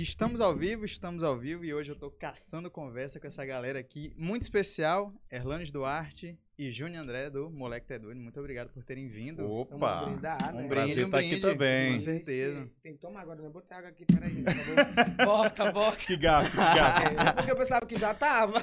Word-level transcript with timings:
Estamos 0.00 0.40
ao 0.40 0.54
vivo, 0.54 0.84
estamos 0.84 1.24
ao 1.24 1.36
vivo 1.36 1.64
e 1.64 1.74
hoje 1.74 1.90
eu 1.90 1.96
tô 1.96 2.08
caçando 2.08 2.70
conversa 2.70 3.18
com 3.18 3.26
essa 3.26 3.44
galera 3.44 3.80
aqui, 3.80 4.14
muito 4.16 4.42
especial, 4.42 5.12
Erlanes 5.28 5.72
Duarte 5.72 6.38
e 6.56 6.70
Júnior 6.70 7.02
André 7.02 7.28
do 7.28 7.50
Moleque 7.50 7.88
Tá 7.88 7.98
Doido. 7.98 8.20
Muito 8.20 8.38
obrigado 8.38 8.68
por 8.70 8.84
terem 8.84 9.08
vindo. 9.08 9.44
Opa! 9.50 9.96
Vamos 9.96 10.12
brindar, 10.12 10.54
né? 10.54 10.62
Um 10.62 10.68
prazer 10.68 11.04
estar 11.04 11.18
aqui 11.18 11.40
também. 11.40 11.94
Com 11.94 11.98
certeza. 11.98 12.70
Tem 12.80 12.92
que 12.92 13.00
tomar 13.00 13.22
agora, 13.22 13.42
né? 13.42 13.48
Botei 13.48 13.76
água 13.76 13.90
aqui, 13.90 14.04
peraí. 14.04 14.44
Acabou. 14.46 15.26
Volta, 15.26 15.72
volta. 15.72 15.96
Que 15.96 16.16
gato, 16.16 16.48
que 16.48 16.56
gato. 16.62 17.20
É, 17.20 17.32
porque 17.32 17.50
eu 17.50 17.56
pensava 17.56 17.84
que 17.84 17.98
já 17.98 18.14
tava. 18.14 18.62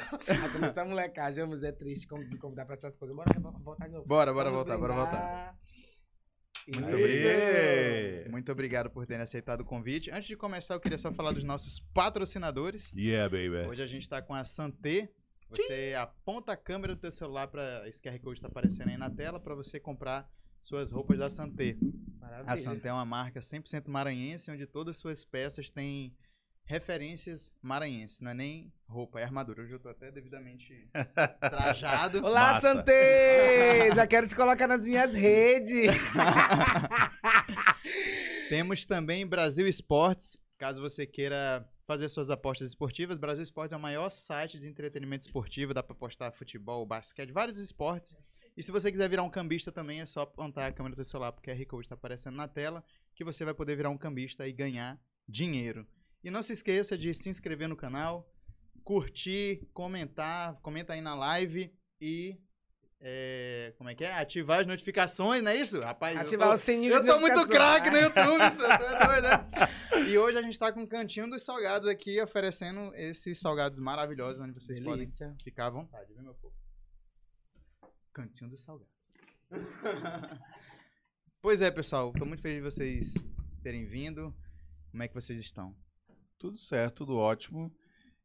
Começou 0.54 0.84
a 0.84 0.86
molecagem, 0.86 1.46
mas 1.46 1.64
é 1.64 1.72
triste 1.74 2.08
convidar 2.08 2.64
pra 2.64 2.76
essas 2.76 2.96
coisas. 2.96 3.14
Bora 3.14 3.30
vamos 3.38 3.62
voltar 3.62 3.88
de 3.88 3.94
novo. 3.94 4.08
Bora, 4.08 4.32
bora 4.34 4.50
Vamos 4.50 4.66
voltar, 4.66 4.78
bora 4.78 4.94
voltar. 4.94 5.65
Muito 6.68 6.88
obrigado. 6.88 8.32
Muito 8.32 8.52
obrigado 8.52 8.90
por 8.90 9.06
terem 9.06 9.24
aceitado 9.24 9.62
o 9.62 9.66
convite. 9.66 10.10
Antes 10.10 10.28
de 10.28 10.36
começar, 10.36 10.74
eu 10.74 10.80
queria 10.80 10.98
só 10.98 11.14
falar 11.14 11.32
dos 11.32 11.44
nossos 11.44 11.80
patrocinadores. 11.94 12.92
Yeah, 12.96 13.30
baby. 13.30 13.70
Hoje 13.70 13.84
a 13.84 13.88
gente 13.88 14.10
tá 14.10 14.22
com 14.22 14.34
a 14.34 14.44
Santé. 14.44 15.12
Você 15.50 15.94
aponta 15.96 16.54
a 16.54 16.58
câmera 16.58 16.96
do 16.96 17.00
teu 17.00 17.12
celular 17.12 17.48
para 17.48 17.88
esse 17.88 18.02
QR 18.02 18.20
Code 18.20 18.42
tá 18.42 18.48
aparecendo 18.48 18.90
aí 18.90 18.98
na 18.98 19.10
tela 19.10 19.40
para 19.40 19.54
você 19.54 19.80
comprar 19.80 20.28
suas 20.60 20.92
roupas 20.92 21.20
da 21.20 21.30
Santé. 21.30 21.78
Maravilha. 22.20 22.52
A 22.52 22.58
Santé 22.58 22.90
é 22.90 22.94
uma 22.94 23.06
marca 23.06 23.40
100% 23.40 23.88
maranhense, 23.88 24.50
onde 24.50 24.66
todas 24.66 24.96
as 24.96 25.00
suas 25.00 25.24
peças 25.24 25.70
têm 25.70 26.16
referências 26.66 27.52
maranhenses. 27.62 28.20
Não 28.20 28.32
é 28.32 28.34
nem 28.34 28.74
roupa, 28.88 29.20
é 29.20 29.24
armadura. 29.24 29.64
Hoje 29.64 29.74
eu 29.74 29.80
tô 29.80 29.90
até 29.90 30.12
devidamente 30.12 30.90
trajado. 31.40 32.26
Olá, 32.26 32.54
Massa. 32.54 32.74
Santé! 32.74 33.94
Já 33.96 34.08
quero 34.08 34.28
te 34.28 34.36
colocar 34.36 34.68
nas 34.68 34.84
minhas 34.84 35.14
redes. 35.18 35.92
Temos 38.50 38.86
também 38.86 39.26
Brasil 39.26 39.68
Esportes. 39.68 40.38
Caso 40.58 40.82
você 40.82 41.06
queira 41.06 41.68
fazer 41.86 42.10
suas 42.10 42.32
apostas 42.32 42.70
esportivas, 42.70 43.18
Brasil 43.18 43.44
Esportes 43.44 43.74
é 43.74 43.78
o 43.78 43.80
maior 43.80 44.10
site 44.10 44.60
de 44.60 44.68
entretenimento 44.68 45.26
esportivo. 45.26 45.74
Dá 45.74 45.84
para 45.84 45.94
apostar 45.94 46.32
futebol, 46.32 46.86
basquete, 46.86 47.32
vários 47.32 47.58
esportes. 47.58 48.16
E 48.58 48.64
se 48.64 48.72
você 48.72 48.92
quiser 48.92 49.10
virar 49.10 49.24
um 49.24 49.30
cambista 49.30 49.72
também, 49.72 50.00
é 50.00 50.06
só 50.06 50.22
apontar 50.22 50.70
a 50.70 50.72
câmera 50.72 50.96
do 50.96 51.04
seu 51.04 51.12
celular, 51.12 51.34
porque 51.34 51.52
a 51.52 51.56
QR 51.56 51.66
Code 51.66 51.86
está 51.86 51.96
aparecendo 51.96 52.36
na 52.36 52.48
tela, 52.48 52.84
que 53.14 53.24
você 53.24 53.44
vai 53.44 53.54
poder 53.54 53.76
virar 53.76 53.90
um 53.90 53.98
cambista 53.98 54.48
e 54.48 54.54
ganhar 54.54 55.00
dinheiro. 55.28 55.86
E 56.26 56.32
não 56.32 56.42
se 56.42 56.54
esqueça 56.54 56.98
de 56.98 57.14
se 57.14 57.30
inscrever 57.30 57.70
no 57.70 57.76
canal, 57.76 58.28
curtir, 58.84 59.70
comentar, 59.72 60.56
comenta 60.62 60.94
aí 60.94 61.00
na 61.00 61.14
live 61.14 61.72
e 62.02 62.40
é, 63.00 63.72
como 63.78 63.92
é 63.92 63.94
que 63.94 64.04
é? 64.04 64.12
Ativar 64.12 64.62
as 64.62 64.66
notificações, 64.66 65.44
não 65.44 65.52
é 65.52 65.56
isso? 65.56 65.80
Rapaz, 65.82 66.18
Ativar 66.18 66.48
tô- 66.48 66.54
o 66.56 66.58
sininho 66.58 66.94
eu 66.96 67.06
tô 67.06 67.20
muito 67.20 67.48
craque 67.48 67.92
no 67.92 67.98
YouTube, 68.02 68.40
você 68.40 68.68
tá 68.68 69.06
doido, 69.06 69.28
né? 69.28 70.10
E 70.10 70.18
hoje 70.18 70.40
a 70.40 70.42
gente 70.42 70.58
tá 70.58 70.72
com 70.72 70.82
o 70.82 70.88
Cantinho 70.88 71.30
dos 71.30 71.44
Salgados 71.44 71.88
aqui, 71.88 72.20
oferecendo 72.20 72.92
esses 72.96 73.40
salgados 73.40 73.78
maravilhosos, 73.78 74.40
onde 74.40 74.52
vocês 74.54 74.80
Delícia. 74.80 75.28
podem 75.28 75.44
ficar 75.44 75.68
à 75.68 75.70
vontade, 75.70 76.12
viu, 76.12 76.24
meu 76.24 76.34
povo? 76.34 76.56
Cantinho 78.12 78.50
dos 78.50 78.64
Salgados. 78.64 78.90
pois 81.40 81.62
é, 81.62 81.70
pessoal, 81.70 82.12
tô 82.14 82.26
muito 82.26 82.42
feliz 82.42 82.58
de 82.58 82.64
vocês 82.64 83.14
terem 83.62 83.86
vindo. 83.86 84.36
Como 84.90 85.04
é 85.04 85.08
que 85.08 85.14
vocês 85.14 85.38
estão? 85.38 85.76
Tudo 86.38 86.58
certo, 86.58 87.06
tudo 87.06 87.18
ótimo. 87.18 87.72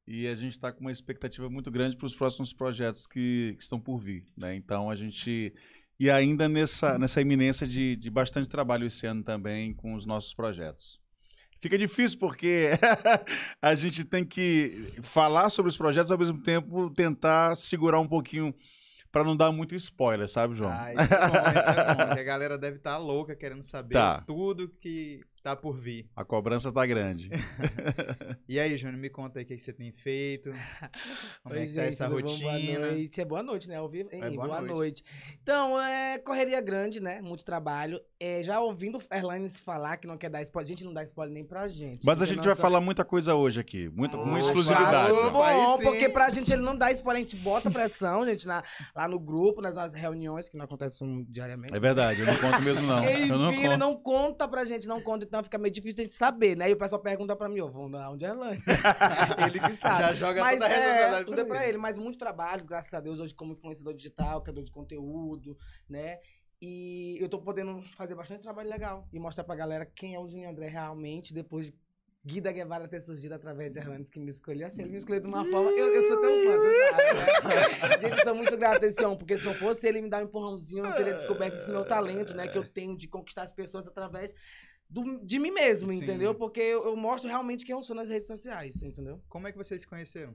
E 0.06 0.26
a 0.26 0.34
gente 0.34 0.52
está 0.52 0.72
com 0.72 0.80
uma 0.80 0.90
expectativa 0.92 1.48
muito 1.48 1.70
grande 1.70 1.96
para 1.96 2.06
os 2.06 2.14
próximos 2.14 2.52
projetos 2.52 3.06
que, 3.06 3.54
que 3.56 3.62
estão 3.62 3.78
por 3.80 3.98
vir. 3.98 4.26
Né? 4.36 4.56
Então 4.56 4.90
a 4.90 4.96
gente. 4.96 5.54
E 5.98 6.10
ainda 6.10 6.48
nessa, 6.48 6.98
nessa 6.98 7.20
iminência 7.20 7.66
de, 7.66 7.96
de 7.96 8.10
bastante 8.10 8.48
trabalho 8.48 8.86
esse 8.86 9.06
ano 9.06 9.22
também 9.22 9.74
com 9.74 9.94
os 9.94 10.06
nossos 10.06 10.32
projetos. 10.34 10.98
Fica 11.60 11.76
difícil 11.76 12.18
porque 12.18 12.70
a 13.60 13.74
gente 13.74 14.02
tem 14.04 14.24
que 14.24 14.94
falar 15.02 15.50
sobre 15.50 15.68
os 15.68 15.76
projetos 15.76 16.10
ao 16.10 16.16
mesmo 16.18 16.42
tempo 16.42 16.88
tentar 16.90 17.54
segurar 17.54 18.00
um 18.00 18.08
pouquinho 18.08 18.54
para 19.12 19.22
não 19.24 19.36
dar 19.36 19.52
muito 19.52 19.74
spoiler, 19.74 20.26
sabe, 20.28 20.54
João? 20.54 20.70
Ah, 20.72 20.94
isso 20.94 21.12
é 21.14 21.28
bom, 21.28 21.58
isso 21.58 21.68
é 21.68 21.94
bom. 21.94 22.12
a 22.12 22.22
galera 22.22 22.56
deve 22.56 22.78
estar 22.78 22.96
louca 22.96 23.36
querendo 23.36 23.62
saber 23.62 23.92
Tá. 23.92 24.22
tudo 24.22 24.70
que 24.80 25.20
tá 25.42 25.56
por 25.56 25.76
vir. 25.76 26.08
A 26.14 26.24
cobrança 26.24 26.72
tá 26.72 26.84
grande. 26.86 27.30
E 28.48 28.58
aí, 28.58 28.76
Júnior, 28.76 28.98
me 28.98 29.08
conta 29.08 29.38
aí 29.38 29.44
o 29.44 29.46
que, 29.46 29.54
que 29.54 29.62
você 29.62 29.72
tem 29.72 29.92
feito. 29.92 30.50
Como 31.44 31.54
é 31.54 31.60
Oi, 31.60 31.66
que 31.68 31.74
tá 31.74 31.82
essa 31.82 32.08
tudo 32.08 32.20
bom? 32.22 32.28
rotina? 32.28 32.78
Boa 32.80 32.90
noite. 32.90 33.20
É 33.20 33.24
boa 33.24 33.42
noite, 33.44 33.68
né? 33.68 33.76
Ao 33.76 33.88
vivo. 33.88 34.08
Hein, 34.12 34.20
É, 34.24 34.30
boa 34.30 34.46
boa 34.48 34.60
noite. 34.60 34.72
noite. 34.72 35.04
Então, 35.40 35.80
é 35.80 36.18
correria 36.18 36.60
grande, 36.60 37.00
né? 37.00 37.20
Muito 37.20 37.44
trabalho. 37.44 38.00
É, 38.18 38.42
já 38.42 38.60
ouvindo 38.60 38.98
o 38.98 39.14
Erlanes 39.14 39.60
falar 39.60 39.98
que 39.98 40.06
não 40.08 40.18
quer 40.18 40.30
dar 40.30 40.42
spoiler, 40.42 40.66
a 40.66 40.68
gente 40.68 40.84
não 40.84 40.92
dá 40.92 41.02
spoiler 41.04 41.32
nem 41.32 41.44
pra 41.44 41.68
gente. 41.68 42.00
Mas 42.04 42.20
a 42.20 42.26
gente 42.26 42.38
vai 42.38 42.48
nossa- 42.48 42.60
falar 42.60 42.80
muita 42.80 43.04
coisa 43.04 43.36
hoje 43.36 43.60
aqui. 43.60 43.88
Muita, 43.90 44.16
com 44.18 44.34
Ah, 44.34 44.40
exclusividade. 44.40 45.12
Opa, 45.12 45.46
aí 45.48 45.56
Bom, 45.56 45.78
sim. 45.78 45.84
porque 45.84 46.08
pra 46.08 46.28
gente 46.30 46.52
ele 46.52 46.62
não 46.62 46.76
dá 46.76 46.90
spoiler, 46.90 47.20
a 47.20 47.24
gente 47.24 47.36
bota 47.36 47.70
pressão, 47.70 48.26
gente, 48.26 48.48
na, 48.48 48.64
lá 48.96 49.06
no 49.06 49.20
grupo, 49.20 49.62
nas 49.62 49.76
nossas 49.76 49.94
reuniões, 49.94 50.48
que 50.48 50.56
não 50.56 50.64
acontecem 50.64 51.24
diariamente. 51.28 51.72
É 51.72 51.78
verdade, 51.78 52.18
eu 52.20 52.26
não 52.26 52.36
conto 52.36 52.62
mesmo, 52.62 52.82
não. 52.82 53.04
Eu 53.30 53.38
não 53.38 53.50
Enfim, 53.52 53.60
ele 53.60 53.68
conto. 53.68 53.78
não 53.78 53.94
conta 53.94 54.48
pra 54.48 54.64
gente, 54.64 54.88
não 54.88 55.00
conta, 55.00 55.24
então 55.30 55.44
fica 55.44 55.58
meio 55.58 55.72
difícil 55.72 55.98
de 55.98 56.02
gente 56.02 56.14
saber, 56.14 56.56
né? 56.56 56.68
E 56.68 56.72
o 56.72 56.76
pessoal 56.76 57.00
pergunta 57.00 57.36
pra 57.36 57.48
mim, 57.48 57.60
ô, 57.60 57.88
dar 57.88 58.10
onde 58.10 58.24
é 58.24 58.28
Erlanes? 58.28 58.64
ele 59.46 59.60
que 59.60 59.76
sabe. 59.76 60.02
Já 60.02 60.14
joga 60.14 60.42
Mas 60.42 60.58
toda 60.58 60.66
a 60.66 60.72
é, 60.72 61.24
tudo 61.24 61.40
é 61.40 61.44
pra 61.44 61.68
ele, 61.68 61.78
mas 61.78 61.96
muito 61.96 62.18
trabalho, 62.18 62.66
graças 62.66 62.92
a 62.92 63.00
Deus, 63.00 63.20
hoje 63.20 63.32
como 63.32 63.52
influenciador 63.52 63.94
digital, 63.94 64.42
criador 64.42 64.64
de 64.64 64.72
conteúdo, 64.72 65.56
né? 65.88 66.18
E 66.60 67.16
eu 67.20 67.28
tô 67.28 67.38
podendo 67.38 67.80
fazer 67.96 68.16
bastante 68.16 68.42
trabalho 68.42 68.68
legal 68.68 69.08
e 69.12 69.20
mostrar 69.20 69.44
pra 69.44 69.54
galera 69.54 69.86
quem 69.86 70.16
é 70.16 70.18
o 70.18 70.26
Júnior 70.26 70.50
André 70.50 70.66
realmente, 70.66 71.32
depois 71.32 71.66
de 71.66 71.78
Guida 72.22 72.52
Guevara 72.52 72.86
ter 72.86 73.00
surgido 73.00 73.34
através 73.34 73.72
de 73.72 73.78
Erlandes 73.78 74.10
que 74.10 74.20
me 74.20 74.28
escolheu. 74.28 74.66
Assim, 74.66 74.82
ele 74.82 74.90
me 74.90 74.98
escolheu 74.98 75.22
de 75.22 75.26
uma 75.26 75.42
forma. 75.44 75.70
Eu, 75.70 75.88
eu 75.88 76.02
sou 76.02 76.20
tão 76.20 76.30
fã, 76.44 76.58
sabe, 76.90 77.14
né? 77.14 77.98
Gente, 78.10 78.24
sou 78.24 78.34
muito 78.34 78.56
grato 78.58 78.84
a 78.84 78.88
esse 78.88 79.02
homem, 79.02 79.16
porque 79.16 79.38
se 79.38 79.44
não 79.44 79.54
fosse 79.54 79.88
ele 79.88 80.02
me 80.02 80.10
dar 80.10 80.22
um 80.22 80.26
empurrãozinho, 80.26 80.84
eu 80.84 80.90
não 80.90 80.96
teria 80.96 81.14
descoberto 81.14 81.54
esse 81.54 81.70
meu 81.70 81.84
talento, 81.84 82.34
né? 82.34 82.46
Que 82.46 82.58
eu 82.58 82.64
tenho 82.64 82.94
de 82.94 83.08
conquistar 83.08 83.44
as 83.44 83.52
pessoas 83.52 83.86
através 83.86 84.34
do- 84.90 85.24
de 85.24 85.38
mim 85.38 85.50
mesmo, 85.52 85.90
Sim. 85.90 85.98
entendeu? 85.98 86.34
Porque 86.34 86.60
eu, 86.60 86.84
eu 86.84 86.96
mostro 86.96 87.28
realmente 87.28 87.64
quem 87.64 87.74
eu 87.74 87.82
sou 87.82 87.94
nas 87.94 88.08
redes 88.08 88.26
sociais, 88.26 88.82
entendeu? 88.82 89.22
Como 89.28 89.46
é 89.46 89.52
que 89.52 89.58
vocês 89.58 89.80
se 89.82 89.86
conheceram? 89.86 90.34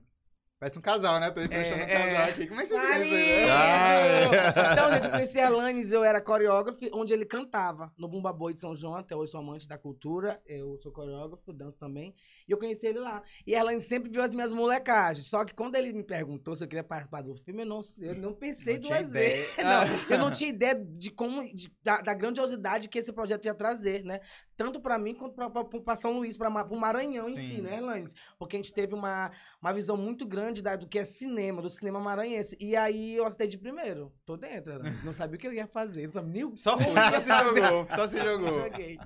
Parece 0.58 0.80
um 0.80 0.82
casal, 0.82 1.20
né? 1.20 1.30
Tô 1.32 1.42
entrevistando 1.42 1.84
um 1.84 1.88
É, 1.88 1.94
casal 1.94 2.22
é. 2.28 2.30
aqui. 2.30 2.48
Como 2.48 2.62
é 2.62 2.64
que 2.64 2.70
vocês 2.70 2.80
se 2.82 2.88
Marido! 2.88 3.10
conheceram? 3.10 3.52
Ah, 3.54 4.72
Então, 4.74 4.92
gente, 4.94 5.04
eu 5.06 5.12
conheci 5.12 5.40
Alanis, 5.42 5.92
eu 5.92 6.02
era 6.04 6.22
coreógrafo, 6.22 6.80
onde 6.94 7.14
ele 7.14 7.26
cantava 7.26 7.92
no 7.98 8.08
Bumba 8.08 8.32
Boi 8.32 8.54
de 8.54 8.62
São 8.62 8.74
João, 8.74 8.96
até 8.96 9.14
hoje 9.14 9.32
sou 9.32 9.42
amante 9.42 9.68
da 9.68 9.78
cultura, 9.78 10.42
eu 10.46 10.80
sou 10.82 10.94
coreógrafo, 10.94 11.52
danço 11.52 11.78
também, 11.78 12.16
e 12.48 12.52
eu 12.54 12.58
conheci 12.58 12.88
ele 12.88 13.00
lá. 13.00 13.22
E 13.46 13.54
Alanis 13.54 13.84
sempre 13.84 14.10
viu 14.10 14.22
as 14.24 14.32
minhas 14.32 14.54
molecagens, 14.54 15.28
só 15.28 15.44
que 15.44 15.54
quando 15.54 15.76
ele 15.76 15.92
me 15.92 16.04
perguntou 16.04 16.56
se 16.56 16.64
eu 16.64 16.68
queria 16.70 16.84
participar 16.86 17.22
do 17.22 17.36
filme, 17.36 17.64
eu 17.64 17.66
não, 17.68 17.82
eu 18.00 18.16
não 18.16 18.34
pensei 18.34 18.76
Não 18.76 18.82
duas 18.90 19.12
vezes. 19.12 19.46
Não, 19.66 19.84
eu 20.16 20.18
não 20.20 20.32
tinha 20.32 20.50
ideia 20.50 20.76
de 20.76 21.12
como, 21.12 21.44
de- 21.54 21.70
da, 21.84 21.98
da 22.02 22.14
grandiosidade 22.14 22.88
que 22.88 22.98
esse 23.00 23.12
projeto 23.12 23.46
ia 23.46 23.54
trazer, 23.54 24.04
né? 24.06 24.20
Tanto 24.58 24.80
pra 24.80 24.98
mim 24.98 25.14
quanto 25.14 25.36
pra 25.82 25.96
São 25.98 26.14
Luís, 26.14 26.38
pra, 26.38 26.50
Ma- 26.50 26.64
pro 26.64 26.78
Maranhão 26.80 27.28
em 27.28 27.36
Sim. 27.36 27.46
si, 27.58 27.62
né, 27.62 27.76
Erlanes? 27.76 28.16
Porque 28.40 28.56
a 28.56 28.60
gente 28.60 28.74
teve 28.74 28.94
uma, 28.94 29.30
uma 29.62 29.74
visão 29.74 29.98
muito 29.98 30.26
grande 30.26 30.62
da- 30.62 30.76
do 30.78 30.88
que 30.88 30.98
é 30.98 31.04
cinema, 31.04 31.62
do 31.62 31.70
cinema 31.70 32.00
maranhense. 32.00 32.56
E 32.60 32.76
aí 32.76 33.16
eu 33.18 33.26
acertei 33.26 33.48
de 33.50 33.58
primeiro. 33.58 34.14
Tô 34.26 34.38
dentro, 34.38 34.74
Erlanes. 34.74 35.04
Não 35.04 35.12
sabia 35.12 35.36
o 35.36 35.40
que 35.40 35.48
eu 35.48 35.54
ia 35.54 35.68
fazer. 35.68 36.06
Não 36.08 36.14
sabia 36.14 36.32
nem 36.32 36.44
o 36.46 36.58
Só 36.58 36.78
foi, 36.78 36.94
só 36.94 37.20
se 37.20 37.44
jogou. 37.44 37.88
Só 37.92 38.08
se 38.08 38.18
jogou. 38.24 38.64
Joguei. 38.64 38.98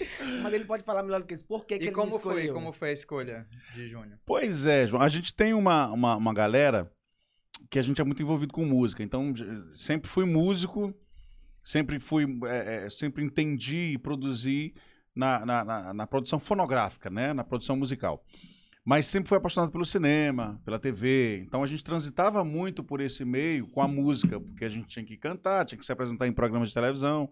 Mas 0.44 0.54
ele 0.54 0.66
pode 0.66 0.84
falar 0.84 1.02
melhor 1.04 1.22
do 1.22 1.26
que 1.28 1.34
isso. 1.34 1.46
Por 1.46 1.66
que, 1.66 1.78
que 1.80 1.86
E 1.86 1.88
ele 1.88 1.96
como 1.96 2.06
me 2.06 2.12
foi? 2.12 2.34
escolheu? 2.34 2.54
Como 2.54 2.72
foi 2.72 2.90
a 2.90 2.94
escolha 2.94 3.48
de 3.74 3.88
Júnior? 3.88 4.20
Pois 4.26 4.66
é, 4.66 4.86
João. 4.86 5.02
A 5.02 5.10
gente 5.10 5.34
tem 5.34 5.54
uma, 5.54 5.92
uma, 5.92 6.16
uma 6.16 6.34
galera 6.34 6.92
que 7.72 7.80
a 7.80 7.82
gente 7.82 8.00
é 8.00 8.04
muito 8.04 8.22
envolvido 8.22 8.54
com 8.54 8.64
música. 8.66 9.02
Então, 9.02 9.34
sempre 9.74 10.10
fui 10.10 10.26
músico, 10.26 10.94
sempre 11.64 12.00
fui, 12.00 12.26
é, 12.46 12.86
é, 12.86 12.90
sempre 12.90 13.24
entendi 13.24 13.94
e 13.94 13.98
produzi 13.98 14.74
na, 15.20 15.46
na, 15.46 15.64
na, 15.66 15.94
na 15.94 16.08
produção 16.08 16.40
fonográfica, 16.40 17.10
né? 17.10 17.34
Na 17.34 17.44
produção 17.44 17.76
musical. 17.76 18.24
Mas 18.86 19.06
sempre 19.06 19.30
fui 19.30 19.38
apaixonado 19.38 19.72
pelo 19.72 19.86
cinema, 19.86 20.60
pela 20.66 20.80
TV. 20.80 21.44
Então 21.46 21.62
a 21.64 21.68
gente 21.68 21.84
transitava 21.84 22.44
muito 22.44 22.84
por 22.84 23.02
esse 23.02 23.24
meio 23.26 23.68
com 23.68 23.82
a 23.82 23.88
música, 23.88 24.40
porque 24.40 24.66
a 24.66 24.70
gente 24.70 24.88
tinha 24.88 25.06
que 25.06 25.18
cantar, 25.18 25.66
tinha 25.66 25.78
que 25.78 25.86
se 25.86 25.92
apresentar 25.92 26.28
em 26.28 26.32
programas 26.34 26.70
de 26.70 26.74
televisão, 26.74 27.30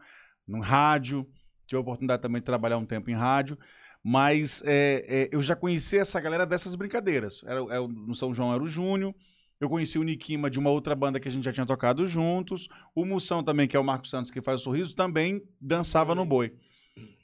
no 0.47 0.59
rádio. 0.59 1.25
Tive 1.65 1.77
a 1.77 1.81
oportunidade 1.81 2.21
também 2.21 2.41
de 2.41 2.45
trabalhar 2.45 2.77
um 2.77 2.85
tempo 2.85 3.09
em 3.09 3.15
rádio. 3.15 3.57
Mas 4.03 4.61
é, 4.65 5.05
é, 5.07 5.29
eu 5.31 5.41
já 5.41 5.55
conheci 5.55 5.97
essa 5.97 6.19
galera 6.19 6.45
dessas 6.45 6.75
brincadeiras. 6.75 7.41
Era, 7.45 7.59
é, 7.73 7.79
o- 7.79 7.87
no 7.87 8.13
São 8.15 8.33
João 8.33 8.53
era 8.53 8.61
o 8.63 8.69
Júnior. 8.69 9.13
Eu 9.59 9.67
conheci 9.69 9.97
o 9.97 10.03
Nikima 10.03 10.49
de 10.51 10.59
uma 10.59 10.69
outra 10.69 10.93
banda 10.95 11.19
que 11.19 11.27
a 11.27 11.31
gente 11.31 11.43
já 11.43 11.51
tinha 11.51 11.65
tocado 11.65 12.05
juntos. 12.05 12.67
O 12.93 13.03
Moção 13.03 13.43
também, 13.43 13.67
que 13.67 13.75
é 13.75 13.79
o 13.79 13.83
Marcos 13.83 14.11
Santos, 14.11 14.29
que 14.29 14.41
faz 14.41 14.61
o 14.61 14.63
sorriso, 14.65 14.95
também 14.95 15.41
dançava 15.59 16.13
no 16.13 16.23
boi. 16.25 16.53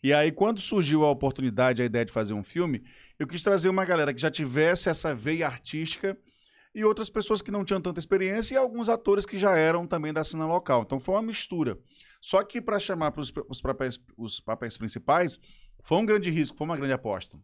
E 0.04 0.12
aí, 0.12 0.32
quando 0.32 0.60
surgiu 0.60 1.04
a 1.04 1.12
oportunidade, 1.12 1.82
a 1.82 1.86
ideia 1.86 2.06
de 2.06 2.12
fazer 2.12 2.34
um 2.34 2.44
filme, 2.44 2.84
eu 3.18 3.28
quis 3.28 3.42
trazer 3.42 3.70
uma 3.70 3.86
galera 3.86 4.14
que 4.14 4.22
já 4.22 4.30
tivesse 4.30 4.90
essa 4.90 5.16
veia 5.16 5.48
artística 5.48 6.18
e 6.76 6.84
outras 6.84 7.10
pessoas 7.10 7.42
que 7.42 7.52
não 7.52 7.64
tinham 7.64 7.80
tanta 7.80 8.00
experiência 8.00 8.56
e 8.56 8.58
alguns 8.58 8.90
atores 8.90 9.26
que 9.26 9.38
já 9.38 9.56
eram 9.56 9.86
também 9.86 10.12
da 10.12 10.24
cena 10.24 10.46
local. 10.46 10.82
Então 10.82 11.00
foi 11.00 11.16
uma 11.16 11.22
mistura. 11.22 11.78
Só 12.22 12.44
que 12.44 12.62
para 12.62 12.80
chamar 12.80 13.12
para 13.12 13.22
os 13.22 13.62
papéis, 13.62 14.00
os 14.18 14.40
papéis 14.40 14.78
principais, 14.78 15.40
foi 15.82 15.98
um 15.98 16.06
grande 16.06 16.30
risco, 16.30 16.58
foi 16.58 16.66
uma 16.66 16.78
grande 16.78 16.94
aposta. 16.94 17.38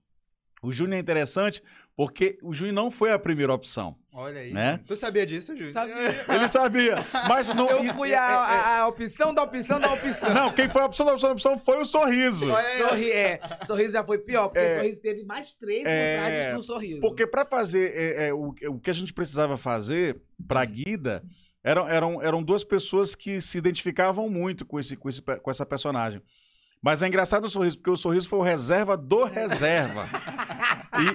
O 0.61 0.71
Júnior 0.71 0.97
é 0.97 0.99
interessante 0.99 1.63
porque 1.95 2.37
o 2.41 2.53
Júnior 2.53 2.73
não 2.75 2.91
foi 2.91 3.11
a 3.11 3.19
primeira 3.19 3.53
opção. 3.53 3.95
Olha 4.11 4.41
aí. 4.41 4.51
Né? 4.51 4.79
Tu 4.85 4.95
sabia 4.95 5.25
disso, 5.25 5.55
Júlio? 5.55 5.71
Sabia. 5.73 5.95
Ele 6.35 6.47
sabia, 6.49 6.95
mas 7.27 7.47
não. 7.49 7.69
Eu 7.69 7.93
fui 7.93 8.13
a, 8.13 8.21
a- 8.21 8.77
a 8.79 8.87
opção 8.87 9.33
da 9.33 9.43
opção 9.43 9.79
da 9.79 9.93
opção. 9.93 10.33
Não, 10.33 10.51
quem 10.53 10.67
foi 10.69 10.81
a 10.81 10.85
opção 10.85 11.05
da 11.05 11.13
opção 11.13 11.29
da 11.29 11.33
opção 11.33 11.57
foi 11.59 11.81
o 11.81 11.85
sorriso. 11.85 12.49
Olha 12.49 12.67
aí. 12.67 12.77
Sorri, 12.79 13.11
é. 13.11 13.39
Sorriso 13.65 13.93
já 13.93 14.03
foi 14.03 14.17
pior, 14.17 14.47
porque 14.49 14.59
É. 14.59 14.75
Sorriso 14.75 14.99
teve 15.01 15.23
mais 15.23 15.53
três 15.53 15.85
É. 15.85 16.17
vontades 16.17 16.53
no 16.55 16.61
Sorriso. 16.61 16.99
Porque 17.01 17.25
para 17.27 17.45
fazer 17.45 17.91
é, 17.95 18.27
é, 18.29 18.33
o, 18.33 18.53
o 18.69 18.79
que 18.79 18.89
a 18.89 18.93
gente 18.93 19.13
precisava 19.13 19.55
fazer 19.57 20.19
para 20.47 20.63
Guida 20.65 21.23
eram, 21.63 21.87
eram, 21.87 22.21
eram 22.21 22.41
duas 22.43 22.63
pessoas 22.63 23.15
que 23.15 23.39
se 23.39 23.57
identificavam 23.57 24.29
muito 24.29 24.65
com, 24.65 24.79
esse, 24.79 24.95
com, 24.97 25.07
esse, 25.09 25.21
com 25.21 25.51
essa 25.51 25.65
personagem. 25.65 26.21
Mas 26.81 27.01
é 27.01 27.07
engraçado 27.07 27.45
o 27.45 27.49
sorriso, 27.49 27.77
porque 27.77 27.89
o 27.89 27.97
sorriso 27.97 28.29
foi 28.29 28.39
o 28.39 28.43
reserva 28.43 28.95
do 28.95 29.23
reserva. 29.23 30.07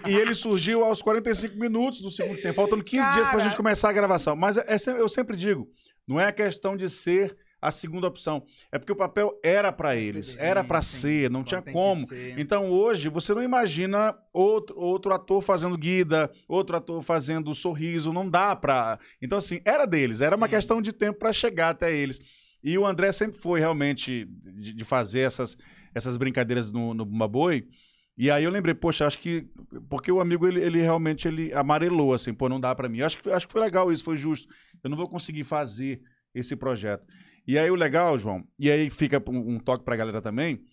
E, 0.06 0.12
e 0.12 0.14
ele 0.14 0.34
surgiu 0.34 0.84
aos 0.84 1.02
45 1.02 1.58
minutos 1.58 2.00
do 2.00 2.10
segundo 2.10 2.40
tempo, 2.40 2.54
faltando 2.54 2.82
15 2.82 3.12
dias 3.12 3.24
pra 3.28 3.38
Cara. 3.38 3.42
gente 3.42 3.56
começar 3.56 3.90
a 3.90 3.92
gravação. 3.92 4.36
Mas 4.36 4.56
é, 4.56 4.64
é 4.68 5.00
eu 5.00 5.08
sempre 5.08 5.36
digo, 5.36 5.68
não 6.06 6.18
é 6.18 6.26
a 6.26 6.32
questão 6.32 6.76
de 6.76 6.88
ser 6.88 7.36
a 7.64 7.70
segunda 7.70 8.06
opção. 8.06 8.44
É 8.70 8.78
porque 8.78 8.92
o 8.92 8.96
papel 8.96 9.32
era 9.42 9.72
para 9.72 9.96
eles, 9.96 10.34
deles. 10.34 10.36
era 10.38 10.62
Sim, 10.62 10.68
para 10.68 10.82
sim. 10.82 10.98
ser, 10.98 11.30
não 11.30 11.42
tinha 11.42 11.62
como. 11.62 12.06
Então 12.36 12.70
hoje 12.70 13.08
você 13.08 13.34
não 13.34 13.42
imagina 13.42 14.14
outro, 14.32 14.78
outro 14.78 15.12
ator 15.14 15.42
fazendo 15.42 15.76
guida, 15.76 16.30
outro 16.46 16.76
ator 16.76 17.02
fazendo 17.02 17.54
sorriso, 17.54 18.12
não 18.12 18.28
dá 18.28 18.54
pra. 18.54 18.98
Então 19.20 19.38
assim, 19.38 19.60
era 19.64 19.86
deles, 19.86 20.20
era 20.20 20.36
uma 20.36 20.46
Sim. 20.46 20.54
questão 20.54 20.82
de 20.82 20.92
tempo 20.92 21.18
pra 21.18 21.32
chegar 21.32 21.70
até 21.70 21.94
eles. 21.94 22.20
E 22.64 22.78
o 22.78 22.86
André 22.86 23.12
sempre 23.12 23.38
foi 23.38 23.60
realmente 23.60 24.24
de, 24.24 24.72
de 24.72 24.84
fazer 24.84 25.20
essas, 25.20 25.54
essas 25.94 26.16
brincadeiras 26.16 26.72
no, 26.72 26.94
no 26.94 27.04
Bumba 27.04 27.28
Boi. 27.28 27.68
E 28.16 28.30
aí 28.30 28.44
eu 28.44 28.50
lembrei, 28.50 28.74
poxa, 28.74 29.06
acho 29.06 29.18
que 29.18 29.46
porque 29.90 30.10
o 30.10 30.18
amigo 30.18 30.48
ele, 30.48 30.62
ele 30.62 30.80
realmente 30.80 31.28
ele 31.28 31.52
amarelou 31.52 32.14
assim, 32.14 32.32
pô, 32.32 32.48
não 32.48 32.58
dá 32.58 32.74
pra 32.74 32.88
mim. 32.88 33.02
Acho 33.02 33.18
que 33.18 33.28
acho 33.28 33.46
que 33.46 33.52
foi 33.52 33.60
legal 33.60 33.92
isso, 33.92 34.02
foi 34.02 34.16
justo. 34.16 34.48
Eu 34.82 34.88
não 34.88 34.96
vou 34.96 35.08
conseguir 35.08 35.44
fazer 35.44 36.00
esse 36.34 36.56
projeto. 36.56 37.04
E 37.46 37.58
aí 37.58 37.70
o 37.70 37.74
legal, 37.74 38.18
João, 38.18 38.42
e 38.58 38.70
aí 38.70 38.88
fica 38.88 39.22
um, 39.28 39.56
um 39.56 39.58
toque 39.58 39.84
pra 39.84 39.96
galera 39.96 40.22
também, 40.22 40.64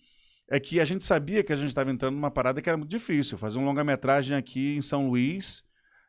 é 0.50 0.58
que 0.58 0.80
a 0.80 0.84
gente 0.86 1.04
sabia 1.04 1.44
que 1.44 1.52
a 1.52 1.56
gente 1.56 1.68
estava 1.68 1.90
entrando 1.90 2.14
numa 2.14 2.30
parada 2.30 2.62
que 2.62 2.68
era 2.70 2.78
muito 2.78 2.90
difícil. 2.90 3.36
Fazer 3.36 3.58
um 3.58 3.64
longa-metragem 3.64 4.34
aqui 4.34 4.76
em 4.76 4.80
São 4.80 5.08
Luís, 5.08 5.62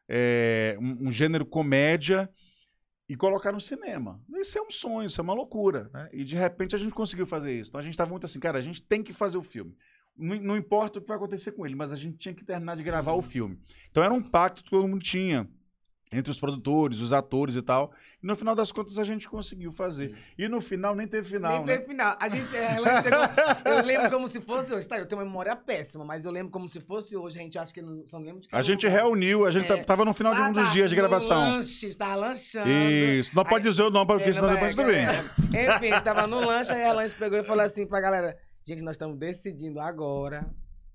é, 0.07 0.77
um, 0.79 1.07
um 1.09 1.11
gênero 1.11 1.45
comédia, 1.45 2.29
e 3.07 3.15
colocar 3.15 3.51
no 3.51 3.59
cinema. 3.59 4.21
Isso 4.35 4.57
é 4.57 4.61
um 4.61 4.71
sonho, 4.71 5.07
isso 5.07 5.19
é 5.19 5.23
uma 5.23 5.33
loucura. 5.33 5.89
Né? 5.93 6.09
E 6.13 6.23
de 6.23 6.35
repente 6.35 6.75
a 6.75 6.79
gente 6.79 6.93
conseguiu 6.93 7.25
fazer 7.25 7.51
isso. 7.51 7.69
Então 7.69 7.79
a 7.79 7.83
gente 7.83 7.93
estava 7.93 8.09
muito 8.09 8.25
assim, 8.25 8.39
cara, 8.39 8.57
a 8.57 8.61
gente 8.61 8.81
tem 8.81 9.03
que 9.03 9.13
fazer 9.13 9.37
o 9.37 9.43
filme. 9.43 9.75
Não, 10.15 10.39
não 10.41 10.57
importa 10.57 10.99
o 10.99 11.01
que 11.01 11.07
vai 11.07 11.17
acontecer 11.17 11.51
com 11.51 11.65
ele, 11.65 11.75
mas 11.75 11.91
a 11.91 11.95
gente 11.95 12.17
tinha 12.17 12.33
que 12.33 12.45
terminar 12.45 12.75
de 12.75 12.83
gravar 12.83 13.13
o 13.13 13.21
filme. 13.21 13.59
Então 13.89 14.03
era 14.03 14.13
um 14.13 14.21
pacto 14.21 14.63
que 14.63 14.69
todo 14.69 14.87
mundo 14.87 15.01
tinha. 15.01 15.49
Entre 16.13 16.29
os 16.31 16.39
produtores, 16.39 16.99
os 16.99 17.11
atores 17.11 17.55
e 17.55 17.61
tal. 17.61 17.91
E 18.21 18.27
no 18.27 18.35
final 18.35 18.53
das 18.55 18.71
contas 18.71 18.99
a 18.99 19.03
gente 19.03 19.27
conseguiu 19.27 19.71
fazer. 19.71 20.15
E 20.37 20.47
no 20.47 20.61
final 20.61 20.95
nem 20.95 21.07
teve 21.07 21.27
final, 21.27 21.57
Nem 21.57 21.65
né? 21.65 21.73
teve 21.77 21.87
final. 21.89 22.15
A 22.19 22.27
gente, 22.29 22.55
é, 22.55 22.75
ela 22.75 23.01
chegou, 23.01 23.19
eu 23.65 23.83
lembro 23.85 24.11
como 24.11 24.27
se 24.27 24.39
fosse 24.39 24.71
hoje. 24.73 24.87
Tá, 24.87 24.97
eu 24.97 25.05
tenho 25.05 25.19
uma 25.19 25.25
memória 25.25 25.55
péssima, 25.55 26.05
mas 26.05 26.23
eu 26.23 26.31
lembro 26.31 26.51
como 26.51 26.69
se 26.69 26.79
fosse 26.79 27.17
hoje. 27.17 27.39
A 27.39 27.41
gente 27.41 27.57
acha 27.57 27.73
que 27.73 27.81
não, 27.81 28.07
só 28.07 28.17
não 28.19 28.25
lembro 28.25 28.41
de 28.41 28.47
A 28.47 28.51
cada 28.51 28.63
gente 28.63 28.85
lugar. 28.85 28.99
reuniu, 29.01 29.45
a 29.45 29.51
gente 29.51 29.65
É. 29.71 29.75
ta- 29.77 29.83
tava 29.83 30.05
no 30.05 30.13
final 30.13 30.33
de 30.35 30.41
Ah, 30.41 30.49
um 30.49 30.53
dos 30.53 30.63
tá, 30.65 30.69
dias 30.71 30.89
de 30.89 30.95
gravação. 30.95 31.39
Lanche, 31.55 31.95
tava 31.95 32.15
lanchando. 32.15 32.69
Isso. 32.69 33.31
Não 33.35 33.43
pode 33.43 33.65
Aí- 33.65 33.71
dizer 33.71 33.83
o 33.83 33.89
nome, 33.89 34.05
porque 34.07 34.29
É, 34.29 34.33
senão 34.33 34.47
não, 34.49 34.53
depois 34.55 34.71
é, 34.71 34.75
tudo 34.75 34.87
bem. 34.93 35.05
é. 35.05 35.75
Enfim, 35.75 35.87
a 35.87 35.95
gente 35.95 36.03
tava 36.03 36.27
no 36.27 36.39
lanche, 36.45 36.71
aí 36.71 36.83
a 36.83 36.93
lanche 36.93 37.15
pegou 37.15 37.37
e 37.39 37.43
falou 37.43 37.63
assim 37.65 37.85
pra 37.87 37.99
galera: 37.99 38.37
gente, 38.65 38.81
nós 38.83 38.95
estamos 38.95 39.17
decidindo 39.17 39.79
agora 39.79 40.45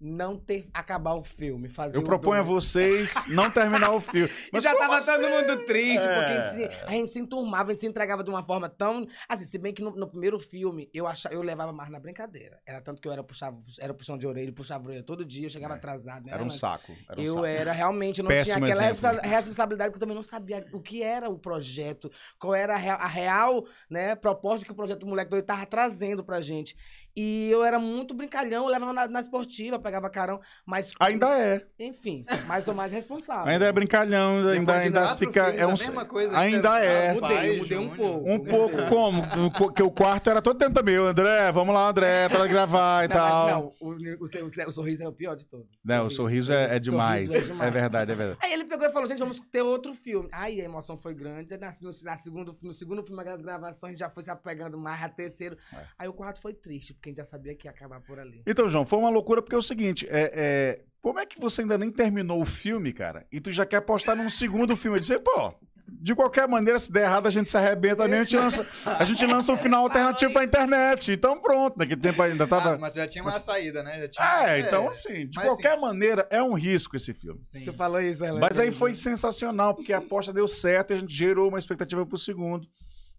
não 0.01 0.37
ter 0.37 0.69
acabar 0.73 1.15
o 1.15 1.25
filme. 1.25 1.69
Fazer 1.69 1.99
Eu 1.99 2.03
proponho 2.03 2.41
a 2.41 2.45
vocês 2.45 3.13
não 3.29 3.51
terminar 3.51 3.91
o 3.93 4.01
filme. 4.01 4.29
E 4.49 4.51
Mas 4.53 4.63
já 4.65 4.75
tava 4.77 4.99
assim? 4.99 5.11
todo 5.11 5.29
mundo 5.29 5.65
triste, 5.65 6.07
É. 6.07 6.15
porque 6.15 6.33
a 6.33 6.43
gente, 6.43 6.55
se, 6.55 6.85
a 6.87 6.91
gente 6.91 7.11
se 7.11 7.19
enturmava, 7.19 7.69
a 7.69 7.73
gente 7.73 7.81
se 7.81 7.87
entregava 7.87 8.23
de 8.23 8.31
uma 8.31 8.43
forma 8.43 8.69
tão. 8.69 9.07
Assim, 9.29 9.45
se 9.45 9.59
bem 9.59 9.73
que 9.73 9.83
no, 9.83 9.91
no 9.91 10.09
primeiro 10.09 10.39
filme 10.39 10.89
eu 10.95 11.07
achava, 11.07 11.35
eu 11.35 11.43
levava 11.43 11.73
mais 11.73 11.91
na 11.91 11.99
brincadeira. 11.99 12.61
Era 12.67 12.81
tanto 12.81 13.03
que 13.03 13.09
eu 13.09 13.13
era, 13.13 13.23
puxava, 13.25 13.59
era 13.81 13.93
puxão 13.93 14.17
de 14.17 14.27
orelha, 14.27 14.53
puxava 14.53 14.87
orelha 14.87 15.03
todo 15.03 15.25
dia, 15.25 15.47
eu 15.47 15.51
chegava 15.51 15.75
É. 15.75 15.77
atrasado. 15.77 16.25
né, 16.27 16.33
Era 16.33 16.43
um 16.45 16.51
saco. 16.51 16.93
Era 17.09 17.21
um 17.21 17.25
eu 17.25 17.33
saco. 17.35 17.47
era 17.47 17.73
realmente, 17.73 18.19
eu 18.19 18.23
não 18.25 18.29
Péssimo 18.31 18.57
tinha 18.57 18.67
aquela 18.75 18.91
exemplo. 18.91 19.09
responsa- 19.11 19.29
responsabilidade, 19.37 19.91
porque 19.91 19.97
eu 19.97 20.07
também 20.07 20.17
não 20.17 20.23
sabia 20.23 20.65
o 20.73 20.81
que 20.81 21.03
era 21.03 21.29
o 21.29 21.39
projeto, 21.39 22.11
qual 22.39 22.55
era 22.55 22.75
a 22.75 22.79
real, 22.79 22.99
a 23.01 23.07
real, 23.09 23.65
né, 23.91 24.15
proposta 24.15 24.65
que 24.65 24.73
o 24.73 24.75
projeto 24.75 25.01
do 25.01 25.07
Moleque 25.07 25.31
Doido 25.31 25.45
tava 25.45 25.67
trazendo 25.67 26.25
pra 26.25 26.41
gente. 26.41 26.77
E 27.21 27.51
eu 27.51 27.65
era 27.65 27.81
muito 27.81 28.15
brincalhão, 28.15 28.67
eu 28.67 28.71
levava 28.71 28.93
na, 28.93 29.09
na 29.09 29.19
esportiva, 29.19 29.77
pegava 29.77 30.09
carão, 30.09 30.39
mas. 30.65 30.93
Ainda 31.01 31.37
é. 31.37 31.67
Enfim, 31.77 32.25
mas 32.47 32.65
tô 32.65 32.73
mais 32.73 32.93
responsável. 32.93 33.51
Ainda 33.51 33.67
é 33.67 33.73
brincalhão, 33.73 34.47
ainda, 34.49 34.77
ainda 34.77 35.17
fica. 35.17 35.49
É 35.49 35.67
um, 35.67 35.71
a 35.71 35.73
mesma 35.73 36.05
coisa 36.05 36.39
ainda 36.39 36.71
você- 36.79 36.87
é. 36.87 37.11
Ah, 37.11 37.15
Mudei, 37.15 37.37
pai, 37.37 37.51
eu 37.51 37.59
mudei 37.59 37.79
um 37.79 37.89
Júnior. 37.89 37.97
pouco. 37.97 38.31
Um 38.31 38.39
pouco 38.45 38.87
como? 38.89 39.51
Porque 39.51 39.83
o 39.83 39.91
quarto 39.91 40.31
era 40.31 40.41
todo 40.41 40.59
dentro 40.59 40.85
meu. 40.85 41.09
André, 41.09 41.51
vamos 41.51 41.75
lá, 41.75 41.89
André, 41.89 42.29
para 42.29 42.47
gravar 42.47 43.05
e 43.05 43.09
Não, 43.09 43.17
tal. 43.17 43.45
mas 43.47 43.55
não, 43.55 43.75
o, 43.81 43.95
o, 43.95 44.25
o 44.25 44.69
o 44.69 44.73
sorriso 44.73 45.03
é 45.03 45.09
o 45.09 45.13
pior 45.13 45.35
de 45.35 45.45
todos. 45.45 45.81
Não, 45.85 46.07
o 46.07 46.11
sorriso 46.11 46.53
é, 46.53 46.77
é 46.77 46.79
demais. 46.79 47.27
sorriso 47.33 47.61
É 47.61 47.71
verdade, 47.71 48.13
é 48.13 48.15
verdade. 48.15 48.39
Aí 48.41 48.53
ele 48.53 48.65
pegou 48.65 48.87
e 48.87 48.93
falou, 48.93 49.09
gente, 49.09 49.19
vamos 49.19 49.41
ter 49.51 49.63
outro 49.63 49.93
filme. 49.93 50.29
Aí 50.31 50.61
a 50.61 50.65
emoção 50.65 50.97
foi 50.97 51.15
grande. 51.15 51.59
Na, 51.59 51.71
no, 51.83 51.91
na 52.05 52.17
segundo, 52.17 52.57
no 52.63 52.73
segundo 52.73 53.03
filme, 53.03 53.29
as 53.29 53.43
gravações 53.43 53.99
já 53.99 54.09
foi 54.09 54.23
se 54.23 54.31
apegando 54.31 54.79
mais 54.79 55.03
a 55.03 55.09
terceiro. 55.09 55.57
É. 55.73 55.85
Aí 55.99 56.09
o 56.09 56.13
quarto 56.13 56.41
foi 56.41 56.55
triste, 56.55 56.95
porque 56.95 57.08
a 57.09 57.11
gente 57.11 57.19
já 57.19 57.25
sabia 57.25 57.55
que 57.55 57.67
ia 57.67 57.71
acabar 57.71 58.01
por 58.01 58.19
ali. 58.19 58.43
Então, 58.47 58.69
João, 58.69 58.87
foi 58.87 58.99
uma 58.99 59.11
loucura 59.11 59.43
porque 59.43 59.55
é 59.55 59.59
o 59.59 59.63
seguinte: 59.63 60.07
é, 60.11 60.33
é, 60.35 60.81
como 61.01 61.19
é 61.19 61.27
que 61.27 61.41
você 61.41 61.63
ainda 61.63 61.79
nem 61.79 61.91
terminou 61.91 62.41
o 62.41 62.47
filme, 62.47 62.93
cara, 62.93 63.27
e 63.31 63.41
tu 63.41 63.51
já 63.53 63.65
quer 63.65 63.81
postar 63.81 64.15
num 64.15 64.31
segundo 64.31 64.77
filme? 64.77 64.99
Eu 64.99 65.01
disse, 65.01 65.19
pô, 65.19 65.55
de 65.91 66.15
qualquer 66.15 66.47
maneira, 66.47 66.79
se 66.79 66.93
der 66.93 67.05
errado, 67.05 67.27
a 67.27 67.31
gente 67.31 67.49
se 67.49 67.57
arrebenta 67.57 68.07
mesmo, 68.07 68.21
a 68.21 68.25
gente 68.25 68.37
lança, 68.37 68.67
a 68.85 69.05
gente 69.05 69.27
lança 69.27 69.53
um 69.53 69.57
final 69.57 69.85
alternativo 69.85 70.33
pra 70.33 70.45
internet. 70.45 71.13
Então, 71.13 71.41
pronto, 71.41 71.79
naquele 71.79 72.01
tempo 72.01 72.21
ainda 72.21 72.47
tava. 72.47 72.75
Ah, 72.75 72.79
mas 72.79 72.95
já 72.95 73.09
tinha 73.09 73.25
uma 73.25 73.33
saída, 73.33 73.83
né? 73.83 74.01
Já 74.03 74.09
tinha, 74.09 74.49
É, 74.49 74.61
então 74.61 74.89
assim, 74.89 75.27
de 75.27 75.37
Mas, 75.37 75.47
qualquer 75.47 75.79
maneira, 75.79 76.27
é 76.31 76.43
um 76.43 76.53
risco 76.53 76.95
esse 76.95 77.15
filme. 77.15 77.41
Sim. 77.43 77.65
Tu 77.65 77.73
falou 77.73 78.01
isso, 78.01 78.25
Ela. 78.25 78.39
Mas 78.39 78.59
aí 78.59 78.71
foi 78.71 78.95
sensacional, 78.95 79.75
porque 79.75 79.93
a 79.93 79.99
aposta 79.99 80.33
deu 80.33 80.47
certo 80.47 80.93
e 80.93 80.95
a 80.95 80.99
gente 80.99 81.15
gerou 81.15 81.49
uma 81.49 81.59
expectativa 81.59 82.05
pro 82.05 82.19
segundo. 82.19 82.69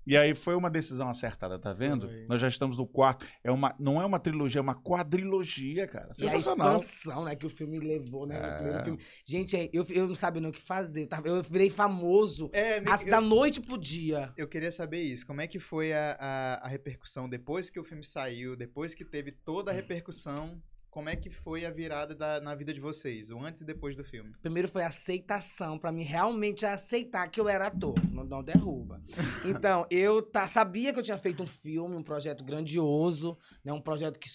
E 0.09 0.17
aí 0.17 0.33
foi 0.33 0.55
uma 0.55 0.69
decisão 0.71 1.07
acertada, 1.07 1.59
tá 1.59 1.71
vendo? 1.71 2.07
Foi. 2.09 2.25
Nós 2.27 2.41
já 2.41 2.47
estamos 2.47 2.77
no 2.79 2.87
quarto. 2.87 3.25
É 3.43 3.51
uma, 3.51 3.75
não 3.79 4.01
é 4.01 4.05
uma 4.05 4.19
trilogia, 4.19 4.57
é 4.59 4.61
uma 4.61 4.73
quadrilogia, 4.73 5.85
cara. 5.87 6.07
E 6.07 6.09
a 6.09 6.13
Sensacional. 6.29 6.77
expansão, 6.77 7.23
né, 7.25 7.35
que 7.35 7.45
o 7.45 7.49
filme 7.49 7.79
levou, 7.79 8.25
né? 8.25 8.37
É. 8.39 8.83
filme. 8.83 8.99
Gente, 9.23 9.55
é, 9.55 9.69
eu, 9.71 9.85
eu 9.89 10.07
não 10.07 10.15
sabia 10.15 10.41
nem 10.41 10.49
o 10.49 10.53
que 10.53 10.61
fazer. 10.61 11.03
Eu, 11.03 11.07
tava- 11.07 11.27
eu 11.27 11.43
virei 11.43 11.69
famoso 11.69 12.49
É, 12.53 12.79
me- 12.81 12.89
assim, 12.91 13.05
da 13.05 13.21
noite 13.21 13.61
pro 13.61 13.77
dia. 13.77 14.33
Eu 14.35 14.47
queria 14.47 14.71
saber 14.71 15.01
isso. 15.01 15.27
Como 15.27 15.41
é 15.41 15.47
que 15.47 15.59
foi 15.59 15.93
a, 15.93 16.17
a, 16.19 16.65
a 16.65 16.67
repercussão 16.67 17.29
depois 17.29 17.69
que 17.69 17.79
o 17.79 17.83
filme 17.83 18.03
saiu, 18.03 18.55
depois 18.55 18.95
que 18.95 19.05
teve 19.05 19.31
toda 19.31 19.69
a 19.71 19.73
repercussão? 19.73 20.59
Como 20.89 21.07
é 21.07 21.15
que 21.15 21.29
foi 21.29 21.65
a 21.65 21.69
virada 21.69 22.15
da- 22.15 22.41
na 22.41 22.55
vida 22.55 22.73
de 22.73 22.79
vocês, 22.81 23.29
o 23.29 23.39
antes 23.39 23.61
e 23.61 23.65
depois 23.65 23.95
do 23.95 24.03
filme? 24.03 24.31
Primeiro 24.41 24.67
foi 24.67 24.83
a 24.83 24.87
aceitação, 24.87 25.77
pra 25.77 25.91
mim 25.91 26.03
realmente 26.03 26.65
aceitar 26.65 27.27
que 27.29 27.39
eu 27.39 27.47
era 27.47 27.67
ator, 27.67 27.95
não, 28.11 28.23
não 28.23 28.43
derruba. 28.43 28.99
Então, 29.45 29.85
eu 29.91 30.21
tá, 30.21 30.47
sabia 30.47 30.91
que 30.91 30.99
eu 30.99 31.03
tinha 31.03 31.17
feito 31.17 31.43
um 31.43 31.47
filme, 31.47 31.95
um 31.95 32.03
projeto 32.03 32.43
grandioso, 32.43 33.37
né, 33.63 33.71
um 33.71 33.79
projeto 33.81 34.17
que 34.19 34.29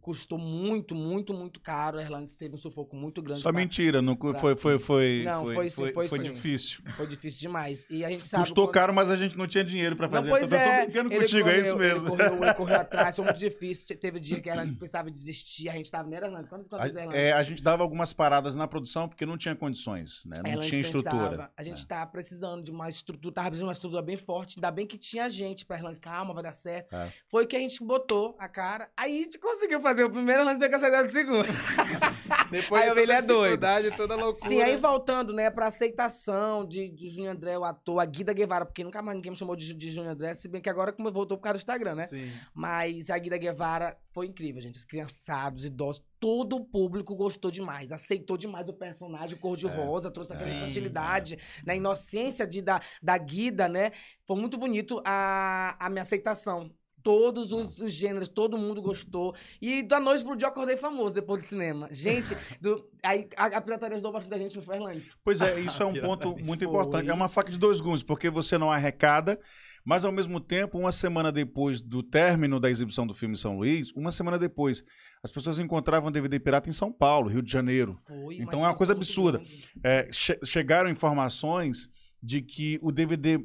custou 0.00 0.36
muito, 0.36 0.94
muito, 0.96 1.32
muito 1.32 1.60
caro. 1.60 1.98
A 1.98 2.02
Irlanda 2.02 2.26
teve 2.36 2.54
um 2.54 2.58
sufoco 2.58 2.96
muito 2.96 3.22
grande. 3.22 3.40
Só 3.42 3.52
pra- 3.52 3.60
mentira, 3.60 4.02
não, 4.02 4.16
pra- 4.16 4.34
foi, 4.34 4.56
foi, 4.56 4.78
foi, 4.78 5.22
Não, 5.24 5.46
foi 5.46 5.70
sim, 5.70 5.92
foi 5.92 6.08
sim. 6.08 6.32
difícil. 6.32 6.82
Foi 6.96 7.06
difícil 7.06 7.38
demais. 7.40 7.86
E 7.88 8.04
a 8.04 8.08
gente 8.10 8.26
sabe. 8.26 8.42
Custou 8.44 8.66
quando- 8.66 8.74
caro, 8.74 8.92
mas 8.94 9.08
a 9.10 9.14
gente 9.16 9.38
não 9.38 9.46
tinha 9.46 9.62
dinheiro 9.64 9.94
pra 9.94 10.08
Não, 10.08 10.14
fazer. 10.14 10.28
pois 10.30 10.46
Então, 10.46 10.58
eu 10.58 10.64
é. 10.64 10.78
tô 10.80 10.84
brincando 10.86 11.12
ele 11.12 11.20
contigo, 11.20 11.40
é 11.48 11.52
correu, 11.52 11.62
isso 11.62 11.76
mesmo. 11.76 12.00
Ele 12.00 12.10
correu, 12.16 12.42
ele 12.44 12.54
correu 12.54 12.76
atrás, 12.80 13.14
foi 13.16 13.24
muito 13.24 13.38
difícil. 13.38 13.86
Te- 13.86 13.96
Teve 13.96 14.18
dia 14.18 14.40
que 14.40 14.50
ela 14.50 14.66
pensava 14.78 15.08
em 15.08 15.12
desistir, 15.12 15.68
a 15.68 15.72
gente 15.74 15.81
tava 15.90 16.08
na 16.08 16.16
Irlanda. 16.16 16.48
Quantas, 16.48 16.68
quantas 16.68 16.96
A, 16.96 17.16
é, 17.16 17.32
a 17.32 17.42
gente 17.42 17.62
dava 17.62 17.82
algumas 17.82 18.12
paradas 18.12 18.54
na 18.56 18.66
produção 18.68 19.08
porque 19.08 19.24
não 19.26 19.36
tinha 19.36 19.54
condições, 19.56 20.24
né? 20.26 20.36
Não 20.44 20.60
tinha 20.60 20.82
pensava, 20.82 20.98
estrutura. 20.98 21.50
a 21.56 21.62
gente 21.62 21.82
É. 21.82 21.86
tá 21.86 22.06
precisando 22.06 22.62
de 22.62 22.70
uma 22.70 22.88
estrutura, 22.88 23.34
tava 23.34 23.48
precisando 23.48 23.66
de 23.66 23.68
uma 23.70 23.72
estrutura 23.72 24.02
bem 24.02 24.16
forte. 24.16 24.56
Ainda 24.58 24.70
bem 24.70 24.86
que 24.86 24.96
tinha 24.98 25.28
gente 25.30 25.64
pra 25.66 25.76
Irlanda, 25.76 25.98
calma, 26.00 26.34
vai 26.34 26.42
dar 26.42 26.52
certo. 26.52 26.94
É. 26.94 27.12
Foi 27.28 27.46
que 27.46 27.56
a 27.56 27.58
gente 27.58 27.82
botou 27.84 28.36
a 28.38 28.48
cara. 28.48 28.90
Aí 28.96 29.20
a 29.20 29.24
gente 29.24 29.38
conseguiu 29.38 29.80
fazer 29.80 30.04
o 30.04 30.10
primeiro 30.10 30.42
Irlanda 30.42 30.56
e 30.58 30.60
pegar 30.60 30.76
a 30.76 30.80
saída 30.80 31.02
do 31.04 31.10
segundo. 31.10 31.46
Depois 32.50 32.82
Aí 32.82 32.88
de 32.90 32.94
toda 33.00 33.12
é 33.14 33.22
doido. 33.22 33.42
dificuldade, 33.42 33.90
toda 33.96 34.14
loucura. 34.16 34.48
Sim, 34.48 34.62
aí 34.62 34.76
voltando, 34.76 35.32
né, 35.32 35.50
pra 35.50 35.66
aceitação 35.66 36.66
de, 36.66 36.90
de 36.90 37.08
Júnior 37.08 37.34
André, 37.34 37.56
o 37.58 37.64
ator, 37.64 37.98
a 38.00 38.04
Guida 38.04 38.32
Guevara, 38.32 38.64
porque 38.66 38.84
nunca 38.84 39.00
mais 39.02 39.16
ninguém 39.16 39.32
me 39.32 39.38
chamou 39.38 39.56
de, 39.56 39.72
de 39.74 39.90
Júnior 39.90 40.12
André, 40.12 40.34
se 40.34 40.48
bem 40.48 40.60
que 40.60 40.68
agora 40.68 40.92
como 40.92 41.10
voltou 41.10 41.36
por 41.36 41.44
causa 41.44 41.58
do 41.58 41.62
Instagram, 41.62 41.94
né? 41.94 42.06
Sim. 42.06 42.30
Mas 42.54 43.10
a 43.10 43.18
Guida 43.18 43.38
Guevara 43.38 43.96
foi 44.12 44.26
incrível, 44.26 44.60
gente. 44.60 44.76
Os 44.76 44.84
criançados, 44.84 45.64
idosos, 45.72 46.02
todo 46.20 46.56
o 46.56 46.64
público 46.64 47.16
gostou 47.16 47.50
demais. 47.50 47.90
Aceitou 47.90 48.36
demais 48.36 48.68
o 48.68 48.72
personagem, 48.72 49.36
cor-de-rosa, 49.38 50.10
trouxe 50.10 50.32
aquela 50.32 50.50
Sim, 50.50 50.56
infantilidade, 50.58 51.38
na 51.66 51.74
inocência 51.74 52.46
de, 52.46 52.62
da, 52.62 52.80
da 53.02 53.16
Guida, 53.18 53.68
né? 53.68 53.90
Foi 54.26 54.36
muito 54.36 54.56
bonito 54.56 55.02
a, 55.04 55.76
a 55.78 55.90
minha 55.90 56.02
aceitação. 56.02 56.70
todos 57.02 57.52
os, 57.52 57.80
os 57.80 57.92
gêneros, 57.92 58.28
todo 58.28 58.56
mundo 58.56 58.80
gostou. 58.80 59.34
E 59.60 59.82
da 59.82 59.98
noite 59.98 60.24
pro 60.24 60.36
dia 60.36 60.46
eu 60.46 60.50
acordei 60.50 60.76
famoso 60.76 61.14
depois 61.14 61.42
do 61.42 61.46
cinema. 61.48 61.88
Gente, 61.90 62.36
do, 62.60 62.88
aí 63.02 63.28
a, 63.36 63.46
a 63.46 63.60
pirataria 63.60 63.96
ajudou 63.96 64.12
bastante 64.12 64.34
a 64.34 64.38
gente 64.38 64.56
no 64.56 64.62
Fernandes. 64.62 65.16
Pois 65.24 65.40
é, 65.40 65.58
isso 65.60 65.82
é 65.82 65.86
um 65.86 65.94
ponto 66.00 66.36
muito 66.38 66.60
Foi. 66.60 66.68
importante. 66.68 67.10
É 67.10 67.12
uma 67.14 67.28
faca 67.28 67.50
de 67.50 67.58
dois 67.58 67.80
gumes, 67.80 68.04
porque 68.04 68.30
você 68.30 68.56
não 68.56 68.70
arrecada, 68.70 69.40
mas 69.84 70.04
ao 70.04 70.12
mesmo 70.12 70.38
tempo, 70.40 70.78
uma 70.78 70.92
semana 70.92 71.32
depois 71.32 71.82
do 71.82 72.04
término 72.04 72.60
da 72.60 72.70
exibição 72.70 73.04
do 73.04 73.14
filme 73.14 73.34
em 73.34 73.38
São 73.38 73.56
Luís, 73.56 73.90
uma 73.96 74.12
semana 74.12 74.38
depois, 74.38 74.84
as 75.22 75.30
pessoas 75.30 75.58
encontravam 75.58 76.10
DVD 76.10 76.40
pirata 76.40 76.68
em 76.68 76.72
São 76.72 76.92
Paulo, 76.92 77.28
Rio 77.28 77.42
de 77.42 77.50
Janeiro. 77.52 77.96
Foi, 78.06 78.36
Então 78.36 78.60
é 78.64 78.68
uma 78.68 78.74
coisa 78.74 78.92
absurda. 78.92 79.40
É, 79.82 80.08
che- 80.12 80.38
chegaram 80.44 80.90
informações 80.90 81.88
de 82.22 82.42
que 82.42 82.78
o 82.82 82.90
DVD 82.90 83.38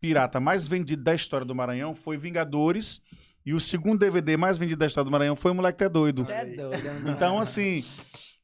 pirata 0.00 0.38
mais 0.38 0.68
vendido 0.68 1.02
da 1.02 1.14
história 1.14 1.44
do 1.46 1.54
Maranhão 1.54 1.94
foi 1.94 2.16
Vingadores. 2.16 3.00
E 3.46 3.52
o 3.52 3.60
segundo 3.60 3.98
DVD 3.98 4.36
mais 4.36 4.56
vendido 4.56 4.78
da 4.78 4.86
história 4.86 5.04
do 5.04 5.10
Maranhão 5.10 5.36
foi 5.36 5.50
o 5.50 5.54
Moleque 5.54 5.84
é 5.84 5.88
Doido. 5.88 6.26
É 6.30 6.44
doido? 6.46 7.10
Então, 7.10 7.38
assim, 7.38 7.84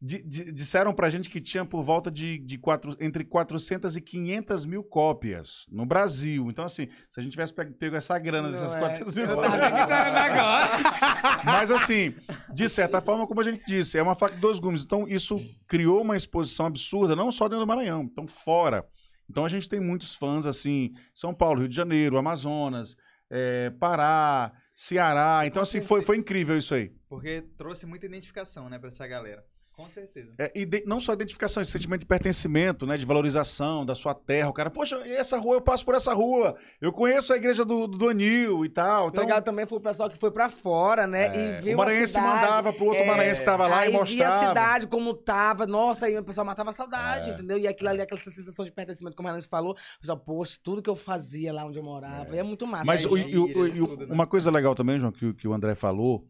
di- 0.01 0.23
di- 0.23 0.53
disseram 0.53 0.93
pra 0.93 1.09
gente 1.09 1.31
que 1.31 1.41
tinha 1.41 1.65
por 1.65 1.83
volta 1.83 2.11
de, 2.11 2.37
de 2.39 2.59
quatro, 2.59 2.95
entre 3.01 3.25
400 3.25 3.97
e 3.97 4.01
500 4.03 4.67
mil 4.67 4.85
cópias 4.85 5.65
no 5.73 5.87
Brasil. 5.87 6.51
Então, 6.51 6.67
assim, 6.67 6.87
se 7.09 7.19
a 7.19 7.23
gente 7.23 7.33
tivesse 7.33 7.55
pe- 7.55 7.65
pego 7.65 7.97
essa 7.97 8.19
grana 8.19 8.51
dessas 8.51 8.73
Não 8.73 8.77
é. 8.77 8.81
400 8.81 9.15
mil 9.17 9.27
cópias. 9.29 9.55
agora. 9.55 10.69
Mas, 11.45 11.71
assim, 11.71 12.15
de 12.53 12.69
certa 12.69 13.01
forma, 13.01 13.27
como 13.27 13.41
a 13.41 13.45
gente 13.45 13.65
disse, 13.67 13.97
é 13.97 14.03
uma 14.03 14.15
faca 14.15 14.35
de 14.35 14.41
dois 14.43 14.59
gumes. 14.59 14.85
Então, 14.85 15.09
isso 15.09 15.41
criou 15.67 16.03
uma 16.03 16.17
exposição 16.17 16.67
absurda, 16.67 17.17
não 17.17 17.31
só 17.31 17.45
dentro 17.49 17.65
do 17.65 17.67
Maranhão, 17.67 18.03
então 18.03 18.29
fora. 18.29 18.85
Então, 19.31 19.47
a 19.47 19.49
gente 19.49 19.67
tem 19.67 19.81
muitos 19.81 20.15
fãs, 20.15 20.45
assim, 20.45 20.91
São 21.15 21.33
Paulo, 21.33 21.61
Rio 21.61 21.69
de 21.69 21.77
Janeiro, 21.77 22.19
Amazonas, 22.19 22.97
eh, 23.31 23.71
Pará, 23.79 24.53
Ceará. 24.81 25.47
Então, 25.47 25.63
assim, 25.63 25.83
foi, 25.83 26.01
foi 26.01 26.17
incrível 26.17 26.57
isso 26.57 26.75
aí. 26.75 26.91
Porque 27.07 27.43
trouxe 27.59 27.85
muita 27.85 28.07
identificação, 28.07 28.71
né, 28.71 28.79
pra 28.79 28.89
essa 28.89 29.07
galera. 29.07 29.45
Com 29.73 29.89
certeza. 29.89 30.35
É, 30.39 30.53
e 30.55 30.67
de- 30.67 30.85
não 30.87 31.01
só 31.01 31.15
identificação, 31.15 31.63
esse 31.63 31.71
sentimento 31.73 32.01
de 32.01 32.07
pertencimento, 32.07 32.85
né? 32.87 32.99
De 32.99 33.07
valorização 33.07 33.87
da 33.87 33.95
sua 33.95 34.15
terra. 34.15 34.51
O 34.51 34.53
cara, 34.53 34.69
poxa, 34.69 35.01
e 35.07 35.13
essa 35.13 35.39
rua, 35.39 35.55
eu 35.57 35.61
passo 35.63 35.87
por 35.87 35.95
essa 35.95 36.13
rua. 36.13 36.55
Eu 36.83 36.93
conheço 36.93 37.33
a 37.33 37.37
igreja 37.37 37.65
do, 37.65 37.87
do 37.87 38.09
Anil 38.11 38.63
e 38.63 38.69
tal. 38.69 39.09
Então, 39.09 39.23
Legal 39.25 39.41
também 39.41 39.67
foi 39.67 39.79
o 39.79 39.81
pessoal 39.81 40.11
que 40.11 40.19
foi 40.19 40.31
pra 40.31 40.51
fora, 40.51 41.07
né? 41.07 41.29
é, 41.35 41.59
e 41.59 41.63
viu 41.63 41.75
o 41.75 41.79
maranhense 41.79 42.19
a 42.19 42.21
cidade. 42.23 42.41
mandava 42.43 42.73
pro 42.75 42.85
outro 42.85 43.03
é, 43.03 43.07
maranhense 43.07 43.41
que 43.41 43.47
tava 43.47 43.67
lá 43.67 43.79
aí 43.79 43.89
e 43.89 43.91
via 43.93 43.99
a 43.99 44.01
mostrava. 44.03 44.49
cidade 44.49 44.87
como 44.87 45.15
tava, 45.15 45.67
nossa, 45.67 46.05
aí 46.07 46.19
o 46.19 46.25
pessoal 46.25 46.45
matava 46.45 46.69
a 46.69 46.73
saudade, 46.75 47.31
É. 47.31 47.33
entendeu? 47.33 47.57
E 47.57 47.67
aquilo 47.67 47.89
ali, 47.89 48.03
aquela 48.03 48.21
sensação 48.21 48.67
de 48.67 48.73
pertencimento, 48.73 49.17
como 49.17 49.29
a 49.29 49.33
Renan 49.33 49.43
falou, 49.49 49.73
o 49.73 50.01
pessoal, 50.01 50.19
poxa, 50.19 50.59
tudo 50.63 50.83
que 50.83 50.91
eu 50.91 50.97
fazia 50.97 51.55
lá 51.55 51.65
onde 51.65 51.79
eu 51.79 51.83
morava, 51.83 52.37
é, 52.37 52.43
muito 52.43 52.67
massa. 52.67 52.85
Mas 52.85 53.07
aí, 53.07 53.11
o- 53.11 53.17
e 53.17 53.39
o- 53.39 53.45
o- 53.45 53.67
e 53.67 53.81
o- 53.81 53.87
tudo, 53.89 54.07
né? 54.09 54.15
uma 54.15 54.27
coisa 54.27 54.51
legal 54.51 54.75
também, 54.75 55.01
João, 55.01 55.11
que, 55.11 55.25
o- 55.25 55.35
que 55.35 55.49
o 55.49 55.55
André 55.55 55.75
falou, 55.75 56.27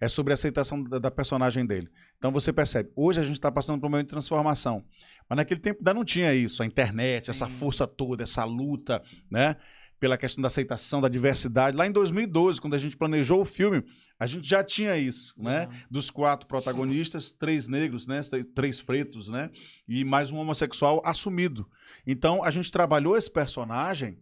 é 0.00 0.08
sobre 0.08 0.32
a 0.32 0.34
aceitação 0.34 0.82
da, 0.84 0.98
da 0.98 1.10
personagem 1.10 1.64
dele. 1.66 1.88
Então 2.22 2.30
você 2.30 2.52
percebe, 2.52 2.88
hoje 2.94 3.18
a 3.18 3.24
gente 3.24 3.34
está 3.34 3.50
passando 3.50 3.80
por 3.80 3.88
um 3.88 3.90
momento 3.90 4.06
de 4.06 4.10
transformação. 4.10 4.84
Mas 5.28 5.38
naquele 5.38 5.58
tempo 5.58 5.80
ainda 5.80 5.92
não 5.92 6.04
tinha 6.04 6.32
isso, 6.32 6.62
a 6.62 6.66
internet, 6.66 7.28
essa 7.28 7.46
Sim. 7.46 7.50
força 7.50 7.84
toda, 7.84 8.22
essa 8.22 8.44
luta, 8.44 9.02
né? 9.28 9.56
Pela 9.98 10.16
questão 10.16 10.40
da 10.40 10.46
aceitação, 10.46 11.00
da 11.00 11.08
diversidade. 11.08 11.76
Lá 11.76 11.84
em 11.84 11.90
2012, 11.90 12.60
quando 12.60 12.74
a 12.74 12.78
gente 12.78 12.96
planejou 12.96 13.40
o 13.40 13.44
filme, 13.44 13.82
a 14.20 14.28
gente 14.28 14.48
já 14.48 14.62
tinha 14.62 14.96
isso, 14.96 15.34
né? 15.36 15.68
Dos 15.90 16.10
quatro 16.10 16.46
protagonistas, 16.46 17.32
três 17.32 17.66
negros, 17.66 18.06
né? 18.06 18.22
Três 18.54 18.80
pretos, 18.80 19.28
né? 19.28 19.50
E 19.88 20.04
mais 20.04 20.30
um 20.30 20.38
homossexual 20.38 21.02
assumido. 21.04 21.68
Então 22.06 22.44
a 22.44 22.52
gente 22.52 22.70
trabalhou 22.70 23.16
esse 23.16 23.32
personagem 23.32 24.16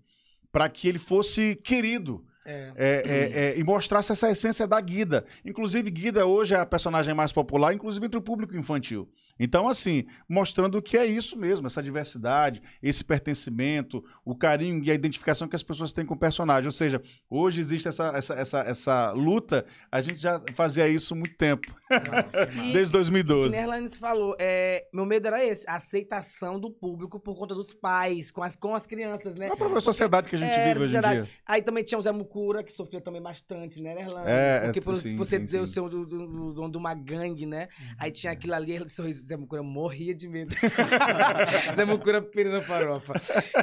para 0.50 0.70
que 0.70 0.88
ele 0.88 0.98
fosse 0.98 1.54
querido 1.54 2.24
É. 2.44 2.72
é, 2.74 3.02
é, 3.04 3.44
é, 3.44 3.58
e 3.58 3.62
mostrasse 3.62 4.12
essa 4.12 4.30
essência 4.30 4.66
da 4.66 4.80
Guida. 4.80 5.24
Inclusive, 5.44 5.90
Guida 5.90 6.26
hoje 6.26 6.54
é 6.54 6.58
a 6.58 6.66
personagem 6.66 7.14
mais 7.14 7.32
popular, 7.32 7.74
inclusive 7.74 8.04
entre 8.06 8.18
o 8.18 8.22
público 8.22 8.56
infantil. 8.56 9.08
Então, 9.42 9.66
assim, 9.66 10.04
mostrando 10.28 10.82
que 10.82 10.98
é 10.98 11.06
isso 11.06 11.36
mesmo, 11.38 11.66
essa 11.66 11.82
diversidade, 11.82 12.60
esse 12.82 13.02
pertencimento, 13.02 14.04
o 14.22 14.36
carinho 14.36 14.84
e 14.84 14.90
a 14.90 14.94
identificação 14.94 15.48
que 15.48 15.56
as 15.56 15.62
pessoas 15.62 15.92
têm 15.94 16.04
com 16.04 16.12
o 16.12 16.18
personagem. 16.18 16.66
Ou 16.66 16.72
seja, 16.72 17.02
hoje 17.28 17.58
existe 17.58 17.88
essa, 17.88 18.08
essa, 18.14 18.34
essa, 18.34 18.58
essa 18.60 19.10
luta, 19.12 19.64
a 19.90 20.02
gente 20.02 20.18
já 20.18 20.42
fazia 20.54 20.86
isso 20.86 21.14
há 21.14 21.16
muito 21.16 21.36
tempo, 21.38 21.74
E- 22.54 22.72
desde 22.72 22.92
Que 22.92 22.98
2012. 22.98 23.50
nem 23.50 23.60
a 23.60 23.62
Erlanes 23.62 23.96
falou, 23.96 24.36
é, 24.38 24.86
meu 24.92 25.06
medo 25.06 25.26
era 25.26 25.42
esse, 25.44 25.68
a 25.68 25.76
aceitação 25.76 26.60
do 26.60 26.70
público 26.70 27.18
por 27.18 27.34
conta 27.36 27.54
dos 27.54 27.72
pais, 27.72 28.30
com 28.30 28.42
as, 28.42 28.54
com 28.54 28.74
as 28.74 28.86
crianças, 28.86 29.34
né? 29.34 29.46
É 29.48 29.52
a 29.52 29.56
própria 29.56 29.80
sociedade 29.80 30.28
que 30.28 30.36
a 30.36 30.38
gente 30.38 30.50
É, 30.52 30.68
vive 30.74 30.84
hoje 30.84 30.96
em 30.96 31.00
dia. 31.00 31.28
Aí 31.46 31.62
também 31.62 31.82
tinha 31.82 31.98
o 31.98 32.02
Zé 32.02 32.12
Mucura, 32.12 32.62
que 32.62 32.72
sofria 32.72 33.00
também 33.00 33.22
bastante, 33.22 33.80
né, 33.80 34.00
Erlanes? 34.02 34.30
É, 34.30 34.60
Porque 34.64 34.80
por 34.82 34.94
sim, 34.94 35.16
você 35.16 35.38
sim, 35.38 35.44
dizer 35.44 35.60
o 35.60 35.66
sim. 35.66 35.72
seu 35.72 35.88
do, 35.88 36.04
do, 36.04 36.26
do 36.26 36.52
dono 36.52 36.70
de 36.70 36.76
uma 36.76 36.92
gangue, 36.92 37.46
né? 37.46 37.68
Aí 37.98 38.10
tinha 38.10 38.32
aquilo 38.32 38.54
ali, 38.54 38.72
ele 38.72 38.88
sorriso, 38.88 39.29
Zé 39.30 39.36
Mucura 39.36 39.62
morria 39.62 40.12
de 40.12 40.28
medo. 40.28 40.52
Zé 41.76 41.84
Mucura 41.84 42.20
pira 42.20 42.50
na 42.50 42.66
farofa. 42.66 43.12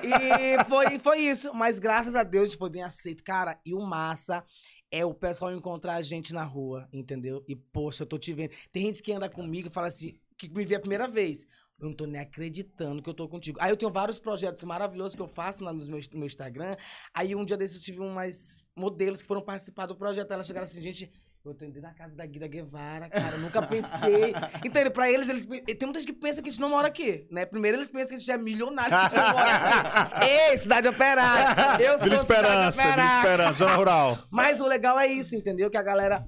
E 0.01 0.63
foi, 0.63 0.97
foi 0.99 1.19
isso, 1.19 1.53
mas 1.53 1.77
graças 1.77 2.15
a 2.15 2.23
Deus 2.23 2.53
foi 2.53 2.69
bem 2.69 2.83
aceito. 2.83 3.21
Cara, 3.21 3.59
e 3.65 3.73
o 3.73 3.81
massa 3.81 4.45
é 4.89 5.05
o 5.05 5.13
pessoal 5.13 5.53
encontrar 5.53 5.95
a 5.95 6.01
gente 6.01 6.33
na 6.33 6.45
rua, 6.45 6.87
entendeu? 6.93 7.43
E, 7.49 7.55
poxa, 7.55 8.03
eu 8.03 8.07
tô 8.07 8.17
te 8.17 8.33
vendo. 8.33 8.51
Tem 8.71 8.83
gente 8.83 9.03
que 9.03 9.11
anda 9.11 9.29
comigo 9.29 9.67
e 9.67 9.71
fala 9.71 9.87
assim, 9.87 10.17
que 10.37 10.47
me 10.47 10.65
vê 10.65 10.75
a 10.75 10.79
primeira 10.79 11.05
vez. 11.05 11.45
Eu 11.77 11.89
não 11.89 11.93
tô 11.93 12.05
nem 12.05 12.21
acreditando 12.21 13.03
que 13.03 13.09
eu 13.09 13.13
tô 13.13 13.27
contigo. 13.27 13.59
Aí 13.61 13.69
eu 13.69 13.77
tenho 13.77 13.91
vários 13.91 14.17
projetos 14.17 14.63
maravilhosos 14.63 15.15
que 15.15 15.21
eu 15.21 15.27
faço 15.27 15.65
lá 15.65 15.73
no 15.73 15.85
meu, 15.85 15.99
no 15.99 16.17
meu 16.17 16.27
Instagram. 16.27 16.77
Aí 17.13 17.35
um 17.35 17.43
dia 17.43 17.57
desses 17.57 17.75
eu 17.75 17.81
tive 17.83 17.99
umas 17.99 18.63
modelos 18.73 19.21
que 19.21 19.27
foram 19.27 19.41
participar 19.41 19.85
do 19.85 19.97
projeto. 19.97 20.31
Elas 20.31 20.47
chegaram 20.47 20.63
assim, 20.63 20.81
gente, 20.81 21.11
eu 21.47 21.53
atendi 21.53 21.79
na 21.79 21.93
casa 21.93 22.13
da 22.15 22.25
Guida 22.25 22.47
Guevara, 22.47 23.09
cara, 23.09 23.37
nunca 23.37 23.61
pensei. 23.61 24.33
Então, 24.65 24.91
pra 24.91 25.09
eles, 25.09 25.29
eles 25.29 25.45
tem 25.45 25.77
muita 25.83 26.01
gente 26.01 26.13
que 26.13 26.19
pensa 26.19 26.41
que 26.41 26.49
a 26.49 26.51
gente 26.51 26.59
não 26.59 26.69
mora 26.69 26.87
aqui, 26.87 27.25
né? 27.31 27.45
Primeiro 27.45 27.77
eles 27.77 27.87
pensam 27.87 28.09
que 28.09 28.15
a 28.15 28.19
gente 28.19 28.31
é 28.31 28.37
milionário, 28.37 28.89
que 28.89 28.95
a 28.95 29.03
gente 29.03 29.15
não 29.15 29.31
mora 29.31 29.55
aqui. 29.55 30.25
Ei, 30.51 30.57
cidade 30.57 30.87
operária! 30.87 31.83
Eu 31.83 31.97
sou 31.97 32.03
Vila 32.03 32.15
Esperança, 32.15 32.81
Vila. 32.81 33.17
Esperança, 33.17 33.53
Zona 33.53 33.75
Rural. 33.75 34.19
Mas 34.29 34.59
o 34.59 34.67
legal 34.67 34.99
é 34.99 35.07
isso, 35.07 35.35
entendeu? 35.35 35.69
Que 35.69 35.77
a 35.77 35.83
galera 35.83 36.27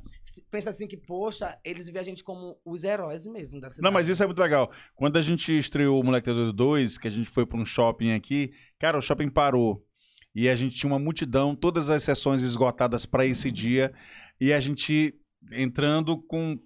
pensa 0.49 0.69
assim 0.69 0.88
que, 0.88 0.95
poxa, 0.95 1.57
eles 1.65 1.89
veem 1.89 1.99
a 1.99 2.03
gente 2.03 2.23
como 2.23 2.57
os 2.63 2.83
heróis 2.83 3.27
mesmo 3.27 3.59
da 3.59 3.69
cidade. 3.69 3.83
Não, 3.83 3.91
mas 3.91 4.07
isso 4.07 4.23
é 4.23 4.25
muito 4.25 4.41
legal. 4.41 4.71
Quando 4.95 5.17
a 5.17 5.21
gente 5.21 5.57
estreou 5.57 5.99
o 5.99 6.03
Moleque 6.03 6.27
Doido 6.27 6.53
2, 6.53 6.97
que 6.97 7.07
a 7.07 7.11
gente 7.11 7.29
foi 7.29 7.45
para 7.45 7.59
um 7.59 7.65
shopping 7.65 8.13
aqui, 8.13 8.51
cara, 8.79 8.97
o 8.97 9.01
shopping 9.01 9.29
parou. 9.29 9.83
E 10.33 10.47
a 10.47 10.55
gente 10.55 10.75
tinha 10.75 10.91
uma 10.91 10.99
multidão, 10.99 11.55
todas 11.55 11.89
as 11.89 12.03
sessões 12.03 12.43
esgotadas 12.43 13.05
para 13.05 13.25
esse 13.25 13.51
dia. 13.51 13.91
E 14.39 14.53
a 14.53 14.60
gente 14.60 15.19
entrando 15.51 16.17
com 16.17 16.58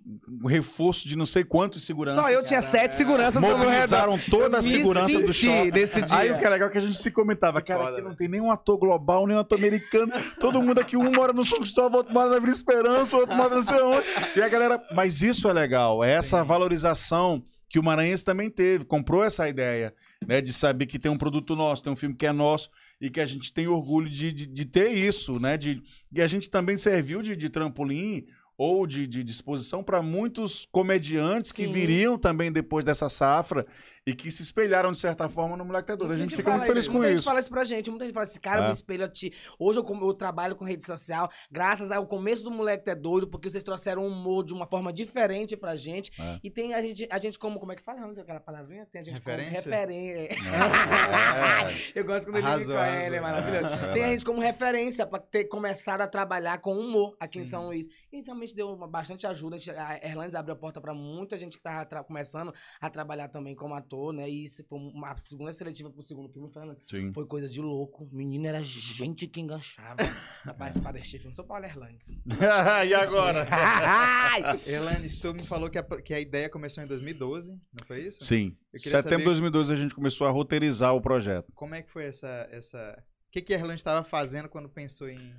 um 0.41 0.47
reforço 0.47 1.07
de 1.07 1.15
não 1.15 1.25
sei 1.25 1.43
quantos 1.43 1.85
seguranças. 1.85 2.21
Só 2.21 2.29
eu 2.29 2.45
tinha 2.45 2.61
sete 2.61 2.95
seguranças 2.95 3.41
redor. 3.41 3.57
Mobilizaram 3.57 4.19
toda 4.29 4.57
a 4.57 4.61
segurança 4.61 5.19
do 5.19 5.31
shopping. 5.31 5.71
Nesse 5.71 6.01
dia. 6.01 6.17
Aí 6.17 6.31
o 6.31 6.37
que 6.37 6.45
é 6.45 6.49
legal 6.49 6.67
é 6.67 6.71
que 6.71 6.77
a 6.77 6.81
gente 6.81 6.97
se 6.97 7.11
comentava, 7.11 7.61
cara, 7.61 7.85
Foda, 7.85 7.97
aqui 7.97 8.01
não 8.01 8.15
tem 8.15 8.27
nenhum 8.27 8.51
ator 8.51 8.77
global, 8.77 9.25
nenhum 9.25 9.39
ator 9.39 9.57
americano, 9.57 10.11
todo 10.39 10.61
mundo 10.61 10.79
aqui, 10.79 10.97
um 10.97 11.11
mora 11.11 11.31
no 11.31 11.45
São 11.45 11.59
Cristóvão, 11.59 11.99
outro 11.99 12.13
mora 12.13 12.29
na 12.29 12.39
Vila 12.39 12.51
Esperança, 12.51 13.15
outro 13.15 13.35
mora 13.35 13.55
não 13.55 13.61
sei 13.61 13.81
onde. 13.81 14.05
E 14.35 14.41
a 14.41 14.49
galera, 14.49 14.81
mas 14.93 15.21
isso 15.21 15.47
é 15.47 15.53
legal, 15.53 16.03
é 16.03 16.11
essa 16.11 16.41
Sim. 16.41 16.47
valorização 16.47 17.43
que 17.69 17.79
o 17.79 17.83
Maranhense 17.83 18.23
também 18.23 18.49
teve, 18.49 18.85
comprou 18.85 19.23
essa 19.23 19.47
ideia, 19.47 19.93
né, 20.27 20.41
de 20.41 20.53
saber 20.53 20.85
que 20.85 20.99
tem 20.99 21.11
um 21.11 21.17
produto 21.17 21.55
nosso, 21.55 21.83
tem 21.83 21.91
um 21.91 21.95
filme 21.95 22.15
que 22.15 22.25
é 22.25 22.31
nosso 22.31 22.69
e 23.03 23.09
que 23.09 23.19
a 23.19 23.25
gente 23.25 23.51
tem 23.51 23.67
orgulho 23.67 24.09
de, 24.09 24.31
de, 24.31 24.45
de 24.45 24.65
ter 24.65 24.89
isso, 24.89 25.37
né, 25.37 25.57
de, 25.57 25.83
e 26.09 26.21
a 26.21 26.27
gente 26.27 26.49
também 26.49 26.77
serviu 26.77 27.21
de, 27.21 27.35
de 27.35 27.49
trampolim 27.49 28.25
ou 28.57 28.87
de, 28.87 29.05
de 29.05 29.23
disposição 29.23 29.83
para 29.83 30.01
muitos 30.01 30.65
comediantes 30.71 31.51
que 31.51 31.65
Sim. 31.65 31.73
viriam 31.73 32.17
também 32.17 32.49
depois 32.49 32.85
dessa 32.85 33.09
safra 33.09 33.67
e 34.05 34.13
que 34.13 34.29
se 34.29 34.41
espelharam 34.41 34.91
de 34.91 34.97
certa 34.97 35.29
forma 35.29 35.55
no 35.55 35.63
Moleque 35.63 35.95
Doido. 35.95 36.11
A 36.13 36.17
gente 36.17 36.35
fica 36.35 36.43
fala 36.51 36.57
muito 36.57 36.67
feliz 36.67 36.81
isso, 36.83 36.89
com 36.91 36.97
muita 36.97 37.09
gente 37.09 37.19
isso. 37.19 37.25
fala 37.27 37.39
isso 37.39 37.49
pra 37.49 37.63
gente, 37.65 37.89
muita 37.89 38.05
gente 38.05 38.13
fala 38.13 38.25
assim, 38.25 38.39
cara, 38.39 38.59
eu 38.59 38.63
É. 38.65 38.67
me 38.67 38.73
espelho 38.73 39.05
a 39.05 39.07
ti. 39.07 39.31
Hoje 39.57 39.79
eu, 39.79 39.85
eu 40.01 40.13
trabalho 40.13 40.55
com 40.55 40.65
rede 40.65 40.85
social, 40.85 41.29
graças 41.49 41.89
ao 41.91 42.05
começo 42.05 42.43
do 42.43 42.51
Moleque 42.51 42.89
é 42.89 42.95
Doido, 42.95 43.27
porque 43.27 43.49
vocês 43.49 43.63
trouxeram 43.63 44.03
um 44.03 44.07
humor 44.07 44.43
de 44.43 44.53
uma 44.53 44.67
forma 44.67 44.91
diferente 44.91 45.55
pra 45.55 45.75
gente. 45.75 46.11
É. 46.19 46.39
E 46.43 46.49
tem 46.49 46.73
a 46.73 46.81
gente, 46.81 47.07
a 47.09 47.17
gente 47.17 47.39
como, 47.39 47.59
como 47.59 47.71
é 47.71 47.75
que 47.75 47.81
fala? 47.83 48.01
Não 48.01 48.13
sei 48.13 48.23
aquela 48.23 48.39
palavrinha? 48.41 48.85
Tem 48.85 49.01
a 49.01 49.05
gente 49.05 49.13
Referência? 49.13 49.63
como 49.63 49.75
referência. 49.75 50.29
É. 50.33 51.93
Eu 51.99 52.05
gosto 52.05 52.25
quando 52.25 52.37
ele 52.37 52.47
Arrasou, 52.47 52.75
fica, 52.75 53.05
ele 53.05 53.15
é 53.15 53.21
maravilhoso. 53.21 53.85
É, 53.85 53.93
Tem 53.93 54.03
a 54.03 54.07
gente 54.11 54.25
como 54.25 54.41
referência 54.41 55.05
pra 55.05 55.19
ter 55.19 55.45
começado 55.45 56.01
a 56.01 56.07
trabalhar 56.07 56.57
com 56.59 56.75
humor 56.77 57.15
aqui 57.19 57.39
em 57.39 57.43
Sim. 57.43 57.49
São 57.49 57.65
Luís. 57.67 57.87
E 58.11 58.21
também 58.21 58.47
te 58.47 58.55
deu 58.55 58.75
bastante 58.87 59.25
ajuda. 59.25 59.55
A 59.55 59.59
gente- 59.59 59.75
Erlandes 60.03 60.35
abriu 60.35 60.53
a 60.53 60.57
porta 60.57 60.79
pra 60.79 60.93
muita 60.93 61.37
gente 61.37 61.57
que 61.57 61.63
tava 61.63 61.85
começando 62.03 62.53
a 62.79 62.89
trabalhar 62.89 63.27
também 63.27 63.55
como 63.55 63.73
ator, 63.73 63.92
né? 64.13 64.29
E 64.29 64.43
isso 64.43 64.63
foi 64.67 64.79
uma 64.79 65.15
segunda 65.17 65.53
seletiva 65.53 65.89
pro 65.89 66.01
segundo 66.01 66.29
filme, 66.29 66.49
Fernando. 66.51 66.77
Sim. 66.89 67.11
Foi 67.13 67.25
coisa 67.25 67.47
de 67.49 67.61
louco. 67.61 68.07
Menino 68.11 68.47
era 68.47 68.61
gente 68.63 69.27
que 69.27 69.39
enganchava 69.41 69.97
pra 70.43 70.53
participar 70.53 70.91
desse 70.93 71.19
filme. 71.19 71.35
Sou 71.35 71.45
Paulo 71.45 71.65
Erlandes. 71.65 72.11
e 72.87 72.93
agora? 72.93 73.47
Elanis, 74.65 75.19
tu 75.19 75.33
me 75.33 75.45
falou 75.45 75.69
que 75.69 75.77
a, 75.77 75.83
que 75.83 76.13
a 76.13 76.19
ideia 76.19 76.49
começou 76.49 76.83
em 76.83 76.87
2012, 76.87 77.51
não 77.51 77.85
foi 77.85 78.01
isso? 78.01 78.23
Sim. 78.23 78.57
Setembro 78.75 79.01
de 79.01 79.11
saber- 79.11 79.23
2012 79.23 79.73
a 79.73 79.75
gente 79.75 79.95
começou 79.95 80.27
a 80.27 80.31
roteirizar 80.31 80.95
o 80.95 81.01
projeto. 81.01 81.51
Como 81.53 81.75
é 81.75 81.81
que 81.81 81.91
foi 81.91 82.05
essa. 82.05 82.47
essa... 82.51 83.03
O 83.27 83.31
que, 83.31 83.41
que 83.41 83.53
a 83.53 83.57
Erland 83.57 83.79
estava 83.79 84.03
fazendo 84.03 84.47
quando 84.47 84.69
pensou 84.69 85.09
em. 85.09 85.33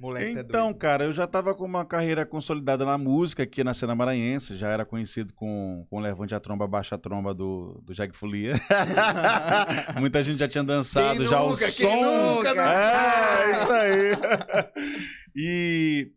Moleque 0.00 0.32
tá 0.32 0.40
Então, 0.40 0.72
doido. 0.72 0.72
cara, 0.72 1.04
eu 1.04 1.12
já 1.12 1.26
tava 1.26 1.54
com 1.54 1.64
uma 1.64 1.84
carreira 1.84 2.26
consolidada 2.26 2.84
na 2.84 2.96
música 2.98 3.42
aqui 3.42 3.64
na 3.64 3.74
cena 3.74 3.94
maranhense, 3.94 4.56
já 4.56 4.68
era 4.68 4.84
conhecido 4.84 5.32
com, 5.34 5.86
com 5.90 5.98
Levante 6.00 6.34
a 6.34 6.40
Tromba, 6.40 6.66
Baixa 6.66 6.94
a 6.94 6.98
Tromba 6.98 7.34
do, 7.34 7.80
do 7.84 7.94
Jag 7.94 8.14
Folia. 8.16 8.54
Muita 9.98 10.22
gente 10.22 10.38
já 10.38 10.48
tinha 10.48 10.62
dançado 10.64 11.18
Quem 11.18 11.26
já 11.26 11.40
o 11.42 11.50
nunca, 11.50 11.68
som. 11.68 11.88
quem 11.88 12.02
nunca 12.02 12.54
é, 12.60 13.52
isso 13.52 13.72
aí. 13.72 14.12
e, 15.34 16.12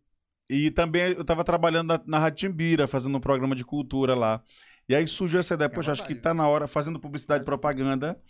e 0.48 0.70
também 0.70 1.12
eu 1.12 1.24
tava 1.24 1.44
trabalhando 1.44 1.88
na, 1.88 2.00
na 2.06 2.18
Rádio 2.18 2.48
Timbira, 2.50 2.86
fazendo 2.88 3.16
um 3.16 3.20
programa 3.20 3.54
de 3.56 3.64
cultura 3.64 4.14
lá. 4.14 4.42
E 4.88 4.94
aí 4.94 5.06
surgiu 5.08 5.40
essa 5.40 5.54
ideia, 5.54 5.68
à 5.68 5.70
poxa, 5.70 5.92
acho 5.92 6.04
que 6.06 6.14
tá 6.14 6.34
na 6.34 6.46
hora, 6.46 6.68
fazendo 6.68 7.00
publicidade 7.00 7.42
e 7.42 7.44
propaganda, 7.44 8.20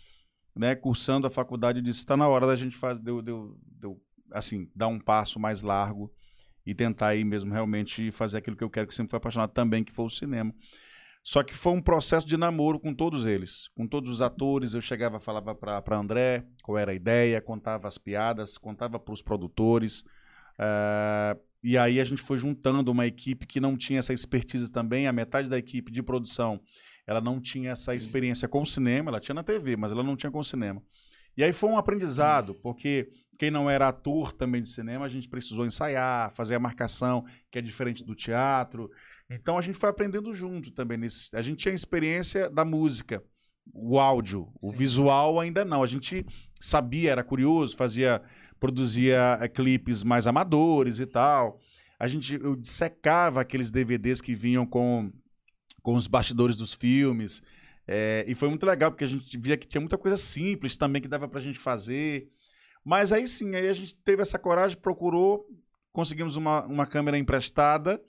né, 0.55 0.75
cursando 0.75 1.27
a 1.27 1.31
faculdade, 1.31 1.79
eu 1.79 1.83
disse, 1.83 2.05
tá 2.05 2.17
na 2.17 2.27
hora 2.27 2.47
da 2.47 2.55
gente 2.55 2.77
fazer, 2.77 3.03
assim, 4.31 4.69
dar 4.75 4.87
um 4.87 4.99
passo 4.99 5.39
mais 5.39 5.61
largo 5.61 6.11
e 6.65 6.73
tentar 6.73 7.09
aí 7.09 7.23
mesmo 7.23 7.53
realmente 7.53 8.11
fazer 8.11 8.37
aquilo 8.37 8.57
que 8.57 8.63
eu 8.63 8.69
quero, 8.69 8.87
que 8.87 8.95
sempre 8.95 9.11
fui 9.11 9.17
apaixonado 9.17 9.51
também, 9.51 9.83
que 9.83 9.91
foi 9.91 10.05
o 10.05 10.09
cinema. 10.09 10.53
Só 11.23 11.41
que 11.41 11.55
foi 11.55 11.73
um 11.73 11.81
processo 11.81 12.25
de 12.27 12.37
namoro 12.37 12.79
com 12.79 12.93
todos 12.93 13.25
eles, 13.25 13.67
com 13.75 13.87
todos 13.87 14.11
os 14.11 14.21
atores. 14.21 14.73
Eu 14.75 14.81
chegava, 14.81 15.19
falava 15.19 15.55
para 15.55 15.97
André 15.97 16.45
qual 16.61 16.77
era 16.77 16.91
a 16.91 16.93
ideia, 16.93 17.41
contava 17.41 17.87
as 17.87 17.97
piadas, 17.97 18.57
contava 18.57 18.99
para 18.99 19.13
os 19.13 19.23
produtores. 19.23 20.03
eh, 20.59 21.37
e 21.63 21.79
aí 21.79 21.99
a 21.99 22.05
gente 22.05 22.21
foi 22.21 22.37
juntando 22.37 22.91
uma 22.91 23.07
equipe 23.07 23.47
que 23.47 23.59
não 23.59 23.75
tinha 23.75 23.97
essa 23.97 24.13
expertise 24.13 24.71
também. 24.71 25.07
A 25.07 25.11
metade 25.11 25.49
da 25.49 25.57
equipe 25.57 25.91
de 25.91 26.03
produção, 26.03 26.61
ela 27.07 27.19
não 27.19 27.41
tinha 27.41 27.71
essa 27.71 27.95
experiência 27.95 28.47
com 28.47 28.61
o 28.61 28.65
cinema. 28.67 29.09
Ela 29.09 29.19
tinha 29.19 29.33
na 29.33 29.41
TV, 29.41 29.75
mas 29.75 29.91
ela 29.91 30.03
não 30.03 30.15
tinha 30.15 30.31
com 30.31 30.37
o 30.37 30.43
cinema. 30.43 30.79
E 31.35 31.43
aí 31.43 31.51
foi 31.51 31.69
um 31.71 31.77
aprendizado, 31.77 32.53
porque 32.53 33.09
quem 33.37 33.51
não 33.51 33.69
era 33.69 33.87
ator 33.89 34.31
também 34.33 34.61
de 34.61 34.69
cinema, 34.69 35.05
a 35.05 35.09
gente 35.09 35.27
precisou 35.27 35.65
ensaiar, 35.65 36.31
fazer 36.31 36.55
a 36.55 36.59
marcação, 36.59 37.25
que 37.51 37.59
é 37.59 37.61
diferente 37.61 38.03
do 38.03 38.15
teatro. 38.15 38.89
Então 39.29 39.57
a 39.57 39.61
gente 39.61 39.77
foi 39.77 39.89
aprendendo 39.89 40.33
junto 40.33 40.71
também. 40.71 40.97
Nesse, 40.97 41.35
a 41.35 41.41
gente 41.41 41.57
tinha 41.57 41.73
experiência 41.73 42.49
da 42.49 42.63
música, 42.63 43.23
o 43.73 43.99
áudio, 43.99 44.47
o 44.61 44.69
Sim. 44.69 44.77
visual 44.77 45.39
ainda 45.39 45.65
não. 45.65 45.83
A 45.83 45.87
gente 45.87 46.25
sabia, 46.59 47.11
era 47.11 47.23
curioso, 47.23 47.75
fazia, 47.75 48.21
produzia 48.59 49.37
eh, 49.41 49.47
clipes 49.47 50.03
mais 50.03 50.27
amadores 50.27 50.99
e 50.99 51.05
tal. 51.05 51.59
A 51.99 52.07
gente 52.07 52.35
eu 52.35 52.55
dissecava 52.55 53.41
aqueles 53.41 53.71
DVDs 53.71 54.21
que 54.21 54.35
vinham 54.35 54.65
com, 54.65 55.11
com 55.81 55.95
os 55.95 56.07
bastidores 56.07 56.55
dos 56.55 56.73
filmes. 56.73 57.41
eh, 57.87 58.25
e 58.27 58.35
foi 58.35 58.49
muito 58.49 58.65
legal, 58.65 58.91
porque 58.91 59.03
a 59.03 59.07
gente 59.07 59.37
via 59.37 59.57
que 59.57 59.67
tinha 59.67 59.81
muita 59.81 59.97
coisa 59.97 60.17
simples 60.17 60.77
também 60.77 61.01
que 61.01 61.07
dava 61.07 61.27
pra 61.27 61.41
gente 61.41 61.59
fazer. 61.59 62.29
Mas 62.85 63.11
aí 63.11 63.25
sim, 63.27 63.55
aí 63.55 63.67
a 63.67 63.73
gente 63.73 63.95
teve 63.95 64.21
essa 64.21 64.37
coragem, 64.37 64.77
procurou, 64.77 65.47
conseguimos 65.91 66.35
uma, 66.35 66.63
uma 66.67 66.85
câmera 66.85 67.17
emprestada, 67.17 67.99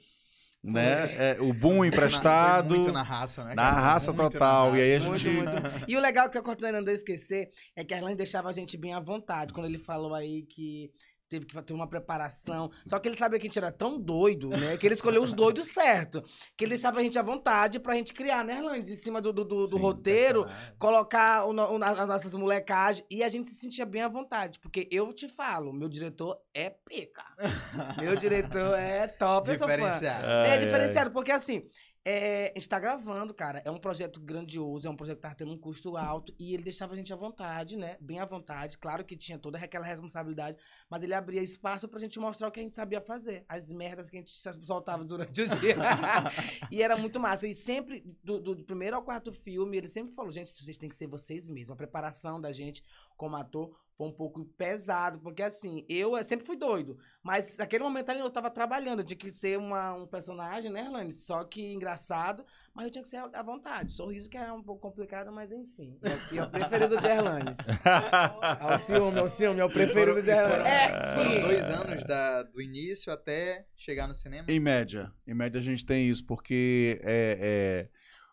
né? 0.62 1.32
É, 1.32 1.36
o 1.40 1.54
boom 1.54 1.82
emprestado. 1.86 2.76
Muito 2.76 2.92
na 2.92 3.02
raça, 3.02 3.42
né? 3.44 3.54
Na 3.54 3.70
cara? 3.70 3.80
raça 3.80 4.12
Muito 4.12 4.22
na 4.24 4.30
total, 4.30 4.76
e 4.76 4.80
aí 4.82 4.94
a 4.96 4.98
raça. 4.98 5.18
gente- 5.18 5.28
Muito, 5.36 5.50
muito. 5.50 5.84
E 5.90 5.96
o 5.96 6.00
legal 6.00 6.28
que 6.28 6.36
a 6.36 6.42
Cortana 6.42 6.72
não 6.72 6.84
esquecer 6.94 7.48
é 7.74 7.82
que 7.84 7.94
a 7.94 8.00
deixava 8.16 8.48
a 8.50 8.52
gente 8.52 8.76
bem 8.76 8.92
à 8.92 9.00
vontade. 9.00 9.54
Quando 9.54 9.66
ele 9.66 9.78
falou 9.78 10.14
aí 10.14 10.42
que 10.42 10.90
teve 11.28 11.44
que 11.46 11.60
ter 11.62 11.72
uma 11.72 11.88
preparação. 11.88 12.70
Só 12.86 12.98
que 12.98 13.08
ele 13.08 13.16
sabia 13.16 13.38
que 13.38 13.46
a 13.46 13.48
gente 13.48 13.58
era 13.58 13.72
tão 13.72 13.98
doido, 14.00 14.48
né? 14.50 14.76
Que 14.76 14.86
ele 14.86 14.94
escolheu 14.94 15.22
os 15.22 15.32
doidos 15.32 15.66
certo. 15.68 16.22
Que 16.56 16.64
ele 16.64 16.70
deixava 16.70 17.00
a 17.00 17.02
gente 17.02 17.18
à 17.18 17.22
vontade 17.22 17.78
pra 17.80 17.94
gente 17.94 18.12
criar, 18.14 18.44
né, 18.44 18.54
Erlane? 18.58 18.80
Em 18.80 18.96
cima 18.96 19.20
do, 19.20 19.32
do, 19.32 19.44
do- 19.44 19.56
do 19.62 19.66
Sim, 19.68 19.78
roteiro, 19.78 20.46
colocar 20.78 21.44
o, 21.46 21.52
o- 21.52 21.84
as 21.84 22.06
nossas 22.06 22.32
molecagens. 22.34 23.04
E 23.10 23.22
a 23.22 23.28
gente 23.28 23.48
se 23.48 23.54
sentia 23.56 23.84
bem 23.86 24.02
à 24.02 24.08
vontade. 24.08 24.58
Porque 24.60 24.88
eu 24.90 25.12
te 25.12 25.28
falo, 25.28 25.72
meu 25.72 25.88
diretor 25.88 26.38
é 26.54 26.70
pica. 26.70 27.24
meu 28.00 28.16
diretor 28.16 28.74
é 28.78 29.06
top. 29.08 29.50
Diferenciado. 29.50 30.26
Ai, 30.26 30.48
É 30.48 30.52
ai. 30.52 30.58
diferenciado, 30.58 31.10
porque 31.10 31.32
assim, 31.32 31.66
é, 32.08 32.52
a 32.54 32.58
gente 32.58 32.68
tá 32.68 32.78
gravando, 32.78 33.34
cara. 33.34 33.60
É 33.64 33.70
um 33.70 33.80
projeto 33.80 34.20
grandioso, 34.20 34.86
é 34.86 34.90
um 34.90 34.94
projeto 34.94 35.16
que 35.16 35.22
tá 35.22 35.34
tendo 35.34 35.50
um 35.50 35.58
custo 35.58 35.96
alto. 35.96 36.32
E 36.38 36.54
ele 36.54 36.62
deixava 36.62 36.94
a 36.94 36.96
gente 36.96 37.12
à 37.12 37.16
vontade, 37.16 37.76
né? 37.76 37.96
Bem 38.00 38.20
à 38.20 38.24
vontade. 38.24 38.78
Claro 38.78 39.04
que 39.04 39.16
tinha 39.16 39.36
toda 39.36 39.58
aquela 39.58 39.84
responsabilidade, 39.84 40.56
mas 40.88 41.02
ele 41.02 41.14
abria 41.14 41.42
espaço 41.42 41.88
pra 41.88 41.98
gente 41.98 42.20
mostrar 42.20 42.46
o 42.46 42.52
que 42.52 42.60
a 42.60 42.62
gente 42.62 42.76
sabia 42.76 43.00
fazer. 43.00 43.44
As 43.48 43.72
merdas 43.72 44.08
que 44.08 44.16
a 44.16 44.20
gente 44.20 44.30
soltava 44.64 45.04
durante 45.04 45.42
o 45.42 45.48
dia. 45.48 45.74
e 46.70 46.80
era 46.80 46.96
muito 46.96 47.18
massa. 47.18 47.48
E 47.48 47.52
sempre, 47.52 48.04
do, 48.22 48.38
do 48.40 48.64
primeiro 48.64 48.94
ao 48.94 49.02
quarto 49.02 49.32
filme, 49.32 49.76
ele 49.76 49.88
sempre 49.88 50.14
falou: 50.14 50.30
gente, 50.30 50.48
vocês 50.48 50.78
têm 50.78 50.88
que 50.88 50.94
ser 50.94 51.08
vocês 51.08 51.48
mesmos. 51.48 51.72
A 51.72 51.76
preparação 51.76 52.40
da 52.40 52.52
gente 52.52 52.84
como 53.16 53.34
ator 53.34 53.76
foi 53.96 54.08
um 54.08 54.12
pouco 54.12 54.44
pesado, 54.58 55.18
porque 55.20 55.42
assim, 55.42 55.84
eu 55.88 56.16
eh, 56.16 56.22
sempre 56.22 56.44
fui 56.44 56.56
doido. 56.56 56.98
Mas 57.22 57.56
naquele 57.56 57.82
momento 57.82 58.10
ali 58.10 58.20
eu 58.20 58.30
tava 58.30 58.50
trabalhando, 58.50 59.00
eu 59.00 59.04
tinha 59.04 59.16
que 59.16 59.32
ser 59.32 59.58
uma, 59.58 59.94
um 59.94 60.06
personagem, 60.06 60.70
né, 60.70 60.80
Erlane? 60.82 61.10
Só 61.12 61.42
que 61.44 61.72
engraçado, 61.72 62.44
mas 62.74 62.84
eu 62.84 62.90
tinha 62.90 63.02
que 63.02 63.08
ser 63.08 63.16
à 63.16 63.42
vontade. 63.42 63.92
Sorriso 63.92 64.28
que 64.28 64.36
era 64.36 64.52
um 64.52 64.62
pouco 64.62 64.82
complicado, 64.82 65.32
mas 65.32 65.50
enfim. 65.50 65.98
É, 66.02 66.08
o- 66.34 66.38
é 66.38 66.42
o 66.44 66.50
preferido 66.50 67.00
de 67.00 67.06
Erlane. 67.06 67.52
É 68.60 68.74
o 68.74 68.78
ciúme, 68.80 69.18
é 69.18 69.22
o 69.22 69.28
ciúme, 69.28 69.60
é 69.60 69.64
o 69.64 69.70
preferido 69.70 70.10
foram- 70.10 70.22
de 70.22 70.30
Erlane. 70.30 70.52
foram- 70.52 70.66
É, 70.66 71.14
Foram 71.14 71.30
sim. 71.30 71.40
dois 71.40 71.68
anos 71.70 72.04
da- 72.04 72.42
do 72.42 72.60
início 72.60 73.12
até 73.12 73.64
chegar 73.76 74.06
no 74.06 74.14
cinema. 74.14 74.44
Em 74.48 74.60
média. 74.60 75.10
Em 75.26 75.34
média 75.34 75.58
a 75.58 75.62
gente 75.62 75.86
tem 75.86 76.08
isso, 76.08 76.24
porque 76.26 77.00
é, 77.02 77.38
é, 77.40 77.88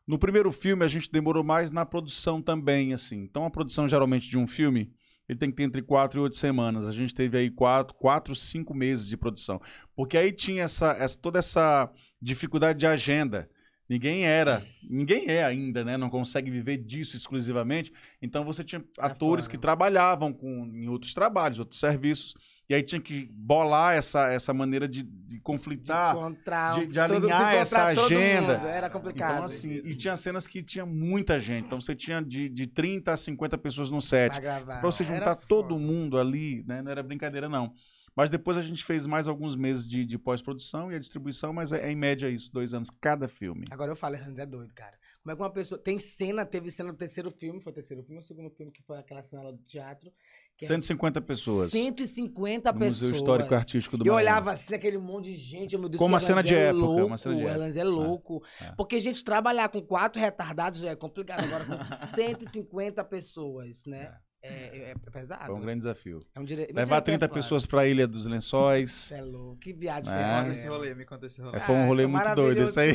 no 0.05 0.19
primeiro 0.19 0.51
filme 0.51 0.83
a 0.83 0.87
gente 0.89 1.09
demorou 1.11 1.43
mais 1.43 1.71
na 1.71 1.85
produção 1.85 2.41
também, 2.41 2.93
assim. 2.93 3.17
Então 3.23 3.45
a 3.45 3.49
produção 3.49 3.87
geralmente 3.87 4.29
de 4.29 4.37
um 4.37 4.45
filme, 4.45 4.91
ele 5.27 5.39
tem 5.39 5.49
que 5.49 5.55
ter 5.57 5.63
entre 5.63 5.81
quatro 5.81 6.19
e 6.19 6.23
oito 6.23 6.35
semanas. 6.35 6.85
A 6.85 6.91
gente 6.91 7.13
teve 7.13 7.37
aí 7.37 7.49
quatro, 7.49 7.95
quatro 7.95 8.35
cinco 8.35 8.73
meses 8.73 9.07
de 9.07 9.15
produção. 9.17 9.61
Porque 9.95 10.17
aí 10.17 10.31
tinha 10.31 10.63
essa, 10.63 10.91
essa- 10.93 11.17
toda 11.19 11.39
essa 11.39 11.89
dificuldade 12.21 12.79
de 12.79 12.85
agenda. 12.87 13.49
Ninguém 13.87 14.25
era, 14.25 14.65
ninguém 14.89 15.25
é 15.27 15.43
ainda, 15.43 15.83
né? 15.83 15.97
Não 15.97 16.09
consegue 16.09 16.49
viver 16.49 16.77
disso 16.77 17.15
exclusivamente. 17.15 17.91
Então 18.21 18.43
você 18.45 18.63
tinha 18.63 18.83
atores 18.97 19.45
foda. 19.45 19.51
que 19.55 19.61
trabalhavam 19.61 20.31
com, 20.33 20.65
em 20.73 20.87
outros 20.87 21.13
trabalhos, 21.13 21.59
outros 21.59 21.79
serviços. 21.79 22.33
E 22.69 22.73
aí 22.73 22.81
tinha 22.81 23.01
que 23.01 23.29
bolar 23.33 23.93
essa, 23.95 24.27
essa 24.31 24.53
maneira 24.53 24.87
de, 24.87 25.03
de 25.03 25.39
conflitar. 25.39 26.15
encontrar, 26.15 26.79
de- 26.79 26.87
de 26.87 26.99
alinhar 26.99 27.53
essa 27.55 27.83
agenda. 27.87 28.57
mundo, 28.59 28.67
Era 28.67 28.89
complicado. 28.89 29.33
Então, 29.33 29.43
assim, 29.43 29.81
e 29.83 29.93
tinha 29.93 30.15
cenas 30.15 30.47
que 30.47 30.63
tinha 30.63 30.85
muita 30.85 31.37
gente. 31.39 31.65
Então, 31.65 31.81
você 31.81 31.93
tinha 31.95 32.21
de, 32.21 32.47
de 32.49 32.65
30 32.65 33.11
a 33.11 33.17
50 33.17 33.57
pessoas 33.57 33.91
no 33.91 34.01
set. 34.01 34.31
pra 34.31 34.39
gravar. 34.39 34.79
Pra 34.79 34.89
você 34.91 35.03
juntar 35.03 35.35
todo 35.35 35.77
mundo 35.77 36.17
ali, 36.17 36.63
né? 36.65 36.81
Não 36.81 36.91
era 36.91 37.03
brincadeira, 37.03 37.49
não. 37.49 37.73
Mas 38.15 38.29
depois 38.29 38.57
a 38.57 38.61
gente 38.61 38.83
fez 38.83 39.05
mais 39.05 39.27
alguns 39.27 39.55
meses 39.55 39.87
de, 39.87 40.05
de 40.05 40.17
pós-produção 40.19 40.91
e 40.91 40.95
a 40.95 40.99
distribuição, 40.99 41.51
mas 41.51 41.71
é, 41.73 41.87
é 41.87 41.91
em 41.91 41.95
média 41.95 42.29
isso, 42.29 42.51
dois 42.53 42.73
anos 42.73 42.89
cada 42.89 43.27
filme. 43.27 43.65
Agora 43.71 43.91
eu 43.91 43.95
falo, 43.95 44.15
Hernandes 44.15 44.39
é 44.39 44.45
doido, 44.45 44.73
cara. 44.73 44.93
Como 45.23 45.31
é 45.31 45.35
que 45.35 45.41
uma 45.41 45.49
pessoa. 45.49 45.79
Tem 45.81 45.97
cena, 45.97 46.45
teve 46.45 46.69
cena 46.69 46.91
no 46.91 46.97
terceiro 46.97 47.31
filme, 47.31 47.61
foi 47.61 47.71
o 47.71 47.75
terceiro 47.75 48.03
filme 48.03 48.19
o 48.19 48.23
segundo 48.23 48.49
filme, 48.51 48.71
que 48.71 48.83
foi 48.83 48.97
aquela 48.97 49.21
cena 49.23 49.43
lá 49.43 49.51
do 49.51 49.57
teatro. 49.63 50.11
Que 50.57 50.65
é 50.65 50.67
150 50.67 51.21
pessoas 51.21 51.71
150 51.71 52.71
no 52.71 52.79
pessoas. 52.79 53.01
Museu 53.01 53.15
Histórico 53.17 53.55
Artístico 53.55 53.97
do 53.97 54.05
Eu 54.05 54.13
Maranhão. 54.13 54.31
olhava 54.33 54.51
assim, 54.51 54.75
aquele 54.75 54.97
monte 54.99 55.31
de 55.31 55.33
gente, 55.35 55.77
meu 55.77 55.89
Deus, 55.89 55.97
Como 55.97 56.13
uma 56.13 56.19
cena 56.19 56.41
Hernandes 56.41 56.49
de 56.51 56.55
é 56.55 56.67
época, 56.67 56.85
Louco, 56.85 57.05
uma 57.05 57.17
cena 57.17 57.35
de 57.35 57.41
época. 57.41 57.55
Hernandes 57.55 57.77
é 57.77 57.83
louco. 57.83 58.43
é. 58.61 58.71
Porque, 58.73 58.99
gente, 58.99 59.23
trabalhar 59.23 59.69
com 59.69 59.81
quatro 59.81 60.21
retardados 60.21 60.79
já 60.81 60.91
é 60.91 60.95
complicado. 60.95 61.43
Agora 61.43 61.65
com 61.65 61.77
150 62.15 63.03
pessoas, 63.05 63.83
né? 63.85 64.03
É, 64.03 64.13
é- 64.43 64.91
é 64.91 64.95
pesado. 65.11 65.45
Foi 65.45 65.55
um 65.55 65.59
grande 65.61 65.79
desafio. 65.79 66.21
É 66.35 66.39
um 66.39 66.43
dire... 66.43 66.67
Levar 66.73 67.01
30 67.01 67.27
pessoas 67.29 67.65
pra 67.65 67.87
Ilha 67.87 68.05
dos 68.07 68.25
Lençóis. 68.25 69.11
É 69.11 69.21
louco. 69.21 69.57
Que 69.57 69.71
viagem 69.73 70.11
É. 70.11 70.15
Me 70.15 70.23
foi 70.23 70.33
conta 70.39 70.51
esse 70.51 70.67
rolê, 70.67 70.95
me 70.95 71.05
conta 71.05 71.25
esse 71.25 71.41
rolê. 71.41 71.57
É, 71.57 71.59
foi 71.61 71.75
um 71.75 71.87
rolê 71.87 72.03
Ah, 72.03 72.07
muito 72.07 72.35
doido 72.35 72.61
esse 72.63 72.79
aí. 72.79 72.91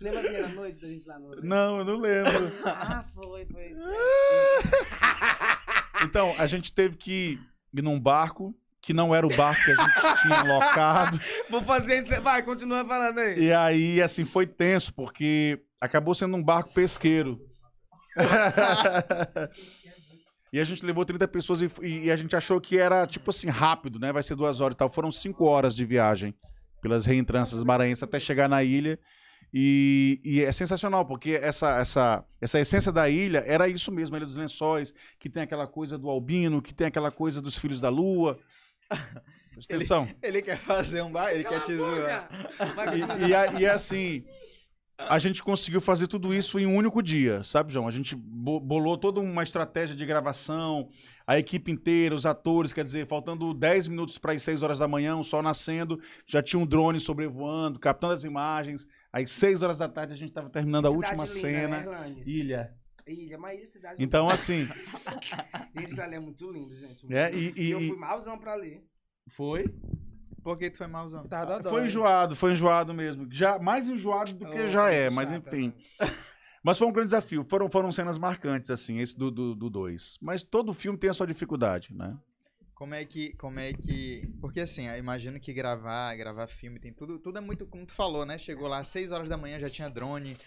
Lembra 0.00 0.22
daquela 0.22 0.48
noite 0.48 0.80
da 0.80 0.88
gente 0.88 1.06
lá 1.08 1.18
no... 1.18 1.36
Não, 1.42 1.78
eu 1.78 1.84
não 1.84 2.00
lembro. 2.00 2.32
Ah, 2.64 3.04
foi, 3.14 3.44
foi. 3.46 3.66
isso. 3.72 3.86
Então, 6.02 6.34
a 6.38 6.46
gente 6.46 6.72
teve 6.72 6.96
que 6.96 7.38
ir 7.72 7.80
num 7.82 7.98
barco, 7.98 8.54
que 8.80 8.92
não 8.92 9.14
era 9.14 9.26
o 9.26 9.34
barco 9.34 9.62
que 9.64 9.70
a 9.70 9.74
gente 9.74 10.22
tinha 10.22 10.40
alocado. 10.40 11.18
Vou 11.48 11.62
fazer 11.62 12.00
isso. 12.00 12.20
Vai, 12.20 12.42
continua 12.42 12.84
falando 12.84 13.18
aí. 13.20 13.38
E 13.44 13.52
aí, 13.52 14.02
assim, 14.02 14.24
foi 14.26 14.46
tenso, 14.46 14.92
porque 14.92 15.58
acabou 15.80 16.14
sendo 16.14 16.36
um 16.36 16.42
barco 16.42 16.72
pesqueiro. 16.74 17.40
e 20.52 20.60
a 20.60 20.64
gente 20.64 20.84
levou 20.84 21.04
30 21.04 21.26
pessoas 21.28 21.62
e, 21.62 21.70
e 21.82 22.10
a 22.10 22.16
gente 22.16 22.34
achou 22.36 22.60
que 22.60 22.78
era, 22.78 23.06
tipo 23.06 23.30
assim, 23.30 23.48
rápido, 23.48 23.98
né? 23.98 24.12
Vai 24.12 24.22
ser 24.22 24.34
duas 24.34 24.60
horas 24.60 24.74
e 24.74 24.78
tal. 24.78 24.90
Foram 24.90 25.10
cinco 25.10 25.44
horas 25.44 25.74
de 25.74 25.84
viagem 25.84 26.34
pelas 26.80 27.06
reentrâncias 27.06 27.62
maranhenses 27.64 28.02
até 28.02 28.20
chegar 28.20 28.48
na 28.48 28.62
ilha. 28.62 28.98
E, 29.56 30.20
e 30.24 30.42
é 30.42 30.50
sensacional, 30.50 31.06
porque 31.06 31.30
essa, 31.30 31.78
essa, 31.78 32.24
essa 32.40 32.58
essência 32.58 32.90
da 32.90 33.08
ilha 33.08 33.44
era 33.46 33.68
isso 33.68 33.92
mesmo, 33.92 34.16
a 34.16 34.18
Ilha 34.18 34.26
dos 34.26 34.34
Lençóis, 34.34 34.92
que 35.18 35.30
tem 35.30 35.44
aquela 35.44 35.68
coisa 35.68 35.96
do 35.96 36.10
albino, 36.10 36.60
que 36.60 36.74
tem 36.74 36.88
aquela 36.88 37.12
coisa 37.12 37.40
dos 37.40 37.56
filhos 37.56 37.80
da 37.80 37.88
lua. 37.88 38.36
Presta 39.54 39.76
atenção. 39.76 40.08
Ele 40.20 40.42
quer 40.42 40.58
fazer 40.58 41.02
um 41.02 41.12
bar, 41.12 41.30
ele 41.30 41.44
quer 41.44 41.62
te 41.62 41.76
zoar. 41.76 42.28
E, 42.92 43.58
e, 43.58 43.60
e 43.60 43.66
assim, 43.66 44.24
a 44.98 45.18
gente 45.18 45.42
conseguiu 45.42 45.80
fazer 45.80 46.06
tudo 46.06 46.32
isso 46.34 46.58
em 46.58 46.66
um 46.66 46.76
único 46.76 47.02
dia, 47.02 47.42
sabe, 47.42 47.72
João? 47.72 47.88
A 47.88 47.90
gente 47.90 48.14
bo- 48.14 48.60
bolou 48.60 48.96
toda 48.96 49.20
uma 49.20 49.42
estratégia 49.42 49.94
de 49.96 50.06
gravação, 50.06 50.88
a 51.26 51.38
equipe 51.38 51.70
inteira, 51.72 52.14
os 52.14 52.24
atores, 52.26 52.72
quer 52.72 52.84
dizer, 52.84 53.06
faltando 53.06 53.52
10 53.52 53.88
minutos 53.88 54.18
para 54.18 54.32
as 54.32 54.42
6 54.42 54.62
horas 54.62 54.78
da 54.78 54.86
manhã, 54.86 55.16
o 55.16 55.24
sol 55.24 55.42
nascendo, 55.42 56.00
já 56.26 56.42
tinha 56.42 56.60
um 56.60 56.66
drone 56.66 57.00
sobrevoando, 57.00 57.78
captando 57.80 58.12
as 58.12 58.24
imagens. 58.24 58.86
Às 59.12 59.30
6 59.30 59.62
horas 59.62 59.78
da 59.78 59.88
tarde 59.88 60.12
a 60.12 60.16
gente 60.16 60.28
estava 60.30 60.48
terminando 60.50 60.86
a 60.86 60.90
Cidade 60.90 61.06
última 61.12 61.24
linda, 61.24 61.40
cena. 61.40 61.80
Né? 62.08 62.16
Ilha. 62.26 62.74
Ilha, 63.06 63.36
mas 63.38 63.58
ilha, 63.58 63.66
cidade. 63.66 64.02
Então, 64.02 64.28
assim, 64.30 64.66
Gente, 65.76 66.00
ali 66.00 66.14
é 66.14 66.20
muito 66.20 66.50
lindo, 66.50 66.74
gente. 66.74 67.04
é, 67.12 67.30
muito 67.30 67.38
lindo. 67.44 67.58
e, 67.60 67.62
e- 67.66 67.70
eu 67.70 67.78
fui 67.80 67.96
malzão 67.98 68.38
pra 68.38 68.52
ali. 68.54 68.82
foi. 69.28 69.64
Por 70.44 70.58
que 70.58 70.68
tu 70.70 70.76
foi 70.76 70.86
malzão? 70.86 71.22
Eu 71.22 71.28
tava 71.28 71.46
dodói. 71.56 71.72
Foi 71.72 71.86
enjoado, 71.86 72.36
foi 72.36 72.52
enjoado 72.52 72.92
mesmo. 72.92 73.26
Já, 73.32 73.58
mais 73.58 73.88
enjoado 73.88 74.34
do 74.34 74.46
que 74.46 74.60
Oh, 74.64 74.68
já 74.68 74.90
é, 74.90 75.08
mas 75.08 75.30
chata, 75.30 75.48
enfim. 75.56 75.72
mano. 75.98 76.12
Mas 76.62 76.78
foi 76.78 76.86
um 76.86 76.92
grande 76.92 77.08
desafio. 77.08 77.44
Foram, 77.46 77.68
foram 77.70 77.92
cenas 77.92 78.16
marcantes, 78.16 78.70
assim, 78.70 78.98
esse 78.98 79.18
do 79.18 79.30
2. 79.30 79.58
Do, 79.58 79.68
dois. 79.68 80.16
Mas 80.18 80.42
todo 80.42 80.72
filme 80.72 80.98
tem 80.98 81.10
a 81.10 81.12
sua 81.12 81.26
dificuldade, 81.26 81.94
né? 81.94 82.16
Como 82.74 82.94
é 82.94 83.04
que, 83.04 83.34
como 83.36 83.60
é 83.60 83.74
que, 83.74 84.26
porque 84.40 84.60
assim, 84.60 84.88
eu 84.88 84.96
imagino 84.96 85.38
que 85.38 85.52
gravar, 85.52 86.16
gravar 86.16 86.46
filme 86.46 86.80
tem 86.80 86.90
tudo, 86.90 87.18
tudo 87.18 87.36
é 87.36 87.40
muito 87.42 87.66
como 87.66 87.84
tu 87.84 87.92
falou, 87.92 88.24
né? 88.24 88.38
Chegou 88.38 88.66
lá 88.66 88.78
às 88.78 88.88
6 88.88 89.12
horas 89.12 89.28
da 89.28 89.36
manhã 89.36 89.60
já 89.60 89.68
tinha 89.68 89.90
drone. 89.90 90.38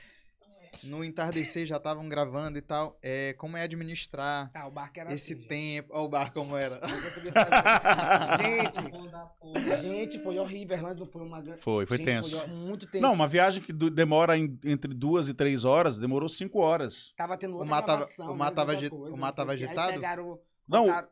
No 0.84 1.04
entardecer 1.04 1.66
já 1.66 1.78
estavam 1.78 2.08
gravando 2.10 2.58
e 2.58 2.62
tal. 2.62 2.98
É, 3.02 3.34
como 3.34 3.58
é 3.58 3.64
administrar 3.64 4.50
Ah, 4.54 4.68
o 4.68 4.72
barco 4.72 5.00
era 5.00 5.14
esse 5.14 5.34
assim, 5.34 5.42
tempo, 5.48 5.90
ó 5.92 6.04
o 6.04 6.10
bar 6.10 6.32
como 6.34 6.56
era. 6.58 6.80
Gente, 8.38 9.82
gente, 9.82 10.20
foi 10.24 10.38
horrível. 10.40 10.76
Irlanda 10.78 11.06
foi 11.06 11.22
uma 11.22 11.42
grande. 11.42 11.62
Foi, 11.62 11.86
foi 11.86 11.98
gente, 11.98 12.06
tenso. 12.06 12.38
Foi 12.40 12.48
muito 12.48 12.88
tenso. 12.88 13.02
Não, 13.02 13.14
uma 13.14 13.28
viagem 13.28 13.62
que 13.62 13.72
demora 13.74 14.38
em- 14.38 14.60
entre 14.66 14.94
duas 14.94 15.28
e 15.30 15.34
três 15.34 15.64
horas, 15.64 15.98
demorou 15.98 16.30
cinco 16.30 16.60
horas. 16.60 17.14
Tava 17.16 17.38
tendo 17.38 17.54
outra 17.54 17.68
mar 17.70 17.82
tava- 17.82 17.98
gravação, 18.00 18.32
o 18.32 18.38
mar 18.38 18.50
né, 18.50 18.56
tava 18.56 18.72
outra 18.72 18.86
agi- 18.86 18.90
coisa, 18.90 19.14
o 19.16 19.18
mar 19.18 19.32
tava 19.32 19.52
agitado? 19.54 19.94
pegaram- 19.94 20.40
Não, 20.68 20.86
botaram- 20.86 21.08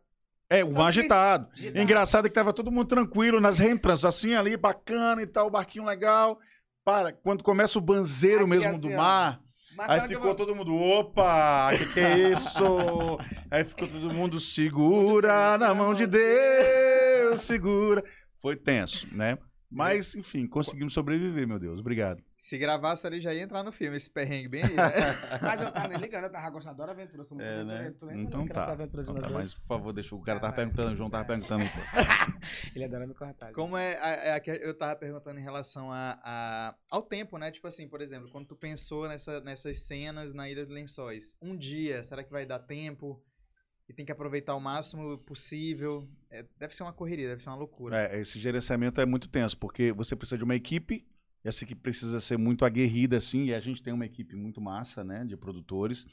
É, 0.50 0.64
o 0.64 0.72
mar 0.74 0.88
agitado. 0.88 1.50
agitado. 1.54 1.80
Engraçado 1.82 2.26
é 2.26 2.30
que 2.30 2.36
tava 2.36 2.54
todo 2.54 2.72
mundo 2.72 2.86
tranquilo 2.88 3.40
nas 3.42 3.58
reentrâncias, 3.58 4.06
assim 4.06 4.34
ali, 4.36 4.56
bacana 4.58 5.22
e 5.22 5.26
tal, 5.28 5.50
barquinho 5.50 5.86
legal. 5.86 6.38
Para, 6.84 7.12
quando 7.12 7.44
começa 7.44 7.80
o 7.80 7.82
banzeiro 7.82 8.42
Aqui, 8.42 8.50
mesmo 8.50 8.72
assim, 8.72 8.80
do 8.82 8.92
mar, 8.92 9.42
aí 9.78 10.08
ficou 10.08 10.30
eu- 10.30 10.36
todo 10.36 10.56
mundo, 10.56 10.74
opa, 10.76 11.72
que 11.78 11.94
que 11.94 12.00
é 12.00 12.18
isso? 12.30 12.64
aí 13.52 13.64
ficou 13.66 13.88
todo 13.88 14.14
mundo, 14.14 14.40
segura 14.40 15.58
na 15.58 15.74
de 15.74 15.74
mão 15.74 15.94
de 15.94 16.08
Deus, 16.08 17.42
segura. 17.42 18.04
Foi 18.42 18.56
tenso, 18.56 19.08
né? 19.12 19.38
Mas, 19.70 20.16
enfim, 20.16 20.48
conseguimos 20.48 20.94
sobreviver, 20.94 21.48
meu 21.48 21.60
Deus, 21.60 21.80
obrigado. 21.80 22.24
Se 22.38 22.58
gravasse 22.58 23.08
ali 23.08 23.20
já 23.22 23.34
ia 23.34 23.42
entrar 23.42 23.64
no 23.64 23.72
filme, 23.72 23.96
esse 23.98 24.10
perrengue 24.10 24.48
bem 24.50 24.64
aí, 24.64 24.76
né? 24.76 24.84
Mas 25.42 25.62
eu 25.62 25.72
tava 25.72 25.88
nem 25.88 25.98
ligando, 26.00 26.26
eu 26.26 26.32
tava 26.32 26.50
gostando, 26.50 26.74
adoro 26.76 26.92
aventura, 26.92 27.24
sou 27.24 27.38
muito 27.38 27.48
É, 27.50 27.64
né? 27.64 27.94
Tu 27.98 28.06
lembra, 28.06 28.22
Então 28.24 28.46
que 28.46 28.52
era 28.52 28.60
essa 28.62 28.68
tá. 28.68 28.74
aventura 28.74 29.04
de 29.04 29.10
Então 29.10 29.22
nós 29.22 29.24
tá, 29.32 29.34
dois? 29.38 29.44
Mas, 29.52 29.54
por 29.58 29.68
favor, 29.68 29.94
deixa 29.94 30.16
o 30.16 30.22
cara 30.22 30.40
tava 30.40 30.54
perguntando, 30.54 30.94
o 30.94 30.96
João 30.98 31.10
tava 31.10 31.24
É. 31.24 31.28
perguntando. 31.28 31.64
pô. 31.66 31.80
Ele 32.76 32.84
adora 32.86 33.08
me 33.08 33.14
cortar. 33.16 33.52
Como 33.54 33.78
é, 33.78 33.98
a- 34.00 34.36
é 34.36 34.40
que 34.40 34.52
eu 34.52 34.74
tava 34.78 34.96
perguntando 34.98 35.40
em 35.40 35.44
relação 35.44 35.90
a, 35.92 36.20
a- 36.24 36.76
ao 36.90 37.02
tempo, 37.02 37.38
né? 37.38 37.50
Tipo 37.52 37.68
assim, 37.68 37.88
por 37.88 38.02
exemplo, 38.02 38.30
quando 38.30 38.46
tu 38.48 38.56
pensou 38.56 39.08
nessa, 39.08 39.40
nessas 39.42 39.80
cenas 39.80 40.34
na 40.34 40.50
Ilha 40.50 40.66
dos 40.66 40.74
Lençóis, 40.76 41.36
um 41.42 41.56
dia, 41.58 42.04
será 42.04 42.24
que 42.24 42.32
vai 42.32 42.46
dar 42.46 42.60
tempo? 42.60 43.24
E 43.88 43.94
tem 43.94 44.06
que 44.06 44.12
aproveitar 44.12 44.56
o 44.56 44.60
máximo 44.60 45.18
possível. 45.20 46.08
É, 46.30 46.44
deve 46.60 46.76
ser 46.76 46.84
uma 46.84 46.92
correria, 46.94 47.30
deve 47.30 47.42
ser 47.42 47.50
uma 47.50 47.56
loucura. 47.56 47.98
É, 47.98 48.20
esse 48.20 48.38
gerenciamento 48.40 49.00
é 49.00 49.06
muito 49.06 49.30
tenso, 49.30 49.58
porque 49.58 49.92
você 49.94 50.16
precisa 50.16 50.38
de 50.38 50.44
uma 50.44 50.56
equipe, 50.56 51.08
essa 51.46 51.64
equipe 51.64 51.80
precisa 51.80 52.20
ser 52.20 52.38
muito 52.38 52.66
aguerrida, 52.66 53.18
assim, 53.18 53.46
e 53.46 53.54
a 53.54 53.60
gente 53.60 53.84
tem 53.84 53.94
uma 53.94 54.06
equipe 54.06 54.36
muito 54.36 54.60
massa, 54.60 55.04
né, 55.04 55.24
de 55.24 55.38
produtores. 55.38 56.08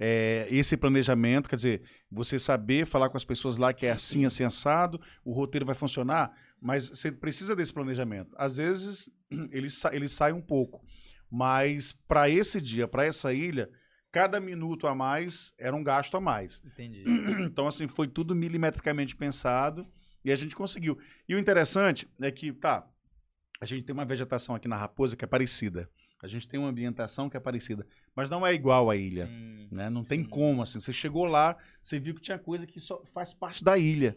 É, 0.00 0.48
esse 0.50 0.76
planejamento, 0.76 1.48
quer 1.48 1.54
dizer, 1.54 1.82
você 2.10 2.40
saber 2.40 2.84
falar 2.84 3.08
com 3.08 3.16
as 3.16 3.24
pessoas 3.24 3.56
lá 3.56 3.72
que 3.72 3.86
é 3.86 3.92
assim, 3.92 4.24
assim, 4.24 4.42
assado, 4.42 5.00
o 5.24 5.32
roteiro 5.32 5.64
vai 5.64 5.76
funcionar, 5.76 6.36
mas 6.60 6.88
você 6.88 7.12
precisa 7.12 7.54
desse 7.54 7.72
planejamento. 7.72 8.34
Às 8.36 8.56
vezes, 8.56 9.08
ele, 9.52 9.70
sa 9.70 9.94
ele 9.94 10.08
sai 10.08 10.32
um 10.32 10.42
pouco, 10.42 10.84
mas 11.30 11.92
para 11.92 12.28
esse 12.28 12.60
dia, 12.60 12.88
para 12.88 13.04
essa 13.04 13.32
ilha, 13.32 13.70
cada 14.10 14.40
minuto 14.40 14.88
a 14.88 14.94
mais 14.94 15.54
era 15.56 15.76
um 15.76 15.84
gasto 15.84 16.16
a 16.16 16.20
mais. 16.20 16.60
Entendi. 16.64 17.04
Então, 17.46 17.68
assim, 17.68 17.86
foi 17.86 18.08
tudo 18.08 18.34
milimetricamente 18.34 19.14
pensado 19.14 19.86
e 20.24 20.32
a 20.32 20.36
gente 20.36 20.56
conseguiu. 20.56 20.98
E 21.28 21.36
o 21.36 21.38
interessante 21.38 22.08
é 22.20 22.32
que, 22.32 22.52
tá, 22.52 22.88
a 23.64 23.66
gente 23.66 23.84
tem 23.84 23.92
uma 23.92 24.04
vegetação 24.04 24.54
aqui 24.54 24.68
na 24.68 24.76
Raposa 24.76 25.16
que 25.16 25.24
é 25.24 25.28
parecida. 25.28 25.88
A 26.22 26.26
gente 26.28 26.48
tem 26.48 26.58
uma 26.58 26.68
ambientação 26.70 27.28
que 27.28 27.36
é 27.36 27.40
parecida, 27.40 27.86
mas 28.16 28.30
não 28.30 28.46
é 28.46 28.54
igual 28.54 28.88
à 28.90 28.96
ilha. 28.96 29.26
Sim. 29.26 29.68
Né? 29.70 29.90
Não 29.90 30.02
tem 30.04 30.20
Sim. 30.22 30.28
como, 30.28 30.62
assim. 30.62 30.80
Você 30.80 30.92
chegou 30.92 31.24
lá, 31.26 31.54
você 31.82 31.98
viu 32.00 32.14
que 32.14 32.20
tinha 32.22 32.38
coisa 32.38 32.66
que 32.66 32.80
só 32.80 33.02
faz 33.12 33.34
parte 33.34 33.62
da 33.62 33.76
ilha. 33.76 34.16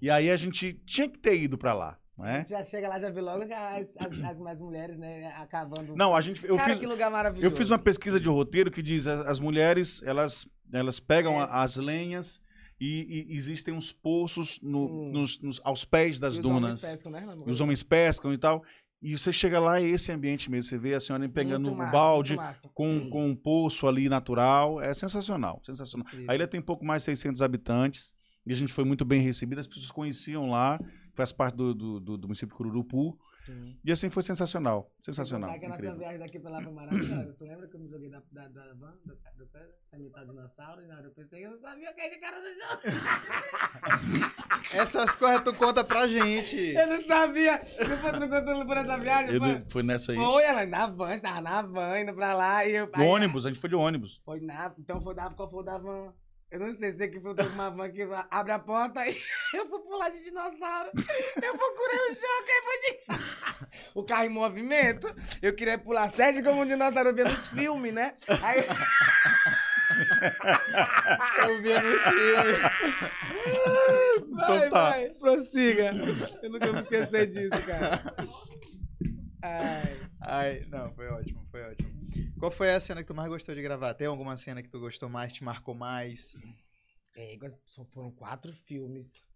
E 0.00 0.08
aí 0.10 0.30
a 0.30 0.36
gente 0.36 0.74
tinha 0.86 1.08
que 1.08 1.18
ter 1.18 1.36
ido 1.40 1.56
pra 1.58 1.72
lá, 1.72 1.98
A 2.18 2.22
né? 2.22 2.38
gente 2.40 2.50
já 2.50 2.62
chega 2.62 2.88
lá, 2.88 2.98
já 3.00 3.10
vê 3.10 3.20
logo 3.20 3.46
que 3.46 3.52
as, 3.52 3.96
as, 3.96 4.20
as 4.20 4.38
mais 4.38 4.60
mulheres, 4.60 4.96
né, 4.96 5.32
acabando. 5.38 5.96
Não, 5.96 6.14
a 6.14 6.20
gente... 6.20 6.44
Eu 6.46 6.56
Cara, 6.56 6.70
fiz, 6.70 6.78
que 6.78 6.86
lugar 6.86 7.10
maravilhoso. 7.10 7.52
Eu 7.52 7.56
fiz 7.56 7.70
uma 7.70 7.78
pesquisa 7.78 8.20
de 8.20 8.28
roteiro 8.28 8.70
que 8.70 8.82
diz 8.82 9.06
as, 9.08 9.26
as 9.26 9.40
mulheres 9.40 10.00
elas, 10.04 10.46
elas 10.72 11.00
pegam 11.00 11.32
Pescam. 11.38 11.52
as 11.56 11.76
lenhas 11.78 12.40
e, 12.80 13.26
e 13.30 13.36
existem 13.36 13.74
uns 13.74 13.92
poços 13.92 14.58
no- 14.62 15.10
nos, 15.12 15.38
nos- 15.42 15.60
aos 15.64 15.84
pés 15.84 16.18
das 16.20 16.34
E 16.34 16.38
os 16.38 16.42
dunas. 16.42 16.62
homens 16.62 16.80
pescam, 16.80 17.10
né? 17.12 17.26
E 17.46 17.50
os 17.50 17.60
homens 17.60 17.82
pescam 17.82 18.32
e 18.32 18.38
tal. 18.38 18.62
E 19.02 19.16
você 19.16 19.32
chega 19.32 19.58
lá, 19.58 19.80
é 19.80 19.84
esse 19.84 20.12
ambiente 20.12 20.50
mesmo. 20.50 20.68
Você 20.68 20.76
vê 20.78 20.94
a 20.94 21.00
senhora 21.00 21.26
pegando 21.28 21.74
massa, 21.74 21.90
balde 21.90 22.32
muito 22.36 22.44
massa. 22.46 22.68
com, 22.74 23.08
com 23.08 23.26
um 23.28 23.34
poço 23.34 23.86
ali 23.86 24.08
natural. 24.08 24.80
É 24.80 24.92
sensacional, 24.92 25.60
sensacional. 25.64 26.06
Incrível. 26.06 26.30
A 26.30 26.34
ilha 26.34 26.46
tem 26.46 26.60
pouco 26.60 26.84
mais 26.84 27.02
de 27.02 27.06
600 27.06 27.40
habitantes 27.40 28.14
e 28.46 28.52
a 28.52 28.56
gente 28.56 28.72
foi 28.72 28.84
muito 28.84 29.04
bem 29.04 29.20
recebido. 29.22 29.58
As 29.58 29.66
pessoas 29.66 29.90
conheciam 29.90 30.50
lá, 30.50 30.78
faz 31.14 31.32
parte 31.32 31.56
do, 31.56 31.74
do, 31.74 31.98
do- 32.00 32.18
do 32.18 32.28
município 32.28 32.54
Cururupu. 32.54 33.18
Sim. 33.46 33.74
E 33.82 33.90
assim 33.90 34.10
foi 34.10 34.22
sensacional, 34.22 34.92
sensacional. 35.00 35.50
Sem 35.50 35.60
contar 35.60 35.60
que 35.60 35.64
a 35.64 35.68
nossa 35.70 35.80
incrível. 35.82 35.98
viagem 35.98 36.18
daqui 36.18 36.38
pra 36.38 36.50
lá 36.50 36.62
foi 36.62 36.72
maravilhosa. 36.74 37.32
tu 37.38 37.44
lembra 37.44 37.66
que 37.68 37.74
eu 37.76 37.80
me 37.80 37.88
joguei 37.88 38.10
da, 38.10 38.22
da, 38.30 38.48
da 38.48 38.74
van, 38.74 38.92
do, 39.06 39.14
do 39.38 39.46
pé, 39.46 39.66
da 39.90 39.98
metade 39.98 40.26
do 40.26 40.32
dinossauro, 40.32 40.82
e 40.84 40.86
na 40.86 40.96
hora 40.98 41.06
eu 41.06 41.10
pensei 41.12 41.40
que 41.40 41.46
eu 41.46 41.52
não 41.52 41.58
sabia 41.58 41.90
o 41.90 41.94
que 41.94 42.00
é 42.02 42.10
de 42.10 42.16
cara 42.18 42.36
do 42.38 42.48
jogo. 42.52 44.30
Essas 44.80 45.16
coisas 45.16 45.42
tu 45.44 45.54
conta 45.54 45.84
pra 45.84 46.06
gente. 46.08 46.56
Eu 46.74 46.86
não 46.86 47.02
sabia. 47.02 47.60
Não 47.88 47.96
foi 47.98 48.12
tu 48.12 48.20
não 48.20 48.28
contando 48.28 48.66
por 48.66 48.76
essa 48.76 48.98
viagem? 48.98 49.34
Eu 49.34 49.40
Foi, 49.40 49.48
não- 49.52 49.64
foi 49.70 49.82
nessa 49.82 50.12
aí. 50.12 50.18
foi 50.18 50.42
ela 50.42 50.66
na 50.66 50.86
van, 50.86 51.18
tava 51.18 51.40
na 51.40 51.62
van, 51.62 51.98
indo 52.00 52.14
pra 52.14 52.32
lá. 52.34 52.64
E 52.66 52.72
eu, 52.76 52.86
Do 52.86 53.00
aí- 53.00 53.06
ônibus, 53.08 53.44
a 53.46 53.50
gente 53.50 53.60
foi 53.60 53.68
de 53.70 53.76
ônibus. 53.76 54.20
Foi 54.24 54.40
na, 54.40 54.72
então 54.78 55.00
foi 55.02 55.14
da, 55.14 55.30
qual 55.30 55.50
foi 55.50 55.64
da 55.64 55.78
van? 55.78 56.12
Eu 56.50 56.58
não 56.58 56.76
sei 56.76 56.90
se 56.90 57.04
é 57.04 57.06
que 57.06 57.20
foi 57.20 57.32
uma 57.32 57.70
van 57.70 57.88
que 57.92 58.02
abre 58.28 58.50
a 58.52 58.58
porta 58.58 59.06
e 59.08 59.14
eu 59.54 59.68
fui 59.68 59.78
pular 59.82 60.08
de 60.10 60.20
dinossauro. 60.24 60.90
Eu 61.40 61.56
procurei 61.56 61.98
o 62.10 62.12
chão, 62.12 62.44
que 62.44 62.62
foi 62.62 62.78
de... 62.80 63.30
O 63.94 64.02
carro 64.04 64.24
em 64.24 64.28
movimento. 64.30 65.14
Eu 65.40 65.54
queria 65.54 65.78
pular 65.78 66.10
certo 66.10 66.42
como 66.42 66.62
um 66.62 66.66
dinossauro 66.66 67.14
vendo 67.14 67.30
os 67.30 67.46
filmes, 67.46 67.92
né? 67.94 68.14
Aí... 68.42 68.64
Eu 71.38 71.58
vi 71.62 71.72
nos 71.74 72.02
filmes. 72.02 72.58
Vai, 74.30 74.58
Então 74.58 74.70
tá. 74.70 74.90
vai, 74.90 75.10
prossiga. 75.14 75.90
Eu 76.42 76.50
nunca 76.50 76.72
vou 76.72 76.80
esquecer 76.82 77.26
disso, 77.30 77.66
cara. 77.66 78.16
Ai. 79.42 79.96
Ai, 80.20 80.64
não, 80.68 80.92
foi 80.92 81.08
ótimo, 81.08 81.46
foi 81.50 81.62
ótimo. 81.62 81.90
Qual 82.38 82.50
foi 82.50 82.70
a 82.72 82.80
cena 82.80 83.02
que 83.02 83.06
tu 83.06 83.14
mais 83.14 83.28
gostou 83.28 83.54
de 83.54 83.62
gravar? 83.62 83.94
Tem 83.94 84.06
alguma 84.06 84.36
cena 84.36 84.62
que 84.62 84.68
tu 84.68 84.78
gostou 84.78 85.08
mais, 85.08 85.32
te 85.32 85.42
marcou 85.42 85.74
mais? 85.74 86.36
É, 87.16 87.36
foram 87.92 88.10
quatro 88.10 88.54
filmes. 88.54 89.26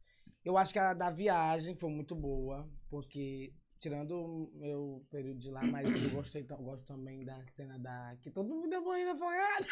Eu 0.45 0.59
acho 0.59 0.73
que 0.73 0.79
a 0.79 0.93
da 0.93 1.11
viagem 1.11 1.75
foi 1.75 1.91
muito 1.91 2.15
boa, 2.15 2.69
porque 2.91 3.53
tirando 3.85 4.13
o 4.19 4.51
meu 4.55 5.05
período 5.11 5.39
de 5.41 5.51
lá, 5.51 5.63
mas 5.63 5.87
eu 6.03 6.09
gostei, 6.09 6.43
tam- 6.43 6.57
gosto 6.57 6.87
também 6.87 7.23
da 7.23 7.39
cena 7.55 7.79
da 7.79 8.17
que 8.23 8.31
todo 8.31 8.49
mundo 8.49 8.67
deu 8.71 8.81
morrendo 8.81 9.11
afogado. 9.11 9.67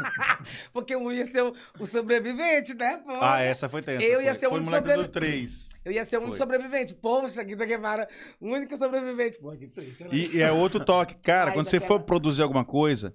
porque 0.72 0.94
eu 0.94 1.12
ia 1.12 1.26
ser 1.26 1.42
o, 1.42 1.52
o 1.78 1.86
sobrevivente, 1.86 2.74
né? 2.74 2.96
Pô? 3.04 3.12
Ah, 3.20 3.42
essa 3.42 3.68
foi 3.68 3.82
tensa. 3.82 4.02
Eu 4.02 4.22
ia 4.22 4.30
foi. 4.30 4.40
ser 4.40 4.46
o 4.46 4.54
único 4.54 4.70
moleque 4.70 4.86
do 4.88 5.04
sobrevi- 5.04 5.12
3. 5.12 5.68
Eu 5.84 5.92
ia 5.92 6.04
ser 6.06 6.16
o 6.16 6.20
único 6.20 6.36
Foi. 6.36 6.38
sobrevivente. 6.38 6.94
Poxa, 6.94 7.44
que 7.44 7.54
daqui 7.54 7.76
para 7.78 8.08
o 8.40 8.48
único 8.48 8.74
sobrevivente. 8.78 9.38
Pô, 9.38 9.54
que 9.54 9.68
triste, 9.68 10.04
né? 10.04 10.10
E, 10.10 10.36
e 10.36 10.40
é 10.40 10.50
outro 10.50 10.82
toque. 10.82 11.14
Cara, 11.16 11.52
quando 11.52 11.68
você 11.68 11.80
for 11.80 12.00
produzir 12.00 12.40
alguma 12.40 12.64
coisa, 12.64 13.14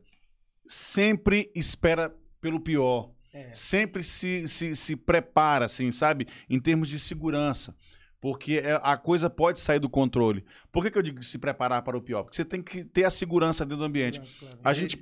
sempre 0.63 1.51
espera 1.55 2.15
pelo 2.39 2.59
pior. 2.59 3.11
É. 3.33 3.51
Sempre 3.51 4.03
se, 4.03 4.47
se, 4.47 4.75
se 4.75 4.95
prepara, 4.95 5.65
assim, 5.65 5.91
sabe? 5.91 6.27
Em 6.47 6.59
termos 6.59 6.87
de 6.87 6.99
segurança. 6.99 7.75
Porque 8.25 8.53
é- 8.57 8.79
a 8.81 8.97
coisa 8.97 9.29
pode 9.29 9.59
sair 9.59 9.77
do 9.77 9.87
controle. 9.87 10.43
Por 10.71 10.83
que, 10.83 10.89
que 10.89 10.97
eu 10.97 11.03
digo 11.03 11.21
se 11.21 11.37
preparar 11.37 11.83
para 11.83 11.95
o 11.95 12.01
pior? 12.01 12.23
Porque 12.23 12.35
você 12.35 12.43
tem 12.43 12.59
que 12.59 12.83
ter 12.83 13.03
a 13.03 13.11
segurança 13.11 13.63
dentro 13.63 13.77
do 13.77 13.83
ambiente. 13.83 14.19
Claro. 14.39 14.57
A 14.63 14.73
gente 14.73 14.97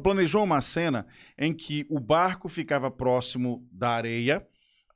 planejou 0.00 0.44
uma 0.44 0.60
cena 0.60 1.04
em 1.36 1.52
que 1.52 1.84
o 1.90 1.98
barco 1.98 2.48
ficava 2.48 2.88
próximo 2.88 3.66
da 3.72 3.88
areia, 3.90 4.46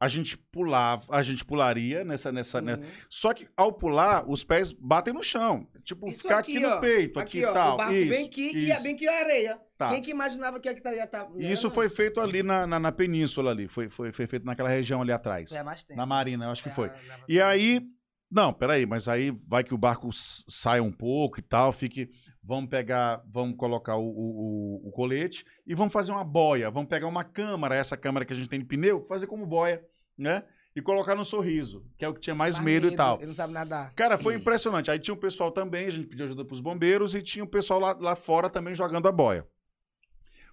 a 0.04 0.08
gente 0.08 0.36
pulava, 0.36 1.04
a 1.14 1.22
gente 1.22 1.44
pularia 1.44 2.04
nessa, 2.04 2.32
nessa, 2.32 2.60
né? 2.60 2.74
Uhum. 2.74 2.82
Só 3.08 3.32
que 3.32 3.46
ao 3.56 3.72
pular, 3.72 4.28
os 4.28 4.42
pés 4.42 4.72
batem 4.72 5.14
no 5.14 5.22
chão. 5.22 5.64
Tipo, 5.84 6.08
Isso 6.08 6.22
ficar 6.22 6.38
aqui, 6.38 6.56
aqui, 6.56 6.66
no 6.66 6.72
ó. 6.72 6.80
peito, 6.80 7.20
aqui, 7.20 7.38
Aqui, 7.38 7.46
ó, 7.46 7.52
tal. 7.52 7.74
o 7.74 7.76
barco 7.76 7.92
isso, 7.94 8.08
bem 8.10 8.26
aqui 8.26 8.50
e 8.56 8.70
é 8.70 8.74
isso, 8.74 8.82
bem 8.82 8.94
aqui 8.94 9.08
a 9.08 9.18
areia. 9.20 9.58
tá. 9.78 9.90
Quem 9.90 10.02
que 10.02 10.10
imaginava 10.10 10.58
que 10.58 10.68
aqui 10.68 10.80
ia 10.88 11.04
estar... 11.04 11.28
E 11.34 11.52
Isso 11.52 11.70
foi 11.70 11.88
feito 11.88 12.20
ali 12.20 12.42
na, 12.42 12.66
na, 12.66 12.80
na 12.80 12.90
península 12.90 13.52
ali. 13.52 13.68
Foi, 13.68 13.88
foi, 13.88 14.10
foi 14.12 14.26
feito 14.26 14.44
naquela 14.44 14.68
região 14.68 15.00
ali 15.02 15.12
atrás. 15.12 15.50
Foi 15.50 15.58
a 15.58 15.64
mais 15.64 15.84
tensa. 15.84 16.00
Na 16.00 16.04
Marina, 16.04 16.46
eu 16.46 16.50
acho 16.50 16.62
que 16.64 16.70
Foi 16.70 16.88
foi. 16.88 16.98
E 17.28 17.40
aí, 17.40 17.80
não, 18.28 18.52
peraí, 18.52 18.84
mas 18.86 19.06
aí 19.06 19.30
vai 19.46 19.62
que 19.62 19.72
o 19.74 19.78
barco 19.78 20.10
saia 20.12 20.82
um 20.82 20.90
pouco 20.92 21.38
e 21.38 21.42
tal, 21.42 21.72
fique. 21.72 22.10
Vamos 22.44 22.68
pegar, 22.70 23.22
vamos 23.30 23.56
colocar 23.56 23.94
o, 23.96 24.02
o, 24.04 24.80
o- 24.84 24.88
o 24.88 24.90
colete 24.90 25.44
e 25.64 25.76
vamos 25.76 25.92
fazer 25.92 26.10
uma 26.10 26.24
boia. 26.24 26.72
Vamos 26.72 26.88
pegar 26.88 27.06
uma 27.06 27.22
câmara, 27.22 27.76
essa 27.76 27.96
câmara 27.96 28.24
que 28.24 28.32
a 28.32 28.36
gente 28.36 28.48
tem 28.48 28.58
de 28.58 28.64
pneu, 28.66 29.00
fazer 29.06 29.28
como 29.28 29.46
boia, 29.46 29.80
né? 30.16 30.44
E 30.74 30.80
colocar 30.80 31.14
no 31.14 31.24
sorriso, 31.24 31.84
que 31.98 32.04
é 32.04 32.08
o 32.08 32.14
que 32.14 32.20
tinha 32.20 32.34
mais 32.34 32.56
Dá 32.56 32.62
medo, 32.62 32.88
e 32.88 32.96
tal. 32.96 33.18
Ele 33.18 33.26
não 33.26 33.34
sabe 33.34 33.52
nadar. 33.52 33.92
Cara, 33.94 34.16
foi 34.16 34.34
impressionante. 34.36 34.90
Aí 34.90 34.98
tinha 34.98 35.14
o 35.14 35.18
pessoal 35.18 35.50
também, 35.50 35.86
a 35.86 35.90
gente 35.90 36.06
pediu 36.06 36.24
ajuda 36.24 36.44
pros 36.46 36.60
bombeiros 36.60 37.14
e 37.14 37.20
tinha 37.22 37.44
o 37.44 37.48
pessoal 37.48 37.78
lá, 37.78 37.92
lá 38.00 38.16
fora 38.16 38.48
também 38.48 38.74
jogando 38.74 39.06
a 39.06 39.12
boia. 39.12 39.46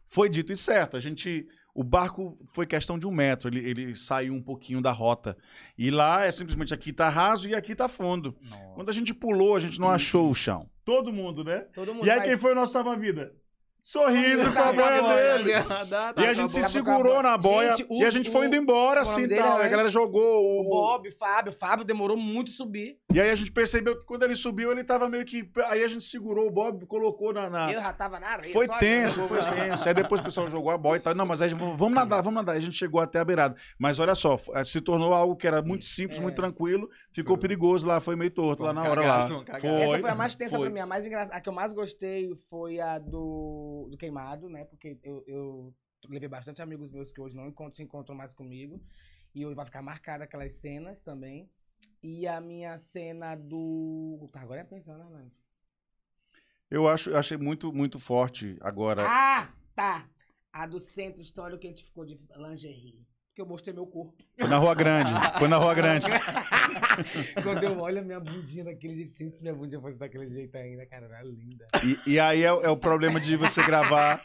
Foi 0.07 0.27
dito 0.29 0.51
e 0.51 0.57
certo. 0.57 0.97
A 0.97 0.99
gente. 0.99 1.47
O 1.73 1.83
barco 1.83 2.37
foi 2.47 2.65
questão 2.65 2.99
de 2.99 3.07
um 3.07 3.11
metro, 3.11 3.47
ele, 3.47 3.59
ele 3.59 3.95
saiu 3.95 4.33
um 4.33 4.41
pouquinho 4.41 4.81
da 4.81 4.91
rota. 4.91 5.37
E 5.77 5.89
lá 5.89 6.25
é 6.25 6.31
simplesmente 6.31 6.73
aqui 6.73 6.91
tá 6.91 7.07
raso 7.07 7.47
e 7.47 7.55
aqui 7.55 7.73
tá 7.73 7.87
fundo. 7.87 8.35
Nossa. 8.41 8.73
Quando 8.73 8.89
a 8.89 8.93
gente 8.93 9.13
pulou, 9.13 9.55
a 9.55 9.59
gente 9.59 9.79
não 9.79 9.87
achou 9.89 10.29
o 10.29 10.35
chão. 10.35 10.69
Todo 10.83 11.13
mundo, 11.13 11.43
né? 11.43 11.59
Todo 11.73 11.93
mundo 11.93 12.05
E 12.05 12.09
aí 12.09 12.17
faz- 12.17 12.29
quem 12.29 12.37
foi 12.37 12.51
o 12.51 12.55
nosso 12.55 12.73
salva-vida? 12.73 13.33
Sorriso 13.93 14.53
com 14.53 14.59
a 14.59 14.71
boia 14.71 15.01
dele. 15.01 15.51
E 16.17 16.25
a 16.27 16.33
gente 16.35 16.51
se 16.51 16.61
segurou 16.63 17.23
na 17.23 17.35
boia 17.37 17.73
Gente, 17.73 17.87
o- 17.89 18.01
e 18.01 18.05
a 18.05 18.11
gente 18.11 18.29
foi 18.29 18.41
o- 18.41 18.43
indo 18.45 18.55
embora 18.55 18.99
o 18.99 19.01
assim 19.01 19.21
nome 19.21 19.27
dele 19.29 19.41
tal. 19.41 19.61
é 19.61 19.65
A 19.65 19.67
galera 19.67 19.89
jogou 19.89 20.59
O 20.61 20.63
Bob, 20.63 21.09
o 21.09 21.11
Fábio. 21.17 21.51
O 21.51 21.55
Fábio 21.55 21.83
demorou 21.83 22.15
muito 22.15 22.51
subir. 22.51 22.97
E 23.11 23.19
aí 23.19 23.31
a 23.31 23.35
gente 23.35 23.51
percebeu 23.51 23.97
que 23.97 24.05
quando 24.05 24.21
ele 24.23 24.35
subiu, 24.35 24.71
ele 24.71 24.83
tava 24.83 25.09
meio 25.09 25.25
que. 25.25 25.49
Aí 25.69 25.83
a 25.83 25.87
gente 25.87 26.03
segurou 26.03 26.47
o 26.47 26.51
Bob, 26.51 26.85
colocou 26.85 27.33
na. 27.33 27.49
na- 27.49 27.71
Eu 27.71 27.81
já 27.81 27.91
tava 27.91 28.19
na 28.19 28.27
areia. 28.29 28.53
Foi 28.53 28.67
só 28.67 28.77
tenso, 28.77 29.27
foi 29.27 29.39
tenso. 29.39 29.87
Aí 29.87 29.93
depois 29.95 30.21
o 30.21 30.23
pessoal 30.23 30.47
jogou 30.47 30.71
a 30.71 30.77
boia 30.77 30.99
e 30.99 31.01
tal. 31.01 31.15
Não, 31.15 31.25
mas 31.25 31.41
aí 31.41 31.49
vamos 31.53 31.93
nadar, 31.93 32.21
vamos 32.21 32.35
nadar. 32.35 32.51
Aí 32.53 32.59
a 32.59 32.61
gente 32.61 32.77
chegou 32.77 33.01
até 33.01 33.19
a 33.19 33.25
beirada. 33.25 33.55
Mas 33.79 33.97
olha 33.97 34.13
só, 34.13 34.35
f- 34.37 34.51
eh, 34.53 34.63
se 34.65 34.81
tornou 34.81 35.15
algo 35.15 35.35
que 35.35 35.47
era 35.47 35.63
muito 35.63 35.85
simples, 35.87 36.19
É. 36.19 36.21
muito 36.21 36.35
tranquilo. 36.35 36.87
Ficou 37.19 37.35
Foi. 37.35 37.41
perigoso 37.41 37.85
lá, 37.85 37.99
foi 37.99 38.15
meio 38.15 38.31
torto 38.31 38.63
Foi 38.63 38.67
lá 38.67 38.73
na 38.73 38.89
hora 38.89 39.01
cagaço, 39.01 39.37
lá. 39.37 39.43
cagaço. 39.43 39.67
Foi. 39.67 39.81
Essa 39.81 39.99
foi 39.99 40.09
a 40.09 40.15
mais 40.15 40.35
tensa 40.35 40.55
foi. 40.55 40.65
pra 40.67 40.73
mim. 40.73 40.79
A 40.79 40.85
mais 40.85 41.05
engraçada. 41.05 41.37
A 41.37 41.41
que 41.41 41.49
eu 41.49 41.53
mais 41.53 41.73
gostei 41.73 42.33
foi 42.49 42.79
a 42.79 42.97
do, 42.97 43.87
do 43.91 43.97
queimado, 43.97 44.49
né? 44.49 44.63
Porque 44.63 44.97
eu, 45.03 45.23
eu 45.27 45.75
levei 46.07 46.29
bastante 46.29 46.61
amigos 46.61 46.89
meus 46.89 47.11
que 47.11 47.19
hoje 47.19 47.35
não 47.35 47.47
encontram, 47.47 47.75
se 47.75 47.83
encontram 47.83 48.15
mais 48.15 48.33
comigo. 48.33 48.81
E 49.35 49.45
hoje 49.45 49.55
vai 49.55 49.65
ficar 49.65 49.81
marcada 49.81 50.23
aquelas 50.23 50.53
cenas 50.53 51.01
também. 51.01 51.49
E 52.01 52.25
a 52.25 52.39
minha 52.39 52.77
cena 52.77 53.35
do. 53.35 54.29
Tá, 54.31 54.41
agora 54.41 54.61
é 54.61 54.63
pensando, 54.63 54.99
né, 54.99 55.05
Orlando? 55.05 55.31
Eu 56.71 56.87
acho, 56.87 57.13
achei 57.15 57.35
muito, 57.35 57.73
muito 57.73 57.99
forte 57.99 58.57
agora. 58.61 59.03
Ah, 59.05 59.51
tá! 59.75 60.07
A 60.53 60.65
do 60.65 60.79
centro 60.79 61.21
histórico 61.21 61.59
que 61.59 61.67
a 61.67 61.69
gente 61.69 61.83
ficou 61.83 62.05
de 62.05 62.19
lingerie. 62.35 63.05
Porque 63.39 63.41
eu 63.41 63.45
mostrei 63.45 63.73
meu 63.73 63.87
corpo. 63.87 64.13
Foi 64.37 64.49
na 64.49 64.57
Rua 64.57 64.75
Grande. 64.75 65.11
Foi 65.37 65.47
na 65.47 65.55
Rua 65.57 65.73
Grande. 65.73 66.05
Quando 67.41 67.63
eu 67.63 67.79
olho 67.79 67.99
a 67.99 68.01
minha 68.03 68.19
bundinha 68.19 68.65
daquele 68.65 68.95
jeito, 68.95 69.11
sinto 69.11 69.37
se 69.37 69.41
minha 69.41 69.53
bundinha 69.53 69.79
fosse 69.79 69.97
daquele 69.97 70.27
jeito 70.27 70.57
ainda, 70.57 70.85
cara, 70.85 71.05
era 71.05 71.23
linda. 71.23 71.65
E, 72.05 72.11
e 72.13 72.19
aí 72.19 72.43
é, 72.43 72.51
o- 72.51 72.61
é 72.61 72.69
o 72.69 72.75
problema 72.75 73.17
de 73.19 73.37
você 73.37 73.63
gravar 73.63 74.21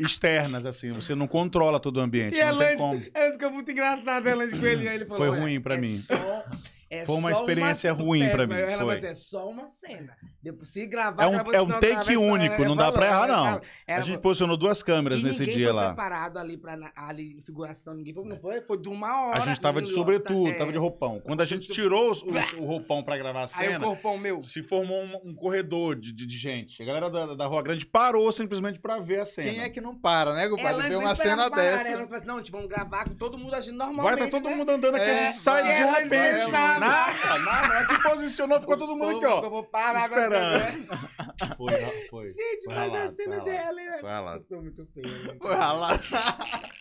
externas, 0.00 0.64
assim. 0.64 0.92
Você 0.92 1.14
não 1.14 1.26
controla 1.26 1.78
todo 1.78 1.98
o 1.98 2.00
ambiente. 2.00 2.36
E 2.36 2.40
a 2.40 2.52
não 2.52 2.58
tem 2.58 2.76
Lance-. 2.78 3.10
Ela 3.12 3.32
ficou 3.32 3.50
muito 3.50 3.70
engraçada, 3.70 4.30
ela 4.30 4.46
de 4.46 4.58
coelhinho. 4.58 4.88
Aí 4.88 4.96
ele 4.96 5.04
falou, 5.04 5.18
Foi 5.18 5.28
"Olha, 5.28 5.40
ruim 5.42 5.60
pra 5.60 5.74
é 5.74 5.80
mim. 5.80 5.98
só- 5.98 6.44
é 6.90 7.04
Foi 7.04 7.16
uma 7.16 7.32
só 7.32 7.40
experiência 7.40 7.92
ruim 7.92 8.28
pra 8.30 8.46
péssima." 8.48 8.54
mim, 8.66 8.72
Ela 8.72 8.84
foi. 8.98 9.06
é 9.08 9.14
só 9.14 9.48
uma 9.48 9.68
cena. 9.68 10.16
Depois, 10.42 10.68
se 10.68 10.86
gravar, 10.86 11.24
É 11.24 11.26
um- 11.26 11.52
é 11.52 11.60
um 11.62 11.68
take 11.80 12.16
único, 12.16 12.54
ela 12.54 12.68
não 12.68 12.76
dá 12.76 12.90
pra 12.92 13.06
falou, 13.08 13.24
errar, 13.28 13.60
não. 13.88 13.94
A 13.96 14.00
gente 14.00 14.18
posicionou 14.18 14.56
duas 14.56 14.82
câmeras 14.82 15.20
e 15.20 15.24
nesse 15.24 15.40
ninguém 15.40 15.56
dia 15.56 15.66
foi 15.68 15.76
lá. 15.76 15.86
preparado 15.88 16.38
ali 16.38 16.56
pra 16.56 16.76
na- 16.76 16.92
ali, 16.96 17.42
figuração, 17.44 17.94
ninguém 17.94 18.14
foi, 18.14 18.24
não 18.24 18.38
foi? 18.38 18.60
Foi 18.62 18.78
de 18.78 18.88
uma 18.88 19.26
hora. 19.26 19.42
A 19.42 19.44
gente 19.46 19.60
tava 19.60 19.82
de 19.82 19.90
sobretudo, 19.90 20.48
é. 20.50 20.54
tava 20.54 20.72
de 20.72 20.78
roupão. 20.78 21.20
Quando 21.20 21.40
a 21.40 21.44
gente 21.44 21.68
tirou 21.68 22.10
os- 22.10 22.22
os- 22.22 22.52
o 22.54 22.64
roupão 22.64 23.02
pra 23.02 23.16
gravar 23.18 23.40
a 23.40 23.42
Aí 23.42 23.46
o 23.46 23.48
cena, 23.72 23.84
corpão 23.84 24.16
meu. 24.16 24.40
se 24.40 24.62
formou 24.62 25.00
um, 25.02 25.30
um 25.30 25.34
corredor 25.34 25.96
de, 25.96 26.12
de- 26.12 26.26
de 26.26 26.38
gente. 26.38 26.82
A 26.82 26.86
galera 26.86 27.10
da, 27.10 27.34
da 27.34 27.46
Rua 27.46 27.62
Grande 27.62 27.84
parou 27.84 28.30
simplesmente 28.32 28.78
pra 28.78 28.98
ver 29.00 29.20
a 29.20 29.24
cena. 29.24 29.50
Quem 29.50 29.60
é 29.62 29.68
que 29.68 29.80
não 29.80 29.94
para, 29.94 30.32
né, 30.34 30.48
compadre? 30.48 30.88
Nem 30.88 30.96
uma 30.98 31.14
cena 31.16 31.50
parar, 31.50 31.56
dessa. 31.62 31.88
Ela 31.88 32.02
falou 32.04 32.14
assim, 32.16 32.26
não, 32.26 32.34
a 32.36 32.38
gente 32.38 32.52
vamos 32.52 32.68
gravar 32.68 33.04
com 33.04 33.14
todo 33.14 33.36
mundo 33.36 33.54
agindo 33.54 33.76
Vai, 33.78 33.86
normalmente, 33.88 34.30
tá 34.30 34.40
todo 34.40 34.48
né? 34.50 34.56
mundo 34.56 34.70
andando 34.70 34.94
aqui, 34.94 35.04
a 35.04 35.08
É, 35.08 35.30
gente 35.30 35.40
sai 35.42 35.62
vai, 35.62 35.74
de 35.76 35.82
vai, 35.82 36.02
repente. 36.04 36.77
Vai, 36.80 37.14
Nada, 37.14 37.38
nada. 37.44 37.78
Aqui 37.80 38.02
posicionou, 38.02 38.60
ficou 38.60 38.76
todo 38.78 38.96
mundo 38.96 39.16
aqui, 39.16 39.26
ó. 39.26 39.42
Eu 39.44 39.50
vou 39.50 39.64
parar 39.64 40.04
agora, 40.04 40.22
Esperando. 40.24 40.88
né? 40.88 41.54
Foi, 41.56 41.72
foi. 42.08 42.24
Gente, 42.24 42.64
Foi 42.64 42.74
mas 42.74 42.92
a 42.94 43.08
cena 43.08 43.36
foi 43.42 43.44
de. 43.44 43.50
Ellen, 43.68 43.90
né? 43.90 43.98
Foi 44.00 44.10
ralado. 44.10 44.42
Ficou 44.42 44.62
muito 44.62 44.86
feio. 44.86 45.06
né? 45.24 45.36
Foi 45.40 45.54
ralado. 45.54 46.02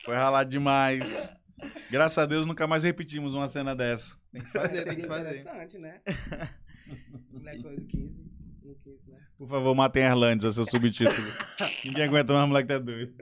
Foi 0.06 0.16
ralado 0.16 0.50
demais. 0.50 1.36
Graças 1.90 2.18
a 2.18 2.26
Deus 2.26 2.46
nunca 2.46 2.68
mais 2.68 2.84
repetimos 2.84 3.34
uma 3.34 3.48
cena 3.48 3.76
dessa. 3.76 4.16
Tem 4.32 4.42
que 4.44 4.52
fazer, 4.52 4.84
tem 4.84 4.96
que 4.96 5.08
fazer. 5.08 5.40
interessante, 5.40 5.78
né? 5.80 6.02
Moleque 7.32 7.62
do 7.64 7.86
15. 7.88 8.24
no 8.64 8.76
15, 8.76 9.10
né? 9.12 9.18
Por 9.38 9.48
favor, 9.50 9.76
matem 9.76 10.04
a 10.04 10.10
Erlandes, 10.10 10.46
é 10.46 10.52
seu 10.52 10.66
subtítulo. 10.66 11.28
Ninguém 11.86 12.06
aguenta 12.06 12.34
mais 12.34 12.48
moleque 12.48 12.68
tá 12.70 12.80
doido. 12.80 13.14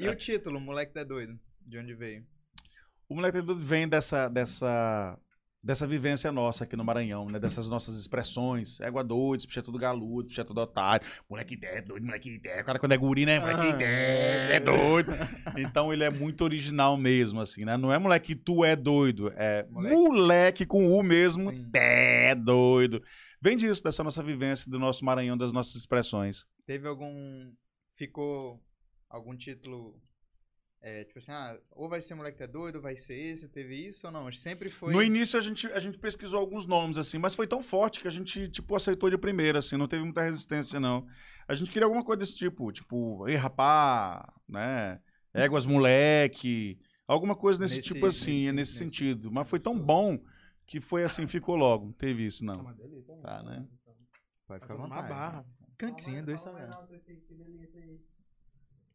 E 0.00 0.08
o 0.08 0.14
título, 0.14 0.60
Moleque 0.60 0.92
tá 0.92 1.04
doido? 1.04 1.38
De 1.66 1.78
onde 1.78 1.94
veio? 1.94 2.24
O 3.08 3.14
moleque 3.14 3.38
tá 3.38 3.42
doido 3.44 3.60
vem 3.62 3.88
dessa, 3.88 4.28
dessa, 4.28 5.18
dessa 5.62 5.86
vivência 5.86 6.30
nossa 6.32 6.64
aqui 6.64 6.76
no 6.76 6.84
Maranhão, 6.84 7.26
né? 7.26 7.38
Dessas 7.38 7.68
nossas 7.68 7.98
expressões. 7.98 8.80
Égua 8.80 9.02
doido, 9.02 9.46
bicho 9.46 9.58
é 9.58 9.62
tudo 9.62 9.78
galudo, 9.78 10.28
bicho 10.28 10.40
é 10.40 10.44
tudo 10.44 10.60
otário. 10.60 11.06
Moleque 11.28 11.58
é 11.62 11.82
doido, 11.82 12.04
moleque 12.04 12.40
é. 12.44 12.60
O 12.60 12.64
cara 12.64 12.78
quando 12.78 12.92
é 12.92 12.96
guri, 12.96 13.26
né? 13.26 13.40
Moleque 13.40 13.60
Ah, 13.60 13.82
é, 13.82 14.56
é 14.56 14.60
doido. 14.60 15.10
Então 15.58 15.92
ele 15.92 16.04
é 16.04 16.10
muito 16.10 16.44
original 16.44 16.96
mesmo, 16.96 17.40
assim, 17.40 17.64
né? 17.64 17.76
Não 17.76 17.92
é 17.92 17.98
moleque 17.98 18.34
tu 18.34 18.64
é 18.64 18.76
doido, 18.76 19.32
é 19.34 19.66
Moleque. 19.70 19.94
moleque, 19.96 20.66
com 20.66 20.86
U 20.86 21.02
mesmo, 21.02 21.50
Sim. 21.50 21.70
é 21.74 22.34
doido. 22.34 23.02
Vem 23.40 23.56
disso, 23.56 23.82
dessa 23.82 24.02
nossa 24.02 24.22
vivência, 24.22 24.70
do 24.70 24.78
nosso 24.78 25.04
Maranhão, 25.04 25.36
das 25.36 25.52
nossas 25.52 25.74
expressões. 25.76 26.44
Teve 26.66 26.88
algum. 26.88 27.52
Ficou 27.96 28.60
algum 29.08 29.36
título. 29.36 30.00
É, 30.80 31.04
tipo 31.04 31.18
assim, 31.18 31.32
ah, 31.32 31.58
ou 31.72 31.88
vai 31.88 32.00
ser 32.00 32.14
Moleque 32.14 32.38
tá 32.38 32.46
doido, 32.46 32.76
ou 32.76 32.82
vai 32.82 32.96
ser 32.96 33.14
esse, 33.14 33.48
teve 33.48 33.74
isso 33.88 34.06
ou 34.06 34.12
não? 34.12 34.30
Sempre 34.32 34.70
foi. 34.70 34.92
No 34.92 35.02
início 35.02 35.36
a 35.36 35.42
gente, 35.42 35.66
a 35.68 35.80
gente 35.80 35.98
pesquisou 35.98 36.38
alguns 36.38 36.66
nomes, 36.66 36.96
assim, 36.98 37.18
mas 37.18 37.34
foi 37.34 37.48
tão 37.48 37.62
forte 37.64 37.98
que 37.98 38.06
a 38.06 38.10
gente, 38.12 38.48
tipo, 38.48 38.76
aceitou 38.76 39.10
de 39.10 39.18
primeira, 39.18 39.58
assim, 39.58 39.76
não 39.76 39.88
teve 39.88 40.04
muita 40.04 40.22
resistência, 40.22 40.78
não. 40.78 41.04
A 41.48 41.54
gente 41.56 41.70
queria 41.72 41.84
alguma 41.86 42.04
coisa 42.04 42.20
desse 42.20 42.36
tipo, 42.36 42.70
tipo, 42.70 43.26
ei, 43.28 43.34
rapá, 43.34 44.32
né? 44.48 45.00
Éguas 45.34 45.66
moleque, 45.66 46.78
alguma 47.08 47.34
coisa 47.34 47.58
nesse, 47.60 47.76
Nesse- 47.76 47.88
tipo 47.94 48.06
assim, 48.06 48.30
nesse- 48.30 48.52
nesse, 48.52 48.52
nesse- 48.52 48.78
sentido. 48.78 49.32
Mas 49.32 49.48
foi 49.48 49.58
tão 49.58 49.76
bom 49.78 50.18
que 50.64 50.80
foi 50.80 51.02
assim, 51.02 51.26
ficou 51.26 51.56
logo. 51.56 51.86
Não 51.86 51.92
teve 51.92 52.24
isso, 52.24 52.44
não. 52.44 52.54
né? 52.62 52.74
Tá, 53.22 53.42
né? 53.42 53.66
Pode 54.46 54.60
ficar 54.60 54.76
uma 54.76 54.88
barra. 55.02 55.44
Cantinho 55.76 56.24
do 56.24 56.30
Instagram. 56.32 56.68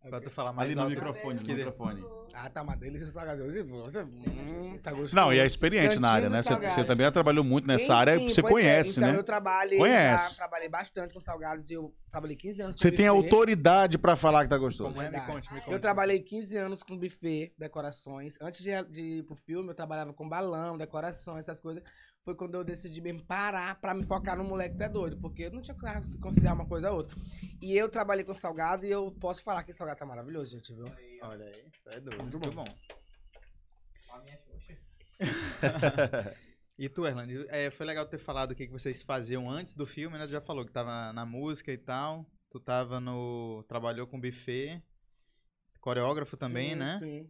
Pra 0.09 0.19
tu 0.19 0.29
falar 0.29 0.51
mais 0.51 0.67
Ali 0.67 0.75
no 0.75 0.81
alto. 0.81 0.89
microfone, 0.95 1.33
no 1.35 1.39
Que 1.45 1.51
de- 1.51 1.55
microfone. 1.55 2.03
Ah, 2.33 2.49
tá 2.49 2.61
uma 2.61 2.75
delícia 2.75 3.05
o 3.07 3.09
salgado. 3.09 3.43
Você, 3.45 3.63
você 3.63 4.01
hum, 4.01 4.77
tá 4.83 4.91
gostoso. 4.91 5.15
Não, 5.15 5.31
e 5.33 5.39
é 5.39 5.45
experiente 5.45 5.97
na 5.97 6.09
Cantinho 6.09 6.09
área, 6.15 6.29
do 6.29 6.33
né? 6.33 6.41
Você, 6.43 6.49
salgado. 6.49 6.75
você 6.75 6.83
também 6.83 7.11
trabalhou 7.11 7.43
muito 7.43 7.65
nessa 7.67 7.95
área, 7.95 8.15
Enfim, 8.17 8.29
você 8.29 8.41
pois 8.41 8.51
é, 8.51 8.53
conhece, 8.53 8.89
então 8.99 9.11
né? 9.13 9.17
eu 9.17 9.23
trabalhei, 9.23 9.77
Conhece. 9.77 10.31
já 10.31 10.35
trabalhei 10.37 10.67
bastante 10.67 11.13
com 11.13 11.21
salgados. 11.21 11.69
Eu 11.71 11.93
trabalhei 12.09 12.35
15 12.35 12.61
anos 12.61 12.75
com 12.75 12.81
Você 12.81 12.91
tem 12.91 13.07
buffet. 13.07 13.23
autoridade 13.25 13.97
pra 13.97 14.15
falar 14.17 14.43
que 14.43 14.49
tá 14.49 14.57
gostoso. 14.57 14.89
Como 14.89 15.01
é? 15.01 15.05
Me 15.05 15.11
Verdade. 15.11 15.31
conte, 15.31 15.53
me 15.53 15.61
conte. 15.61 15.71
Eu 15.73 15.79
trabalhei 15.79 16.19
15 16.19 16.57
anos 16.57 16.83
com 16.83 16.97
buffet, 16.97 17.53
decorações. 17.57 18.37
Antes 18.41 18.61
de, 18.61 18.71
de 18.89 19.01
ir 19.19 19.23
pro 19.23 19.35
filme, 19.35 19.69
eu 19.69 19.75
trabalhava 19.75 20.11
com 20.13 20.27
balão, 20.27 20.77
decoração, 20.77 21.37
essas 21.37 21.61
coisas. 21.61 21.81
Foi 22.23 22.35
quando 22.35 22.55
eu 22.55 22.63
decidi 22.63 23.01
mesmo 23.01 23.25
parar 23.25 23.79
pra 23.81 23.93
me 23.93 24.03
focar 24.03 24.37
no 24.37 24.43
moleque 24.45 24.77
que 24.77 24.83
é 24.83 24.89
doido. 24.89 25.17
Porque 25.17 25.43
eu 25.43 25.51
não 25.51 25.61
tinha 25.61 25.75
como 25.75 26.19
conciliar 26.21 26.53
uma 26.55 26.65
coisa 26.65 26.89
a 26.89 26.93
outra. 26.93 27.17
E 27.61 27.75
eu 27.75 27.89
trabalhei 27.89 28.23
com 28.23 28.33
salgado 28.33 28.85
e 28.85 28.91
eu 28.91 29.11
posso 29.19 29.43
falar 29.43 29.63
que 29.63 29.73
salgado 29.73 29.99
tá 29.99 30.05
maravilhoso, 30.05 30.51
gente, 30.51 30.73
viu? 30.73 30.85
Olha 31.21 31.45
aí, 31.45 31.65
é 31.87 31.99
doido. 31.99 32.21
Muito 32.21 32.39
Muito 32.39 32.55
bom. 32.55 32.63
bom. 32.63 32.77
E 36.77 36.89
tu, 36.89 37.05
Erlane, 37.05 37.45
é, 37.49 37.69
foi 37.69 37.85
legal 37.85 38.05
ter 38.05 38.17
falado 38.17 38.51
o 38.51 38.55
que, 38.55 38.65
que 38.65 38.71
vocês 38.73 39.03
faziam 39.03 39.49
antes 39.49 39.73
do 39.73 39.85
filme, 39.85 40.17
né? 40.17 40.25
Tu 40.25 40.31
já 40.31 40.41
falou 40.41 40.65
que 40.65 40.71
tava 40.71 41.13
na 41.13 41.23
música 41.23 41.71
e 41.71 41.77
tal. 41.77 42.25
Tu 42.49 42.59
tava 42.59 42.99
no. 42.99 43.63
Trabalhou 43.67 44.07
com 44.07 44.19
buffet, 44.19 44.81
coreógrafo 45.79 46.35
também, 46.35 46.71
Sim, 46.71 46.75
né? 46.75 46.97
Sim. 46.97 47.29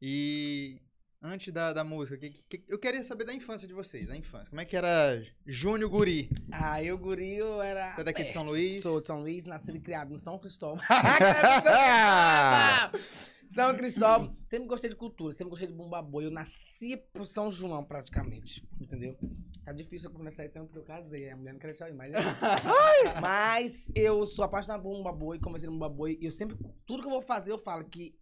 E 0.00 0.80
antes 1.22 1.52
da, 1.52 1.72
da 1.72 1.84
música, 1.84 2.16
que, 2.16 2.30
que- 2.30 2.64
eu 2.68 2.78
queria 2.78 3.02
saber 3.02 3.24
da 3.24 3.34
infância 3.34 3.66
de 3.66 3.74
vocês, 3.74 4.08
da 4.08 4.16
infância. 4.16 4.48
Como 4.50 4.60
é 4.60 4.64
que 4.64 4.76
era 4.76 5.22
Júnior 5.46 5.90
Guri? 5.90 6.30
Ah, 6.52 6.82
eu, 6.82 6.98
guri, 6.98 7.36
eu 7.36 7.60
era... 7.60 7.94
Você 7.94 8.00
é 8.00 8.04
daqui 8.04 8.24
de 8.24 8.32
São 8.32 8.42
É, 8.44 8.46
Luís? 8.46 8.82
Sou 8.82 9.00
de 9.00 9.06
São 9.06 9.20
Luís, 9.20 9.46
nascido 9.46 9.76
e 9.76 9.80
criado 9.80 10.10
no 10.10 10.18
São 10.18 10.38
Cristóvão. 10.38 10.78
São 13.48 13.74
Cristóvão. 13.76 14.34
Sempre 14.50 14.68
gostei 14.68 14.90
de 14.90 14.96
cultura, 14.96 15.32
sempre 15.32 15.50
gostei 15.50 15.68
de 15.68 15.74
Bumba 15.74 16.02
Boi. 16.02 16.26
Eu 16.26 16.30
nasci 16.30 16.96
pro 16.96 17.24
São 17.24 17.50
João, 17.50 17.84
praticamente. 17.84 18.66
Entendeu? 18.80 19.16
Tá 19.64 19.72
difícil 19.72 20.10
eu 20.10 20.14
começar 20.14 20.44
isso 20.44 20.58
porque 20.64 20.78
eu 20.78 20.84
casei. 20.84 21.30
A 21.30 21.36
mulher 21.36 21.52
não 21.52 21.60
quer 21.60 21.68
deixar 21.68 21.88
eu 21.88 21.94
ir, 21.94 21.96
mas... 21.96 22.12
mas 23.20 23.90
eu 23.94 24.26
sou 24.26 24.44
apaixonado 24.44 24.82
por 24.82 24.92
Bumba 24.92 25.12
Boi, 25.12 25.38
comecei 25.38 25.66
no 25.66 25.72
Bumba 25.72 25.88
Boi. 25.88 26.18
E 26.20 26.26
eu 26.26 26.30
sempre... 26.30 26.56
Tudo 26.84 27.02
que 27.02 27.08
eu 27.08 27.12
vou 27.12 27.22
fazer, 27.22 27.52
eu 27.52 27.58
falo 27.58 27.84
que 27.84 28.14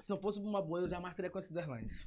se 0.00 0.08
não 0.08 0.18
fosse 0.18 0.38
o 0.38 0.42
Bumba 0.42 0.62
Boi, 0.62 0.82
eu 0.82 0.88
jamais 0.88 1.14
teria 1.14 1.30
conhecido 1.30 1.58
Erlandes. 1.58 2.06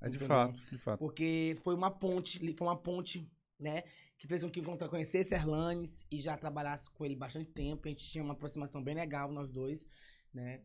É 0.00 0.08
de 0.08 0.18
fato, 0.18 0.60
de 0.70 0.78
fato. 0.78 0.98
Porque 0.98 1.56
foi 1.62 1.74
uma 1.74 1.90
ponte, 1.90 2.38
foi 2.54 2.66
uma 2.66 2.76
ponte, 2.76 3.30
né? 3.58 3.82
Que 4.16 4.26
fez 4.26 4.42
com 4.42 4.50
que 4.50 4.60
eu 4.60 4.88
conhecesse 4.88 5.34
Erlanes 5.34 6.06
e 6.10 6.18
já 6.18 6.36
trabalhasse 6.36 6.90
com 6.90 7.04
ele 7.04 7.16
bastante 7.16 7.50
tempo. 7.50 7.86
A 7.86 7.90
gente 7.90 8.08
tinha 8.08 8.24
uma 8.24 8.34
aproximação 8.34 8.82
bem 8.82 8.94
legal, 8.94 9.30
nós 9.30 9.48
dois, 9.48 9.86
né? 10.32 10.60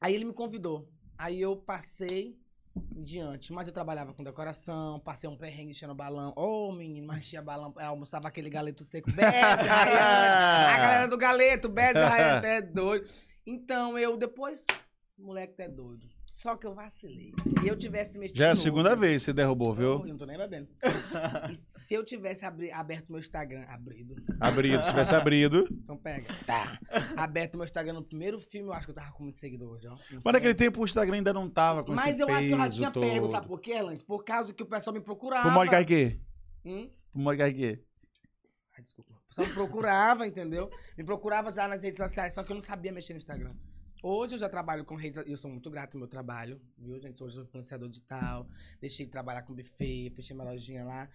Aí 0.00 0.14
ele 0.14 0.24
me 0.24 0.32
convidou. 0.32 0.88
Aí 1.16 1.40
eu 1.40 1.56
passei 1.56 2.38
em 2.94 3.02
diante. 3.02 3.52
Mas 3.52 3.66
eu 3.66 3.74
trabalhava 3.74 4.14
com 4.14 4.22
decoração, 4.22 5.00
passei 5.00 5.28
um 5.28 5.36
perrengue 5.36 5.70
enchendo 5.70 5.94
balão. 5.94 6.32
Ô, 6.36 6.72
menino, 6.72 7.06
mas 7.06 7.18
enchia 7.18 7.42
balão. 7.42 7.74
Eu 7.76 7.86
almoçava 7.86 8.28
aquele 8.28 8.50
galeto 8.50 8.84
seco. 8.84 9.10
Rayane. 9.10 9.68
A 10.68 10.78
galera 10.78 11.08
do 11.08 11.18
galeto, 11.18 11.72
Rayane, 11.72 12.38
até 12.38 12.62
doido. 12.62 13.08
Então 13.46 13.98
eu 13.98 14.16
depois, 14.16 14.64
moleque, 15.16 15.54
tá 15.54 15.66
doido. 15.66 16.06
Só 16.38 16.56
que 16.56 16.64
eu 16.68 16.72
vacilei. 16.72 17.32
Se 17.42 17.66
eu 17.66 17.74
tivesse 17.76 18.16
mexido. 18.16 18.38
Já 18.38 18.46
é 18.46 18.50
a 18.50 18.54
segunda 18.54 18.90
outro- 18.90 19.00
vez 19.00 19.14
que 19.14 19.24
você 19.24 19.32
derrubou, 19.32 19.74
viu? 19.74 19.90
eu 20.02 20.06
não 20.06 20.16
tô 20.16 20.24
nem 20.24 20.38
bebendo. 20.38 20.68
Se 21.66 21.94
eu 21.94 22.04
tivesse 22.04 22.44
abri- 22.44 22.70
aberto 22.70 23.10
meu 23.10 23.18
Instagram, 23.18 23.62
abrido, 23.68 24.14
Abrido, 24.38 24.80
se 24.84 24.88
tivesse 24.90 25.12
abrido. 25.16 25.66
então 25.72 25.96
pega. 25.96 26.32
Tá. 26.46 26.78
Aberto 27.16 27.56
meu 27.56 27.64
Instagram 27.64 27.94
no 27.94 28.04
primeiro 28.04 28.38
filme, 28.38 28.68
eu 28.68 28.72
acho 28.72 28.86
que 28.86 28.92
eu 28.92 28.94
tava 28.94 29.10
com 29.10 29.24
muitos 29.24 29.40
seguidores, 29.40 29.84
ó. 29.84 29.98
Mas 30.24 30.32
naquele 30.32 30.54
tempo 30.54 30.80
o 30.80 30.84
Instagram 30.84 31.16
ainda 31.16 31.32
não 31.32 31.50
tava 31.50 31.82
com 31.82 31.92
Mas 31.92 32.20
eu 32.20 32.28
acho 32.28 32.46
que 32.46 32.54
eu 32.54 32.58
já 32.58 32.70
tinha 32.70 32.90
todo. 32.92 33.02
pego, 33.04 33.28
sabe 33.28 33.48
por 33.48 33.60
quê, 33.60 33.72
Erlandes? 33.72 34.04
Por 34.04 34.24
causa 34.24 34.54
que 34.54 34.62
o 34.62 34.66
pessoal 34.66 34.94
me 34.94 35.00
procurava. 35.00 35.42
Pro 35.42 35.50
Mori 35.52 35.70
Carquê. 35.70 36.20
Hum? 36.64 36.88
Pro 37.12 37.20
Mori 37.20 37.36
Carquê. 37.38 37.82
Ai, 38.76 38.82
desculpa. 38.84 39.12
O 39.12 39.28
pessoal 39.28 39.48
me 39.48 39.54
procurava, 39.54 40.24
entendeu? 40.24 40.70
Me 40.96 41.02
procurava 41.02 41.50
já 41.50 41.66
nas 41.66 41.82
redes 41.82 41.98
sociais, 41.98 42.32
só 42.32 42.44
que 42.44 42.52
eu 42.52 42.54
não 42.54 42.62
sabia 42.62 42.92
mexer 42.92 43.12
no 43.12 43.18
Instagram. 43.18 43.54
Hoje 44.02 44.34
eu 44.34 44.38
já 44.38 44.48
trabalho 44.48 44.84
com 44.84 44.94
redes, 44.94 45.22
eu 45.26 45.36
sou 45.36 45.50
muito 45.50 45.68
grato 45.70 45.96
ao 45.96 45.98
meu 45.98 46.08
trabalho, 46.08 46.60
viu, 46.76 47.00
gente? 47.00 47.22
Hoje 47.22 47.36
eu 47.36 47.42
sou 47.42 47.44
influenciador 47.44 47.88
digital, 47.88 48.48
deixei 48.80 49.06
de 49.06 49.12
trabalhar 49.12 49.42
com 49.42 49.54
buffet, 49.54 50.10
fechei 50.14 50.36
minha 50.36 50.48
lojinha 50.48 50.84
lá. 50.84 51.08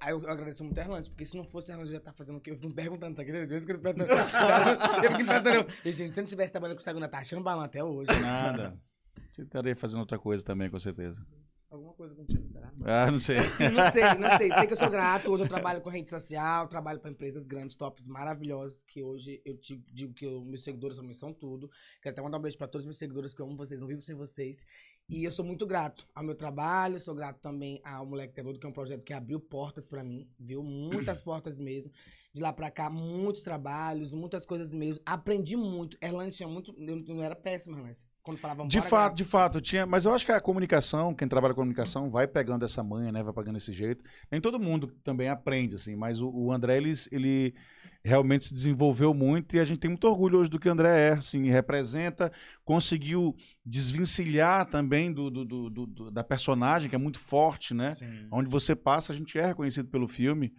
Aí 0.00 0.10
eu, 0.12 0.20
eu 0.20 0.28
agradeço 0.28 0.64
muito 0.64 0.76
a 0.78 0.82
Erlandes, 0.82 1.08
porque 1.08 1.24
se 1.24 1.36
não 1.36 1.44
fosse 1.44 1.70
a 1.70 1.74
Erlandes, 1.74 1.92
eu 1.92 1.98
já 1.98 2.04
tá 2.04 2.12
fazendo 2.12 2.38
o 2.38 2.40
quê? 2.40 2.50
Eu 2.50 2.56
fico 2.56 2.74
perguntando, 2.74 3.14
querendo? 3.24 3.52
Eu 3.52 3.60
fico 3.60 3.78
perguntando. 3.78 4.10
eu 4.10 5.12
fico 5.12 5.16
perguntando. 5.16 5.72
Gente, 5.84 6.12
se 6.12 6.18
eu 6.18 6.22
não 6.22 6.28
tivesse 6.28 6.50
trabalhando 6.50 6.76
com 6.76 6.80
o 6.80 6.82
Instagram, 6.82 7.08
tá 7.08 7.18
achando 7.20 7.42
balão 7.42 7.62
até 7.62 7.84
hoje. 7.84 8.10
Nada. 8.20 8.76
Você 9.30 9.42
estaria 9.42 9.76
fazendo 9.76 10.00
outra 10.00 10.18
coisa 10.18 10.44
também, 10.44 10.68
com 10.68 10.80
certeza. 10.80 11.24
Alguma 11.72 11.94
coisa 11.94 12.14
contigo, 12.14 12.46
será? 12.52 12.70
Ah, 12.84 13.10
não 13.10 13.18
sei. 13.18 13.36
Não 13.72 13.90
sei, 13.90 14.02
não 14.18 14.36
sei. 14.36 14.52
Sei 14.52 14.66
que 14.66 14.74
eu 14.74 14.76
sou 14.76 14.90
grato. 14.90 15.30
Hoje 15.32 15.44
eu 15.44 15.48
trabalho 15.48 15.80
com 15.80 15.88
rede 15.88 16.10
social, 16.10 16.68
trabalho 16.68 17.00
para 17.00 17.10
empresas 17.10 17.44
grandes, 17.44 17.74
tops, 17.74 18.06
maravilhosas, 18.06 18.82
que 18.82 19.02
hoje 19.02 19.40
eu 19.42 19.56
te 19.56 19.76
digo 19.90 20.12
que 20.12 20.26
eu- 20.26 20.44
meus 20.44 20.62
seguidores 20.62 20.98
também 20.98 21.14
são 21.14 21.32
tudo. 21.32 21.70
Quero 22.02 22.12
até 22.12 22.20
mandar 22.20 22.36
um 22.36 22.42
beijo 22.42 22.58
para 22.58 22.66
todos 22.68 22.82
os 22.82 22.86
meus 22.86 22.98
seguidores, 22.98 23.32
que 23.32 23.40
eu 23.40 23.46
amo 23.46 23.56
vocês, 23.56 23.80
não 23.80 23.88
vivo 23.88 24.02
sem 24.02 24.14
vocês. 24.14 24.66
E 25.08 25.24
eu 25.24 25.30
sou 25.30 25.44
muito 25.46 25.66
grato 25.66 26.06
ao 26.14 26.22
meu 26.22 26.34
trabalho, 26.34 27.00
sou 27.00 27.14
grato 27.14 27.40
também 27.40 27.80
ao 27.84 28.04
Moleque 28.04 28.34
Teludo, 28.34 28.58
que 28.60 28.66
é 28.66 28.68
um 28.68 28.72
projeto 28.72 29.02
que 29.02 29.14
abriu 29.14 29.40
portas 29.40 29.86
para 29.86 30.04
mim, 30.04 30.28
viu? 30.38 30.62
Muitas 30.62 31.20
portas 31.24 31.56
mesmo. 31.58 31.90
De 32.34 32.40
lá 32.40 32.50
pra 32.50 32.70
cá, 32.70 32.88
muitos 32.88 33.42
trabalhos, 33.42 34.10
muitas 34.10 34.46
coisas 34.46 34.72
mesmo. 34.72 35.02
Aprendi 35.04 35.54
muito. 35.54 35.98
Erlande 36.00 36.34
tinha 36.34 36.48
muito. 36.48 36.74
Eu 36.78 36.96
não 37.14 37.22
era 37.22 37.36
péssimo, 37.36 37.76
Erlande. 37.76 37.98
Quando 38.22 38.38
falava 38.38 38.66
De 38.66 38.78
"Bora, 38.78 38.88
fato, 38.88 39.14
de 39.14 39.24
fato, 39.24 39.60
tinha. 39.60 39.84
Mas 39.84 40.06
eu 40.06 40.14
acho 40.14 40.24
que 40.24 40.32
a 40.32 40.40
comunicação, 40.40 41.14
quem 41.14 41.28
trabalha 41.28 41.52
com 41.52 41.60
comunicação, 41.60 42.10
vai 42.10 42.26
pegando 42.26 42.64
essa 42.64 42.82
manha, 42.82 43.12
né? 43.12 43.22
Vai 43.22 43.34
pegando 43.34 43.58
esse 43.58 43.70
jeito. 43.70 44.02
Nem 44.30 44.40
todo 44.40 44.58
mundo 44.58 44.86
também 45.04 45.28
aprende, 45.28 45.74
assim, 45.74 45.94
mas 45.94 46.20
o, 46.20 46.30
o 46.30 46.50
André, 46.50 46.78
ele, 46.78 46.92
ele 47.10 47.54
realmente 48.02 48.46
se 48.46 48.54
desenvolveu 48.54 49.12
muito 49.12 49.54
e 49.54 49.60
a 49.60 49.64
gente 49.64 49.78
tem 49.80 49.90
muito 49.90 50.08
orgulho 50.08 50.38
hoje 50.38 50.48
do 50.48 50.58
que 50.58 50.68
o 50.70 50.72
André 50.72 51.08
é, 51.08 51.12
assim, 51.12 51.50
representa, 51.50 52.32
conseguiu 52.64 53.34
desvencilhar 53.62 54.66
também 54.66 55.12
do, 55.12 55.30
do- 55.30 55.44
do- 55.44 55.70
do- 55.70 55.86
do- 55.86 56.10
da 56.10 56.24
personagem, 56.24 56.88
que 56.88 56.96
é 56.96 56.98
muito 56.98 57.18
forte, 57.18 57.74
né? 57.74 57.94
Sim. 57.94 58.26
Onde 58.30 58.48
você 58.48 58.74
passa, 58.74 59.12
a 59.12 59.16
gente 59.16 59.38
é 59.38 59.46
reconhecido 59.48 59.88
pelo 59.88 60.08
filme. 60.08 60.52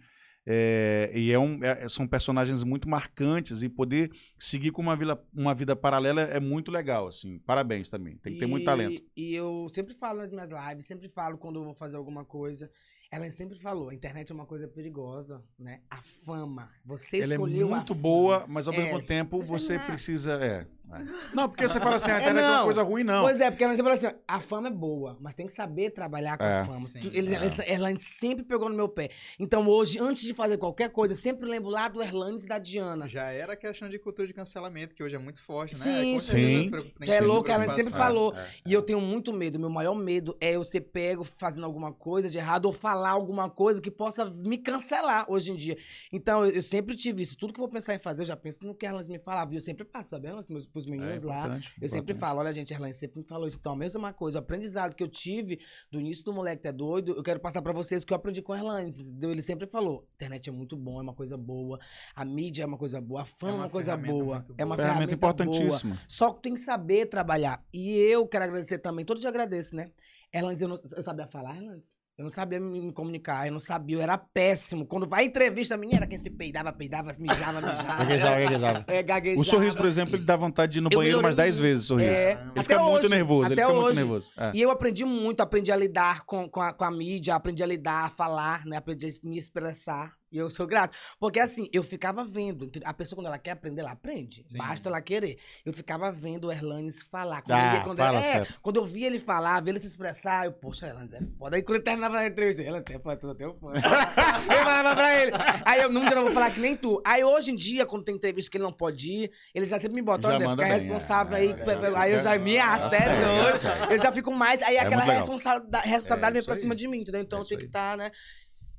É, 0.46 1.10
e 1.14 1.30
é 1.32 1.38
um- 1.38 1.62
é- 1.62 1.88
são 1.88 2.06
personagens 2.06 2.62
muito 2.62 2.88
marcantes 2.88 3.62
e 3.62 3.68
poder 3.68 4.10
seguir 4.38 4.70
com 4.72 4.82
uma, 4.82 4.96
uma 5.34 5.54
vida 5.54 5.74
paralela 5.74 6.20
é 6.22 6.38
muito 6.40 6.70
legal, 6.70 7.08
assim. 7.08 7.38
Parabéns 7.40 7.88
também. 7.88 8.16
Tem 8.18 8.34
que 8.34 8.40
ter 8.40 8.46
muito 8.46 8.62
E- 8.62 8.66
talento. 8.66 9.02
E 9.16 9.34
eu 9.34 9.70
sempre 9.74 9.94
falo 9.94 10.18
nas 10.18 10.30
minhas 10.30 10.50
lives, 10.50 10.86
sempre 10.86 11.08
falo 11.08 11.38
quando 11.38 11.60
eu 11.60 11.64
vou 11.64 11.74
fazer 11.74 11.96
alguma 11.96 12.24
coisa. 12.24 12.70
Ela 13.14 13.30
sempre 13.30 13.56
falou, 13.56 13.90
a 13.90 13.94
internet 13.94 14.32
é 14.32 14.34
uma 14.34 14.44
coisa 14.44 14.66
perigosa, 14.66 15.40
né? 15.56 15.80
A 15.88 16.02
fama. 16.24 16.68
Você 16.84 17.18
Ela 17.20 17.34
é 17.34 17.36
escolheu 17.36 17.68
a 17.72 17.76
muito 17.76 17.88
fama. 17.88 18.00
boa, 18.02 18.44
mas 18.48 18.66
ao 18.66 18.74
É, 18.74 18.78
mesmo 18.78 19.00
tempo 19.02 19.38
mas 19.38 19.48
você 19.48 19.74
não 19.76 19.82
é. 19.82 19.86
precisa. 19.86 20.32
É, 20.32 20.46
é. 20.46 20.66
Não, 21.34 21.48
porque 21.48 21.66
você 21.66 21.80
fala 21.80 21.96
assim, 21.96 22.10
a 22.10 22.16
É, 22.18 22.20
internet 22.20 22.44
é, 22.44 22.48
uma 22.50 22.56
não. 22.58 22.64
coisa 22.66 22.82
ruim, 22.82 23.02
não. 23.02 23.22
Pois 23.24 23.40
é, 23.40 23.50
porque 23.50 23.64
ela 23.64 23.74
sempre 23.74 23.96
fala 23.96 24.08
assim, 24.10 24.18
a 24.28 24.38
fama 24.38 24.68
é 24.68 24.70
boa, 24.70 25.16
mas 25.18 25.34
tem 25.34 25.46
que 25.46 25.52
saber 25.52 25.90
trabalhar 25.90 26.36
com 26.38 26.44
É, 26.44 26.60
a 26.60 26.64
fama. 26.66 26.84
sim. 26.84 27.00
Tu- 27.00 27.10
Ele, 27.12 27.34
É. 27.34 27.36
ela, 27.38 27.46
ela 27.88 27.98
sempre 27.98 28.44
pegou 28.44 28.68
no 28.68 28.76
meu 28.76 28.88
pé. 28.88 29.08
Então 29.40 29.66
hoje, 29.66 29.98
antes 29.98 30.22
de 30.22 30.34
fazer 30.34 30.56
qualquer 30.58 30.90
coisa, 30.90 31.14
eu 31.14 31.16
sempre 31.16 31.48
lembro 31.48 31.70
lá 31.70 31.88
do 31.88 32.00
Erlandes 32.02 32.44
e 32.44 32.46
da 32.46 32.58
Diana. 32.58 33.08
Já 33.08 33.24
era 33.32 33.54
a 33.54 33.56
questão 33.56 33.88
de 33.88 33.98
cultura 33.98 34.28
de 34.28 34.34
cancelamento, 34.34 34.94
que 34.94 35.02
hoje 35.02 35.16
é 35.16 35.18
muito 35.18 35.40
forte, 35.42 35.74
né? 35.74 35.80
Sim, 35.84 36.18
sim. 36.20 36.70
É 37.08 37.20
louco, 37.20 37.50
ela 37.50 37.66
sempre 37.74 37.92
falou. 37.92 38.32
É, 38.36 38.46
E 38.66 38.72
eu 38.72 38.82
tenho 38.82 39.00
muito 39.00 39.32
medo. 39.32 39.58
Meu 39.58 39.70
maior 39.70 39.94
medo 39.96 40.36
é 40.40 40.54
eu 40.54 40.62
ser 40.62 40.82
pego 40.82 41.24
fazendo 41.24 41.64
alguma 41.64 41.92
coisa 41.92 42.28
de 42.30 42.36
errado 42.38 42.66
ou 42.66 42.72
falar 42.72 43.03
alguma 43.10 43.48
coisa 43.50 43.80
que 43.80 43.90
possa 43.90 44.24
me 44.26 44.58
cancelar 44.58 45.26
hoje 45.28 45.50
em 45.52 45.56
dia. 45.56 45.76
Então, 46.12 46.44
eu, 46.44 46.52
eu 46.52 46.62
sempre 46.62 46.96
tive 46.96 47.22
isso. 47.22 47.36
Tudo 47.36 47.52
que 47.52 47.60
eu 47.60 47.64
vou 47.64 47.72
pensar 47.72 47.94
em 47.94 47.98
fazer, 47.98 48.22
eu 48.22 48.26
já 48.26 48.36
penso 48.36 48.64
no 48.66 48.74
que 48.74 48.86
elas 48.86 49.08
me 49.08 49.18
falavam. 49.18 49.54
E 49.54 49.56
eu 49.56 49.60
sempre 49.60 49.84
passo, 49.84 50.10
sabe? 50.10 50.28
Elas, 50.28 50.46
meus, 50.48 50.66
pros 50.66 50.86
é 50.86 50.90
meninos 50.90 51.22
lá. 51.22 51.38
importante, 51.38 51.74
Eu 51.80 51.88
sempre 51.88 52.12
importante. 52.12 52.20
falo, 52.20 52.40
olha, 52.40 52.54
gente, 52.54 52.72
a 52.72 52.76
Erlane 52.76 52.94
sempre 52.94 53.18
me 53.18 53.24
falou 53.24 53.46
isso. 53.46 53.56
Então, 53.58 53.72
a 53.72 53.76
mesma 53.76 54.12
coisa, 54.12 54.38
o 54.38 54.40
aprendizado 54.40 54.94
que 54.94 55.02
eu 55.02 55.08
tive 55.08 55.60
do 55.90 56.00
início 56.00 56.24
do 56.24 56.32
Moleque 56.32 56.62
Tá 56.62 56.70
Doido, 56.70 57.12
eu 57.12 57.22
quero 57.22 57.40
passar 57.40 57.62
pra 57.62 57.72
vocês 57.72 58.02
o 58.02 58.06
que 58.06 58.12
eu 58.12 58.16
aprendi 58.16 58.42
com 58.42 58.52
a 58.52 58.82
entendeu? 58.82 59.30
Ele 59.30 59.42
sempre 59.42 59.66
falou, 59.66 60.08
internet 60.14 60.48
é 60.48 60.52
muito 60.52 60.76
bom, 60.76 60.98
é 60.98 61.02
uma 61.02 61.14
coisa 61.14 61.36
boa, 61.36 61.78
a 62.14 62.24
mídia 62.24 62.62
é 62.62 62.66
uma 62.66 62.78
coisa 62.78 63.00
boa, 63.00 63.22
a 63.22 63.24
fama 63.24 63.52
é 63.52 63.56
uma 63.56 63.64
uma, 63.64 63.70
coisa 63.70 63.96
boa, 63.96 64.38
muito 64.38 64.54
é 64.58 64.64
uma 64.64 64.76
boa. 64.76 64.86
Ferramenta 64.86 65.16
ferramenta 65.16 65.16
boa. 65.16 65.30
importantíssima. 65.32 66.00
Só 66.08 66.32
que 66.32 66.42
tem 66.42 66.54
que 66.54 66.60
saber 66.60 67.06
trabalhar. 67.06 67.64
E 67.72 67.96
eu 67.96 68.26
quero 68.26 68.44
agradecer 68.44 68.78
também, 68.78 69.04
todo 69.04 69.20
dia 69.20 69.28
agradeço, 69.28 69.74
né? 69.74 69.90
Erlandes, 70.32 70.62
eu, 70.62 70.68
não, 70.68 70.80
eu 70.96 71.02
sabia 71.02 71.26
falar, 71.26 71.56
Erlandes? 71.56 71.93
Eu 72.16 72.22
não 72.22 72.30
sabia 72.30 72.60
me, 72.60 72.80
me 72.80 72.92
comunicar, 72.92 73.44
eu 73.44 73.52
não 73.52 73.58
sabia, 73.58 73.96
eu 73.96 74.00
era 74.00 74.16
péssimo. 74.16 74.86
Quando 74.86 75.04
vai 75.04 75.24
entrevista 75.24 75.76
minha, 75.76 75.96
era 75.96 76.06
quem 76.06 76.16
se 76.16 76.30
peidava, 76.30 76.72
peidava, 76.72 77.10
mijava, 77.18 77.60
mijava. 77.60 78.04
Gaguejava, 78.04 78.40
gaguejava. 78.40 78.84
É, 78.86 79.02
gaguejava. 79.02 79.40
O 79.40 79.44
sorriso, 79.44 79.76
por 79.76 79.86
exemplo, 79.86 80.14
ele 80.14 80.24
dá 80.24 80.36
vontade 80.36 80.74
de 80.74 80.78
ir 80.78 80.80
no 80.80 80.90
Eu 80.92 80.98
banheiro 80.98 81.18
umas 81.18 81.34
10 81.34 81.58
muito. 81.58 81.62
vezes 81.62 81.84
o 81.84 81.88
sorriso. 81.88 82.10
É. 82.10 82.30
Ele 82.30 82.50
até 82.50 82.62
fica 82.62 82.78
muito 82.78 82.98
hoje, 83.00 83.08
nervoso, 83.08 83.48
ele 83.48 83.54
até 83.54 83.62
fica 83.62 83.74
muito 83.74 83.86
hoje. 83.86 83.96
nervoso. 83.96 84.30
É. 84.38 84.50
E 84.54 84.62
eu 84.62 84.70
aprendi 84.70 85.04
muito, 85.04 85.40
aprendi 85.40 85.72
a 85.72 85.76
lidar 85.76 86.24
com, 86.24 86.48
com, 86.48 86.60
a, 86.60 86.72
com 86.72 86.84
a 86.84 86.90
mídia, 86.90 87.34
aprendi 87.34 87.64
a 87.64 87.66
lidar, 87.66 88.04
a 88.04 88.10
falar, 88.10 88.64
né? 88.64 88.76
Aprendi 88.76 89.06
a 89.06 89.28
me 89.28 89.36
expressar. 89.36 90.12
E 90.34 90.38
eu 90.38 90.50
sou 90.50 90.66
grato. 90.66 90.98
Porque 91.20 91.38
assim, 91.38 91.68
eu 91.72 91.84
ficava 91.84 92.24
vendo. 92.24 92.68
A 92.84 92.92
pessoa, 92.92 93.16
quando 93.18 93.26
ela 93.28 93.38
quer 93.38 93.52
aprender, 93.52 93.82
ela 93.82 93.92
aprende. 93.92 94.44
Sim. 94.48 94.58
Basta 94.58 94.88
ela 94.88 95.00
querer. 95.00 95.38
Eu 95.64 95.72
ficava 95.72 96.10
vendo 96.10 96.48
o 96.48 96.52
Erlanes 96.52 97.02
falar. 97.02 97.40
Quando, 97.42 97.56
Ah, 97.56 97.66
eu, 97.66 97.70
via, 97.70 97.80
quando, 97.82 97.98
fala 97.98 98.18
é, 98.18 98.22
sério. 98.22 98.54
quando 98.60 98.76
eu 98.76 98.84
via 98.84 99.06
ele 99.06 99.20
falar, 99.20 99.62
ver 99.62 99.70
ele 99.70 99.78
se 99.78 99.86
expressar, 99.86 100.46
eu, 100.46 100.52
poxa, 100.52 100.88
Erlanes 100.88 101.12
é 101.12 101.20
foda. 101.38 101.54
Aí 101.54 101.62
quando 101.62 101.76
ele 101.76 101.84
terminava 101.84 102.18
a 102.18 102.26
entrevista, 102.26 102.62
ele 102.62 102.76
até, 102.76 102.98
tu 102.98 103.30
até 103.30 103.44
fã. 103.44 103.72
eu 103.78 104.62
falava 104.64 104.96
pra 104.96 105.22
ele. 105.22 105.32
Aí 105.64 105.80
eu 105.82 105.92
nunca 105.92 106.14
não 106.16 106.24
vou 106.24 106.32
falar 106.32 106.50
que 106.50 106.58
nem 106.58 106.74
tu. 106.76 107.00
Aí 107.06 107.22
hoje 107.22 107.52
em 107.52 107.56
dia, 107.56 107.86
quando 107.86 108.02
tem 108.04 108.16
entrevista 108.16 108.50
que 108.50 108.56
ele 108.56 108.64
não 108.64 108.72
pode 108.72 109.08
ir, 109.08 109.30
ele 109.54 109.66
já 109.66 109.78
sempre 109.78 109.94
me 109.94 110.02
bota, 110.02 110.26
olha, 110.26 110.50
fica 110.50 110.56
bem, 110.56 110.72
responsável 110.72 111.36
é, 111.36 111.40
aí. 111.40 111.50
é, 111.50 111.96
aí 111.96 112.12
eu 112.12 112.18
já 112.20 112.34
é, 112.34 112.38
me 112.40 112.58
arrasto, 112.58 112.92
é 112.92 112.98
é 112.98 113.02
é 113.02 113.42
doido. 113.42 113.58
sério. 113.58 113.92
Eu 113.92 113.98
já 113.98 114.10
fico 114.10 114.32
mais. 114.32 114.60
Aí 114.62 114.76
É 114.76 114.80
aquela 114.80 115.04
responsabilidade, 115.04 115.88
responsabilidade 115.88 116.38
É, 116.38 116.40
vem 116.40 116.44
pra 116.44 116.54
cima 116.56 116.74
de 116.74 116.88
mim, 116.88 116.98
entendeu? 117.02 117.20
Então 117.20 117.38
É 117.38 117.42
eu 117.42 117.46
tenho 117.46 117.60
que 117.60 117.66
estar, 117.66 117.96
né? 117.96 118.10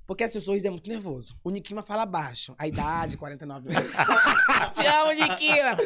Porque 0.08 0.24
assim, 0.24 0.38
o 0.38 0.42
sorriso 0.42 0.68
é 0.68 0.70
muito 0.70 0.88
nervoso. 0.90 1.36
O 1.44 1.50
Niquima 1.50 1.82
fala 1.82 2.06
baixo. 2.06 2.54
A 2.60 2.68
idade, 2.68 3.18
49 3.18 3.70
anos. 3.74 3.92
Te 4.74 4.86
amo, 4.86 5.12
Niquima! 5.14 5.78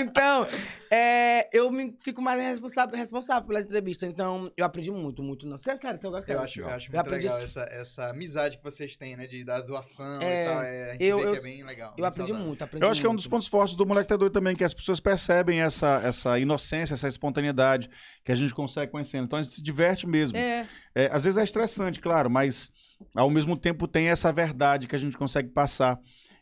Então, 0.00 0.46
é, 0.90 1.48
eu 1.56 1.70
me, 1.70 1.96
fico 2.00 2.20
mais 2.20 2.40
responsável, 2.40 2.96
responsável 2.96 3.46
pelas 3.46 3.64
entrevistas. 3.64 4.08
Então, 4.08 4.50
eu 4.56 4.64
aprendi 4.64 4.90
muito, 4.90 5.22
muito. 5.22 5.46
Não. 5.46 5.56
Sério, 5.56 5.80
sério, 5.80 6.00
eu 6.02 6.10
gosto 6.10 6.28
Eu 6.28 6.40
acho, 6.40 6.60
eu 6.60 6.68
acho 6.68 6.88
Eu 6.88 6.92
muito 6.96 7.00
aprendi 7.06 7.26
legal 7.26 7.40
essa, 7.42 7.60
essa 7.70 8.10
amizade 8.10 8.58
que 8.58 8.64
vocês 8.64 8.96
têm, 8.96 9.16
né? 9.16 9.26
De 9.26 9.44
dar 9.44 9.64
zoação 9.64 10.20
É, 10.20 10.44
e 10.44 10.48
tal. 10.48 10.62
É, 10.62 10.88
a 10.88 10.92
gente 10.92 11.04
eu- 11.04 11.18
vê 11.18 11.24
eu- 11.26 11.32
que 11.32 11.38
é 11.38 11.42
bem 11.42 11.62
legal. 11.62 11.90
Eu 11.90 11.92
muito 11.92 12.04
aprendi 12.06 12.28
saudável. 12.30 12.46
muito, 12.48 12.62
aprendi 12.64 12.84
Eu 12.84 12.90
acho 12.90 13.00
que 13.00 13.06
é 13.06 13.10
um 13.10 13.14
dos 13.16 13.26
pontos 13.26 13.46
fortes 13.48 13.76
do 13.76 13.86
Moleque 13.86 14.08
Tá 14.08 14.16
Doido 14.16 14.32
também, 14.32 14.56
que 14.56 14.64
as 14.64 14.74
pessoas 14.74 14.98
percebem 15.00 15.60
essa, 15.60 16.00
essa 16.04 16.38
inocência, 16.38 16.94
essa 16.94 17.06
espontaneidade 17.06 17.88
que 18.24 18.32
a 18.32 18.34
gente 18.34 18.52
consegue 18.52 18.90
conhecendo. 18.90 19.24
Então 19.26 19.38
a 19.38 19.42
gente 19.42 19.54
se 19.54 19.62
diverte 19.62 20.06
mesmo. 20.06 20.36
É, 20.36 20.66
É, 20.94 21.06
às 21.12 21.22
vezes 21.22 21.38
é 21.38 21.44
estressante, 21.44 22.00
claro, 22.00 22.28
mas 22.28 22.70
ao 23.14 23.30
mesmo 23.30 23.56
tempo 23.56 23.86
tem 23.88 24.08
essa 24.08 24.32
verdade 24.32 24.86
que 24.86 24.96
a 24.96 24.98
gente 24.98 25.16
consegue 25.16 25.48
passar. 25.48 25.98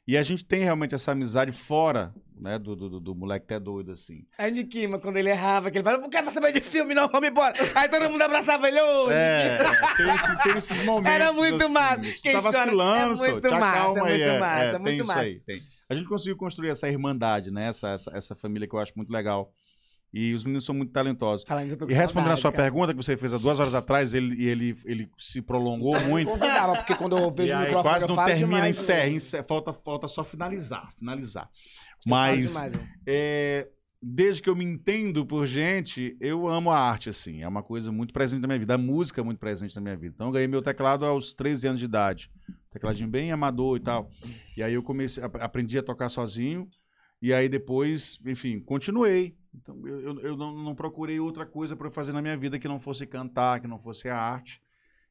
E 0.06 0.16
a 0.16 0.22
gente 0.22 0.44
tem 0.44 0.62
realmente 0.64 0.94
essa 0.94 1.12
amizade 1.12 1.52
fora 1.52 2.14
né? 2.40 2.59
Do, 2.59 2.76
do, 2.76 3.00
do- 3.00 3.14
moleque 3.14 3.44
até 3.46 3.59
doido, 3.61 3.92
assim. 3.92 4.24
Aí 4.38 4.50
Nikima, 4.50 4.98
quando 5.00 5.16
ele 5.16 5.28
errava, 5.28 5.70
que 5.70 5.78
ele 5.78 5.84
falava, 5.84 6.02
não 6.02 6.09
quero 6.09 6.24
mais 6.24 6.34
saber 6.34 6.52
de 6.52 6.61
filme, 6.61 6.94
não, 6.94 7.09
vamos 7.09 7.28
embora. 7.28 7.54
Aí 7.74 7.88
todo 7.88 8.09
mundo 8.09 8.22
abraçava 8.22 8.68
ele, 8.68 8.80
ô, 8.80 9.11
É, 9.11 9.59
tem 9.96 10.14
esses, 10.14 10.42
tem 10.42 10.56
esses 10.56 10.84
momentos. 10.84 11.12
Era 11.14 11.32
muito 11.32 11.64
assim, 11.64 11.72
massa. 11.72 12.02
Quem 12.22 12.32
tá 12.32 12.40
vacilando, 12.40 13.24
é 13.24 13.30
muito 13.32 13.50
massa, 13.50 13.98
é 13.98 14.02
aí, 14.02 14.18
muito 14.18 14.40
massa, 14.40 14.62
é 14.62 14.70
tem 14.72 14.80
muito 14.80 14.94
isso 14.98 15.06
massa. 15.06 15.20
aí, 15.20 15.40
tem. 15.40 15.61
A 15.90 15.94
gente 15.94 16.09
conseguiu 16.09 16.36
construir 16.36 16.70
essa 16.70 16.88
irmandade, 16.88 17.50
né? 17.50 17.66
Essa, 17.68 17.88
essa, 17.90 18.11
essa 18.16 18.34
família 18.36 18.68
que 18.68 18.74
eu 18.74 18.78
acho 18.78 18.92
muito 18.94 19.12
legal. 19.12 19.52
E 20.12 20.32
os 20.32 20.42
meninos 20.44 20.64
são 20.64 20.74
muito 20.74 20.90
talentosos. 20.90 21.44
Falando 21.46 21.66
E 21.66 21.94
respondendo 21.94 21.98
a 22.32 22.36
saudade, 22.36 22.40
sua 22.40 22.52
cara. 22.52 22.62
pergunta 22.64 22.92
que 22.94 22.96
você 22.96 23.16
fez 23.16 23.34
há 23.34 23.38
duas 23.38 23.61
horas 23.61 23.74
atrás, 23.74 24.14
ele, 24.14 24.34
e 24.42 24.46
ele, 24.46 24.76
ele 24.86 25.11
se 25.18 25.42
prolongou 25.42 25.98
muito. 26.09 26.30
Convidava, 26.30 26.76
porque 26.76 26.94
quando 26.94 27.16
eu 27.18 27.28
E 27.28 27.34
vejo 27.36 27.52
o 27.52 27.56
aí 27.56 27.64
microfone, 27.66 27.82
quase 27.82 28.04
eu 28.04 28.09
não 28.09 28.14
falo 28.16 28.26
termina, 28.28 28.54
demais. 28.56 28.78
encerra, 28.78 29.06
eu- 29.09 29.14
encerra. 29.16 29.44
Falta, 29.46 29.72
falta 29.72 30.09
só 30.09 30.24
finalizar, 30.24 30.92
finalizar. 30.98 31.44
eu 31.44 32.11
Mas 32.11 32.48
demais, 32.54 32.74
eu. 32.74 32.80
é, 33.06 33.68
desde 34.02 34.40
que 34.42 34.48
eu 34.48 34.56
me 34.56 34.64
entendo 34.64 35.26
por 35.26 35.46
gente, 35.46 36.16
eu 36.20 36.48
amo 36.48 36.70
a 36.70 36.78
arte, 36.78 37.11
assim. 37.11 37.42
É 37.42 37.48
uma 37.48 37.62
coisa 37.62 37.92
muito 37.92 38.14
presente 38.14 38.40
na 38.40 38.46
minha 38.48 38.59
vida. 38.59 38.74
A 38.74 38.78
música 38.78 39.20
é 39.20 39.24
muito 39.24 39.38
presente 39.38 39.76
na 39.76 39.82
minha 39.82 39.96
vida. 39.96 40.14
Então, 40.14 40.28
eu 40.28 40.32
ganhei 40.32 40.48
meu 40.48 40.62
teclado 40.62 41.04
aos 41.04 41.34
13 41.34 41.66
anos 41.68 41.80
de 41.80 41.84
idade. 41.84 42.30
Tecladinho 42.70 43.11
bem 43.11 43.30
amador 43.30 43.76
e 43.76 43.80
tal. 43.80 44.11
E 44.56 44.62
aí 44.62 44.72
eu 44.72 44.82
comecei, 44.82 45.22
ap- 45.22 45.36
aprendi 45.40 45.76
a 45.78 45.82
tocar 45.82 46.09
sozinho. 46.09 46.66
E 47.20 47.32
aí 47.32 47.48
depois, 47.48 48.18
enfim, 48.24 48.61
continuei. 48.61 49.36
Então, 49.55 49.86
eu, 49.86 50.01
eu, 50.01 50.20
eu 50.20 50.36
não, 50.36 50.55
não 50.62 50.74
procurei 50.74 51.18
outra 51.18 51.44
coisa 51.46 51.76
para 51.76 51.90
fazer 51.90 52.12
na 52.12 52.22
minha 52.22 52.36
vida 52.36 52.59
que 52.59 52.68
não 52.68 52.78
fosse 52.78 53.07
cantar, 53.07 53.61
que 53.61 53.66
não 53.66 53.78
fosse 53.78 54.09
a 54.09 54.16
arte. 54.16 54.61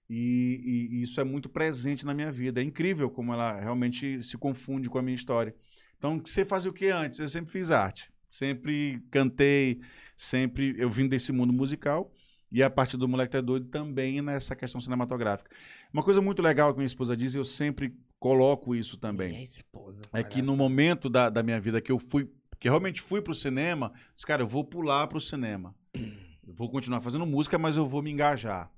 E, 0.09 0.61
e- 0.93 0.95
e 0.97 1.01
isso 1.01 1.19
é 1.19 1.23
muito 1.23 1.49
presente 1.49 2.05
na 2.05 2.13
minha 2.13 2.31
vida. 2.31 2.61
É 2.61 2.63
incrível 2.63 3.09
como 3.09 3.33
ela 3.33 3.59
realmente 3.59 4.21
se 4.23 4.37
confunde 4.37 4.89
com 4.89 4.97
a 4.97 5.01
minha 5.01 5.15
história. 5.15 5.53
Então, 5.97 6.21
você 6.23 6.45
fazia 6.45 6.69
o 6.71 6.73
que 6.73 6.87
antes? 6.87 7.19
Eu 7.19 7.27
sempre 7.27 7.51
fiz 7.51 7.71
arte. 7.71 8.11
Sempre 8.29 9.01
cantei, 9.09 9.79
sempre 10.15 10.75
eu 10.77 10.89
vim 10.89 11.07
desse 11.07 11.31
mundo 11.31 11.51
musical. 11.51 12.11
E 12.51 12.63
a 12.63 12.69
partir 12.69 12.95
do 12.95 13.07
Moleque 13.07 13.33
Tá 13.33 13.41
Doido 13.41 13.67
também 13.67 14.21
nessa 14.21 14.55
questão 14.55 14.79
cinematográfica. 14.79 15.49
Uma 15.91 16.03
coisa 16.03 16.21
muito 16.21 16.41
legal 16.41 16.71
que 16.71 16.77
minha 16.77 16.85
esposa 16.87 17.15
diz, 17.17 17.33
e 17.33 17.37
eu 17.37 17.43
sempre 17.43 17.93
coloco 18.19 18.73
isso 18.73 18.97
também. 18.97 19.29
Minha 19.29 19.43
esposa. 19.43 20.07
É 20.13 20.23
que 20.23 20.41
no 20.41 20.55
momento 20.55 21.09
da, 21.09 21.29
da 21.29 21.43
minha 21.43 21.59
vida 21.59 21.81
que 21.81 21.91
eu 21.91 21.99
fui, 21.99 22.29
que 22.59 22.67
realmente 22.67 23.01
fui 23.01 23.21
pro 23.21 23.33
cinema, 23.33 23.91
disse, 24.13 24.25
cara, 24.25 24.41
eu 24.41 24.47
vou 24.47 24.63
pular 24.63 25.07
pro 25.07 25.19
cinema. 25.19 25.75
Eu 25.93 26.53
vou 26.53 26.69
continuar 26.69 27.01
fazendo 27.01 27.25
música, 27.25 27.57
mas 27.57 27.75
eu 27.75 27.87
vou 27.87 28.01
me 28.01 28.11
engajar. 28.11 28.71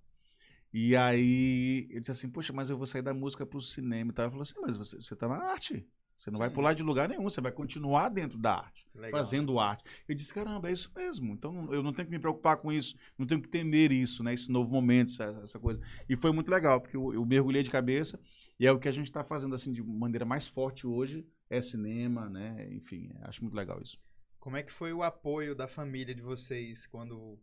E 0.73 0.95
aí 0.95 1.87
ele 1.89 1.99
disse 1.99 2.11
assim, 2.11 2.29
poxa, 2.29 2.53
mas 2.53 2.69
eu 2.69 2.77
vou 2.77 2.85
sair 2.85 3.01
da 3.01 3.13
música 3.13 3.45
pro 3.45 3.61
cinema 3.61 4.11
e 4.11 4.13
tal. 4.13 4.25
Eu 4.25 4.31
falei 4.31 4.43
assim, 4.43 4.59
mas 4.61 4.77
você, 4.77 4.97
você 4.97 5.15
tá 5.15 5.27
na 5.27 5.37
arte. 5.37 5.87
Você 6.19 6.29
não 6.29 6.37
vai 6.37 6.49
Sim. 6.49 6.55
pular 6.55 6.73
de 6.73 6.83
lugar 6.83 7.07
nenhum, 7.07 7.23
você 7.23 7.39
vai 7.39 7.51
continuar 7.51 8.09
dentro 8.09 8.37
da 8.37 8.55
arte, 8.55 8.85
Legal. 8.93 9.11
fazendo 9.11 9.57
arte. 9.57 9.85
Eu 10.05 10.13
disse, 10.13 10.33
caramba, 10.33 10.69
é 10.69 10.73
isso 10.73 10.91
mesmo. 10.93 11.31
Então 11.31 11.71
eu 11.71 11.81
não 11.81 11.93
tenho 11.93 12.07
que 12.07 12.11
me 12.11 12.19
preocupar 12.19 12.57
com 12.57 12.73
isso, 12.73 12.93
não 13.17 13.25
tenho 13.25 13.41
que 13.41 13.47
temer 13.47 13.93
isso, 13.93 14.21
né? 14.21 14.33
Esse 14.33 14.51
novo 14.51 14.69
momento, 14.69 15.11
essa, 15.11 15.39
essa 15.41 15.57
coisa. 15.57 15.79
E 16.09 16.17
foi 16.17 16.33
muito 16.33 16.51
legal, 16.51 16.81
porque 16.81 16.97
eu, 16.97 17.13
eu 17.13 17.25
mergulhei 17.25 17.63
de 17.63 17.69
cabeça 17.69 18.19
e 18.59 18.67
é 18.67 18.71
o 18.71 18.77
que 18.77 18.89
a 18.89 18.91
gente 18.91 19.05
está 19.05 19.23
fazendo 19.23 19.55
assim 19.55 19.71
de 19.71 19.81
maneira 19.81 20.25
mais 20.25 20.45
forte 20.45 20.85
hoje, 20.85 21.25
é 21.49 21.61
cinema, 21.61 22.29
né? 22.29 22.67
Enfim, 22.71 23.11
acho 23.21 23.41
muito 23.43 23.55
legal 23.55 23.81
isso. 23.81 23.97
Como 24.39 24.55
é 24.57 24.63
que 24.63 24.71
foi 24.71 24.93
o 24.93 25.03
apoio 25.03 25.53
da 25.55 25.67
família 25.67 26.15
de 26.15 26.21
vocês 26.21 26.85
quando 26.87 27.37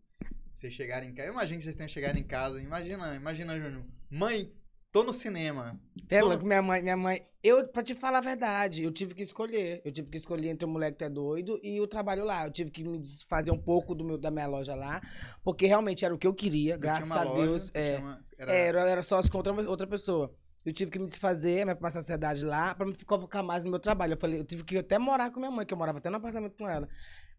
vocês 0.55 0.73
chegaram 0.73 1.07
em 1.07 1.13
casa? 1.15 1.29
Eu 1.29 1.33
imagino 1.35 1.59
que 1.59 1.65
vocês 1.65 1.77
tenham 1.77 1.89
chegado 1.89 2.19
em 2.19 2.23
casa. 2.25 2.61
Imagina, 2.63 3.15
imagina, 3.15 3.59
Júnior. 3.61 3.85
Mãe, 4.09 4.51
tô 4.91 5.03
no 5.05 5.13
cinema. 5.13 5.79
É 6.09 6.23
louco, 6.23 6.47
minha 6.47 6.63
mãe, 6.63 6.83
minha 6.83 6.97
mãe. 6.97 7.27
Eu, 7.43 7.69
pra 7.69 7.83
te 7.83 7.95
falar 7.95 8.19
a 8.19 8.23
verdade, 8.23 8.83
eu 8.83 8.91
tive 8.91 9.15
que 9.15 9.23
escolher. 9.23 9.83
Eu 9.85 9.93
tive 9.93 10.09
que 10.09 10.17
escolher 10.17 10.49
entre 10.49 10.65
o 10.65 10.69
moleque 10.69 10.99
que 10.99 11.05
é 11.05 11.11
doido 11.11 11.61
e 11.63 11.81
o 11.81 11.87
trabalho 11.87 12.25
lá. 12.25 12.47
Eu 12.47 12.51
tive 12.51 12.71
que 12.71 12.83
me 12.83 12.99
desfazer 12.99 13.51
um 13.51 13.59
pouco 13.59 13.95
do 13.95 14.03
meu, 14.05 14.17
da 14.19 14.31
minha 14.31 14.47
loja 14.47 14.75
lá, 14.75 15.01
porque 15.45 15.67
realmente 15.67 16.05
era 16.05 16.15
o 16.15 16.19
que 16.19 16.27
eu 16.27 16.35
queria, 16.35 16.77
Tu 16.77 16.81
graças 16.81 17.05
tinha 17.05 17.15
uma 17.17 17.23
a 17.23 17.29
loja, 17.29 17.43
Deus. 17.47 17.71
É, 17.75 17.99
uma- 17.99 18.25
era- 18.39 18.53
era, 18.55 18.89
era 18.91 19.03
sócio 19.03 19.31
com 19.31 19.37
outra, 19.39 19.53
outra 19.69 19.87
pessoa. 19.87 20.35
Eu 20.67 20.73
tive 20.73 20.91
que 20.91 20.99
me 20.99 21.07
desfazer, 21.07 21.65
minha 21.65 21.79
minha 21.81 21.91
sociedade 21.91 22.45
lá, 22.45 22.75
pra 22.75 22.85
me 22.85 22.93
focar 22.93 23.45
mais 23.45 23.63
no 23.63 23.71
meu 23.71 23.79
trabalho. 23.79 24.15
Eu 24.15 24.17
falei, 24.17 24.41
eu 24.41 24.45
tive 24.45 24.65
que 24.65 24.77
até 24.77 24.99
morar 24.99 25.31
com 25.31 25.39
minha 25.39 25.51
mãe, 25.51 25.65
que 25.65 25.73
eu 25.73 25.79
morava 25.79 25.99
até 25.99 26.11
no 26.11 26.17
apartamento 26.17 26.57
com 26.59 26.69
ela. 26.69 26.89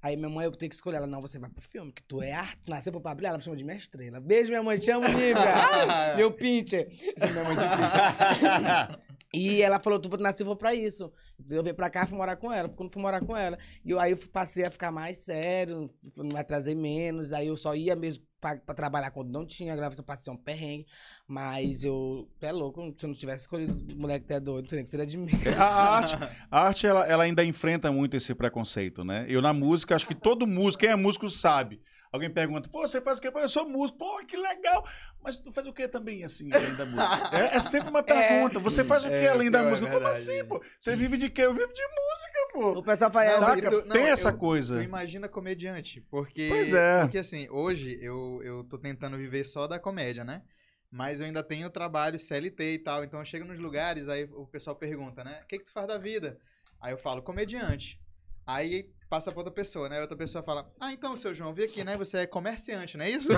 Aí 0.01 0.15
minha 0.15 0.30
mãe, 0.30 0.45
eu 0.45 0.51
tenho 0.51 0.69
que 0.69 0.75
escolher 0.75 0.95
ela. 0.97 1.07
Não, 1.07 1.19
você 1.19 1.38
vai 1.38 1.49
pro 1.49 1.61
filme, 1.61 1.91
que 1.91 2.01
tu 2.03 2.21
é 2.21 2.32
arte. 2.32 2.69
Nasceu 2.69 2.89
pro 2.89 3.01
Pablo, 3.01 3.28
ela 3.28 3.38
me 3.38 3.43
chama 3.43 3.57
de 3.57 3.65
minha 3.65 3.75
estrela. 3.75 4.21
Beijo, 4.21 4.49
minha 4.49 4.63
mãe, 4.63 4.80
te 4.80 4.89
amo, 4.91 5.05
Nívia. 5.09 5.36
Meu 6.15 6.32
pincher. 6.32 6.88
Chama 7.19 7.34
minha 7.34 7.43
mãe 7.43 7.55
de 7.55 7.63
pincher. 7.63 8.99
E 9.34 9.61
ela 9.61 9.78
falou, 9.78 9.99
tu 9.99 10.09
nasceu 10.17 10.45
vou 10.45 10.55
pra 10.55 10.73
isso. 10.73 11.11
Eu 11.49 11.61
vim 11.61 11.73
pra 11.73 11.89
cá 11.89 12.05
fui 12.05 12.17
morar 12.17 12.38
com 12.38 12.51
ela. 12.51 12.69
Quando 12.69 12.91
fui 12.91 13.01
morar 13.01 13.19
com 13.19 13.36
ela. 13.36 13.57
E 13.84 13.91
eu, 13.91 13.99
aí 13.99 14.11
eu 14.11 14.17
passei 14.32 14.63
a 14.63 14.71
ficar 14.71 14.89
mais 14.89 15.17
sério, 15.17 15.93
me 16.17 16.38
atrasei 16.38 16.73
menos. 16.73 17.34
Aí 17.34 17.47
eu 17.47 17.57
só 17.57 17.75
ia 17.75 17.93
mesmo 17.93 18.23
pra, 18.39 18.57
trabalhar 18.73 19.11
quando 19.11 19.29
não 19.29 19.45
tinha 19.45 19.75
gravação, 19.75 20.03
passei 20.03 20.31
um 20.31 20.38
perrengue. 20.38 20.85
Mas 21.27 21.83
eu, 21.83 22.27
é 22.41 22.51
louco, 22.51 22.93
se 22.97 23.05
eu 23.05 23.09
não 23.09 23.15
tivesse 23.15 23.43
escolhido 23.43 23.73
o 23.73 23.99
moleque 23.99 24.25
que 24.25 24.33
é 24.33 24.39
doido, 24.39 24.63
não 24.63 24.69
sei 24.69 24.77
nem 24.77 24.83
que 24.83 24.89
seria 24.89 25.05
de 25.05 25.17
mim. 25.17 25.27
A 25.57 25.97
arte, 25.97 26.15
a 26.49 26.61
arte 26.61 26.88
ela, 26.88 27.05
ela 27.05 27.23
ainda 27.23 27.43
enfrenta 27.43 27.91
muito 27.91 28.15
esse 28.15 28.33
preconceito, 28.33 29.03
né? 29.03 29.25
Eu 29.27 29.41
na 29.41 29.53
música, 29.53 29.95
acho 29.95 30.07
que 30.07 30.15
todo 30.15 30.47
músico, 30.47 30.81
quem 30.81 30.89
é 30.89 30.95
músico 30.95 31.29
sabe. 31.29 31.81
Alguém 32.18 32.30
pergunta, 32.32 32.68
pô, 32.68 32.82
você 32.82 32.99
faz 32.99 33.20
o 33.20 33.22
quê? 33.22 33.32
Pô, 33.32 33.39
eu 33.39 33.47
sou 33.47 33.68
músico. 33.70 33.99
Pô, 33.99 34.18
que 34.26 34.36
legal. 34.36 34.84
Mas 35.22 35.38
tu 35.38 35.51
faz 35.51 35.68
o 35.68 35.72
quê 35.74 35.88
também, 35.88 36.24
assim, 36.24 36.49
além 36.51 36.76
da 36.76 36.86
música? 36.86 37.30
É, 37.32 37.57
é 37.57 37.59
sempre 37.59 37.89
uma 37.89 38.01
pergunta. 38.01 38.59
Você 38.59 38.84
faz 38.84 39.05
o 39.05 39.09
quê 39.09 39.13
É, 39.13 39.30
além 39.30 39.51
da 39.51 39.59
é 39.59 39.70
música? 39.70 39.89
Como 39.89 40.07
assim, 40.07 40.43
pô? 40.45 40.63
Você 40.80 40.95
vive 40.95 41.15
de 41.18 41.30
quê? 41.30 41.43
Eu 41.43 41.53
vivo 41.53 41.72
de 41.72 41.82
música, 41.82 42.39
pô. 42.53 42.80
O 42.80 42.84
pessoal 42.84 43.11
fala, 43.11 43.26
é, 43.26 43.39
Não, 43.39 43.59
tu- 43.72 43.86
não, 43.88 43.95
Tem 43.95 44.05
essa 44.07 44.30
eu- 44.30 44.38
coisa. 44.38 44.78
Tu 44.78 44.82
imagina 44.84 45.30
comediante, 45.30 46.01
porque... 46.09 46.47
Pois 46.49 46.74
é. 46.74 47.01
Porque 47.01 47.20
assim, 47.20 47.47
hoje 47.49 47.97
eu, 48.01 48.39
eu 48.43 48.63
tô 48.63 48.78
tentando 48.80 49.15
viver 49.18 49.43
só 49.43 49.68
da 49.68 49.78
comédia, 49.80 50.24
né? 50.24 50.41
Mas 50.89 51.20
eu 51.20 51.26
ainda 51.26 51.43
tenho 51.43 51.70
trabalho 51.70 52.18
CLT 52.18 52.74
e 52.74 52.80
tal, 52.80 53.03
então 53.03 53.20
eu 53.20 53.26
chego 53.26 53.45
nos 53.45 53.59
lugares, 53.59 54.07
aí 54.07 54.24
o 54.32 54.47
pessoal 54.47 54.76
pergunta, 54.76 55.24
né? 55.24 55.41
O 55.43 55.47
que 55.47 55.59
que 55.59 55.65
tu 55.65 55.72
faz 55.72 55.86
da 55.88 55.97
vida? 55.97 56.39
Aí 56.82 56.93
eu 56.93 56.97
falo, 56.97 57.22
comediante. 57.22 57.99
Aí 58.45 58.89
passa 59.09 59.31
pra 59.31 59.39
outra 59.39 59.53
pessoa, 59.53 59.87
né? 59.89 60.01
Outra 60.01 60.17
pessoa 60.17 60.43
fala, 60.43 60.69
ah, 60.79 60.91
então, 60.91 61.15
seu 61.15 61.33
João, 61.33 61.53
vi 61.53 61.63
aqui, 61.63 61.83
né? 61.83 61.95
Você 61.97 62.17
é 62.19 62.25
comerciante, 62.27 62.97
não 62.97 63.05
é 63.05 63.09
isso? 63.09 63.29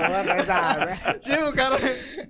É 0.00 0.86
né? 0.86 1.18
tipo, 1.20 1.44
o 1.48 1.54
cara 1.54 1.76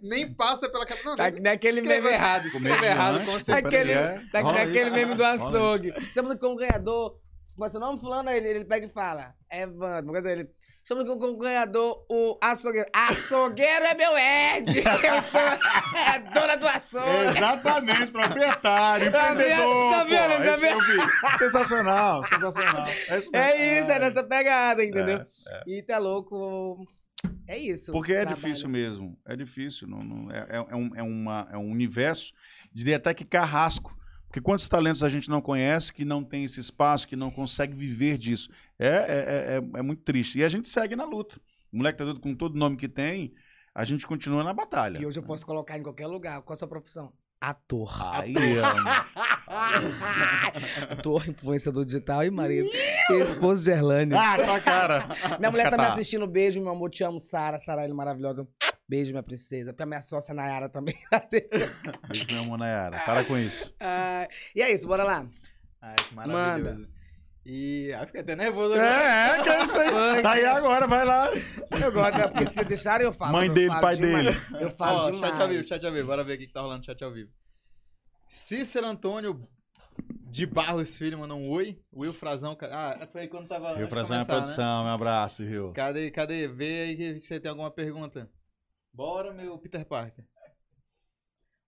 nem 0.03 0.33
passa 0.35 0.69
pela 0.69 0.87
cabeça. 0.87 1.09
Não, 1.09 1.17
Tá 1.17 1.31
nem- 1.31 1.43
naquele 1.43 1.81
escreve 1.81 2.03
meme. 2.03 2.15
errado, 2.15 2.47
escreve 2.47 2.87
errado, 2.87 3.25
com 3.25 3.39
certeza. 3.39 3.59
Aquele, 3.59 3.93
É, 3.93 4.23
tá 4.33 4.39
aquele 4.41 4.91
meme 4.91 5.15
do 5.15 5.25
açougue. 5.25 5.93
Estamos 5.99 6.35
com 6.37 6.49
um 6.49 6.57
ganhador. 6.57 7.19
Mas 7.57 7.73
seu 7.73 7.81
nome 7.81 8.01
fulano, 8.01 8.31
ele, 8.31 8.49
ele 8.49 8.65
pega 8.65 8.87
e 8.87 8.89
fala. 8.89 9.35
Evandro, 9.53 10.05
uma 10.11 10.13
coisa 10.13 10.31
ele. 10.33 10.49
Estamos 10.83 11.05
com 11.05 11.25
um 11.27 11.39
ganhador, 11.39 12.05
o 12.09 12.37
açougueiro. 12.43 12.89
Açougueiro 12.93 13.85
é 13.85 13.95
meu 13.95 14.13
Ed! 14.19 14.79
Eu 14.83 15.23
sou 15.23 15.41
é 15.41 16.09
a 16.09 16.19
dona 16.19 16.57
do 16.57 16.67
açougue! 16.67 17.37
Exatamente, 17.37 18.11
proprietário, 18.11 19.13
Tá 19.13 19.35
vendo? 19.35 19.41
empreendedor. 19.43 19.91
Tá 19.93 20.05
vendo? 20.05 20.37
pô, 20.37 20.61
Tá 20.61 20.67
eu 20.67 20.81
vi. 20.81 21.39
Sensacional, 21.39 22.25
sensacional. 22.27 22.87
É 22.87 23.19
isso, 23.19 23.31
mesmo. 23.31 23.37
É 23.37 23.81
isso, 23.81 23.91
é 23.93 23.99
nessa 24.01 24.25
pegada, 24.25 24.85
entendeu? 24.85 25.25
É, 25.49 25.63
E 25.67 25.83
tá 25.83 25.99
louco. 25.99 26.85
É 27.47 27.57
isso. 27.59 27.93
Porque 27.93 28.13
é 28.13 28.21
Trabalho. 28.23 28.37
difícil 28.43 28.69
mesmo. 28.69 29.19
É 29.27 29.37
difícil. 29.37 29.87
Não, 29.87 30.03
não- 30.03 30.31
é, 30.33 30.47
é- 30.49 30.67
é 30.71 30.77
um, 30.77 30.91
é 30.97 31.03
uma- 31.03 31.49
é 31.53 31.57
um 31.59 31.71
universo, 31.71 32.33
diria 32.73 32.97
até 32.97 33.13
que 33.13 33.25
carrasco. 33.25 33.95
Porque 34.27 34.41
quantos 34.41 34.69
talentos 34.69 35.03
a 35.03 35.09
gente 35.09 35.29
não 35.29 35.41
conhece 35.41 35.93
que 35.93 36.05
não 36.05 36.23
tem 36.25 36.45
esse 36.45 36.61
espaço, 36.61 37.07
que 37.09 37.17
não 37.17 37.31
consegue 37.33 37.75
viver 37.75 38.17
disso? 38.17 38.49
É, 38.81 38.87
é, 38.87 38.93
é, 38.93 39.57
é- 39.77 39.79
é 39.79 39.83
muito 39.83 40.03
triste. 40.03 40.39
E 40.39 40.45
a 40.45 40.49
gente 40.49 40.69
segue 40.69 40.97
na 40.97 41.05
luta. 41.05 41.41
O 41.73 41.77
moleque 41.77 41.99
tá 41.99 42.05
doido 42.05 42.21
com 42.21 42.35
todo 42.35 42.55
o 42.55 42.59
nome 42.59 42.77
que 42.77 42.89
tem, 42.89 43.33
a 43.75 43.85
gente 43.85 44.07
continua 44.07 44.43
na 44.43 44.53
batalha. 44.53 44.99
E 44.99 45.07
hoje 45.07 45.19
eu 45.19 45.23
posso 45.23 45.47
colocar 45.47 45.79
em 45.79 45.83
qualquer 45.83 46.07
lugar. 46.07 46.41
Qual 46.43 46.55
a 46.55 46.57
sua 46.57 46.67
profissão? 46.69 47.13
Ator. 47.41 48.15
Aí. 48.17 48.35
Ator, 50.91 51.27
influenciador 51.29 51.85
digital 51.85 52.25
e 52.25 52.31
marido. 52.31 52.69
Esposo 53.11 53.63
de 53.65 53.71
Erlane. 53.71 54.15
ah, 54.15 54.37
tua 54.37 54.61
cara. 54.61 55.07
Minha 55.39 55.51
mulher 55.51 55.65
tá 55.65 55.71
me 55.71 55.77
Descatar. 55.79 55.93
assistindo. 55.93 56.27
Beijo, 56.27 56.61
meu 56.61 56.71
amor. 56.71 56.91
Te 56.91 57.03
amo, 57.05 57.19
Sara. 57.19 57.59
Sara, 57.59 57.85
ele 57.85 57.95
maravilhosa. 57.95 58.47
Beijo, 58.89 59.13
minha 59.13 59.23
princesa. 59.23 59.73
Pra 59.73 59.87
minha 59.87 60.01
sócia 60.01 60.35
Nayara 60.35 60.69
também. 60.69 60.95
Beijo, 61.31 62.27
meu 62.33 62.43
amor, 62.43 62.59
Nayara. 62.59 62.99
Para 63.07 63.25
com 63.25 63.39
isso. 63.39 63.75
Ah, 63.81 64.29
e 64.55 64.63
é 64.63 64.73
isso, 64.73 64.87
bora 64.87 65.05
lá. 65.05 65.27
Ai, 65.81 65.97
que 65.97 66.15
maravilhoso. 66.15 66.89
E 67.53 67.93
aí 67.93 68.07
fica 68.07 68.21
até 68.21 68.37
nervoso 68.37 68.75
agora. 68.75 68.89
É, 68.89 69.41
é, 69.41 69.43
que 69.43 69.49
é 69.49 69.65
isso 69.65 69.77
aí. 69.77 70.23
Tá 70.23 70.33
aí 70.35 70.45
agora, 70.45 70.87
vai 70.87 71.05
lá. 71.05 71.27
Eu 71.33 71.93
gosto, 71.93 72.17
né? 72.17 72.29
porque 72.29 72.47
se 72.47 72.65
deixarem 72.65 73.05
eu 73.05 73.13
falo. 73.13 73.33
Mãe 73.33 73.53
dele, 73.53 73.71
falo 73.71 73.81
pai 73.81 73.97
demais. 73.97 74.25
dele. 74.25 74.65
Eu 74.65 74.71
falo 74.71 74.99
Ó, 74.99 75.11
demais. 75.11 75.33
chat 75.33 75.43
ao 75.43 75.49
vivo, 75.49 75.67
chat 75.67 75.85
ao 75.85 75.93
vivo. 75.93 76.07
Bora 76.07 76.23
ver 76.23 76.35
o 76.35 76.39
que 76.39 76.47
tá 76.47 76.61
rolando 76.61 76.79
no 76.79 76.85
chat 76.85 77.03
ao 77.03 77.13
vivo. 77.13 77.33
Cícero 78.29 78.87
Antônio 78.87 79.49
de 80.31 80.47
Barros 80.47 80.97
Filho 80.97 81.19
mandou 81.19 81.39
um 81.39 81.51
oi. 81.51 81.83
Will 81.93 82.15
Frazão. 82.15 82.57
Ah, 82.71 83.09
foi 83.11 83.23
aí 83.23 83.29
quando 83.29 83.49
tava. 83.49 83.75
De 83.75 83.85
Frazão 83.89 84.17
é 84.17 84.21
começar, 84.21 84.33
né? 84.33 84.39
produção, 84.39 84.85
um 84.85 84.89
abraço, 84.89 85.43
Rio. 85.43 85.73
Cadê, 85.73 86.09
cadê? 86.13 86.47
Vê 86.47 86.83
aí 86.83 86.97
que 86.97 87.19
você 87.19 87.41
tem 87.41 87.51
alguma 87.51 87.73
pergunta. 87.73 88.31
Bora, 88.93 89.33
meu 89.33 89.59
Peter 89.59 89.85
Parker. 89.85 90.25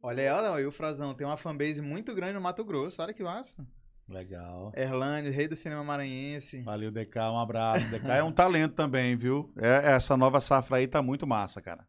Olha 0.01 0.23
aí, 0.23 0.29
olha 0.29 0.55
aí, 0.55 0.65
o 0.65 0.71
Frazão 0.71 1.13
tem 1.13 1.27
uma 1.27 1.37
fanbase 1.37 1.83
muito 1.83 2.15
grande 2.15 2.35
no 2.35 2.41
Mato 2.41 2.65
Grosso. 2.65 3.03
Olha 3.03 3.13
que 3.13 3.25
massa. 3.25 3.67
Legal. 4.09 4.73
Erlânio, 4.77 5.33
rei 5.33 5.49
do 5.49 5.57
cinema 5.57 5.83
maranhense. 5.83 6.63
Valeu, 6.63 6.91
DK, 6.91 7.19
um 7.31 7.39
abraço. 7.39 7.89
DK 7.89 8.07
é 8.09 8.23
um 8.23 8.33
talento 8.33 8.75
também, 8.75 9.17
viu? 9.17 9.53
É, 9.57 9.93
essa 9.93 10.17
nova 10.17 10.41
safra 10.41 10.79
aí 10.79 10.87
tá 10.87 11.03
muito 11.03 11.27
massa, 11.27 11.61
cara. 11.61 11.87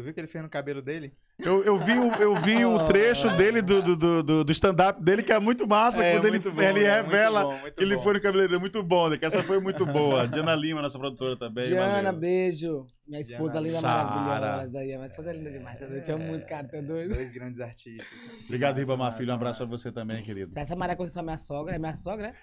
Tu 0.00 0.04
viu 0.04 0.10
o 0.12 0.14
que 0.14 0.20
ele 0.20 0.26
fez 0.28 0.42
no 0.42 0.48
cabelo 0.48 0.80
dele? 0.80 1.12
Eu, 1.38 1.62
eu 1.64 1.78
vi, 1.78 1.92
o, 1.98 2.12
eu 2.16 2.34
vi 2.36 2.64
o 2.66 2.84
trecho 2.88 3.34
dele 3.36 3.62
do, 3.62 3.80
do, 3.82 4.22
do, 4.22 4.44
do- 4.44 4.52
stand-up 4.52 5.02
dele, 5.02 5.22
que 5.22 5.32
é 5.32 5.38
muito 5.40 5.66
massa, 5.66 6.02
quando 6.02 6.26
ele, 6.26 6.38
bom, 6.38 6.60
ele 6.62 6.84
é, 6.84 6.96
revela 6.96 7.40
muito 7.44 7.54
bom, 7.54 7.60
muito 7.62 7.74
que 7.76 7.82
ele 7.82 7.96
bom. 7.96 8.02
foi 8.02 8.12
no 8.14 8.20
cabeleireiro. 8.20 8.60
Muito 8.60 8.82
bom, 8.82 9.08
né? 9.08 9.16
Que 9.16 9.24
essa 9.24 9.42
foi 9.42 9.58
muito 9.58 9.86
boa. 9.86 10.26
Diana 10.28 10.54
Lima, 10.54 10.82
nossa 10.82 10.98
produtora 10.98 11.36
também. 11.38 11.64
Diana, 11.68 12.02
valeu. 12.02 12.20
beijo. 12.20 12.86
Minha 13.08 13.22
esposa 13.22 13.52
Diana 13.54 13.66
linda, 13.66 13.80
Sara. 13.80 14.04
maravilhosa. 14.20 14.78
Aí, 14.78 14.86
minha 14.94 15.06
esposa 15.06 15.30
é 15.30 15.32
linda 15.32 15.50
demais. 15.50 15.80
Eu 15.80 16.02
te 16.04 16.12
amo 16.12 16.24
muito, 16.24 16.46
cara. 16.46 16.68
Tá 16.68 16.80
doido? 16.80 17.14
Dois 17.14 17.30
grandes 17.30 17.60
artistas. 17.60 18.06
Obrigado, 18.44 18.72
Massa, 18.76 18.80
Ribamar 18.82 19.06
massa, 19.06 19.18
Filho. 19.18 19.32
Um 19.32 19.34
abraço 19.34 19.56
pra 19.58 19.66
você 19.66 19.90
também, 19.90 20.22
querido. 20.22 20.52
Essa 20.56 20.76
Maria 20.76 20.94
Conceição 20.94 21.22
é 21.22 21.24
minha 21.24 21.38
sogra, 21.38 21.74
é 21.74 21.78
minha 21.78 21.96
sogra, 21.96 22.28
né? 22.28 22.34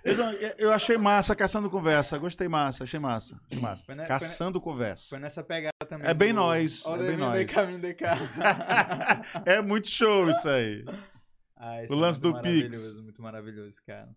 Eu, 0.58 0.72
achei 0.74 0.98
massa 0.98 1.36
caçando 1.36 1.70
conversa. 1.70 2.18
Gostei 2.18 2.48
massa, 2.50 2.84
achei 2.84 3.00
massa. 3.00 3.40
Achei 3.50 3.62
massa. 3.62 3.86
Foi 3.86 3.96
na- 3.96 4.02
foi 4.04 4.14
na- 4.16 4.20
Caçando 4.20 4.60
conversa. 4.60 5.06
Foi 5.12 5.20
nessa 5.20 5.42
pegada 5.44 5.72
também. 5.88 6.08
É 6.08 6.14
bem 6.14 6.30
do- 6.34 6.36
nós, 6.36 6.86
Ó, 6.86 6.96
é 6.96 7.00
o 7.00 7.08
bem 7.08 7.18
nós. 7.18 7.40
DK, 7.40 7.78
DK. 7.80 8.04
é 9.46 9.62
muito 9.62 9.88
show 9.90 10.30
isso 10.30 10.48
aí. 10.48 10.84
Ah, 11.56 11.84
isso 11.84 11.94
O 11.94 11.98
é 11.98 12.02
lance 12.02 12.22
muito 12.22 12.36
do 12.36 12.42
Pix. 12.42 12.62
maravilhoso, 12.62 13.04
Muito 13.04 13.22
maravilhoso, 13.22 13.82
cara. 13.86 14.10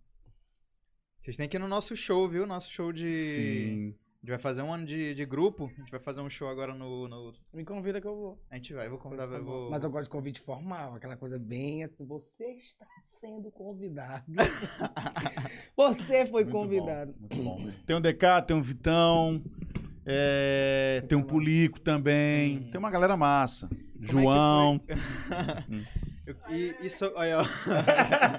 Vocês 1.21 1.37
têm 1.37 1.49
que 1.49 1.57
ir 1.57 1.61
no 1.61 1.69
nosso 1.69 1.95
show, 1.97 2.29
viu? 2.29 2.47
Nosso 2.47 2.71
show 2.71 2.93
de. 2.93 3.11
Sim. 3.11 3.95
A 4.23 4.27
gente 4.27 4.31
vai 4.31 4.39
fazer 4.39 4.61
um 4.61 4.71
ano 4.73 4.85
de, 4.85 5.15
de 5.15 5.25
grupo. 5.25 5.71
A 5.75 5.81
gente 5.81 5.91
vai 5.91 6.01
fazer 6.01 6.21
um 6.21 6.29
show 6.29 6.49
agora 6.49 6.75
no. 6.75 7.09
no- 7.09 7.33
Me 7.55 7.65
convida 7.65 8.01
que 8.01 8.07
eu 8.07 8.15
vou. 8.15 8.43
A 8.51 8.57
gente 8.57 8.75
vai, 8.75 8.85
eu 8.87 8.91
vou 8.91 8.99
convidar. 8.99 9.25
Eu 9.25 9.43
vou... 9.45 9.71
Mas 9.71 9.83
eu 9.83 9.91
gosto 9.91 10.05
de 10.05 10.11
convite 10.11 10.41
formal, 10.41 10.95
aquela 10.95 11.17
coisa 11.17 11.39
bem 11.39 11.85
assim. 11.85 12.05
Você 12.07 12.45
está 12.53 12.87
sendo 13.19 13.51
convidado. 13.51 14.25
Você 15.77 16.27
foi 16.27 16.45
Muito 16.45 16.55
convidado. 16.55 17.15
bom, 17.19 17.59
muito 17.59 17.67
bom. 17.73 17.73
Tem 17.87 17.97
o 17.97 18.01
DK, 18.01 18.43
tem 18.47 18.57
o 18.59 18.63
Vitão, 18.63 19.43
é, 20.13 21.05
tem 21.09 21.17
o 21.17 21.25
Pulico 21.25 21.79
também. 21.81 22.59
Sim. 22.63 22.71
Tem 22.71 22.79
uma 22.79 22.91
galera 22.91 23.17
massa. 23.17 23.69
Como 23.69 23.81
é 24.03 24.07
que 24.07 24.13
João. 24.23 24.81
Eu- 26.27 26.37
e, 26.51 26.77
e 26.87 26.91
so- 26.91 27.13
olha, 27.17 27.39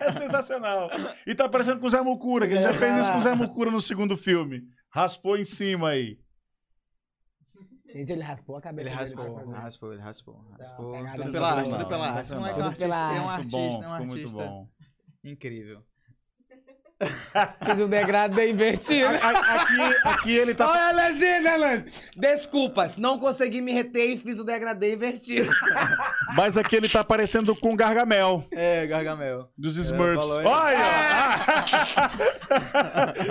é 0.08 0.12
sensacional. 0.14 0.90
E 1.28 1.36
tá 1.36 1.50
parecendo 1.50 1.80
com 1.80 1.88
o 1.88 1.90
Zé 1.90 2.02
Mucura, 2.02 2.48
que 2.48 2.54
a 2.54 2.62
gente 2.62 2.72
já 2.72 2.80
fez 2.80 2.98
isso 3.02 3.12
com 3.12 3.18
o 3.18 3.22
Zé 3.22 3.34
Mucura 3.36 3.70
no 3.72 3.82
segundo 3.82 4.16
filme. 4.18 4.62
Raspou 4.90 5.38
em 5.38 5.44
cima 5.44 5.90
aí. 5.90 6.18
Gente, 7.94 8.12
ele 8.14 8.24
raspou 8.24 8.56
a 8.56 8.62
cabeça. 8.62 8.88
Ele 8.88 8.90
dele 8.96 9.02
raspou, 9.02 9.36
fazer. 9.40 9.52
raspou, 9.54 9.94
ele 9.94 10.02
raspou. 10.02 10.46
Raspou. 10.58 10.94
Tudo 11.16 11.32
pela 11.32 11.50
arte, 11.52 11.70
tudo 11.70 11.86
pela 11.88 12.08
arte. 12.08 12.32
É 12.34 12.38
um 12.38 12.46
artista, 12.46 12.86
é 12.86 13.22
um 13.22 13.30
artista, 13.30 13.86
é 13.86 14.02
um 14.02 14.06
muito 14.06 14.30
bom. 14.32 14.70
incrível. 15.24 15.84
Fiz 17.66 17.80
um 17.80 17.88
degradê 17.88 18.50
invertido. 18.52 19.08
A- 19.08 19.30
a- 19.30 19.62
Aqui, 19.62 19.82
aqui 20.04 20.32
ele 20.38 20.54
tá. 20.54 20.70
Olha 20.70 20.90
a 20.90 20.92
legenda, 21.08 21.54
Alan. 21.54 21.84
Desculpas, 22.16 22.98
não 22.98 23.18
consegui 23.20 23.62
me 23.62 23.72
reter 23.74 24.12
e 24.12 24.18
fiz 24.18 24.38
o 24.40 24.44
degradê 24.44 24.94
invertido. 24.94 25.50
Mas 26.36 26.58
aqui 26.58 26.76
ele 26.76 26.90
tá 26.90 27.04
parecendo 27.04 27.56
com 27.56 27.76
Gargamel 27.76 28.44
É, 28.52 28.86
Gargamel. 28.88 29.50
dos 29.58 29.78
É, 29.78 29.82
Smurfs. 29.82 30.38
falou. 30.38 30.52
Olha! 30.52 31.66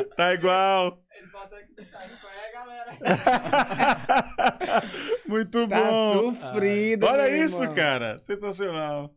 tá 0.16 0.34
igual. 0.34 0.98
Ele 1.16 1.26
bota 1.32 1.56
aqui, 1.56 1.74
tá 1.90 1.98
é, 2.02 2.52
galera? 2.52 2.96
Muito 5.28 5.68
Tá 5.68 5.80
bom. 5.82 6.34
sofrido, 6.34 7.06
Olha 7.06 7.28
isso, 7.28 7.62
irmão. 7.62 7.74
cara. 7.74 8.18
Sensacional. 8.18 9.10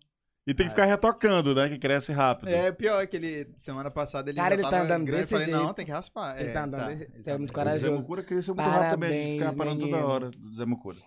E 0.46 0.54
tem 0.54 0.66
que 0.66 0.72
ficar 0.72 0.84
retocando, 0.86 1.56
né? 1.56 1.70
Que 1.70 1.80
cresce 1.80 2.12
rápido. 2.12 2.50
É, 2.50 2.70
pior 2.72 3.08
que 3.08 3.16
ele, 3.16 3.54
semana 3.58 3.90
passada, 3.90 4.30
ele 4.30 4.38
Cara, 4.38 4.50
já 4.50 4.54
ele 4.56 4.64
tá 4.64 4.70
tava 4.72 4.84
andando 4.84 5.06
grande. 5.06 5.22
Eu 5.22 5.22
desse 5.28 5.34
falei, 5.34 5.48
não, 5.48 5.60
jeito. 5.66 5.74
tem 5.76 5.86
que 5.86 5.92
raspar. 5.92 6.38
Ele 6.40 6.50
é, 6.50 6.54
tá 6.54 6.64
andando 6.66 6.88
desse- 6.88 7.04
ele 7.04 7.24
você 7.24 7.32
é 7.32 7.38
muito 7.38 7.50
O 7.52 7.54
Zé 7.54 7.64
corajoso. 7.64 7.92
Mucura 7.94 8.24
cresceu 8.24 8.54
muito 8.56 8.68
rápido 8.70 8.90
também. 8.92 9.10
A 9.10 9.14
gente 9.14 9.32
fica 9.34 9.46
Parabéns, 9.46 9.58
parando 9.58 9.80
toda 9.80 9.92
menino. 9.98 10.08
hora 10.14 10.30
do 10.32 10.56
Zé 10.56 10.66
Mucura. 10.66 10.98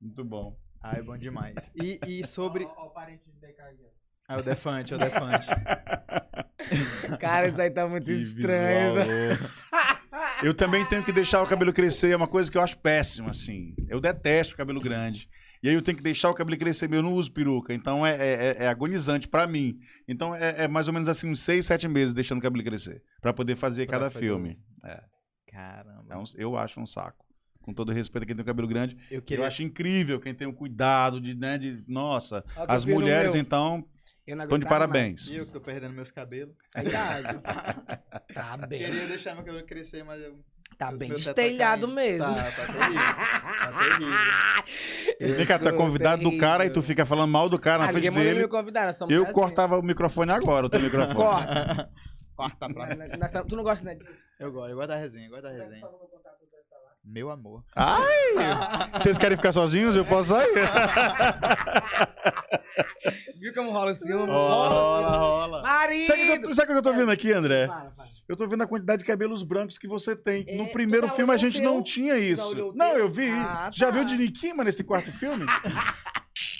Muito 0.00 0.24
bom. 0.24 0.56
Ah, 0.80 0.96
é 0.98 1.02
bom 1.02 1.16
demais. 1.18 1.70
E, 1.74 1.98
e 2.06 2.26
sobre... 2.26 2.64
Ó, 2.64 2.72
ó 2.76 2.86
o 2.86 2.90
parente 2.90 3.24
de 3.26 3.32
DK 3.40 3.60
aí, 3.60 3.76
Ah, 4.28 4.36
o 4.38 4.42
Defante, 4.42 4.92
é 4.92 4.96
o 4.96 5.00
Defante. 5.00 5.46
Cara, 7.18 7.48
isso 7.48 7.60
aí 7.60 7.70
tá 7.70 7.88
muito 7.88 8.04
Que 8.04 8.12
estranho. 8.12 8.94
visual 8.94 9.08
louco. 9.28 9.54
Eu 10.42 10.54
também 10.54 10.84
tenho 10.86 11.02
que 11.02 11.12
deixar 11.12 11.42
o 11.42 11.46
cabelo 11.46 11.72
crescer, 11.72 12.10
é 12.12 12.16
uma 12.16 12.28
coisa 12.28 12.50
que 12.50 12.56
eu 12.56 12.62
acho 12.62 12.76
péssima, 12.78 13.30
assim. 13.30 13.74
Eu 13.88 14.00
detesto 14.00 14.56
cabelo 14.56 14.80
grande. 14.80 15.28
E 15.64 15.68
aí 15.70 15.74
eu 15.74 15.80
tenho 15.80 15.96
que 15.96 16.02
deixar 16.04 16.28
o 16.28 16.34
cabelo 16.34 16.58
crescer, 16.58 16.92
eu 16.92 17.02
não 17.02 17.14
uso 17.14 17.32
peruca. 17.32 17.72
Então 17.72 18.04
é, 18.06 18.12
é- 18.16 18.56
é 18.64 18.68
agonizante 18.68 19.26
pra 19.26 19.46
mim. 19.46 19.78
Então 20.06 20.34
é, 20.34 20.64
é 20.64 20.68
mais 20.68 20.88
ou 20.88 20.92
menos 20.92 21.08
assim, 21.08 21.26
uns 21.30 21.40
seis, 21.40 21.64
sete 21.64 21.88
meses 21.88 22.12
deixando 22.12 22.38
o 22.38 22.42
cabelo 22.42 22.62
crescer. 22.62 23.02
Pra 23.22 23.32
poder 23.32 23.56
fazer 23.56 23.86
Pra 23.86 23.92
cada 23.98 24.10
fazer 24.10 24.26
filme. 24.26 24.58
Caramba. 25.50 26.14
É 26.14 26.16
um- 26.18 26.24
eu 26.36 26.56
acho 26.56 26.78
um 26.80 26.84
saco. 26.84 27.24
Com 27.62 27.72
todo 27.72 27.92
respeito 27.92 28.24
a 28.24 28.26
quem 28.26 28.36
tem 28.36 28.42
o 28.42 28.46
cabelo 28.46 28.68
grande. 28.68 28.94
eu 29.10 29.16
Eu 29.18 29.22
queria... 29.22 29.46
acho 29.46 29.62
incrível 29.62 30.20
quem 30.20 30.34
tem 30.34 30.46
o 30.46 30.52
cuidado 30.52 31.18
de, 31.18 31.34
né, 31.34 31.56
de 31.56 31.82
nossa. 31.88 32.44
Eu 32.56 32.64
As 32.68 32.84
mulheres, 32.84 33.32
meu. 33.32 33.40
então, 33.40 33.88
Eu 34.26 34.36
não 34.36 34.44
estão 34.44 34.58
de 34.58 34.66
parabéns. 34.66 35.28
E 35.28 35.36
eu 35.36 35.46
que 35.46 35.52
tô 35.52 35.62
perdendo 35.62 35.94
meus 35.94 36.10
cabelos. 36.10 36.54
mais. 36.74 36.86
Idade. 36.88 37.40
Tá 38.34 38.56
bem. 38.66 38.80
Queria 38.84 39.06
deixar 39.06 39.34
meu 39.34 39.44
cabelo 39.44 39.64
crescer, 39.66 40.04
mas 40.04 40.20
eu... 40.22 40.38
Tá 40.78 40.90
bem 40.92 41.08
tá 41.08 41.14
destelhado 41.14 41.82
caindo. 41.86 41.94
mesmo. 41.94 42.34
Tá, 42.34 42.42
tá 42.42 42.72
terrível. 42.72 43.04
Tá 43.04 43.72
terrível. 43.78 44.14
Eu 45.20 45.34
Vem 45.36 45.46
cá, 45.46 45.58
tu 45.58 45.68
é 45.68 45.72
convidado 45.72 46.22
do 46.22 46.36
cara 46.38 46.64
e 46.64 46.68
tu 46.70 46.74
terrível. 46.74 46.88
fica 46.88 47.06
falando 47.06 47.30
mal 47.30 47.48
do 47.48 47.58
cara 47.58 47.84
na 47.84 47.88
Ah, 47.88 47.92
frente 47.92 48.10
dele. 48.10 48.40
me 48.42 48.48
convidar, 48.48 48.86
nós 48.86 49.00
Eu 49.10 49.22
assim. 49.24 49.32
cortava 49.32 49.78
o 49.78 49.82
microfone 49.82 50.32
agora, 50.32 50.66
o 50.66 50.68
teu 50.70 50.80
microfone. 50.80 51.14
Corta. 51.14 51.90
Corta 52.36 52.68
pra... 52.68 52.96
Nós- 52.96 53.18
nós 53.18 53.32
tam- 53.32 53.46
Tu 53.46 53.54
não 53.56 53.62
gosta, 53.62 53.84
né? 53.84 53.96
Eu 54.40 54.50
gosto, 54.52 54.70
eu 54.70 54.76
gosto 54.76 54.88
da 54.88 54.96
resenha, 54.96 55.26
eu 55.26 55.30
gosto 55.30 55.42
da 55.44 55.50
resenha. 55.50 55.86
Meu 57.04 57.30
amor. 57.30 57.62
Ai! 57.76 58.02
Vocês 58.94 59.18
querem 59.18 59.36
ficar 59.36 59.52
sozinhos? 59.52 59.94
Eu 59.94 60.04
posso 60.06 60.30
sair. 60.30 60.54
Viu 63.38 63.52
como 63.54 63.70
rola 63.70 63.92
o 63.92 63.94
ciúme? 63.94 64.26
Rola, 64.26 65.16
rola. 65.16 65.62
Marido! 65.62 66.06
Sabe 66.06 66.22
o 66.22 66.40
que, 66.40 66.46
eu- 66.46 66.54
sabe 66.54 66.68
o 66.68 66.72
que 66.72 66.78
eu 66.78 66.82
tô 66.82 66.92
vendo 66.94 67.10
aqui, 67.10 67.30
André? 67.32 67.66
Fala, 67.66 67.90
fala. 67.94 68.08
Eu 68.26 68.36
tô 68.36 68.48
vendo 68.48 68.62
a 68.62 68.66
quantidade 68.66 69.00
de 69.02 69.06
cabelos 69.06 69.42
brancos 69.42 69.76
que 69.76 69.86
você 69.86 70.16
tem. 70.16 70.44
É, 70.48 70.56
no 70.56 70.66
primeiro 70.68 71.06
já 71.08 71.12
filme 71.12 71.32
a 71.32 71.36
gente 71.36 71.60
o 71.60 71.62
não 71.62 71.74
teu? 71.74 71.82
tinha 71.82 72.14
Já 72.14 72.18
isso. 72.20 72.72
Não, 72.74 72.90
teu? 72.92 72.98
eu 73.00 73.10
vi. 73.10 73.28
Ah, 73.30 73.70
Já 73.72 73.86
tá. 73.86 73.92
viu 73.92 74.02
o 74.02 74.06
de 74.06 74.16
Nikima 74.16 74.64
nesse 74.64 74.82
quarto 74.82 75.12
filme? 75.12 75.44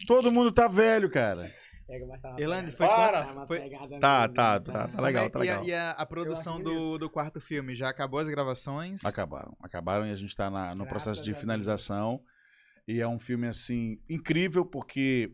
Todo 0.06 0.30
mundo 0.30 0.52
tá 0.52 0.68
velho, 0.68 1.08
cara. 1.10 1.50
Pega, 1.86 2.06
mas 2.06 2.20
tá 2.20 2.30
uma 2.30 2.40
Elane, 2.40 2.72
pegada. 2.72 2.76
foi 2.76 2.86
Para! 2.86 3.24
Tá 3.24 3.32
uma 3.32 3.46
Foi- 3.46 3.58
Tá, 4.00 4.28
tá, 4.28 4.60
tá, 4.60 4.88
tá 4.88 5.00
legal, 5.02 5.30
tá 5.30 5.44
E 5.44 5.48
a- 5.48 5.52
legal. 5.60 5.64
E 5.66 5.74
a, 5.74 5.90
a 5.90 6.06
produção 6.06 6.60
do, 6.62 6.96
do 6.98 7.10
quarto 7.10 7.40
filme, 7.40 7.74
já 7.74 7.88
acabou 7.88 8.18
as 8.20 8.28
gravações? 8.28 9.04
Acabaram, 9.04 9.56
acabaram 9.62 10.06
e 10.06 10.10
a 10.10 10.16
gente 10.16 10.34
tá 10.34 10.50
na- 10.50 10.74
no 10.74 10.84
Graças 10.84 10.88
processo 11.04 11.22
de 11.22 11.34
finalização. 11.34 12.20
E 12.88 13.00
é 13.00 13.08
um 13.08 13.18
filme, 13.18 13.46
assim, 13.48 13.98
incrível, 14.08 14.64
porque 14.64 15.30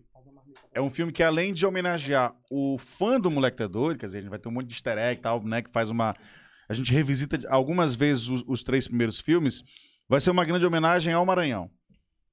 É 0.73 0.81
um 0.81 0.91
filme 0.91 1.13
que, 1.13 1.23
além 1.23 1.53
de 1.53 1.65
homenagear 1.67 2.33
o 2.51 2.77
fã 2.79 3.19
do 3.21 3.31
Moleque 3.31 3.57
tá 3.57 3.67
Doido, 3.67 3.99
quer 3.99 4.07
dizer, 4.07 4.19
a 4.19 4.21
gente 4.21 4.31
vai 4.31 4.39
ter 4.39 4.49
um 4.49 4.53
monte 4.53 4.67
de 4.69 4.75
easter 4.75 4.99
egg 4.99 5.19
e 5.19 5.23
tal, 5.23 5.43
né? 5.45 5.63
Que 5.63 5.71
faz 5.71 5.91
uma. 5.91 6.15
A 6.69 6.75
gente 6.75 6.93
revisita 6.93 7.39
algumas 7.49 7.95
vezes 7.97 8.29
os, 8.29 8.45
os 8.47 8.63
três 8.63 8.87
primeiros 8.87 9.19
filmes. 9.21 9.63
Vai 10.09 10.21
ser 10.21 10.31
uma 10.31 10.45
grande 10.45 10.65
homenagem 10.67 11.13
ao 11.13 11.25
Maranhão. 11.27 11.71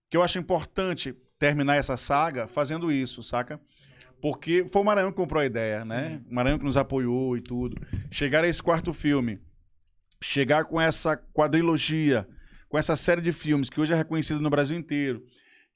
Que 0.09 0.18
eu 0.18 0.22
acho 0.24 0.38
importante 0.39 1.15
terminar 1.39 1.76
essa 1.76 1.95
saga 1.97 2.47
fazendo 2.47 2.91
isso, 2.91 3.22
saca? 3.24 3.59
Porque 4.22 4.65
foi 4.68 4.82
o 4.82 4.86
Maranhão 4.86 5.11
que 5.11 5.18
comprou 5.18 5.41
a 5.41 5.45
ideia, 5.45 5.86
né? 5.86 6.22
O 6.30 6.34
Maranhão 6.34 6.57
que 6.57 6.65
nos 6.65 6.78
apoiou 6.78 7.38
e 7.38 7.41
tudo. 7.41 7.78
Chegar 8.09 8.43
a 8.43 8.47
esse 8.47 8.61
quarto 8.61 8.93
filme, 8.93 9.38
chegar 10.22 10.65
com 10.65 10.82
essa 10.82 11.15
quadrilogia, 11.15 12.28
com 12.68 12.78
essa 12.78 12.95
série 12.95 13.22
de 13.22 13.32
filmes 13.32 13.70
que 13.70 13.80
hoje 13.80 13.93
é 13.93 13.95
reconhecida 13.95 14.39
no 14.39 14.49
Brasil 14.49 14.78
inteiro, 14.78 15.24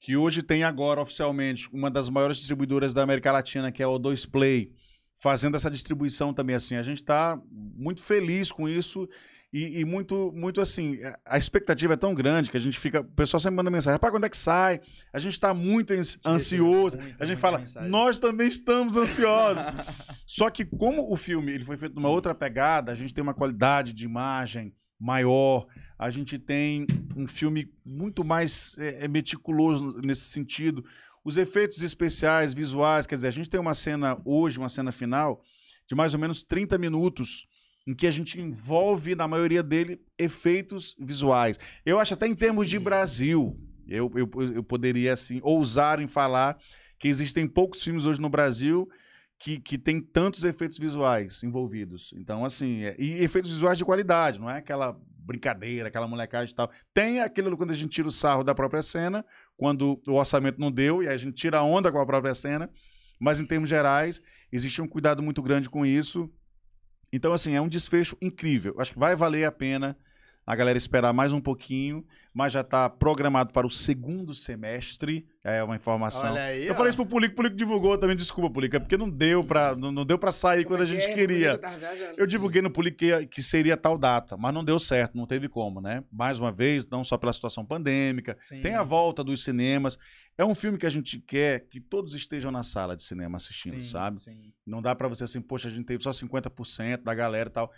que 0.00 0.16
hoje 0.16 0.42
tem 0.42 0.64
agora 0.64 1.00
oficialmente 1.00 1.68
uma 1.72 1.90
das 1.90 2.08
maiores 2.08 2.38
distribuidoras 2.38 2.92
da 2.92 3.02
América 3.02 3.30
Latina, 3.30 3.70
que 3.70 3.82
é 3.82 3.86
a 3.86 3.88
O2 3.88 4.28
Play, 4.28 4.72
fazendo 5.14 5.56
essa 5.56 5.70
distribuição 5.70 6.34
também 6.34 6.56
assim. 6.56 6.74
A 6.74 6.82
gente 6.82 6.98
está 6.98 7.40
muito 7.50 8.02
feliz 8.02 8.50
com 8.50 8.68
isso 8.68 9.08
e, 9.52 9.80
e 9.80 9.84
muito, 9.84 10.32
muito 10.34 10.60
assim, 10.60 10.98
a- 11.04 11.18
a 11.26 11.38
expectativa 11.38 11.92
é 11.94 11.96
tão 11.96 12.14
grande 12.14 12.50
que 12.50 12.56
a 12.56 12.60
gente 12.60 12.78
fica, 12.78 13.00
o 13.00 13.04
pessoal 13.04 13.38
sempre 13.40 13.56
manda 13.56 13.70
mensagem, 13.70 13.92
rapaz, 13.94 14.12
quando 14.12 14.24
é 14.24 14.28
que 14.28 14.36
sai? 14.36 14.80
A 15.12 15.20
gente 15.20 15.34
está 15.34 15.52
muito 15.52 15.92
ans- 15.92 16.18
ansioso. 16.24 16.96
A 17.18 17.24
gente 17.26 17.38
fala, 17.38 17.58
nós 17.88 18.18
também 18.18 18.48
estamos 18.48 18.96
ansiosos. 18.96 19.64
Só 20.26 20.48
que 20.48 20.64
como 20.64 21.12
o 21.12 21.16
filme 21.16 21.52
ele 21.52 21.64
foi 21.64 21.76
feito 21.76 21.94
numa 21.94 22.08
outra 22.08 22.34
pegada, 22.34 22.90
a 22.90 22.94
gente 22.94 23.12
tem 23.12 23.22
uma 23.22 23.34
qualidade 23.34 23.92
de 23.92 24.04
imagem 24.06 24.74
maior, 24.98 25.66
a 25.98 26.10
gente 26.10 26.38
tem 26.38 26.86
um 27.16 27.26
filme 27.26 27.70
muito 27.84 28.24
mais 28.24 28.76
é, 28.78 29.04
é, 29.04 29.08
meticuloso 29.08 29.98
nesse 30.02 30.30
sentido. 30.30 30.84
Os 31.24 31.36
efeitos 31.36 31.82
especiais, 31.82 32.54
visuais, 32.54 33.06
quer 33.06 33.16
dizer, 33.16 33.28
a 33.28 33.32
gente 33.32 33.50
tem 33.50 33.60
uma 33.60 33.74
cena 33.74 34.18
hoje, 34.24 34.58
uma 34.58 34.68
cena 34.68 34.90
final, 34.92 35.42
de 35.86 35.94
mais 35.94 36.14
ou 36.14 36.20
menos 36.20 36.42
30 36.42 36.78
minutos, 36.78 37.46
em 37.86 37.94
que 37.94 38.06
a 38.06 38.10
gente 38.10 38.40
envolve, 38.40 39.14
na 39.14 39.26
maioria 39.26 39.62
dele, 39.62 40.00
efeitos 40.18 40.94
visuais. 40.98 41.58
Eu 41.84 41.98
acho 41.98 42.14
até 42.14 42.26
em 42.26 42.34
termos 42.34 42.68
de 42.68 42.78
Brasil, 42.78 43.58
eu, 43.86 44.10
eu, 44.14 44.30
eu 44.54 44.62
poderia, 44.62 45.12
assim, 45.12 45.40
ousar 45.42 46.00
em 46.00 46.06
falar 46.06 46.56
que 46.98 47.08
existem 47.08 47.46
poucos 47.48 47.82
filmes 47.82 48.06
hoje 48.06 48.20
no 48.20 48.28
Brasil 48.28 48.88
que, 49.38 49.58
que 49.58 49.76
tem 49.76 50.00
tantos 50.00 50.44
efeitos 50.44 50.78
visuais 50.78 51.42
envolvidos. 51.42 52.12
Então, 52.16 52.44
assim, 52.44 52.84
é- 52.84 52.94
e 52.96 53.24
efeitos 53.24 53.50
visuais 53.50 53.76
de 53.76 53.84
qualidade, 53.84 54.40
não 54.40 54.48
é 54.48 54.58
aquela 54.58 54.96
brincadeira, 55.18 55.88
aquela 55.88 56.06
molecagem 56.06 56.52
e 56.52 56.54
tal. 56.54 56.70
Tem 56.94 57.20
aquilo 57.20 57.56
quando 57.56 57.72
a 57.72 57.74
gente 57.74 57.90
tira 57.90 58.06
o 58.06 58.12
sarro 58.12 58.44
da 58.44 58.54
própria 58.54 58.82
cena, 58.82 59.24
quando 59.56 60.00
o 60.06 60.12
orçamento 60.14 60.60
não 60.60 60.70
deu, 60.70 61.02
e 61.02 61.08
aí 61.08 61.14
a 61.14 61.18
gente 61.18 61.34
tira 61.34 61.58
a 61.58 61.62
onda 61.64 61.90
com 61.90 61.98
a 61.98 62.06
própria 62.06 62.34
cena, 62.34 62.70
mas 63.20 63.40
em 63.40 63.46
termos 63.46 63.68
gerais, 63.68 64.22
existe 64.52 64.80
um 64.80 64.86
cuidado 64.86 65.22
muito 65.22 65.42
grande 65.42 65.68
com 65.68 65.84
isso. 65.84 66.30
Então, 67.12 67.32
assim, 67.32 67.54
é 67.54 67.60
um 67.60 67.68
desfecho 67.68 68.16
incrível. 68.20 68.74
Acho 68.78 68.92
que 68.92 68.98
vai 68.98 69.14
valer 69.14 69.44
a 69.44 69.52
pena 69.52 69.96
a 70.46 70.56
galera 70.56 70.76
esperar 70.76 71.12
mais 71.12 71.32
um 71.32 71.40
pouquinho, 71.40 72.04
mas 72.34 72.52
já 72.52 72.62
está 72.62 72.88
programado 72.88 73.52
para 73.52 73.66
o 73.66 73.70
segundo 73.70 74.34
semestre. 74.34 75.26
É 75.44 75.62
uma 75.62 75.76
informação. 75.76 76.34
Aí. 76.34 76.66
Eu 76.66 76.72
ó. 76.72 76.76
falei 76.76 76.90
isso 76.90 76.96
pro 76.96 77.06
Pulico, 77.06 77.32
o 77.32 77.36
Pulico 77.36 77.56
divulgou 77.56 77.98
também, 77.98 78.16
desculpa, 78.16 78.50
Pulico, 78.50 78.76
é 78.76 78.78
porque 78.80 78.96
não 78.96 79.08
deu 79.08 79.44
pra, 79.44 79.74
não, 79.76 79.92
não 79.92 80.04
deu 80.04 80.18
pra 80.18 80.32
sair 80.32 80.64
quando 80.64 80.82
a 80.82 80.86
Como 80.86 80.96
é 80.96 81.00
gente 81.00 81.06
que 81.06 81.12
é? 81.12 81.14
queria. 81.14 81.60
Eu 82.16 82.26
divulguei 82.26 82.62
no 82.62 82.70
Pulico 82.70 82.98
que, 82.98 83.26
que 83.26 83.42
seria 83.42 83.76
tal 83.76 83.98
data, 83.98 84.36
mas 84.36 84.54
não 84.54 84.64
deu 84.64 84.78
certo, 84.78 85.16
não 85.16 85.26
teve 85.26 85.48
como, 85.48 85.80
né? 85.80 86.02
Mais 86.10 86.38
uma 86.38 86.50
vez, 86.50 86.86
não 86.88 87.04
só 87.04 87.16
pela 87.18 87.32
situação 87.32 87.64
pandêmica, 87.64 88.36
Sim. 88.38 88.60
tem 88.60 88.74
a 88.74 88.82
volta 88.82 89.22
dos 89.22 89.42
cinemas. 89.42 89.98
É 90.38 90.44
um 90.44 90.54
filme 90.54 90.78
que 90.78 90.86
a 90.86 90.90
gente 90.90 91.18
quer 91.20 91.66
que 91.68 91.78
todos 91.78 92.14
estejam 92.14 92.50
na 92.50 92.62
sala 92.62 92.96
de 92.96 93.02
cinema 93.02 93.36
assistindo, 93.36 93.76
Sim, 93.76 93.84
sabe? 93.84 94.22
sim. 94.22 94.52
Não 94.66 94.80
dá 94.80 94.94
pra 94.94 95.06
você 95.08 95.24
assim, 95.24 95.40
poxa, 95.42 95.68
a 95.68 95.70
gente 95.70 95.84
teve 95.84 96.02
só 96.02 96.10
50% 96.10 97.02
da 97.02 97.14
galera 97.14 97.50
e 97.50 97.52
tal. 97.52 97.70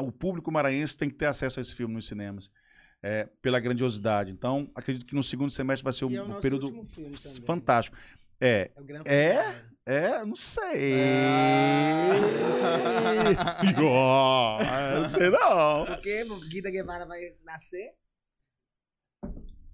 O 0.00 0.10
público 0.10 0.50
maranhense 0.50 0.96
tem 0.98 1.08
que 1.08 1.14
ter 1.16 1.26
acesso 1.26 1.60
a 1.60 1.62
esse 1.62 1.74
filme 1.74 1.94
nos 1.94 2.06
cinemas. 2.06 2.50
é, 3.06 3.28
pela 3.42 3.60
grandiosidade. 3.60 4.30
Então, 4.30 4.70
acredito 4.74 5.04
que 5.04 5.14
no 5.14 5.22
segundo 5.22 5.50
semestre 5.50 5.84
vai 5.84 5.92
ser 5.92 6.06
um, 6.06 6.10
E 6.10 6.16
é 6.16 6.22
um 6.22 6.40
período 6.40 6.70
também. 6.86 7.12
fantástico. 7.46 7.96
É, 8.40 8.70
É 8.74 8.80
o 8.80 8.84
grande 8.84 9.10
É? 9.10 9.54
é, 9.84 10.24
não 10.24 10.34
sei. 10.34 10.94
Ah. 11.26 12.14
Ó, 13.84 14.58
não 15.00 15.08
sei 15.08 15.28
não. 15.30 15.84
Porque 15.86 16.22
o 16.24 16.40
Guida 16.48 16.70
Guevara 16.70 17.04
vai 17.06 17.20
nascer. 17.44 17.92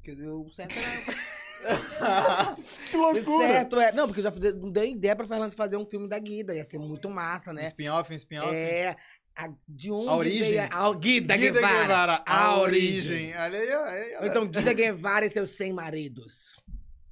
Que 0.02 0.14
deu 0.14 0.48
certo 0.50 0.74
era... 0.78 1.20
Que 2.90 2.96
O 2.96 3.00
loucura. 3.12 3.46
certo 3.46 3.78
é... 3.78 3.92
Não, 3.92 4.06
porque 4.08 4.20
eu 4.20 4.24
já 4.24 4.32
fiz- 4.32 4.54
não 4.56 4.70
dei 4.72 4.92
ideia 4.92 5.14
pra 5.14 5.26
Fernandes 5.28 5.54
fazer 5.54 5.76
um 5.76 5.84
filme 5.84 6.08
da 6.08 6.18
Guida. 6.18 6.54
Ia 6.54 6.64
ser 6.64 6.78
muito 6.78 7.08
massa, 7.10 7.50
Um 7.50 7.54
né? 7.54 7.66
spin-off, 7.66 8.10
um 8.12 8.16
spin-off. 8.16 8.54
É... 8.54 8.96
A, 9.36 9.48
de 9.68 9.90
onde 9.90 10.08
A 10.08 10.14
origem? 10.16 10.40
veio 10.42 10.60
a, 10.62 10.86
a 10.88 10.94
Guida, 10.94 11.36
Guida 11.36 11.60
Guevara. 11.60 11.78
Guevara, 11.82 12.22
a 12.26 12.36
a 12.44 12.60
origem. 12.60 13.12
origem. 13.14 13.36
Olha 13.38 13.58
aí, 13.58 13.72
ó, 13.72 13.84
aí, 13.84 14.28
então, 14.28 14.46
Guida 14.46 14.72
Guevara 14.74 15.24
e 15.26 15.30
seus 15.30 15.50
100 15.50 15.72
maridos. 15.72 16.56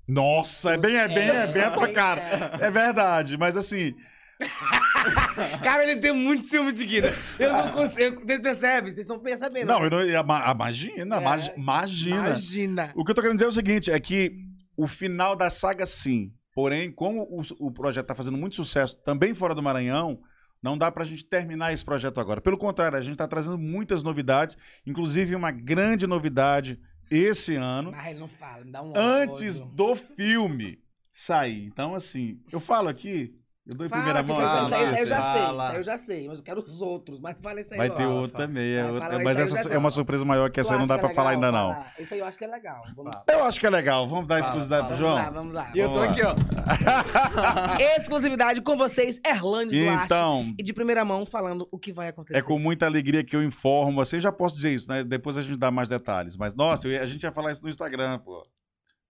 Nossa, 0.07 0.73
é 0.75 0.77
bem, 0.79 0.97
é 0.97 1.07
bem, 1.09 1.29
é 1.29 1.47
bem 1.47 1.63
a 1.63 1.71
tua 1.71 1.89
É. 1.89 1.93
cara. 1.93 2.23
É 2.61 2.71
verdade, 2.71 3.37
mas 3.39 3.57
assim, 3.57 3.95
Cara, 5.63 5.83
ele 5.83 5.97
tem 6.01 6.13
muito 6.13 6.47
ciúme 6.47 6.73
de 6.73 6.85
Guida. 6.87 7.13
Eu 7.39 7.53
não 7.53 7.73
consigo. 7.73 8.25
Vocês 8.25 8.41
percebem? 8.41 8.91
Vocês 8.93 9.01
estão 9.01 9.19
percebendo? 9.19 9.67
não, 9.67 9.83
eu 9.85 9.91
não, 9.91 10.01
imagina, 10.05 11.17
É. 11.17 11.21
imagi- 11.21 11.53
imagina. 11.57 12.17
Imagina. 12.31 12.93
O 12.95 13.05
que 13.05 13.11
eu 13.11 13.15
tô 13.15 13.21
querendo 13.21 13.37
dizer 13.37 13.47
é 13.47 13.49
o 13.49 13.53
seguinte, 13.53 13.91
é 13.91 13.99
que 13.99 14.33
o 14.77 14.87
final 14.87 15.35
da 15.35 15.51
saga 15.51 15.85
sim, 15.87 16.33
porém, 16.55 16.91
como 16.93 17.23
o, 17.23 17.43
o 17.67 17.71
projeto 17.73 18.07
tá 18.07 18.15
fazendo 18.15 18.39
muito 18.39 18.55
sucesso 18.57 18.97
também 19.03 19.35
fora 19.35 19.55
do 19.55 19.63
Maranhão, 19.63 20.21
não 20.63 20.77
dá 20.77 20.91
pra 20.91 21.05
gente 21.05 21.25
terminar 21.25 21.73
esse 21.73 21.85
projeto 21.85 22.21
agora. 22.21 22.41
Pelo 22.41 22.59
contrário, 22.59 22.99
a 22.99 23.03
gente 23.03 23.17
tá 23.17 23.29
trazendo 23.29 23.59
muitas 23.59 24.03
novidades, 24.03 24.57
inclusive 24.87 25.35
uma 25.35 25.51
grande 25.51 26.07
novidade 26.07 26.79
esse 27.11 27.55
ano, 27.55 27.91
Mas 27.93 28.09
ele 28.11 28.19
não 28.19 28.29
fala, 28.29 28.65
me 28.65 28.71
dá 28.73 28.83
um 28.83 28.93
antes 28.97 29.61
ódio. 29.61 29.75
do 29.75 29.97
filme 29.97 30.79
sair. 31.11 31.65
Então, 31.65 31.95
assim, 31.95 32.41
eu 32.53 32.61
falo 32.61 32.89
aqui, 32.89 33.35
eu 33.69 33.75
dou 33.75 33.87
em 33.87 33.89
Fala, 33.89 34.03
primeira 34.03 34.23
mão. 34.27 34.37
isso 34.43 34.47
aí- 34.47 34.59
assim, 34.59 34.67
isso 34.67 34.75
aí- 34.75 34.85
isso 34.85 34.95
aí 34.95 35.01
eu 35.03 35.07
já 35.07 35.17
Fala. 35.21 35.33
sei, 35.33 35.43
isso 35.53 35.63
aí 35.73 35.77
eu 35.77 35.85
já 35.85 35.99
sei, 35.99 36.29
mas 36.29 36.39
eu 36.39 36.45
quero 36.45 36.61
os 36.61 36.81
outros. 36.81 37.21
Mas 37.21 37.39
fala 37.39 37.61
isso 37.61 37.73
aí 37.75 37.79
Vai 37.79 37.89
logo. 37.89 37.99
ter 38.01 38.05
Fala, 38.07 38.21
outro 38.21 38.33
fala. 38.33 38.47
também, 38.49 38.73
é 38.75 38.85
outra- 38.85 39.01
fala, 39.11 39.23
mas 39.23 39.39
essa 39.39 39.69
é 39.69 39.79
uma 39.79 39.91
surpresa 39.91 40.25
maior 40.25 40.51
que 40.51 40.59
essa 40.61 40.73
aí 40.75 40.81
não 40.81 40.87
dá 40.87 40.95
que 40.95 41.01
pra 41.03 41.11
é 41.11 41.15
falar 41.15 41.31
legal, 41.31 41.45
ainda 41.45 41.59
não. 41.59 41.75
fala. 41.75 41.87
Isso 41.99 42.15
aí 42.15 42.21
eu 42.21 42.27
acho 42.27 42.39
que 42.39 42.45
é 42.45 42.49
legal. 42.49 42.83
Vamos, 42.97 43.13
Fala. 43.13 43.25
Eu 43.29 43.45
acho 43.45 43.61
que 43.61 43.67
é 43.67 43.71
legal, 43.71 44.09
vamos 44.09 44.27
dar 44.27 44.37
Fala, 44.37 44.47
exclusividade 44.47 44.87
pro 44.89 44.97
fala. 44.97 45.09
João? 45.09 45.33
vamos 45.33 45.35
lá, 45.35 45.41
vamos 45.41 45.55
lá. 45.55 45.71
E 45.75 45.79
eu 45.79 45.93
tô 45.93 46.01
aqui, 46.01 46.21
ó. 46.23 46.35
Exclusividade 47.99 48.61
com 48.63 48.77
vocês, 48.77 49.21
Erlandes 49.25 49.79
Duarte. 49.79 50.05
Então, 50.05 50.55
E 50.59 50.63
de 50.63 50.73
primeira 50.73 51.05
mão 51.05 51.25
falando 51.27 51.69
o 51.71 51.79
que 51.79 51.93
vai 51.93 52.09
acontecer. 52.09 52.39
É 52.39 52.43
com 52.43 52.59
muita 52.59 52.87
alegria 52.87 53.23
que 53.25 53.37
eu 53.37 53.43
informo. 53.43 54.01
Assim, 54.01 54.17
eu 54.17 54.21
já 54.23 54.33
posso 54.33 54.57
dizer 54.57 54.73
isso, 54.73 54.89
né? 54.91 55.05
Depois 55.05 55.37
a 55.37 55.43
gente 55.43 55.59
dá 55.59 55.71
mais 55.71 55.89
detalhes. 55.89 56.37
Mas, 56.37 56.55
nossa, 56.55 56.89
a 56.89 57.07
gente 57.07 57.23
ia 57.23 57.33
falar 57.33 57.53
isso 57.53 57.63
no 57.63 57.69
Instagram, 57.71 58.19
pô. 58.19 58.47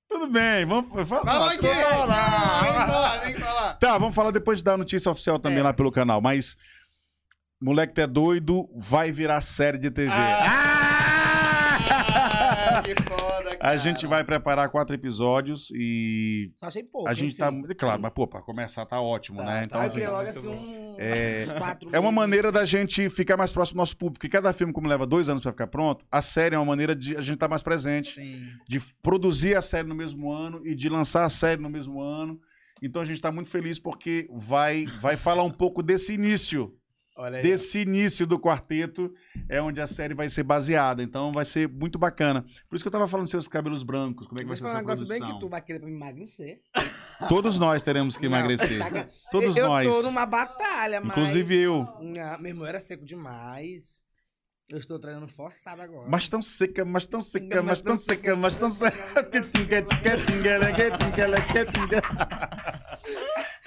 Tudo 0.09 0.27
bem, 0.29 0.65
vamos. 0.65 0.91
Fala, 1.09 1.25
Fala 1.25 1.53
aqui! 1.53 1.67
Não, 1.67 1.73
nem 1.73 2.87
falar, 2.87 3.21
nem 3.27 3.37
falar. 3.37 3.75
Tá, 3.75 3.99
vamos 3.99 4.15
falar 4.15 4.31
depois 4.31 4.59
de 4.59 4.65
dar 4.65 4.75
a 4.75 4.79
notícia 4.79 5.11
oficial 5.11 5.39
também 5.39 5.59
É. 5.59 5.63
lá 5.63 5.73
pelo 5.73 5.93
canal. 5.93 6.21
Mas, 6.21 6.57
moleque, 7.61 7.93
tu 7.95 8.01
é 8.01 8.07
doido, 8.07 8.69
vai 8.75 9.13
virar 9.13 9.41
série 9.43 9.79
de 9.79 9.91
TV. 9.91 10.11
Ah, 10.11 10.25
foda, 10.47 10.98
cara. 13.59 13.73
A 13.73 13.77
gente 13.77 14.07
vai 14.07 14.25
preparar 14.25 14.69
quatro 14.71 14.95
episódios 14.95 15.71
e 15.75 16.53
Só 16.57 16.67
achei 16.67 16.83
pouco. 16.83 17.09
a 17.09 17.15
gente 17.15 17.37
tá. 17.37 17.51
enfim. 17.53 17.75
Claro, 17.77 18.01
mas, 18.01 18.13
pô, 18.13 18.27
pra 18.27 18.41
começar 18.41 18.87
tá 18.87 19.01
ótimo, 19.01 19.39
Tá, 19.39 19.45
né? 19.45 19.61
tá 19.61 19.65
Então, 19.67 19.81
assim, 19.83 20.07
logo 20.07 20.29
assim 20.29 20.49
um... 20.49 20.97
É- 20.99 21.47
É 21.93 21.99
uma 22.01 22.11
maneira 22.13 22.51
da 22.51 22.65
gente 22.65 23.09
ficar 23.11 23.37
mais 23.37 23.53
próximo 23.53 23.77
do 23.77 23.79
nosso 23.79 23.97
público. 23.97 24.19
Porque 24.21 24.29
cada 24.29 24.53
filme, 24.53 24.73
como 24.73 24.89
leva 24.89 25.07
dois 25.07 25.29
anos 25.29 25.43
pra 25.43 25.53
ficar 25.53 25.67
pronto, 25.67 26.05
a 26.11 26.21
série 26.23 26.55
é 26.55 26.59
uma 26.59 26.65
maneira 26.65 26.95
de 26.95 27.17
a 27.17 27.21
gente 27.21 27.35
estar 27.35 27.49
mais 27.49 27.63
presente, 27.63 28.15
Sim. 28.15 28.49
de 28.69 28.81
produzir 29.03 29.57
a 29.57 29.61
série 29.63 29.87
no 29.89 29.95
mesmo 29.95 30.31
ano 30.33 30.61
e 30.65 30.75
de 30.75 30.89
lançar 30.89 31.25
a 31.25 31.31
série 31.31 31.61
no 31.61 31.69
mesmo 31.71 32.01
ano. 32.01 32.41
Então 32.83 33.03
a 33.03 33.05
gente 33.05 33.17
está 33.17 33.33
muito 33.33 33.51
feliz 33.51 33.79
porque 33.79 34.29
vai, 34.33 34.85
vai 35.01 35.17
falar 35.17 35.43
um 35.43 35.51
pouco 35.51 35.83
desse 35.83 36.15
início. 36.15 36.73
Desse 37.43 37.81
início 37.81 38.27
do 38.27 38.39
quarteto 38.39 39.13
é 39.49 39.61
onde 39.61 39.81
a 39.81 39.87
série 39.87 40.15
vai 40.15 40.29
ser 40.29 40.45
baseada. 40.45 41.03
Então 41.03 41.33
vai 41.33 41.45
ser 41.45 41.69
muito 41.69 41.99
bacana. 41.99 42.45
Por 42.69 42.77
isso 42.77 42.85
que 42.85 42.89
eu 42.89 42.93
tava 42.93 43.09
falando 43.09 43.25
dos 43.25 43.31
seus 43.31 43.49
cabelos 43.49 43.83
brancos, 43.83 44.29
como 44.29 44.41
é 44.41 44.43
que 44.45 44.49
vai 44.49 44.57
ser 44.57 44.63
eu 44.63 44.67
um 44.67 44.71
essa 44.71 44.79
negócio 44.79 45.07
bem 45.07 45.19
que 45.19 45.25
produção. 45.25 45.41
tu 45.41 45.49
vai 45.49 45.61
querer 45.61 45.81
pra 45.81 45.89
me 45.89 45.97
emagrecer. 45.97 46.61
Todos 47.29 47.59
nós 47.59 47.83
teremos 47.83 48.17
que 48.17 48.29
Não, 48.29 48.39
emagrecer. 48.39 48.79
saca? 48.79 49.09
Todos 49.33 49.57
eu, 49.57 49.67
nós. 49.67 49.87
Eu 49.87 49.93
tô 49.93 50.03
numa 50.03 50.25
batalha, 50.25 51.01
mas... 51.01 51.11
Inclusive 51.11 51.57
eu. 51.57 51.89
Não, 52.01 52.39
meu 52.39 52.51
irmão 52.51 52.67
era 52.67 52.81
seco 52.81 53.05
demais. 53.05 54.03
Eu 54.69 54.77
estou 54.77 54.99
treinando 54.99 55.27
forçado 55.29 55.81
agora. 55.81 56.07
Mas 56.11 56.29
tão 56.29 56.43
seca, 56.43 56.85
mas 56.85 57.07
tão 57.07 57.23
seca, 57.23 57.63
mas 57.63 57.81
tão 57.81 57.97
seca, 57.97 58.37
mas 58.37 58.55
tão 58.55 58.71
seca. 58.71 59.17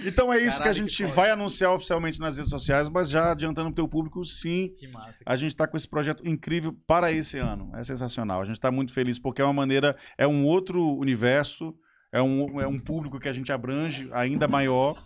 Então 0.06 0.32
é 0.32 0.38
isso 0.38 0.58
que 0.58 0.64
a 0.64 0.66
Caralho, 0.66 0.88
gente 0.90 0.98
que 0.98 1.06
vai 1.06 1.32
anunciar 1.32 1.74
oficialmente 1.74 2.20
nas 2.20 2.38
redes 2.38 2.50
sociais, 2.50 2.88
mas 2.90 3.10
já 3.10 3.32
adiantando 3.32 3.70
pro 3.70 3.76
teu 3.76 3.88
público, 3.88 4.24
sim, 4.24 4.74
Que 4.78 4.88
massa. 4.88 5.24
a 5.26 5.36
gente 5.36 5.56
tá 5.56 5.68
com 5.68 5.76
esse 5.78 5.88
projeto 5.88 6.28
incrível 6.28 6.74
para 6.86 7.12
esse 7.12 7.38
ano. 7.38 7.72
É 7.76 7.84
sensacional. 7.84 8.42
A 8.42 8.46
gente 8.46 8.60
tá 8.60 8.72
muito 8.72 8.94
feliz 8.94 9.18
porque 9.20 9.42
é 9.42 9.46
uma 9.46 9.54
maneira, 9.54 9.96
é 10.18 10.28
um 10.28 10.46
outro 10.46 10.84
universo, 10.98 11.76
é 12.12 12.22
um, 12.22 12.60
é 12.60 12.68
um 12.68 12.80
público 12.80 13.20
que 13.20 13.28
a 13.28 13.34
gente 13.34 13.52
abrange 13.52 14.08
ainda 14.12 14.48
maior. 14.48 15.04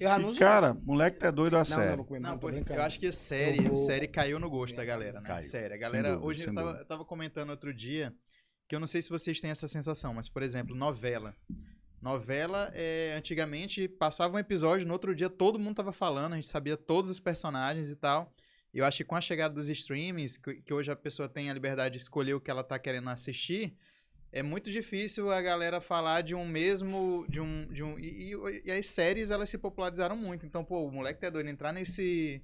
Eu 0.00 0.08
já 0.08 0.18
E, 0.18 0.22
não 0.22 0.34
cara, 0.34 0.74
moleque 0.82 1.18
tá 1.18 1.30
doido 1.30 1.54
a 1.54 1.58
Não, 1.58 1.64
sério. 1.64 1.96
não, 1.98 2.04
comer, 2.04 2.20
Não, 2.20 2.30
não, 2.30 2.38
pô, 2.38 2.48
brincando. 2.50 2.80
eu 2.80 2.82
acho 2.84 2.98
que 2.98 3.06
a 3.06 3.12
série, 3.12 3.58
Eu 3.58 3.64
vou- 3.64 3.74
série 3.74 4.08
caiu 4.08 4.38
no 4.38 4.48
gosto 4.48 4.74
da 4.74 4.84
galera, 4.84 5.20
né? 5.20 5.26
Caiu, 5.26 5.44
Sério. 5.48 5.76
A 5.76 5.78
galera, 5.78 6.08
dúvida, 6.12 6.26
hoje 6.26 6.46
eu 6.48 6.54
tava, 6.54 6.70
eu 6.78 6.84
tava 6.86 7.04
comentando 7.04 7.50
outro 7.50 7.72
dia 7.74 8.12
que 8.66 8.74
eu 8.74 8.80
não 8.80 8.86
sei 8.86 9.02
se 9.02 9.10
vocês 9.10 9.40
têm 9.40 9.50
essa 9.50 9.68
sensação, 9.68 10.14
mas, 10.14 10.28
por 10.28 10.42
exemplo, 10.42 10.74
novela. 10.74 11.36
Novela, 12.00 12.70
é, 12.74 13.14
antigamente, 13.16 13.86
passava 13.86 14.34
um 14.36 14.38
episódio, 14.38 14.86
no 14.86 14.92
outro 14.94 15.14
dia 15.14 15.28
todo 15.28 15.58
mundo 15.58 15.74
tava 15.76 15.92
falando, 15.92 16.32
a 16.32 16.36
gente 16.36 16.46
sabia 16.48 16.76
todos 16.76 17.10
os 17.10 17.20
personagens 17.20 17.90
e 17.90 17.96
tal. 17.96 18.32
E 18.72 18.78
eu 18.78 18.84
acho 18.86 18.98
que 18.98 19.04
com 19.04 19.16
a 19.16 19.20
chegada 19.20 19.52
dos 19.54 19.68
streamings, 19.68 20.36
que, 20.38 20.62
que 20.62 20.72
hoje 20.72 20.90
a 20.90 20.96
pessoa 20.96 21.28
tem 21.28 21.50
a 21.50 21.54
liberdade 21.54 21.96
de 21.96 22.00
escolher 22.02 22.32
o 22.34 22.40
que 22.40 22.50
ela 22.50 22.62
tá 22.64 22.78
querendo 22.78 23.10
assistir, 23.10 23.76
é 24.32 24.42
muito 24.42 24.70
difícil 24.70 25.30
a 25.30 25.40
galera 25.42 25.80
falar 25.80 26.22
de 26.22 26.34
um 26.34 26.46
mesmo. 26.46 27.24
De 27.28 27.40
um, 27.40 27.66
de 27.70 27.82
um, 27.82 27.98
e, 27.98 28.32
e- 28.64 28.70
as 28.70 28.86
séries 28.86 29.30
elas 29.30 29.48
se 29.50 29.58
popularizaram 29.58 30.16
muito. 30.16 30.46
Então, 30.46 30.64
pô, 30.64 30.86
o 30.86 30.90
moleque 30.90 31.20
tá 31.20 31.30
doido 31.30 31.48
entrar 31.48 31.72
nesse. 31.72 32.42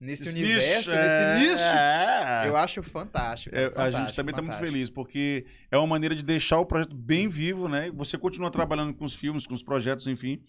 Nesse 0.00 0.24
Esse 0.24 0.32
universo, 0.32 0.90
nicho, 0.90 0.92
é, 0.94 1.34
nesse 1.38 1.50
nicho. 1.52 1.62
é. 1.62 2.48
Eu 2.48 2.56
acho 2.56 2.82
fantástico. 2.82 3.54
É, 3.54 3.66
a 3.66 3.68
fantástico, 3.68 3.98
gente 4.04 4.16
também 4.16 4.32
está 4.32 4.42
muito 4.42 4.58
feliz, 4.58 4.90
porque 4.90 5.46
é 5.70 5.78
uma 5.78 5.86
maneira 5.86 6.12
de 6.12 6.24
deixar 6.24 6.58
o 6.58 6.66
projeto 6.66 6.92
bem 6.92 7.28
vivo, 7.28 7.68
né? 7.68 7.88
Você 7.94 8.18
continua 8.18 8.50
trabalhando 8.50 8.92
com 8.94 9.04
os 9.04 9.14
filmes, 9.14 9.46
com 9.46 9.54
os 9.54 9.62
projetos, 9.62 10.08
enfim. 10.08 10.42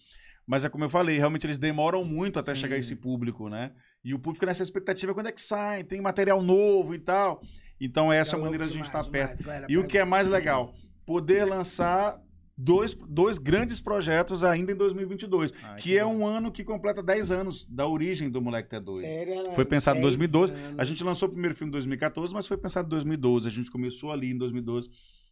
Mas 0.44 0.64
é 0.64 0.68
como 0.68 0.82
eu 0.84 0.90
falei, 0.90 1.18
realmente 1.18 1.46
eles 1.46 1.60
demoram 1.60 2.04
muito 2.04 2.36
até 2.40 2.52
Sim. 2.52 2.62
chegar 2.62 2.74
a 2.74 2.78
esse 2.80 2.96
público, 2.96 3.48
né? 3.48 3.70
E 4.04 4.12
o 4.12 4.18
público 4.18 4.44
nessa 4.44 4.64
expectativa 4.64 5.14
quando 5.14 5.28
é 5.28 5.32
que 5.32 5.40
sai, 5.40 5.84
tem 5.84 6.00
material 6.00 6.42
novo 6.42 6.92
e 6.92 6.98
tal. 6.98 7.40
Então 7.80 8.12
essa 8.12 8.32
é 8.32 8.34
a 8.36 8.38
Tá 8.38 8.44
maneira 8.44 8.64
de 8.66 8.70
a 8.72 8.74
gente 8.74 8.84
estar 8.84 9.02
demais, 9.02 9.28
perto. 9.28 9.44
galera, 9.44 9.66
E 9.68 9.78
o 9.78 9.86
que 9.86 9.98
é 9.98 10.04
mais 10.04 10.28
legal, 10.28 10.74
poder 11.04 11.44
lançar 11.44 12.20
dois, 12.56 12.94
dois 12.94 13.36
grandes 13.36 13.80
projetos 13.80 14.44
ainda 14.44 14.70
em 14.72 14.76
2022, 14.76 15.50
Ai, 15.62 15.80
que 15.80 15.98
é 15.98 16.06
um 16.06 16.24
ano 16.26 16.52
que 16.52 16.62
completa 16.62 17.02
10 17.02 17.30
anos 17.32 17.64
da 17.66 17.86
origem 17.86 18.30
do 18.30 18.40
Moleque 18.40 18.68
Tá 18.70 18.78
Doido. 18.78 19.00
Sério, 19.06 19.42
né? 19.42 19.54
Foi 19.54 19.64
pensado 19.64 19.98
em 19.98 20.02
10 20.02 20.16
2012. 20.16 20.52
anos. 20.52 20.78
A 20.78 20.84
gente 20.84 21.02
lançou 21.02 21.28
o 21.28 21.32
primeiro 21.32 21.56
filme 21.56 21.68
em 21.70 21.72
2014, 21.72 22.32
mas 22.32 22.46
foi 22.46 22.56
pensado 22.56 22.86
em 22.86 22.90
2012. 22.90 23.48
A 23.48 23.50
gente 23.50 23.70
começou 23.70 24.12
ali 24.12 24.30
em 24.30 24.38
2012. 24.38 24.88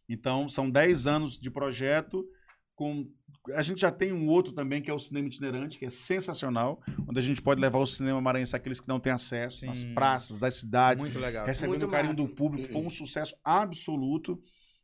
Então, 0.09 0.49
são 0.49 0.69
10 0.69 1.07
anos 1.07 1.39
de 1.39 1.49
projeto 1.49 2.25
com 2.75 3.07
a 3.53 3.61
gente 3.61 3.81
já 3.81 3.91
tem 3.91 4.13
um 4.13 4.27
outro 4.29 4.53
também, 4.53 4.81
que 4.81 4.89
é 4.89 4.93
o 4.93 4.99
cinema 4.99 5.27
itinerante, 5.27 5.77
que 5.77 5.85
é 5.85 5.89
sensacional, 5.89 6.81
onde 7.07 7.19
a 7.19 7.21
gente 7.21 7.41
pode 7.41 7.59
levar 7.59 7.79
o 7.79 7.87
cinema 7.87 8.21
maranhense 8.21 8.55
àqueles 8.55 8.79
que 8.79 8.87
não 8.87 8.99
têm 8.99 9.11
acesso, 9.11 9.59
Sim. 9.59 9.65
nas 9.67 9.83
praças 9.83 10.39
das 10.39 10.55
cidades, 10.55 11.03
Muito 11.03 11.19
legal. 11.19 11.45
recebendo 11.45 11.71
Muito 11.71 11.85
o 11.87 11.89
carinho 11.89 12.15
massa. 12.15 12.27
do 12.27 12.33
público. 12.33 12.71
Foi 12.71 12.81
um 12.81 12.89
sucesso 12.89 13.35
absoluto. 13.43 14.41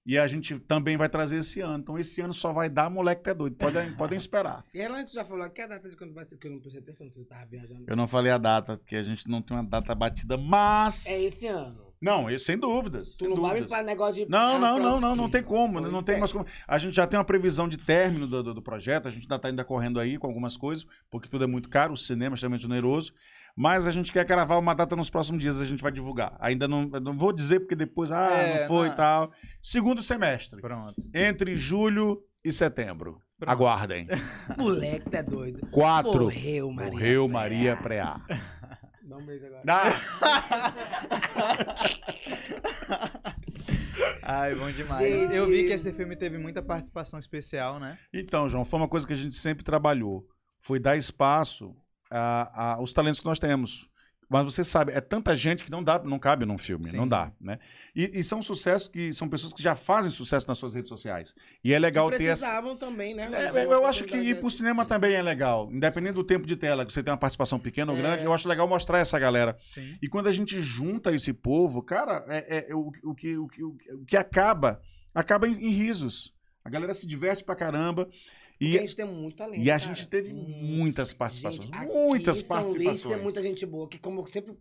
E 0.09 0.17
a 0.17 0.25
gente 0.25 0.57
também 0.61 0.97
vai 0.97 1.07
trazer 1.07 1.37
esse 1.37 1.59
ano. 1.59 1.83
Então, 1.83 1.99
esse 1.99 2.19
ano 2.19 2.33
só 2.33 2.51
vai 2.51 2.67
dar 2.67 2.89
moleque 2.89 3.21
que 3.25 3.29
é 3.29 3.33
doido. 3.35 3.55
Podem, 3.55 3.93
podem 3.93 4.17
esperar. 4.17 4.65
E 4.73 4.81
ela 4.81 4.97
antes 4.99 5.13
já 5.13 5.23
falou 5.23 5.47
que 5.51 5.61
é 5.61 5.65
a 5.65 5.67
data 5.67 5.87
de 5.87 5.95
quando 5.95 6.15
vai 6.15 6.25
ser, 6.25 6.35
que 6.35 6.47
eu 6.47 6.51
não 6.51 6.59
prestei 6.59 6.81
atenção, 6.81 7.05
não 7.05 7.11
sei 7.11 7.21
se 7.21 7.27
eu 7.27 7.29
tava 7.29 7.45
viajando. 7.45 7.83
Eu 7.85 7.95
não 7.95 8.07
falei 8.07 8.31
a 8.31 8.39
data, 8.39 8.75
porque 8.75 8.95
a 8.95 9.03
gente 9.03 9.29
não 9.29 9.39
tem 9.39 9.55
uma 9.55 9.63
data 9.63 9.93
batida, 9.93 10.35
mas. 10.35 11.05
É 11.05 11.21
esse 11.21 11.45
ano. 11.45 11.93
Não, 12.01 12.27
esse, 12.27 12.45
sem 12.45 12.57
dúvidas. 12.57 13.11
Tu 13.11 13.25
sem 13.25 13.29
não 13.29 13.35
vai 13.39 13.53
me 13.53 13.59
dúvidas. 13.59 13.69
para 13.69 13.85
negócio 13.85 14.25
de. 14.25 14.31
Não, 14.31 14.57
não, 14.57 14.79
não, 14.79 14.99
não, 14.99 15.15
não 15.15 15.29
tem 15.29 15.43
como? 15.43 15.79
Pois 15.79 15.93
não 15.93 16.01
tem 16.01 16.15
é. 16.15 16.17
mais 16.17 16.33
como. 16.33 16.43
A 16.67 16.79
gente 16.79 16.95
já 16.95 17.05
tem 17.05 17.19
uma 17.19 17.23
previsão 17.23 17.69
de 17.69 17.77
término 17.77 18.25
do, 18.25 18.41
do, 18.41 18.53
do 18.55 18.61
projeto, 18.63 19.07
a 19.07 19.11
gente 19.11 19.25
ainda 19.25 19.35
está 19.35 19.47
ainda 19.47 19.63
correndo 19.63 19.99
aí 19.99 20.17
com 20.17 20.25
algumas 20.25 20.57
coisas, 20.57 20.87
porque 21.11 21.29
tudo 21.29 21.43
é 21.43 21.47
muito 21.47 21.69
caro, 21.69 21.93
o 21.93 21.97
cinema 21.97 22.33
é 22.33 22.35
extremamente 22.35 22.65
oneroso, 22.65 23.13
mas 23.55 23.87
a 23.87 23.91
gente 23.91 24.11
quer 24.11 24.25
gravar 24.25 24.57
uma 24.57 24.73
data 24.73 24.95
nos 24.95 25.09
próximos 25.09 25.41
dias, 25.41 25.59
a 25.59 25.65
gente 25.65 25.81
vai 25.81 25.91
divulgar. 25.91 26.35
Ainda 26.39 26.67
não, 26.67 26.85
não 26.85 27.17
vou 27.17 27.33
dizer 27.33 27.61
porque 27.61 27.75
depois, 27.75 28.11
ah, 28.11 28.29
É, 28.31 28.61
não 28.61 28.67
foi 28.67 28.89
e 28.89 28.95
tal. 28.95 29.31
Segundo 29.61 30.01
semestre, 30.01 30.61
Pronto. 30.61 30.95
entre 31.13 31.55
julho 31.55 32.21
e 32.43 32.51
setembro. 32.51 33.21
Pronto. 33.37 33.51
Aguardem. 33.51 34.07
Moleque, 34.57 35.09
tá 35.09 35.21
doido. 35.21 35.65
Quatro. 35.71 36.23
Morreu, 36.23 36.71
Maria. 36.71 36.91
Morreu 36.91 37.29
Preá. 37.29 37.41
Maria 37.41 37.77
Preá. 37.77 38.21
Dá 39.01 39.17
um 39.17 39.25
beijo 39.25 39.45
agora. 39.45 39.63
Ah, 39.67 39.93
Ai, 44.23 44.55
bom 44.55 44.71
demais. 44.71 45.07
Gente. 45.07 45.35
Eu 45.35 45.47
vi 45.47 45.65
que 45.65 45.73
esse 45.73 45.91
filme 45.93 46.15
teve 46.15 46.37
muita 46.37 46.61
participação 46.61 47.19
especial, 47.19 47.79
né? 47.79 47.97
Então, 48.13 48.49
João, 48.49 48.63
foi 48.63 48.79
uma 48.79 48.87
coisa 48.87 49.05
que 49.07 49.13
a 49.13 49.15
gente 49.15 49.35
sempre 49.35 49.63
trabalhou. 49.63 50.27
Foi 50.59 50.79
dar 50.79 50.97
espaço 50.97 51.75
a- 52.09 52.51
a- 52.53 52.75
aos 52.75 52.93
talentos 52.93 53.19
que 53.19 53.25
nós 53.25 53.39
temos. 53.39 53.87
Mas 54.31 54.43
você 54.45 54.63
sabe, 54.63 54.91
é 54.91 55.01
tanta 55.01 55.35
gente 55.35 55.63
que 55.63 55.71
não 55.71 55.83
dá, 55.83 55.97
não 56.03 56.19
cabe 56.19 56.45
num 56.45 56.57
filme, 56.59 56.85
Sim. 56.87 56.97
não 56.97 57.07
dá, 57.07 57.31
né? 57.41 57.57
E, 57.95 58.19
e 58.19 58.23
são 58.23 58.43
sucessos 58.43 58.87
que 58.87 59.11
são 59.11 59.27
pessoas 59.27 59.53
que 59.53 59.63
já 59.63 59.75
fazem 59.75 60.11
sucesso 60.11 60.47
nas 60.47 60.55
suas 60.59 60.75
redes 60.75 60.87
sociais. 60.87 61.33
E 61.63 61.73
é 61.73 61.79
legal 61.79 62.11
ter 62.11 62.25
essa. 62.25 62.45
precisavam 62.45 62.77
também, 62.77 63.15
né? 63.15 63.27
É, 63.31 63.49
eu, 63.65 63.71
eu 63.71 63.85
acho 63.87 64.03
que 64.03 64.15
ir 64.15 64.39
pro 64.39 64.51
cinema 64.51 64.85
também 64.85 65.15
é 65.15 65.21
legal. 65.23 65.67
Independente 65.71 66.13
do 66.13 66.23
tempo 66.23 66.45
de 66.45 66.55
tela, 66.55 66.85
que 66.85 66.93
você 66.93 67.01
tem 67.01 67.11
uma 67.11 67.17
participação 67.17 67.57
pequena 67.59 67.91
ou 67.91 67.97
É. 67.97 68.01
grande, 68.01 68.23
eu 68.23 68.31
acho 68.31 68.47
legal 68.47 68.67
mostrar 68.67 68.99
essa 68.99 69.17
galera. 69.17 69.57
Sim. 69.65 69.97
E 69.99 70.07
quando 70.07 70.27
a 70.27 70.31
gente 70.31 70.61
junta 70.61 71.11
esse 71.11 71.33
povo, 71.33 71.81
cara, 71.81 72.23
é, 72.27 72.67
é- 72.69 72.75
o, 72.75 72.91
o 73.05 73.15
que, 73.15 73.35
o, 73.35 73.47
que, 73.47 73.63
o 73.63 73.75
que 74.07 74.15
acaba, 74.15 74.79
acaba 75.11 75.47
em, 75.47 75.53
em 75.53 75.69
risos. 75.71 76.35
A 76.63 76.69
galera 76.69 76.93
se 76.93 77.07
diverte 77.07 77.43
pra 77.43 77.55
caramba. 77.55 78.07
E, 78.59 78.77
a 78.77 78.81
gente 78.81 78.95
tem 78.95 79.05
muito 79.05 79.37
talento. 79.37 79.61
e 79.63 79.71
a 79.71 79.79
cara. 79.79 79.93
gente 79.93 80.07
teve 80.07 80.33
muitas 80.33 81.13
participações. 81.13 81.65
Gente, 81.65 81.75
aqui 81.75 81.93
muitas 81.93 82.37
São 82.39 82.57
Luís 82.57 82.73
participações. 82.73 83.13
tem 83.15 83.23
muita 83.23 83.41
gente 83.41 83.65
boa, 83.65 83.87
que 83.87 83.97
como 83.97 84.21
eu 84.21 84.27
sempre 84.27 84.53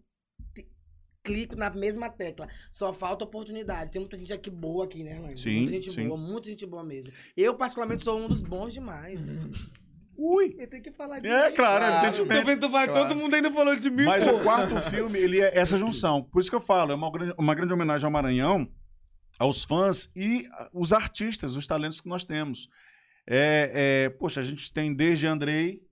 clico 1.24 1.56
na 1.56 1.68
mesma 1.68 2.08
tecla, 2.08 2.48
só 2.70 2.92
falta 2.92 3.24
oportunidade. 3.24 3.90
Tem 3.90 4.00
muita 4.00 4.16
gente 4.16 4.32
aqui 4.32 4.50
boa 4.50 4.84
aqui, 4.84 5.02
né, 5.02 5.16
Orlando? 5.16 5.38
Sim, 5.38 5.56
Muita 5.58 5.72
gente 5.72 5.90
sim. 5.92 6.06
boa, 6.08 6.18
muita 6.18 6.48
gente 6.48 6.64
boa 6.64 6.82
mesmo. 6.84 7.12
Eu, 7.36 7.54
particularmente, 7.54 8.02
sou 8.04 8.18
um 8.18 8.28
dos 8.28 8.40
bons 8.40 8.72
demais. 8.72 9.30
Ui! 10.16 10.56
Eu 10.58 10.68
tenho 10.68 10.82
que 10.82 10.90
falar 10.90 11.20
de 11.20 11.28
É, 11.28 11.48
mim. 11.50 11.54
claro, 11.54 11.84
Claro. 11.84 12.06
evidentemente. 12.06 12.40
Tô 12.40 12.46
vendo, 12.46 12.60
tu 12.60 12.70
vai, 12.70 12.88
Claro. 12.88 13.08
todo 13.08 13.16
mundo 13.16 13.34
ainda 13.34 13.52
falou 13.52 13.76
de 13.76 13.90
mim. 13.90 14.04
Mas 14.04 14.24
pô. 14.24 14.36
o 14.36 14.42
quarto 14.42 14.80
filme, 14.90 15.18
ele 15.18 15.40
é 15.40 15.56
essa 15.56 15.76
junção. 15.78 16.22
Por 16.24 16.40
isso 16.40 16.50
que 16.50 16.56
eu 16.56 16.60
falo, 16.60 16.92
é 16.92 16.94
uma 16.94 17.10
grande, 17.12 17.34
uma 17.38 17.54
grande 17.54 17.72
homenagem 17.72 18.04
ao 18.04 18.10
Maranhão, 18.10 18.68
aos 19.38 19.62
fãs 19.64 20.10
e 20.16 20.48
os 20.72 20.92
artistas, 20.92 21.54
os 21.56 21.66
talentos 21.66 22.00
que 22.00 22.08
nós 22.08 22.24
temos. 22.24 22.68
É, 23.30 24.06
é, 24.06 24.08
poxa, 24.10 24.40
a 24.40 24.42
gente 24.42 24.72
tem 24.72 24.94
desde 24.94 25.26
Andrei, 25.26 25.82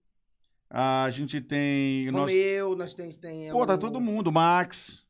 a 0.71 1.09
gente 1.11 1.41
tem. 1.41 2.11
nós- 2.11 2.31
Romeu, 2.33 2.75
nós 2.75 2.95
tem, 2.95 3.11
tem 3.11 3.51
Pô, 3.51 3.67
tá 3.67 3.77
todo 3.77 4.01
mundo, 4.01 4.33
Max. 4.33 5.05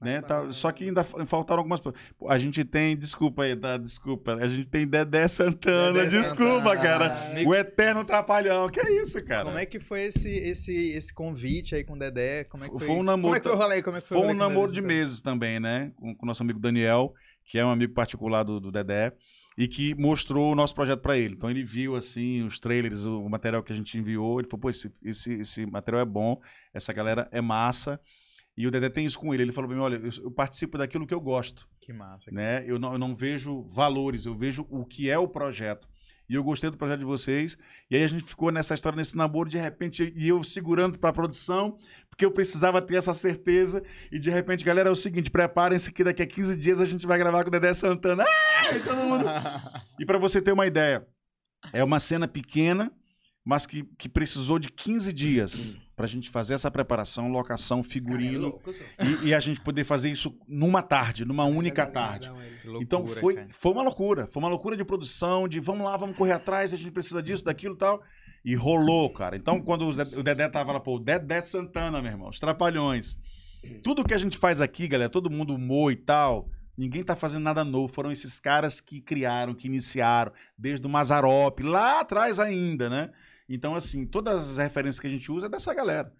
Né, 0.00 0.22
tá, 0.22 0.52
só 0.52 0.70
que 0.70 0.84
ainda 0.84 1.02
fa- 1.02 1.26
faltaram 1.26 1.58
algumas 1.58 1.80
pessoas. 1.80 2.00
A 2.28 2.38
gente 2.38 2.64
tem, 2.64 2.96
desculpa 2.96 3.42
aí, 3.42 3.56
tá? 3.56 3.76
Desculpa. 3.76 4.34
A 4.36 4.46
gente 4.46 4.68
tem 4.68 4.86
Dedé 4.86 5.26
Santana, 5.26 6.04
Dedé 6.04 6.20
desculpa, 6.20 6.76
Santana. 6.76 6.80
cara. 6.80 7.34
O 7.44 7.52
eterno 7.52 8.04
trapalhão. 8.04 8.68
Que 8.68 8.78
é 8.78 9.02
isso, 9.02 9.20
cara? 9.24 9.46
Como 9.46 9.58
é 9.58 9.66
que 9.66 9.80
foi 9.80 10.02
esse, 10.02 10.28
esse, 10.28 10.90
esse 10.92 11.12
convite 11.12 11.74
aí 11.74 11.82
com 11.82 11.94
o 11.94 11.98
Dedé? 11.98 12.44
Como 12.44 12.62
é 12.62 12.68
que 12.68 12.78
Foi 12.78 12.86
foi? 12.86 12.94
um 12.96 13.02
namoro- 13.02 13.22
Como 13.22 13.34
é 13.34 13.40
que 13.40 13.48
foi 13.48 13.56
o 13.56 13.60
rolê? 13.60 13.82
Como 13.82 13.96
é 13.96 14.00
que 14.00 14.06
foi, 14.06 14.18
Foi 14.18 14.28
um 14.28 14.34
namoro 14.34 14.70
de 14.70 14.80
meses 14.80 15.20
também, 15.20 15.58
né? 15.58 15.90
Com 15.96 16.14
com 16.14 16.24
o 16.24 16.28
nosso 16.28 16.44
amigo 16.44 16.60
Daniel, 16.60 17.12
que 17.44 17.58
é 17.58 17.64
um 17.66 17.70
amigo 17.70 17.92
particular 17.92 18.44
do, 18.44 18.60
do 18.60 18.70
Dedé, 18.70 19.12
e 19.58 19.66
que 19.66 19.92
mostrou 19.96 20.52
o 20.52 20.54
nosso 20.54 20.72
projeto 20.72 21.00
pra 21.00 21.18
ele. 21.18 21.34
Então 21.34 21.50
ele 21.50 21.64
viu, 21.64 21.96
assim, 21.96 22.44
os 22.44 22.60
trailers, 22.60 23.04
o, 23.04 23.28
material 23.28 23.60
que 23.60 23.72
a 23.72 23.76
gente 23.76 23.98
enviou. 23.98 24.38
Ele 24.38 24.48
falou, 24.48 24.60
pô, 24.60 24.70
esse, 24.70 24.88
esse, 25.02 25.32
esse 25.32 25.66
material 25.66 26.00
é 26.00 26.04
bom, 26.04 26.40
essa 26.72 26.92
galera 26.92 27.28
é 27.32 27.40
massa. 27.40 28.00
E 28.56 28.68
o 28.68 28.70
Dedé 28.70 28.88
tem 28.88 29.04
isso 29.04 29.18
com 29.18 29.34
ele. 29.34 29.42
Ele 29.42 29.50
falou 29.50 29.66
pra 29.68 29.76
mim, 29.76 29.82
olha, 29.82 29.96
eu, 29.96 30.10
eu 30.22 30.30
participo 30.30 30.78
daquilo 30.78 31.04
que 31.04 31.12
eu 31.14 31.20
gosto, 31.20 31.68
Que 31.80 31.92
massa. 31.92 32.30
né? 32.30 32.64
Eu 32.70 32.78
não, 32.78 32.92
eu 32.92 32.98
não 33.00 33.12
vejo 33.12 33.64
valores, 33.64 34.26
eu 34.26 34.36
vejo 34.36 34.64
o 34.70 34.86
que 34.86 35.10
é 35.10 35.18
o 35.18 35.26
projeto. 35.26 35.88
E 36.28 36.34
eu 36.34 36.44
gostei 36.44 36.70
do 36.70 36.76
projeto 36.76 37.00
de 37.00 37.06
vocês. 37.06 37.56
E 37.90 37.96
aí 37.96 38.04
a 38.04 38.08
gente 38.08 38.24
ficou 38.24 38.50
nessa 38.50 38.74
história, 38.74 38.96
nesse 38.96 39.16
namoro, 39.16 39.48
de 39.48 39.56
repente, 39.56 40.12
e 40.14 40.28
eu 40.28 40.42
segurando 40.44 40.98
pra 40.98 41.12
produção, 41.12 41.78
porque 42.10 42.24
eu 42.24 42.30
precisava 42.30 42.82
ter 42.82 42.96
essa 42.96 43.14
certeza. 43.14 43.82
E 44.12 44.18
de 44.18 44.28
repente, 44.28 44.64
galera, 44.64 44.88
é 44.88 44.92
o 44.92 44.96
seguinte: 44.96 45.30
preparem-se 45.30 45.90
que 45.90 46.04
daqui 46.04 46.22
a 46.22 46.26
15 46.26 46.56
dias 46.56 46.80
a 46.80 46.86
gente 46.86 47.06
vai 47.06 47.18
gravar 47.18 47.42
com 47.42 47.48
o 47.48 47.52
Dedé 47.52 47.72
Santana. 47.72 48.24
Ah! 48.24 48.76
E 48.76 48.80
todo 48.80 48.96
mundo. 48.96 49.24
E 49.98 50.04
pra 50.04 50.18
você 50.18 50.40
ter 50.42 50.52
uma 50.52 50.66
ideia, 50.66 51.06
é 51.72 51.82
uma 51.82 51.98
cena 51.98 52.28
pequena, 52.28 52.92
mas 53.44 53.66
que, 53.66 53.84
que 53.98 54.08
precisou 54.08 54.58
de 54.58 54.70
15 54.70 55.12
dias 55.12 55.78
pra 55.98 56.06
gente 56.06 56.30
fazer 56.30 56.54
essa 56.54 56.70
preparação, 56.70 57.28
locação, 57.30 57.82
Cara, 57.82 57.88
é 57.88 57.92
figurino. 57.92 58.40
louco, 58.48 58.72
e, 59.22 59.26
e 59.28 59.34
a 59.34 59.40
gente 59.40 59.60
poder 59.60 59.84
fazer 59.84 60.10
isso 60.10 60.34
numa 60.48 60.80
tarde, 60.80 61.26
numa 61.26 61.44
única 61.44 61.84
Não, 61.84 61.92
tarde. 61.92 62.28
não, 62.28 62.40
ele- 62.40 62.56
Que 62.62 62.68
loucura, 62.68 62.82
Então 62.84 63.06
foi, 63.06 63.34
cara. 63.34 63.48
foi 63.50 63.72
uma 63.72 63.82
loucura. 63.82 64.26
Foi 64.26 64.42
uma 64.42 64.48
loucura 64.48 64.76
de 64.76 64.84
produção, 64.84 65.46
de 65.46 65.60
vamos 65.60 65.84
lá, 65.84 65.96
vamos 65.96 66.16
correr 66.16 66.32
atrás, 66.32 66.72
a 66.72 66.76
gente 66.76 66.90
precisa 66.90 67.22
disso, 67.22 67.44
daquilo 67.44 67.74
e 67.74 67.78
tal. 67.78 68.02
E 68.44 68.54
rolou, 68.54 69.10
cara. 69.12 69.36
Então, 69.36 69.60
quando 69.60 69.86
o, 69.88 70.22
Dedé 70.22 70.48
tava 70.48 70.72
lá, 70.72 70.80
pô, 70.80 70.94
o 70.96 70.98
Dedé 70.98 71.40
Santana, 71.40 72.00
meu 72.00 72.12
irmão, 72.12 72.28
os 72.30 72.38
Trapalhões. 72.40 73.18
Tudo 73.82 74.04
que 74.04 74.14
a 74.14 74.18
gente 74.18 74.38
faz 74.38 74.60
aqui, 74.60 74.86
galera, 74.86 75.10
todo 75.10 75.28
mundo 75.28 75.54
humor 75.54 75.90
e 75.92 75.96
tal, 75.96 76.48
ninguém 76.76 77.02
tá 77.02 77.16
fazendo 77.16 77.42
nada 77.42 77.64
novo. 77.64 77.92
Foram 77.92 78.12
esses 78.12 78.38
caras 78.38 78.80
que 78.80 79.00
criaram, 79.00 79.52
que 79.54 79.66
iniciaram, 79.66 80.32
desde 80.56 80.86
o 80.86 80.88
Mazarop, 80.88 81.58
lá 81.64 82.00
atrás 82.00 82.38
ainda, 82.38 82.88
né? 82.88 83.10
Então, 83.48 83.74
assim, 83.74 84.06
todas 84.06 84.50
as 84.50 84.58
referências 84.58 85.00
que 85.00 85.06
a 85.06 85.10
gente 85.10 85.30
usa 85.32 85.46
é 85.46 85.48
dessa 85.48 85.72
galera. 85.72 86.12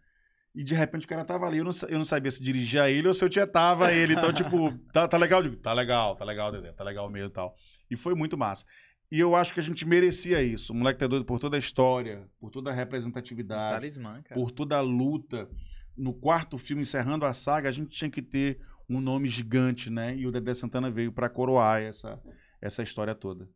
E 0.55 0.65
de 0.65 0.75
repente 0.75 1.05
o 1.05 1.09
cara 1.09 1.25
tava 1.25 1.47
ali, 1.47 1.59
eu 1.59 1.65
não, 1.65 1.71
eu 1.89 1.99
não 1.99 2.05
sabia 2.05 2.31
se 2.31 2.43
dirigia 2.43 2.85
a 2.85 2.91
ele 2.91 3.07
ou 3.07 3.15
se 3.15 3.25
eu 3.25 3.29
tietava 3.29 3.93
ele. 3.93 4.15
Então, 4.15 4.33
tipo, 4.33 4.73
tá, 4.93 5.07
tá 5.07 5.17
legal? 5.17 5.41
Eu 5.41 5.51
digo, 5.51 5.57
tá 5.57 5.73
legal, 5.73 6.17
tá 6.17 6.25
legal, 6.25 6.51
Dedé, 6.51 6.73
tá 6.73 6.83
legal 6.83 7.09
mesmo 7.11 7.29
e 7.29 7.33
tal. 7.33 7.55
E 7.91 7.97
foi 7.97 8.15
muito 8.15 8.37
massa. 8.37 8.65
E 9.11 9.21
eu 9.21 9.35
acho 9.35 9.55
que 9.55 9.61
a 9.61 9.63
gente 9.63 9.87
merecia 9.87 10.43
isso. 10.43 10.73
O 10.73 10.77
moleque 10.77 10.99
tá 10.99 11.07
doido 11.07 11.25
por 11.25 11.39
toda 11.39 11.57
a 11.57 11.61
história, 11.61 12.29
por 12.41 12.51
toda 12.51 12.71
a 12.71 12.75
representatividade, 12.75 13.77
Talismã, 13.77 14.23
por 14.35 14.51
toda 14.51 14.77
a 14.77 14.81
luta. 14.81 15.49
No 15.97 16.13
quarto 16.13 16.59
filme, 16.59 16.83
encerrando 16.83 17.25
a 17.25 17.33
saga, 17.33 17.69
a 17.69 17.73
gente 17.73 17.91
tinha 17.91 18.11
que 18.11 18.23
ter 18.23 18.61
um 18.89 19.01
nome 19.01 19.29
gigante, 19.29 19.91
né? 19.91 20.17
E 20.17 20.27
o 20.27 20.33
Dedé 20.33 20.55
Santana 20.55 20.91
veio 20.91 21.13
pra 21.13 21.29
coroar 21.29 21.83
essa, 21.83 22.21
essa 22.61 22.83
história 22.83 23.15
toda. 23.15 23.49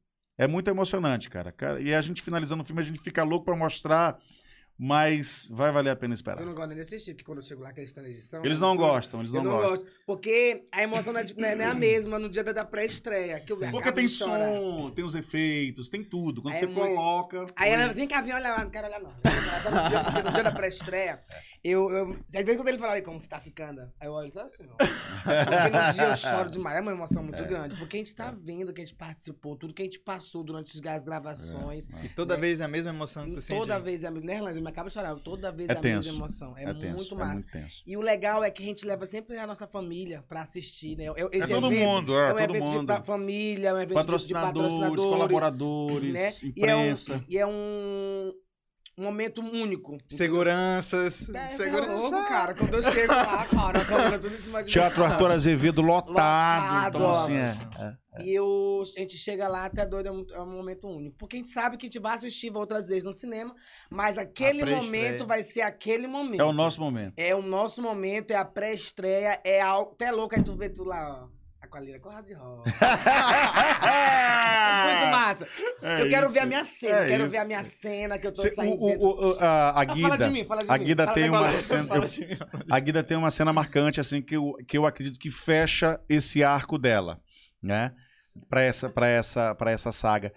É 0.43 0.47
muito 0.49 0.69
emocionante, 0.69 1.31
cara. 1.31 1.55
E 1.81 1.95
a 1.95 2.01
gente 2.01 2.21
finalizando 2.21 2.65
o 2.65 2.67
filme, 2.67 2.83
a 2.83 2.85
gente 2.85 2.99
fica 3.01 3.23
louco 3.23 3.45
pra 3.45 3.55
mostrar, 3.57 4.19
mas 4.79 5.49
vai 5.51 5.71
valer 5.73 5.91
a 5.91 5.97
pena 5.97 6.13
Eu 6.13 6.17
esperar. 6.17 6.45
não 6.45 6.55
gosto 6.55 6.69
nem 6.69 6.77
desse 6.79 6.97
tipo, 6.99 7.11
porque 7.17 7.25
quando 7.25 7.39
eu 7.39 7.43
chego 7.45 7.63
lá, 7.63 7.73
que 7.73 7.81
eles 7.81 7.91
estão 7.91 8.03
na 8.03 8.09
edição. 8.11 8.45
Eles 8.45 8.59
eu 8.61 8.67
não 8.67 8.77
tô- 8.77 8.83
gostam, 8.83 9.21
eles 9.21 9.33
Eu 9.33 9.43
não, 9.43 9.51
não 9.53 9.59
gostam. 9.61 9.85
gosto. 9.85 10.03
Porque 10.07 10.65
a 10.73 10.83
emoção 10.83 11.13
não 11.13 11.21
é, 11.21 11.25
de- 11.25 11.37
não 11.39 11.49
é- 11.49 11.55
não 11.55 11.65
é 11.65 11.69
a 11.69 11.75
mesma 11.75 12.19
no 12.19 12.29
dia 12.29 12.43
da, 12.43 12.65
pré-estreia. 12.65 13.39
Que 13.41 13.53
eu 13.53 13.59
Porque 13.71 13.93
tem 13.93 14.07
de 14.07 14.13
som, 14.13 14.91
tem 14.95 15.05
os 15.05 15.15
efeitos, 15.15 15.89
tem 15.89 16.03
tudo. 16.03 16.43
Quando 16.43 16.55
Aí 16.55 16.61
você 16.61 16.65
é 16.65 16.69
muito- 16.69 16.81
coloca. 16.95 17.47
Aí 17.57 17.71
ela 17.71 17.93
vem 17.93 18.09
cá, 18.09 18.21
vem 18.23 18.35
olhar 18.35 18.57
lá, 18.57 18.65
não 18.65 18.71
quero 18.71 18.87
olhar 18.89 19.01
não. 19.01 19.11
No 19.11 19.89
dia, 19.89 20.05
porque 20.05 20.23
no 20.23 20.33
dia 20.33 20.43
da 20.43 20.53
pré-estreia, 20.53 21.23
eu, 21.63 21.89
eu. 21.91 22.13
Às 22.27 22.33
vezes 22.43 22.57
quando 22.57 22.69
ele 22.69 22.79
fala, 22.79 22.95
aí 22.95 23.03
como 23.03 23.21
tá 23.21 23.41
ficando? 23.41 23.83
Aí 24.01 24.09
eu 24.09 24.13
olho 24.13 24.33
só 24.33 24.41
assim, 24.43 24.65
ó. 24.69 24.77
Porque 24.77 25.77
no 25.87 25.93
dia 25.93 26.05
eu 26.05 26.17
choro 26.17 26.51
demais, 26.51 26.79
é 26.79 26.81
uma 26.81 26.93
emoção 26.93 27.23
muito 27.23 27.45
grande. 27.45 27.77
Porque 27.77 27.97
a 27.97 27.99
gente 27.99 28.15
tá 28.15 28.31
vendo 28.37 28.73
que 28.73 28.81
a 28.81 28.85
gente 28.85 28.97
participou, 28.97 29.57
tudo 29.57 29.73
que 29.73 29.83
a 29.83 29.85
gente 29.85 30.01
passou 30.01 30.43
durante 30.43 30.73
as 30.89 31.03
gravações. 31.03 31.89
E 32.03 32.09
toda 32.09 32.37
vez 32.37 32.61
é 32.61 32.65
a 32.65 32.69
mesma 32.69 32.91
emoção 32.91 33.27
que 33.27 33.35
tu 33.35 33.41
sente. 33.41 33.59
Toda 33.61 33.79
vez 33.79 34.03
é 34.03 34.09
a 34.09 34.11
mesma. 34.11 34.23
Né? 34.61 34.62
Me 34.63 34.69
acaba 34.71 34.89
de 34.89 34.95
chorar. 34.95 35.15
Toda 35.17 35.51
vez 35.53 35.69
É 35.69 35.73
é, 35.73 35.77
a 35.77 35.81
tenso. 35.81 36.09
mesma 36.09 36.25
emoção. 36.25 36.57
É, 36.57 36.65
É 36.65 36.75
tenso, 36.75 36.97
muito 36.97 37.15
é 37.15 37.19
massa. 37.19 37.33
muito 37.35 37.51
tenso. 37.53 37.83
E 37.87 37.97
o 37.97 38.01
legal 38.01 38.43
é 38.45 38.51
que 38.51 38.63
a 38.63 38.67
gente 38.67 38.87
leva 38.87 39.05
sempre 39.05 39.37
a 39.39 39.47
nossa 39.47 39.67
família 39.67 40.25
pra 40.29 40.43
assistir, 40.43 40.97
né? 40.97 41.07
Eu- 41.17 41.29
Esse 41.33 41.53
é 41.53 41.55
todo 41.55 41.67
evento 41.73 41.89
mundo, 41.89 42.15
é, 42.17 42.23
é 42.23 42.27
um 42.27 42.37
todo 42.37 42.41
evento 42.57 42.65
mundo. 42.65 42.95
de 43.01 43.07
família, 43.07 43.69
é 43.69 43.73
um 43.75 43.77
evento 43.77 43.89
de- 43.89 43.95
de 43.95 44.01
Patrocinadores, 44.01 44.69
patrocinadores, 44.71 45.05
colaboradores, 45.05 46.13
né? 46.15 46.33
E 46.57 46.65
é, 46.65 46.77
um, 46.77 46.81
imprensa. 46.81 47.25
e 47.29 47.39
é 47.39 47.47
um 47.47 48.33
momento 48.97 49.41
único. 49.41 49.99
Seguranças. 50.09 51.29
É, 51.31 51.49
segurança. 51.49 51.93
louco, 52.11 52.29
cara. 52.29 52.55
Quando 52.55 52.75
eu 52.75 52.83
chego 52.83 53.13
lá, 53.13 53.45
cara, 53.47 53.81
a 53.81 53.85
câmera 53.85 54.19
tudo 54.19 54.35
em 54.35 54.39
cima 54.39 54.63
de. 54.63 54.71
Teatro 54.71 55.05
Arthur 55.05 55.31
Azevedo 55.31 55.81
lotado. 55.83 56.11
Lotado, 56.13 56.99
então, 56.99 57.11
assim, 57.11 57.35
é, 57.35 57.57
é. 57.79 58.02
E 58.21 58.35
eu, 58.35 58.83
a 58.97 59.01
gente 59.01 59.17
chega 59.17 59.49
lá, 59.49 59.65
até 59.65 59.87
doido, 59.87 60.07
é 60.09 60.13
um, 60.13 60.27
é 60.35 60.41
um 60.43 60.51
momento 60.57 60.87
único. 60.87 61.17
Porque 61.17 61.37
a 61.37 61.39
gente 61.39 61.49
sabe 61.49 61.79
que 61.79 61.87
a 61.87 61.89
gente 61.89 61.99
vai 61.99 62.15
assistir 62.15 62.55
outras 62.55 62.89
vezes 62.89 63.05
no 63.05 63.13
cinema, 63.13 63.55
mas 63.89 64.19
aquele 64.19 64.65
momento 64.67 65.27
vai 65.27 65.43
ser 65.43 65.63
aquele 65.63 66.07
momento. 66.07 66.41
É 66.41 66.45
o 66.45 66.53
nosso 66.53 66.79
momento. 66.81 67.15
É 67.17 67.35
o 67.35 67.41
nosso 67.41 67.81
momento, 67.81 68.31
é 68.31 68.37
a 68.37 68.45
pré-estreia, 68.45 69.41
é 69.43 69.61
algo. 69.63 69.93
Até 69.93 70.11
louco, 70.11 70.35
aí 70.35 70.43
tu 70.43 70.55
vê 70.55 70.69
tu 70.69 70.85
lá, 70.85 71.23
ó. 71.25 71.43
A 71.63 71.67
Qualira 71.69 71.99
corra 72.01 72.21
de 72.23 72.35
rosa. 72.35 72.65
Muito 74.85 75.07
massa. 75.11 75.47
É 75.81 76.03
eu 76.03 76.09
quero 76.09 76.27
isso. 76.27 76.35
ver 76.35 76.41
a 76.41 76.47
minha 76.47 76.65
cena, 76.65 76.99
É 76.99 77.07
quero 77.09 77.23
isso. 77.25 77.33
ver 77.33 77.39
a 77.39 77.45
minha 77.45 77.65
cena 77.65 78.19
que 78.19 78.27
eu 78.27 78.33
tô 78.33 78.43
Cê- 78.43 78.51
saindo 78.51 78.77
o- 78.83 78.91
o- 78.99 79.31
o- 79.31 79.39
a, 79.41 79.71
a 79.71 79.81
Ah, 79.81 79.85
Guida, 79.85 80.09
fala 80.09 80.19
de 80.19 80.31
mim, 80.33 80.45
fala 80.45 80.63
de 80.65 80.71
a 80.71 80.79
mim. 80.79 80.85
Guida 80.85 81.05
Fala 81.05 81.15
tem 81.15 81.31
da 81.31 81.41
uma 81.41 81.53
cena. 81.53 81.89
Fala 81.89 82.05
eu- 82.05 82.11
mim. 82.29 82.37
a 82.71 82.79
Guida 82.81 83.03
tem 83.03 83.17
uma 83.17 83.31
cena 83.31 83.53
marcante, 83.53 84.01
assim, 84.01 84.21
que 84.21 84.37
eu, 84.37 84.55
que 84.67 84.77
eu 84.77 84.85
acredito 84.87 85.19
que 85.19 85.31
fecha 85.31 86.01
esse 86.09 86.43
arco 86.45 86.77
dela, 86.79 87.21
né? 87.63 87.93
Pra 88.49 88.63
essa, 88.63 88.89
pra 88.89 89.07
essa, 89.07 89.55
pra 89.55 89.71
essa 89.71 89.93
saga. 89.93 90.33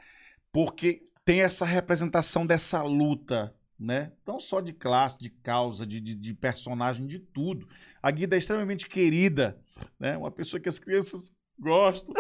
Porque 0.52 1.04
tem 1.24 1.42
essa 1.42 1.66
representação 1.66 2.46
dessa 2.46 2.82
luta, 2.84 3.54
né? 3.80 4.12
Não 4.26 4.40
só 4.40 4.62
de 4.62 4.74
classe, 4.74 5.20
de 5.20 5.30
causa, 5.30 5.86
de, 5.86 6.00
de, 6.00 6.16
de 6.16 6.34
personagem, 6.34 7.06
de 7.08 7.20
tudo. 7.20 7.68
A 8.02 8.12
Guida 8.12 8.36
é 8.36 8.40
extremamente 8.40 8.88
querida, 8.88 9.60
né? 10.00 10.18
Uma 10.18 10.32
pessoa 10.32 10.60
que 10.60 10.70
as 10.70 10.80
crianças 10.80 11.32
gostam. 11.60 12.14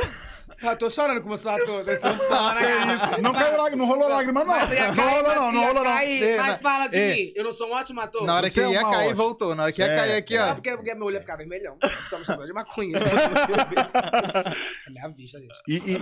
Ah, 0.61 0.71
eu 0.71 0.77
tô 0.77 0.89
chorando 0.89 1.21
como 1.21 1.33
eu 1.33 1.38
sou 1.38 1.51
ator. 1.51 1.86
Eu 1.86 1.93
é 1.93 2.93
isso? 2.95 3.21
Não 3.21 3.33
caiu 3.33 3.57
lágrima, 3.57 3.83
não 3.83 3.91
rolou 3.91 4.07
lágrima, 4.07 4.39
não. 4.39 4.47
Mas 4.47 4.71
ia 4.71 4.91
Não 4.93 5.09
rolou, 5.09 5.36
não, 5.36 5.51
não 5.51 5.65
rolou, 5.65 5.83
não. 5.83 5.99
Ei, 5.99 6.38
Mas 6.38 6.47
na- 6.47 6.57
fala 6.59 6.88
de 6.88 6.97
mim. 6.97 7.33
Eu 7.36 7.43
não 7.43 7.53
sou 7.53 7.67
um 7.67 7.73
ótimo 7.73 7.99
ator. 7.99 8.25
Na 8.25 8.36
hora 8.36 8.49
que 8.49 8.59
é 8.61 8.71
ia 8.71 8.81
cair, 8.81 9.13
voltou. 9.13 9.53
Na 9.53 9.63
hora 9.63 9.71
que 9.71 9.81
ia 9.81 9.88
É, 9.88 9.95
cair 9.95 10.13
aqui, 10.15 10.38
Não, 10.38 10.51
ó. 10.51 10.53
porque, 10.53 10.71
porque 10.77 10.95
meu 10.95 11.05
olho 11.07 11.15
ia 11.15 11.21
ficar 11.21 11.36
vermelhão. 11.36 11.77
Só 12.09 12.17
me 12.17 12.25
chamou 12.25 12.45
de 12.45 12.53
maconha. 12.53 12.97
é 12.97 13.01
minha 14.91 15.07
vista, 15.09 15.39
gente. 15.39 15.53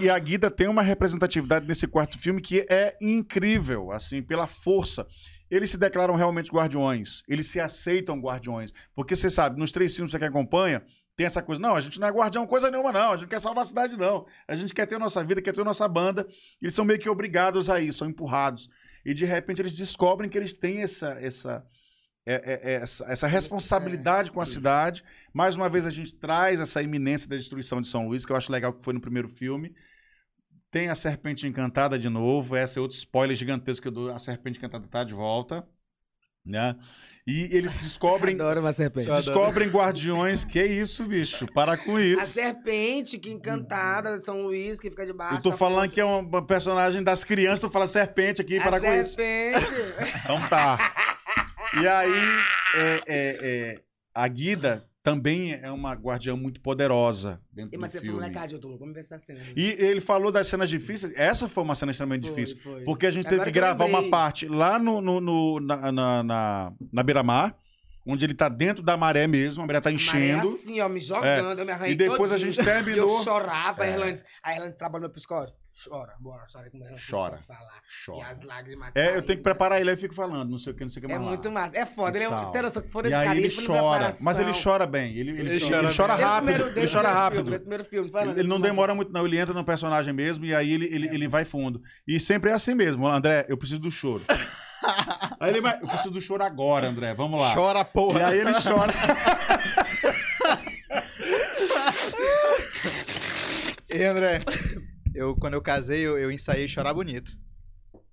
E, 0.04 0.10
a 0.10 0.20
Guida 0.20 0.52
tem 0.52 0.68
uma 0.68 0.82
representatividade 0.82 1.68
nesse 1.68 1.88
quarto 1.88 2.18
filme 2.20 2.42
que 2.42 2.66
é 2.70 2.96
incrível, 3.02 3.92
assim, 3.92 4.22
pela 4.22 4.46
força. 4.48 5.08
Eles 5.50 5.70
se 5.70 5.78
declaram 5.78 6.16
realmente 6.16 6.52
guardiões. 6.52 7.22
Eles 7.28 7.48
se 7.48 7.60
aceitam 7.60 8.20
guardiões. 8.20 8.72
Porque 8.96 9.16
você 9.16 9.30
sabe, 9.30 9.60
nos 9.60 9.72
três 9.72 9.96
filmes 9.96 10.12
que 10.12 10.18
você 10.20 10.26
acompanha, 10.26 10.84
tem 11.16 11.26
essa 11.26 11.42
coisa. 11.42 11.62
Não, 11.62 11.76
a 11.76 11.82
gente 11.82 12.00
não 12.00 12.08
é 12.08 12.12
guardião 12.12 12.46
coisa 12.48 12.72
nenhuma, 12.72 12.92
não. 12.92 13.10
A 13.10 13.12
gente 13.14 13.24
não 13.24 13.30
quer 13.30 13.40
salvar 13.40 13.64
a 13.64 13.66
cidade, 13.66 13.98
não. 13.98 14.26
A 14.48 14.56
gente 14.56 14.74
quer 14.74 14.86
ter 14.86 14.96
a 14.96 15.00
nossa 15.00 15.24
vida, 15.24 15.42
quer 15.42 15.54
ter 15.54 15.62
a 15.62 15.66
nossa 15.66 15.88
banda. 15.88 16.28
Eles 16.62 16.74
são 16.74 16.84
meio 16.86 17.00
que 17.00 17.10
obrigados 17.10 17.70
a 17.70 17.80
isso, 17.80 18.00
são 18.00 18.10
empurrados. 18.10 18.70
E 19.06 19.14
de 19.14 19.26
repente 19.26 19.62
eles 19.62 19.76
descobrem 19.76 20.30
que 20.30 20.38
eles 20.38 20.54
têm 20.54 20.82
essa. 20.82 21.12
essa 21.20 21.66
é- 22.26 22.36
é- 22.36 22.72
é- 22.72 22.74
essa, 22.76 23.06
essa 23.06 23.28
responsabilidade 23.28 24.32
com 24.32 24.40
a 24.40 24.46
cidade. 24.46 25.04
Mais 25.34 25.56
uma 25.58 25.68
vez, 25.68 25.86
a 25.86 25.90
gente 25.90 26.16
traz 26.16 26.60
essa 26.60 26.82
iminência 26.82 27.28
da 27.28 27.36
destruição 27.36 27.82
de 27.82 27.88
São 27.88 28.08
Luís, 28.08 28.26
que 28.26 28.32
eu 28.32 28.38
acho 28.38 28.52
legal 28.52 28.72
que 28.74 28.84
foi 28.84 28.94
no 28.94 29.02
primeiro 29.02 29.28
filme. 29.28 29.76
Tem 30.72 30.90
a 30.90 30.96
Serpente 30.96 31.46
Encantada 31.46 32.00
de 32.00 32.10
novo. 32.10 32.56
Esse 32.56 32.80
é 32.80 32.82
outro 32.82 32.98
spoiler 32.98 33.36
gigantesco 33.36 33.82
que 33.82 33.88
eu 33.90 33.92
dou. 33.92 34.12
A 34.12 34.20
Serpente 34.20 34.58
Encantada 34.58 34.88
tá 34.88 35.04
de 35.04 35.14
volta. 35.14 35.68
Né? 36.46 36.76
E 37.26 37.56
eles 37.56 37.74
descobrem. 37.76 38.36
Adoro 38.36 38.60
uma 38.60 38.74
serpente. 38.74 39.08
Eu 39.08 39.16
adoro. 39.16 39.26
descobrem 39.26 39.70
guardiões. 39.70 40.44
Que 40.44 40.64
isso, 40.64 41.06
bicho? 41.06 41.48
Para 41.54 41.78
com 41.78 41.96
A 41.96 42.02
isso. 42.02 42.26
serpente 42.26 43.18
que 43.18 43.32
encantada 43.32 44.18
de 44.18 44.26
São 44.26 44.42
Luís, 44.44 44.80
que 44.80 44.90
fica 44.90 45.06
debaixo. 45.06 45.36
Eu 45.36 45.42
tô 45.42 45.52
falando 45.54 45.84
ponte. 45.84 45.94
que 45.94 46.02
é 46.02 46.06
uma 46.06 46.46
personagem 46.46 47.02
das 47.02 47.24
crianças, 47.24 47.60
tu 47.62 47.70
fala 47.70 47.88
serpente 47.88 48.42
aqui, 48.42 48.58
A 48.58 48.64
para 48.64 48.80
com 48.80 48.94
isso. 48.94 49.16
serpente. 49.16 49.66
Então 50.24 50.40
tá. 50.50 50.78
E 51.82 51.88
aí, 51.88 52.12
é, 52.76 53.02
é, 53.08 53.38
é, 53.42 53.80
a 54.14 54.28
Guida 54.28 54.84
também 55.04 55.52
é 55.62 55.70
uma 55.70 55.94
guardiã 55.94 56.34
muito 56.36 56.62
poderosa 56.62 57.42
dentro 57.52 57.78
Mas 57.80 57.92
do 57.92 57.94
você 57.94 58.00
foi 58.00 58.08
filme. 58.08 58.22
molecagem, 58.22 58.56
eu 58.56 58.62
tô. 58.62 58.78
Vamos 58.78 58.94
ver 58.94 59.02
essa 59.02 59.20
cena. 59.20 59.42
E 59.56 59.72
ele 59.78 60.00
falou 60.00 60.32
das 60.32 60.48
cenas 60.48 60.70
difíceis. 60.70 61.12
Essa 61.18 61.50
foi 61.50 61.62
uma 61.64 61.76
cena 61.76 61.92
extremamente 61.92 62.26
Foi, 62.30 62.36
difícil. 62.44 62.64
foi. 62.64 62.84
Porque 62.86 63.06
a 63.06 63.12
gente 63.12 63.28
Agora 63.28 63.40
teve 63.42 63.52
que 63.52 63.60
gravar 63.60 63.84
uma 63.86 64.10
parte 64.10 64.48
lá 64.48 64.80
no, 64.80 65.02
no- 65.02 65.20
no- 65.20 65.60
na, 65.60 65.92
na, 65.92 66.24
na, 66.24 66.74
na 66.92 67.04
beira-mar, 67.04 67.54
onde 68.06 68.24
ele 68.26 68.34
tá 68.34 68.48
dentro 68.48 68.82
da 68.82 68.96
maré 68.96 69.28
mesmo, 69.28 69.62
a 69.64 69.68
maré 69.68 69.82
tá 69.82 69.90
Maré 69.90 69.96
enchendo. 69.96 70.54
assim, 70.54 70.80
ó, 70.80 70.88
me 70.88 71.02
jogando, 71.02 71.60
eu 71.60 71.66
me 71.66 71.72
arranhei 71.74 71.94
E 71.94 71.98
depois 71.98 72.32
a 72.32 72.36
todinho. 72.36 72.54
gente 72.54 72.64
terminou. 72.66 73.10
Eu 73.20 73.24
chorava, 73.26 73.84
a 73.84 73.88
É. 73.88 73.92
Irlande, 73.92 74.24
a 74.42 74.54
Irlande 74.56 74.78
trabalha 74.78 75.02
no 75.02 75.08
meu 75.08 75.14
psicólogo. 75.14 75.54
Chora, 75.76 76.14
bora, 76.20 76.46
chora 76.54 76.70
como 76.70 76.86
ela 76.86 76.96
Chora. 77.10 77.40
falar. 77.48 77.82
E 77.82 78.06
Chora. 78.06 78.28
as 78.30 78.44
lágrimas 78.44 78.92
É, 78.94 79.18
eu 79.18 79.24
tenho 79.24 79.38
que 79.40 79.44
preparar 79.44 79.82
ele, 79.82 79.90
aí 79.90 79.96
eu 79.96 80.00
fico 80.00 80.14
falando, 80.14 80.48
não 80.50 80.58
sei 80.60 80.72
o 80.72 80.76
que, 80.76 80.84
não 80.84 80.90
sei 80.90 81.02
o 81.02 81.06
que 81.08 81.12
É 81.12 81.16
mais 81.16 81.22
lá. 81.26 81.30
muito 81.30 81.52
massa. 81.52 81.76
É 81.76 81.86
foda, 81.86 82.16
ele 82.16 82.26
é 82.26 82.30
um 82.30 82.52
ter 82.52 82.62
noção 82.62 82.84
que 82.84 82.90
foda 82.92 83.08
E 83.08 83.12
esse 83.12 83.20
aí 83.20 83.26
cara. 83.26 83.40
ele 83.40 83.56
na 83.68 83.68
chora, 83.82 84.16
mas 84.22 84.40
ele 84.40 84.52
chora 84.64 84.86
bem. 84.86 85.18
Ele, 85.18 85.32
ele, 85.32 85.40
Ele 85.42 85.50
ele 85.56 85.60
chora 85.70 85.92
chora. 85.92 86.14
Desde 86.16 86.24
o 86.24 86.28
rápido. 86.28 86.46
primeiro- 86.54 86.80
ele 86.80 86.88
chora 86.88 87.12
rápido. 87.12 87.44
Filme, 87.44 87.60
primeiro 87.60 87.84
filme, 87.86 88.10
fala, 88.12 88.32
Ele 88.40 88.48
não 88.48 88.62
demora 88.62 88.94
muito, 88.94 89.12
não. 89.12 89.26
Ele 89.26 89.38
entra 89.38 89.54
no 89.54 89.64
personagem 89.66 90.14
mesmo 90.14 90.46
e 90.46 90.54
aí 90.54 90.72
ele, 90.72 90.86
ele, 90.86 91.08
ele 91.08 91.28
vai 91.28 91.44
fundo. 91.44 91.82
E 92.08 92.20
sempre 92.20 92.52
é 92.52 92.54
assim 92.54 92.76
mesmo. 92.76 93.08
André, 93.08 93.46
eu 93.50 93.58
preciso 93.58 93.82
do 93.82 93.90
choro. 93.90 94.24
aí 95.40 95.50
ele 95.50 95.60
vai, 95.62 95.76
eu 95.82 95.88
preciso 95.88 96.12
do 96.12 96.22
choro 96.22 96.44
agora, 96.44 96.88
André. 96.88 97.14
Vamos 97.16 97.42
lá. 97.42 97.54
Chora, 97.56 97.80
E 97.80 97.86
porra. 97.86 98.28
aí 98.28 98.38
ele 98.40 98.54
chora. 98.62 98.94
E 103.94 104.04
André, 104.06 104.40
eu, 105.14 105.36
quando 105.36 105.54
eu 105.54 105.62
casei, 105.62 106.02
eu, 106.02 106.18
eu 106.18 106.32
ensaiei 106.32 106.68
chorar 106.68 106.94
bonito. 106.94 107.32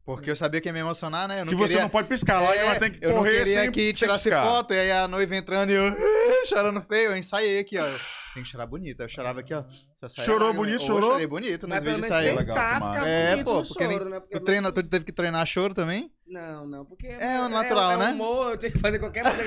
Porque 0.05 0.31
eu 0.31 0.35
sabia 0.37 0.61
que 0.61 0.69
ia 0.69 0.73
me 0.73 0.81
emocionar, 0.81 1.29
né? 1.29 1.41
Eu 1.41 1.45
não 1.45 1.53
que 1.53 1.57
você 1.59 1.69
queria... 1.75 1.83
não 1.83 1.89
pode 1.91 2.09
piscar. 2.09 2.41
Lá 2.41 2.55
É, 2.55 2.59
ela 2.59 2.79
tem 2.81 2.91
que 2.91 3.05
eu 3.05 3.11
não 3.11 3.19
correr 3.19 3.39
queria 3.45 3.63
sem, 3.63 3.71
que 3.71 3.93
tirasse 3.93 4.25
piscar. 4.29 4.45
foto, 4.45 4.75
e 4.75 4.79
aí 4.81 4.91
a 4.91 5.07
noiva 5.07 5.37
entrando 5.37 5.71
e 5.71 5.75
eu 5.75 5.95
chorando 6.47 6.81
feio, 6.81 7.11
eu 7.11 7.17
ensaiei 7.17 7.61
aqui, 7.61 7.79
ó. 7.79 7.85
Tem 8.35 8.43
que 8.43 8.49
chorar 8.49 8.67
bonito. 8.67 9.01
Aí 9.01 9.05
eu 9.05 9.09
chorava 9.09 9.41
aqui, 9.41 9.53
ó. 9.55 9.65
Chorou 10.25 10.55
bonito, 10.55 10.83
chorou? 10.85 11.13
chorei 11.13 11.27
bonito 11.27 11.67
nos 11.67 11.77
Mas 11.77 11.85
vídeos 11.85 12.07
saiu. 12.07 12.37
legal. 12.37 12.57
É, 13.07 13.43
pô, 13.45 13.63
porque 13.63 13.87
nem- 13.87 13.97
choro, 13.99 14.09
né? 14.11 14.21
Porque 14.21 14.39
Tu, 14.39 14.45
treina, 14.45 14.73
tu 14.73 14.83
teve 14.83 15.05
que 15.05 15.13
treinar 15.13 15.45
choro 15.47 15.75
também? 15.75 16.11
Não, 16.31 16.65
não, 16.65 16.85
porque 16.85 17.09
É 17.09 17.41
o 17.41 17.49
natural, 17.49 17.91
é, 17.93 17.97
né? 17.97 18.05
É 18.07 18.13
humor, 18.13 18.53
eu 18.53 18.57
tenho 18.59 18.73
que 18.73 18.79
fazer 18.79 19.01
qualquer 19.01 19.25
coisa 19.25 19.43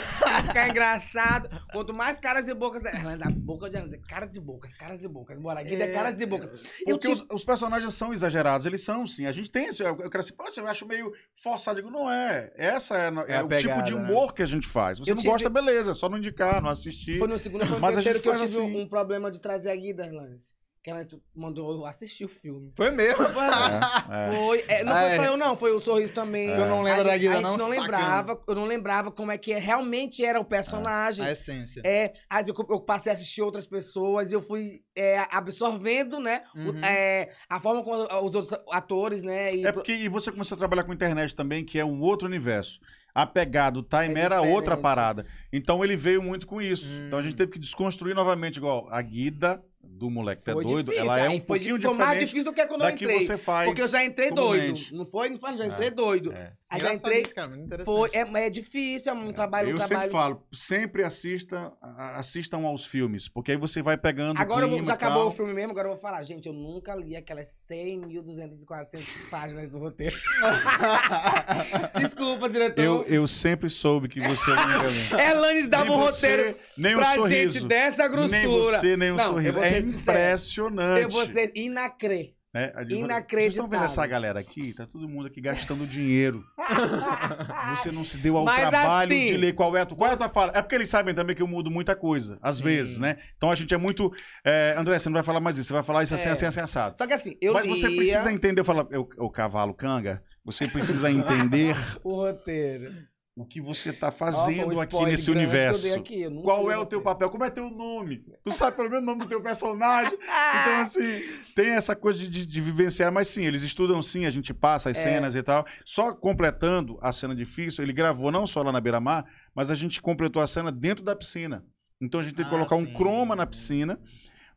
ficar 0.47 0.67
engraçado. 0.67 1.49
Quanto 1.71 1.93
mais 1.93 2.17
caras 2.19 2.47
e 2.49 2.53
bocas. 2.53 2.83
Ela 2.83 3.15
da 3.15 3.29
boca 3.29 3.69
de 3.69 3.77
anos, 3.77 3.93
é 3.93 3.97
caras 3.97 4.35
e 4.35 4.39
bocas, 4.41 4.73
caras 4.75 5.01
e 5.03 5.07
bocas. 5.07 5.39
Bora, 5.39 5.61
aqui 5.61 5.75
é 5.75 5.81
É. 5.81 5.93
caras 5.93 6.19
e 6.19 6.25
bocas. 6.25 6.51
Eu 6.85 6.97
Porque 6.97 7.07
os, 7.07 7.25
os 7.31 7.43
personagens 7.45 7.93
são 7.93 8.13
exagerados, 8.13 8.65
eles 8.65 8.83
são, 8.83 9.07
sim. 9.07 9.25
A 9.25 9.31
gente 9.31 9.49
tem 9.49 9.67
esse. 9.67 9.81
Eu, 9.81 9.89
eu 9.97 10.09
quero 10.09 10.19
assim, 10.19 10.33
poxa, 10.33 10.59
eu 10.59 10.67
acho 10.67 10.85
meio 10.85 11.13
forçado. 11.41 11.79
Eu 11.79 11.85
digo, 11.85 11.95
não 11.97 12.11
é. 12.11 12.51
Essa 12.57 12.97
é, 12.97 13.07
é 13.31 13.37
É 13.37 13.41
o 13.41 13.47
pegada, 13.47 13.81
tipo 13.81 13.83
de 13.83 13.95
né? 13.95 14.01
humor 14.11 14.33
que 14.33 14.43
a 14.43 14.47
gente 14.47 14.67
faz. 14.67 14.99
Você 14.99 15.09
Eu 15.11 15.15
não 15.15 15.21
tive- 15.21 15.31
gosta, 15.31 15.49
beleza, 15.49 15.91
é 15.91 15.93
só 15.93 16.09
não 16.09 16.17
indicar, 16.17 16.61
não 16.61 16.69
assistir. 16.69 17.17
Foi 17.17 17.27
no 17.29 17.39
segundo, 17.39 17.65
foi 17.65 17.75
no 17.75 17.81
Mas 17.81 17.93
terceiro 17.95 18.19
que 18.21 18.27
eu 18.27 18.33
tive 18.33 18.43
assim. 18.43 18.75
um 18.77 18.87
problema 18.89 19.31
de 19.31 19.39
trazer 19.39 19.71
a 19.71 19.75
Guida, 19.75 20.05
Irlandes. 20.05 20.53
Que 20.83 20.89
ela 20.91 21.07
mandou 21.33 21.71
eu 21.71 21.85
assistir 21.85 22.25
o 22.25 22.27
filme. 22.27 22.73
Foi 22.75 22.91
mesmo. 22.91 23.23
É, 23.23 24.27
é. 24.27 24.31
Foi. 24.35 24.65
é, 24.67 24.83
não 24.83 24.91
Ah, 24.91 24.99
foi 24.99 25.09
é. 25.11 25.15
só 25.15 25.23
eu, 25.23 25.37
não. 25.37 25.55
Foi 25.55 25.71
o 25.71 25.79
Sorriso 25.79 26.13
também. 26.13 26.49
Eu 26.49 26.65
não 26.65 26.81
lembro 26.81 27.01
a 27.01 27.03
da 27.05 27.17
Guida, 27.17 27.33
A 27.33 27.35
gente 27.37 27.45
não, 27.45 27.57
não 27.57 27.69
sacana. 27.69 27.81
lembrava, 27.83 28.43
eu 28.47 28.55
não 28.55 28.65
lembrava 28.65 29.09
como 29.11 29.31
é 29.31 29.37
que 29.37 29.53
realmente 29.53 30.25
era 30.25 30.39
o 30.41 30.43
personagem. 30.43 31.23
A 31.25 31.31
essência. 31.31 31.81
É, 31.85 32.11
aí 32.29 32.45
eu, 32.49 32.55
eu 32.69 32.81
passei 32.81 33.11
a 33.11 33.13
assistir 33.13 33.41
outras 33.41 33.65
pessoas 33.65 34.29
e 34.29 34.33
eu 34.33 34.41
fui 34.41 34.81
é, 34.93 35.25
absorvendo, 35.31 36.19
né? 36.19 36.43
o- 36.53 36.59
Uhum. 36.73 36.83
é, 36.83 37.31
a 37.49 37.59
forma 37.61 37.81
como 37.81 38.03
os 38.25 38.35
outros 38.35 38.59
atores, 38.69 39.23
né? 39.23 39.55
E 39.55 39.65
É 39.65 39.71
porque 39.71 39.93
e 39.93 40.09
você 40.09 40.31
começou 40.31 40.55
a 40.55 40.59
trabalhar 40.59 40.83
com 40.83 40.91
internet 40.93 41.33
também, 41.33 41.63
que 41.63 41.79
é 41.79 41.85
um 41.85 42.01
outro 42.01 42.27
universo. 42.27 42.79
A 43.15 43.25
pegada, 43.25 43.79
o 43.79 43.83
time 43.83 44.15
É 44.19 44.23
era 44.23 44.41
outra 44.41 44.75
parada. 44.75 45.25
Então 45.51 45.83
ele 45.83 45.95
veio 45.95 46.21
muito 46.21 46.45
com 46.47 46.61
isso. 46.61 46.99
Hum. 46.99 47.07
Então 47.07 47.19
a 47.19 47.21
gente 47.21 47.35
teve 47.37 47.51
que 47.53 47.59
desconstruir 47.59 48.13
novamente, 48.15 48.57
igual 48.57 48.85
a 48.89 49.01
guida 49.01 49.63
do 49.83 50.09
moleque 50.09 50.43
tá 50.43 50.53
foi 50.53 50.63
doido, 50.63 50.85
difícil. 50.91 51.03
ela 51.05 51.19
é 51.19 51.27
um 51.29 51.33
foi, 51.33 51.41
pouquinho 51.41 51.81
foi 51.81 51.93
mais 51.93 51.97
diferente 51.99 52.25
difícil 52.27 52.51
do 52.51 52.55
que 52.55 52.65
quando 52.65 52.83
eu 52.85 52.95
que 52.95 53.03
entrei. 53.05 53.21
você 53.21 53.37
faz. 53.37 53.67
Porque 53.67 53.81
eu 53.81 53.87
já 53.87 54.03
entrei 54.03 54.31
doido. 54.31 54.79
Não 54.91 55.05
foi? 55.05 55.29
Não 55.29 55.37
foi, 55.37 55.57
já 55.57 55.65
É. 55.65 55.67
entrei 55.67 55.91
doido. 55.91 56.31
É. 56.33 56.53
Aí 56.69 56.79
já 56.79 56.93
entrei. 56.93 57.21
isso, 57.21 57.35
cara. 57.35 57.51
Foi, 57.85 58.09
é, 58.13 58.21
é 58.45 58.49
difícil, 58.49 59.11
é 59.11 59.15
um 59.15 59.31
trabalho, 59.31 59.67
um 59.67 59.71
eu 59.71 59.77
trabalho. 59.77 59.99
sempre 59.99 60.11
falo, 60.11 60.43
sempre 60.51 61.03
assista, 61.03 61.71
assistam 62.15 62.65
aos 62.65 62.83
filmes, 62.85 63.27
porque 63.29 63.51
aí 63.51 63.57
você 63.57 63.81
vai 63.81 63.95
pegando 63.95 64.39
Agora 64.39 64.61
o 64.61 64.63
eu 64.65 64.69
vou- 64.69 64.77
clima 64.79 64.87
já 64.91 64.95
acabou 64.95 65.27
o 65.27 65.31
filme 65.31 65.53
mesmo, 65.53 65.71
agora 65.71 65.87
eu 65.87 65.91
vou 65.91 65.99
falar. 66.01 66.23
Gente, 66.23 66.47
eu 66.47 66.53
nunca 66.53 66.95
li 66.95 67.15
aquelas 67.15 67.47
100, 67.67 68.01
1.200 68.07 68.63
e 68.63 68.65
400 68.65 69.07
páginas 69.29 69.69
do 69.69 69.77
roteiro. 69.77 70.15
Desculpa, 71.99 72.49
diretor. 72.49 72.81
Eu, 72.81 73.03
eu 73.03 73.27
sempre 73.27 73.69
soube 73.69 74.07
que 74.07 74.19
você 74.21 74.49
não 74.49 74.69
ia 74.71 74.81
ler. 74.81 75.29
Elanes 75.31 75.67
dava 75.67 75.85
Nem 75.85 75.93
um 75.95 75.99
você, 76.01 76.29
roteiro 76.37 76.57
nem 76.77 76.95
um 76.95 76.99
pra 76.99 77.13
sorriso. 77.13 77.53
gente 77.59 77.67
dessa 77.67 78.07
grossura. 78.07 78.37
Nem 78.39 78.47
você, 78.47 78.97
nem 78.97 79.11
um 79.11 79.15
Não, 79.15 79.23
eu 79.25 79.29
sorriso. 79.31 79.57
vou 79.57 79.63
É 79.73 79.79
impressionante. 79.79 81.33
Ser 81.33 81.51
inacrê. 81.55 82.33
né? 82.53 82.71
Inacreditável. 82.89 83.27
Vocês 83.39 83.53
estão 83.53 83.67
vendo 83.67 83.83
essa 83.83 84.05
galera 84.05 84.39
aqui? 84.39 84.73
Tá 84.75 84.85
todo 84.85 85.09
mundo 85.09 85.27
aqui 85.27 85.41
gastando 85.41 85.87
dinheiro. 85.87 86.43
Você 87.75 87.91
não 87.91 88.03
se 88.03 88.17
deu 88.17 88.37
ao 88.37 88.45
Mas 88.45 88.69
trabalho 88.69 89.11
assim, 89.11 89.27
de 89.31 89.37
ler 89.37 89.53
qual 89.53 89.75
é 89.75 89.81
a 89.81 89.85
tua, 89.85 89.97
qual 89.97 90.09
é 90.09 90.13
a 90.13 90.17
tua 90.17 90.29
fala. 90.29 90.51
É 90.55 90.61
porque 90.61 90.75
eles 90.75 90.89
sabem 90.89 91.15
também 91.15 91.35
que 91.35 91.41
eu 91.41 91.47
mudo 91.47 91.71
muita 91.71 91.95
coisa, 91.95 92.37
às 92.41 92.57
Sim. 92.57 92.63
vezes, 92.65 92.99
né? 92.99 93.17
Então 93.37 93.49
a 93.49 93.55
gente 93.55 93.73
é 93.73 93.77
muito. 93.77 94.11
é, 94.45 94.75
André, 94.77 94.99
você 94.99 95.09
não 95.09 95.15
vai 95.15 95.23
falar 95.23 95.39
mais 95.41 95.57
isso, 95.57 95.67
você 95.67 95.73
vai 95.73 95.83
falar 95.83 96.03
isso 96.03 96.13
assim, 96.13 96.29
É. 96.29 96.31
assim, 96.31 96.45
assim, 96.45 96.59
assado. 96.59 96.97
Só 96.97 97.07
que 97.07 97.13
assim, 97.13 97.35
eu 97.41 97.53
Mas 97.53 97.65
lia... 97.65 97.75
você 97.75 97.89
precisa 97.89 98.31
entender, 98.31 98.61
eu 98.61 98.65
falo, 98.65 98.87
o 99.17 99.29
cavalo 99.29 99.73
canga, 99.73 100.23
Você 100.45 100.67
precisa 100.67 101.09
entender 101.11 101.75
O 102.03 102.15
roteiro. 102.15 102.91
O 103.35 103.43
que 103.45 103.59
você 103.59 103.89
está 103.89 104.11
fazendo 104.11 104.75
um 104.75 104.79
aqui 104.79 105.03
nesse 105.05 105.31
universo. 105.31 105.95
aqui, 105.95 106.23
Qual 106.43 106.69
é 106.69 106.77
o 106.77 106.85
teu 106.85 107.01
papel? 107.01 107.29
Como 107.31 107.43
é 107.43 107.49
teu 107.49 107.67
nome? 107.67 108.23
Tu 108.43 108.51
sabe 108.51 108.77
pelo 108.77 108.89
menos 108.91 109.01
o 109.03 109.05
nome 109.07 109.21
do 109.23 109.27
teu 109.27 109.41
personagem? 109.41 110.17
Então, 110.63 110.81
assim, 110.81 111.19
tem 111.55 111.71
essa 111.71 111.95
coisa 111.95 112.19
de, 112.27 112.45
de- 112.45 112.61
vivenciar, 112.61 113.11
mas 113.11 113.27
sim, 113.27 113.43
eles 113.43 113.63
estudam 113.63 114.01
sim, 114.03 114.25
a 114.25 114.29
gente 114.29 114.53
passa 114.53 114.91
as 114.91 114.97
É. 114.97 115.01
cenas 115.01 115.33
e 115.35 115.41
tal. 115.41 115.65
Só 115.83 116.13
completando 116.13 116.99
a 117.01 117.11
cena 117.11 117.35
difícil, 117.35 117.83
ele 117.83 117.91
gravou 117.91 118.31
não 118.31 118.45
só 118.45 118.61
lá 118.61 118.71
na 118.71 118.79
beira-mar, 118.79 119.25
mas 119.55 119.71
a 119.71 119.75
gente 119.75 119.99
completou 120.01 120.41
a 120.41 120.47
cena 120.47 120.71
dentro 120.71 121.03
da 121.03 121.15
piscina. 121.15 121.65
Então 121.99 122.19
a 122.19 122.23
gente 122.23 122.35
tem 122.35 122.45
que 122.45 122.49
Ah, 122.51 122.53
colocar 122.53 122.75
um 122.75 122.85
sim. 122.85 122.93
croma 122.93 123.35
na 123.35 123.47
piscina 123.47 123.99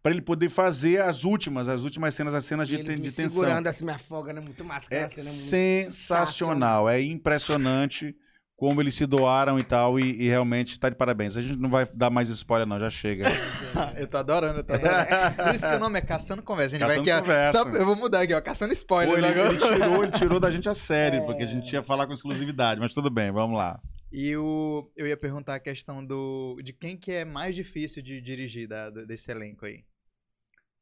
para 0.03 0.13
ele 0.13 0.21
poder 0.21 0.51
fazer 0.51 1.01
as 1.01 1.25
últimas, 1.25 1.67
as 1.67 1.83
últimas 1.83 2.15
cenas, 2.15 2.35
as 2.35 2.45
cenas 2.45 2.69
de, 2.69 2.77
de 2.83 3.11
tensão. 3.13 3.29
segurando 3.31 3.67
assim, 3.69 3.85
me 3.87 3.93
afoga, 3.93 4.33
né? 4.35 4.41
Muito 4.41 4.63
massa. 4.65 4.87
É 4.91 5.05
aquela 5.05 5.09
cena 5.23 5.31
muito 5.31 5.93
sensacional, 5.95 6.89
é 6.89 7.01
impressionante 7.03 8.15
como 8.57 8.81
eles 8.81 8.95
se 8.95 9.05
doaram 9.07 9.59
e 9.59 9.63
tal, 9.63 10.01
e, 10.01 10.23
e 10.23 10.29
realmente 10.29 10.81
tá 10.81 10.89
de 10.89 10.97
parabéns. 10.97 11.37
A 11.37 11.43
gente 11.43 11.59
não 11.59 11.69
vai 11.69 11.87
dar 11.95 12.09
mais 12.09 12.29
spoiler, 12.31 12.67
não, 12.67 12.81
já 12.81 12.89
chega. 12.91 13.25
eu 13.99 14.07
tô 14.07 14.17
adorando, 14.17 14.61
eu 14.61 14.65
tô 14.65 14.73
adorando. 14.73 15.07
Por 15.37 15.55
isso 15.55 15.69
que 15.69 15.75
o 15.75 15.79
nome 15.79 15.99
é 15.99 16.03
Caçando 16.03 16.43
Conversa. 16.43 16.77
A 16.77 16.79
gente 16.79 16.89
Caçando 16.89 17.05
vai 17.05 17.15
aqui, 17.15 17.21
Conversa. 17.27 17.59
só- 17.63 17.69
eu 17.69 17.85
vou 17.85 17.95
mudar 17.97 18.23
aqui, 18.23 18.33
ó. 18.33 18.41
Caçando 18.41 18.71
Pô, 18.71 18.75
spoilers 18.79 19.19
ele, 19.19 19.27
agora. 19.27 19.49
ele 19.51 19.59
tirou, 19.61 20.03
ele 20.05 20.13
tirou 20.13 20.41
da 20.41 20.51
gente 20.51 20.69
a 20.69 20.75
sério, 20.75 21.21
É. 21.23 21.27
porque 21.27 21.43
a 21.45 21.47
gente 21.47 21.71
ia 21.71 21.83
falar 21.83 22.07
com 22.07 22.15
exclusividade, 22.15 22.81
mas 22.81 22.95
tudo 22.95 23.11
bem, 23.11 23.31
vamos 23.31 23.59
lá. 23.59 23.79
E 24.11 24.35
o, 24.37 24.91
eu 24.97 25.07
ia 25.07 25.17
perguntar 25.17 25.57
a 25.57 25.61
questão 25.61 26.03
do 26.05 26.59
de 26.65 26.73
quem 26.73 26.97
que 26.97 27.13
é 27.13 27.25
mais 27.27 27.55
difícil 27.55 28.03
de 28.03 28.21
dirigir 28.23 28.67
da- 28.67 28.89
desse 28.89 29.31
elenco 29.31 29.67
aí. 29.67 29.85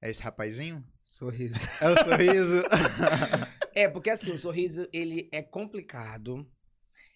É 0.00 0.10
esse 0.10 0.22
rapazinho? 0.22 0.84
Sorriso. 1.02 1.58
É 1.80 1.88
o 1.88 2.04
sorriso? 2.04 2.62
É, 3.76 3.88
porque 3.88 4.08
assim, 4.08 4.30
o 4.32 4.38
sorriso, 4.38 4.86
ele 4.92 5.28
é 5.32 5.42
complicado. 5.42 6.46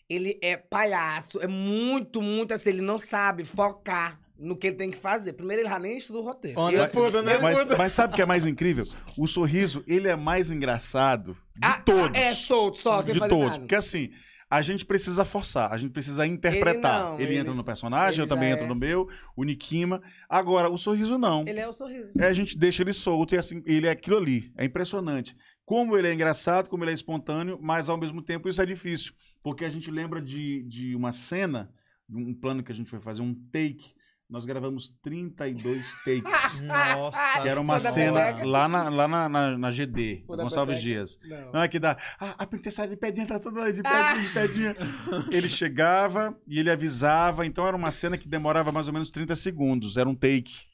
Ele 0.08 0.38
é 0.42 0.56
palhaço. 0.56 1.40
É 1.40 1.46
muito, 1.46 2.22
muito 2.22 2.52
assim. 2.54 2.70
Ele 2.70 2.82
não 2.82 2.98
sabe 2.98 3.44
focar 3.44 4.18
no 4.38 4.56
que 4.56 4.68
ele 4.68 4.76
tem 4.76 4.90
que 4.90 4.96
fazer. 4.96 5.32
Primeiro, 5.34 5.62
ele 5.62 5.68
já 5.68 5.78
nem 5.78 5.98
estuda 5.98 6.20
o 6.20 6.22
roteiro. 6.22 6.60
André 6.60 6.84
Eu- 6.84 6.88
Puda, 6.88 7.22
né? 7.22 7.38
Mas, 7.38 7.66
mas 7.76 7.92
sabe 7.92 8.12
o 8.12 8.16
que 8.16 8.22
é 8.22 8.26
mais 8.26 8.46
incrível? 8.46 8.84
O 9.16 9.26
sorriso, 9.26 9.82
ele 9.86 10.08
é 10.08 10.16
mais 10.16 10.50
engraçado 10.50 11.34
de 11.54 11.60
Ah, 11.68 11.74
todos. 11.84 12.16
É 12.18 12.32
solto, 12.32 12.78
só, 12.78 13.02
sem 13.02 13.12
de 13.14 13.20
todos. 13.20 13.38
nada. 13.38 13.58
Porque 13.58 13.74
assim, 13.74 14.10
a 14.48 14.62
gente 14.62 14.86
precisa 14.86 15.24
forçar, 15.24 15.72
a 15.72 15.76
gente 15.76 15.90
precisa 15.90 16.24
interpretar. 16.26 17.00
não, 17.02 17.14
ele, 17.16 17.24
ele- 17.32 17.36
entra 17.40 17.52
no 17.52 17.64
personagem, 17.64 18.18
eu 18.20 18.24
ele 18.24 18.30
também 18.30 18.50
é. 18.50 18.52
entro 18.52 18.66
no 18.66 18.74
meu, 18.76 19.08
o 19.36 19.42
Nikima. 19.44 20.00
Agora, 20.28 20.70
o 20.70 20.78
sorriso 20.78 21.18
não. 21.18 21.44
Ele 21.46 21.58
é 21.60 21.68
o 21.68 21.72
sorriso. 21.72 22.12
É, 22.18 22.26
a 22.28 22.32
gente 22.32 22.56
deixa 22.56 22.82
ele 22.82 22.92
solto 22.92 23.34
e 23.34 23.38
assim, 23.38 23.60
ele 23.66 23.86
é 23.86 23.90
aquilo 23.90 24.16
ali. 24.16 24.52
É 24.56 24.64
impressionante. 24.64 25.36
Como 25.68 25.98
ele 25.98 26.08
é 26.08 26.14
engraçado, 26.14 26.70
como 26.70 26.82
ele 26.82 26.92
é 26.92 26.94
espontâneo, 26.94 27.58
mas 27.60 27.90
ao 27.90 27.98
mesmo 27.98 28.22
tempo 28.22 28.48
isso 28.48 28.62
é 28.62 28.64
difícil. 28.64 29.12
Porque 29.42 29.66
a 29.66 29.68
gente 29.68 29.90
lembra 29.90 30.18
de, 30.18 30.62
de 30.62 30.96
uma 30.96 31.12
cena, 31.12 31.70
de 32.08 32.16
um 32.16 32.32
plano 32.32 32.62
que 32.62 32.72
a 32.72 32.74
gente 32.74 32.88
foi 32.88 32.98
fazer, 33.00 33.20
um 33.20 33.34
take. 33.52 33.92
Nós 34.30 34.46
gravamos 34.46 34.88
32 35.02 35.94
takes. 36.06 36.60
Nossa. 36.64 37.42
que 37.42 37.48
era 37.50 37.60
uma 37.60 37.78
cena 37.78 38.42
lá 38.46 38.66
na, 38.66 38.88
lá 38.88 39.06
na, 39.06 39.28
na, 39.28 39.58
na 39.58 39.70
GD, 39.70 40.24
Pô, 40.26 40.38
Gonçalves. 40.38 40.80
Dias. 40.80 41.18
Não. 41.22 41.52
Não 41.52 41.60
é 41.60 41.68
que 41.68 41.78
dá. 41.78 41.98
Ah, 42.18 42.34
a 42.38 42.46
princesa 42.46 42.88
de 42.88 42.96
pedinha 42.96 43.26
tá 43.26 43.38
toda 43.38 43.70
de 43.70 43.82
pedinha, 43.82 44.22
de 44.22 44.32
pedinha. 44.32 44.76
Ele 45.30 45.50
chegava 45.50 46.34
e 46.46 46.58
ele 46.58 46.70
avisava. 46.70 47.44
Então 47.44 47.66
era 47.66 47.76
uma 47.76 47.90
cena 47.90 48.16
que 48.16 48.26
demorava 48.26 48.72
mais 48.72 48.86
ou 48.86 48.94
menos 48.94 49.10
30 49.10 49.36
segundos. 49.36 49.98
Era 49.98 50.08
um 50.08 50.14
take. 50.14 50.66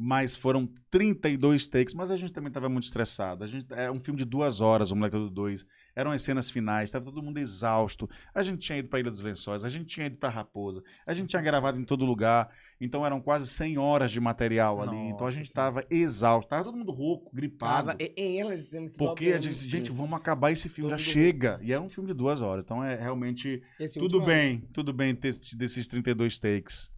Mas 0.00 0.36
foram 0.36 0.68
32 0.92 1.68
takes. 1.68 1.92
Mas 1.92 2.10
a 2.12 2.16
gente 2.16 2.32
também 2.32 2.48
estava 2.48 2.68
muito 2.68 2.84
estressado. 2.84 3.42
A 3.42 3.46
gente, 3.48 3.66
é 3.70 3.90
um 3.90 3.98
filme 3.98 4.16
de 4.16 4.24
duas 4.24 4.60
horas, 4.60 4.92
o 4.92 4.96
Moleque 4.96 5.16
do 5.16 5.28
Dois. 5.28 5.66
Eram 5.96 6.12
as 6.12 6.22
cenas 6.22 6.48
finais, 6.48 6.84
estava 6.84 7.04
todo 7.04 7.20
mundo 7.20 7.38
exausto. 7.38 8.08
A 8.32 8.40
gente 8.44 8.60
tinha 8.60 8.78
ido 8.78 8.88
para 8.88 9.00
Ilha 9.00 9.10
dos 9.10 9.20
Lençóis, 9.20 9.64
a 9.64 9.68
gente 9.68 9.86
tinha 9.86 10.06
ido 10.06 10.16
para 10.16 10.28
Raposa, 10.28 10.80
a 11.04 11.12
gente 11.12 11.28
tinha 11.28 11.42
gravado 11.42 11.80
em 11.80 11.84
todo 11.84 12.04
lugar. 12.04 12.48
Então 12.80 13.04
eram 13.04 13.20
quase 13.20 13.48
100 13.48 13.78
horas 13.78 14.12
de 14.12 14.20
material 14.20 14.80
ali. 14.80 14.96
então 14.96 15.18
a 15.18 15.22
Nossa 15.22 15.32
gente 15.32 15.46
estava 15.46 15.84
exausto. 15.90 16.46
Estava 16.46 16.62
todo 16.62 16.76
mundo 16.76 16.92
rouco, 16.92 17.34
gripado. 17.34 17.88
Tava, 17.88 17.98
e, 18.00 18.38
elas 18.38 18.72
esse 18.72 18.96
Porque 18.96 19.32
a 19.32 19.40
gente, 19.40 19.56
sim. 19.56 19.68
gente, 19.68 19.90
vamos 19.90 20.16
acabar 20.16 20.52
esse 20.52 20.68
filme, 20.68 20.90
já 20.90 20.96
Todo 20.96 21.04
mundo 21.04 21.12
chega. 21.12 21.58
E 21.60 21.72
é 21.72 21.80
um 21.80 21.88
filme 21.88 22.06
de 22.06 22.14
duas 22.14 22.40
horas. 22.40 22.62
Então 22.62 22.84
é 22.84 22.94
realmente. 22.94 23.60
Esse 23.80 23.98
Tudo 23.98 24.18
último 24.18 24.26
bem, 24.26 24.60
tudo 24.72 24.92
bem 24.92 25.12
ter 25.16 25.34
desses 25.56 25.88
32 25.88 26.38
takes. 26.38 26.92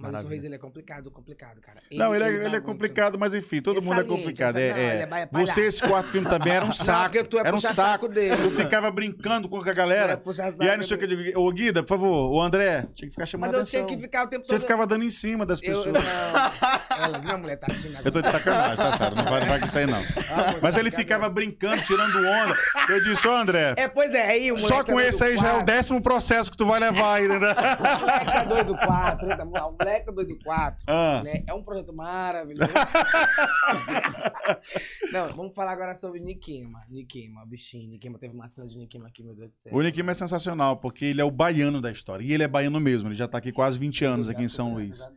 Mas 0.00 0.14
o 0.16 0.20
sorriso 0.22 0.46
ele 0.46 0.54
é 0.54 0.58
complicado, 0.58 1.10
complicado, 1.10 1.60
cara. 1.60 1.78
não, 1.92 2.14
ele, 2.14 2.24
é, 2.24 2.26
dá 2.26 2.32
ele 2.32 2.44
é 2.46 2.48
muito- 2.48 2.62
complicado, 2.64 3.18
mas 3.18 3.34
enfim, 3.34 3.60
todo 3.60 3.76
Ele 3.78 3.84
mundo 3.84 4.00
é 4.00 4.04
complicado. 4.04 4.56
ele 4.56 4.66
É, 4.68 4.72
não, 4.72 4.78
é. 5.16 5.22
ele 5.22 5.28
é. 5.42 5.46
Você, 5.46 5.60
esse 5.66 5.82
quarto 5.82 6.08
filme 6.08 6.26
também 6.28 6.52
era 6.54 6.64
um 6.64 6.68
Não, 6.70 6.72
saco. 6.74 7.02
porque 7.02 7.24
tu 7.24 7.38
é 7.38 7.40
era 7.46 7.54
um 7.54 7.60
saco. 7.60 7.74
saco 7.74 8.08
dele. 8.08 8.42
Eu 8.42 8.50
ficava 8.50 8.90
brincando 8.90 9.48
com 9.48 9.62
a 9.62 9.68
É, 9.68 9.74
galera. 9.74 10.16
puxar 10.16 10.52
E 10.60 10.68
aí 10.68 10.76
não 10.76 10.82
sei 10.82 10.96
o 10.96 11.00
que. 11.00 11.32
eu 11.34 11.42
Ô, 11.42 11.50
Guida, 11.52 11.82
por 11.82 11.90
favor, 11.98 12.30
o 12.32 12.40
André, 12.40 12.86
tinha 12.94 13.08
que 13.08 13.10
ficar 13.14 13.26
chamando 13.26 13.48
Mas 13.48 13.54
eu 13.54 13.60
atenção. 13.60 13.86
tinha 13.86 13.96
que 13.96 14.02
ficar 14.02 14.24
o 14.24 14.28
tempo 14.28 14.46
Você 14.46 14.52
todo... 14.54 14.62
ficava 14.62 14.86
dando 14.86 15.04
em 15.04 15.10
cima 15.10 15.44
das 15.44 15.60
Eu, 15.62 15.82
pessoas. 15.84 15.92
não, 16.04 16.96
ela, 17.04 17.18
minha 17.18 17.36
mulher 17.36 17.56
tá 17.56 17.66
assistindo 17.70 17.92
agora. 17.96 18.08
Eu 18.08 18.12
tô 18.12 18.22
de 18.22 18.28
sacanagem, 18.30 18.76
tá, 18.76 18.96
Sara? 18.96 19.14
Não 19.14 19.24
vai, 19.24 19.40
não 19.40 19.48
vai 19.48 19.60
com 19.60 19.66
isso 19.66 19.78
aí, 19.78 19.86
não. 19.86 20.00
Ah, 20.00 20.54
Mas 20.62 20.76
ele 20.76 20.90
ficava 20.90 21.28
brincando, 21.28 21.82
tirando 21.82 22.16
onda. 22.18 22.56
Eu 22.88 23.02
disse, 23.02 23.26
ô 23.28 23.32
André, 23.36 23.74
É, 23.76 23.86
pois 23.88 24.12
é, 24.12 24.26
aí 24.28 24.50
o 24.52 24.58
só 24.58 24.82
com 24.82 24.98
é 24.98 25.08
esse 25.08 25.22
aí 25.22 25.36
já 25.36 25.48
é 25.48 25.58
o 25.60 25.64
décimo 25.64 26.00
processo 26.00 26.50
que 26.50 26.56
tu 26.56 26.64
vai 26.66 26.80
levar 26.80 27.16
aí, 27.16 27.28
né? 27.28 27.36
O 27.36 28.00
moleque 28.00 28.30
é 28.36 28.44
doido 28.46 28.76
4, 28.76 29.26
o 29.26 29.72
é 29.92 30.04
doido 30.04 30.38
4. 30.42 30.84
Ah. 30.86 31.22
Né? 31.24 31.44
É 31.46 31.54
um 31.54 31.62
projeto 31.62 31.92
maravilhoso. 31.92 32.70
Não, 35.12 35.34
vamos 35.34 35.54
falar 35.54 35.72
agora 35.72 35.94
sobre 35.94 36.20
Nikema. 36.20 36.82
Nikema, 36.88 37.44
bichinho. 37.46 37.90
Nikema 37.90 38.18
teve 38.18 38.34
uma 38.34 38.48
cena 38.48 38.66
de 38.66 38.78
Nikema 38.78 39.08
aqui, 39.08 39.22
meu 39.22 39.34
Deus 39.34 39.50
do 39.50 39.54
céu. 39.54 39.74
O 39.74 39.82
Nikima 39.82 40.12
é 40.12 40.14
sensacional, 40.14 40.76
porque 40.76 41.04
ele 41.04 41.20
é 41.20 41.24
o 41.24 41.30
baiano 41.30 41.80
da 41.80 41.90
história. 41.90 42.24
E 42.24 42.32
ele 42.32 42.42
é 42.42 42.48
baiano 42.48 42.80
mesmo, 42.80 43.08
ele 43.08 43.16
já 43.16 43.28
tá 43.28 43.38
aqui 43.38 43.52
quase 43.52 43.78
20 43.78 44.04
anos 44.04 44.28
aqui 44.28 44.42
em 44.42 44.48
São 44.48 44.74
Luís. 44.74 45.08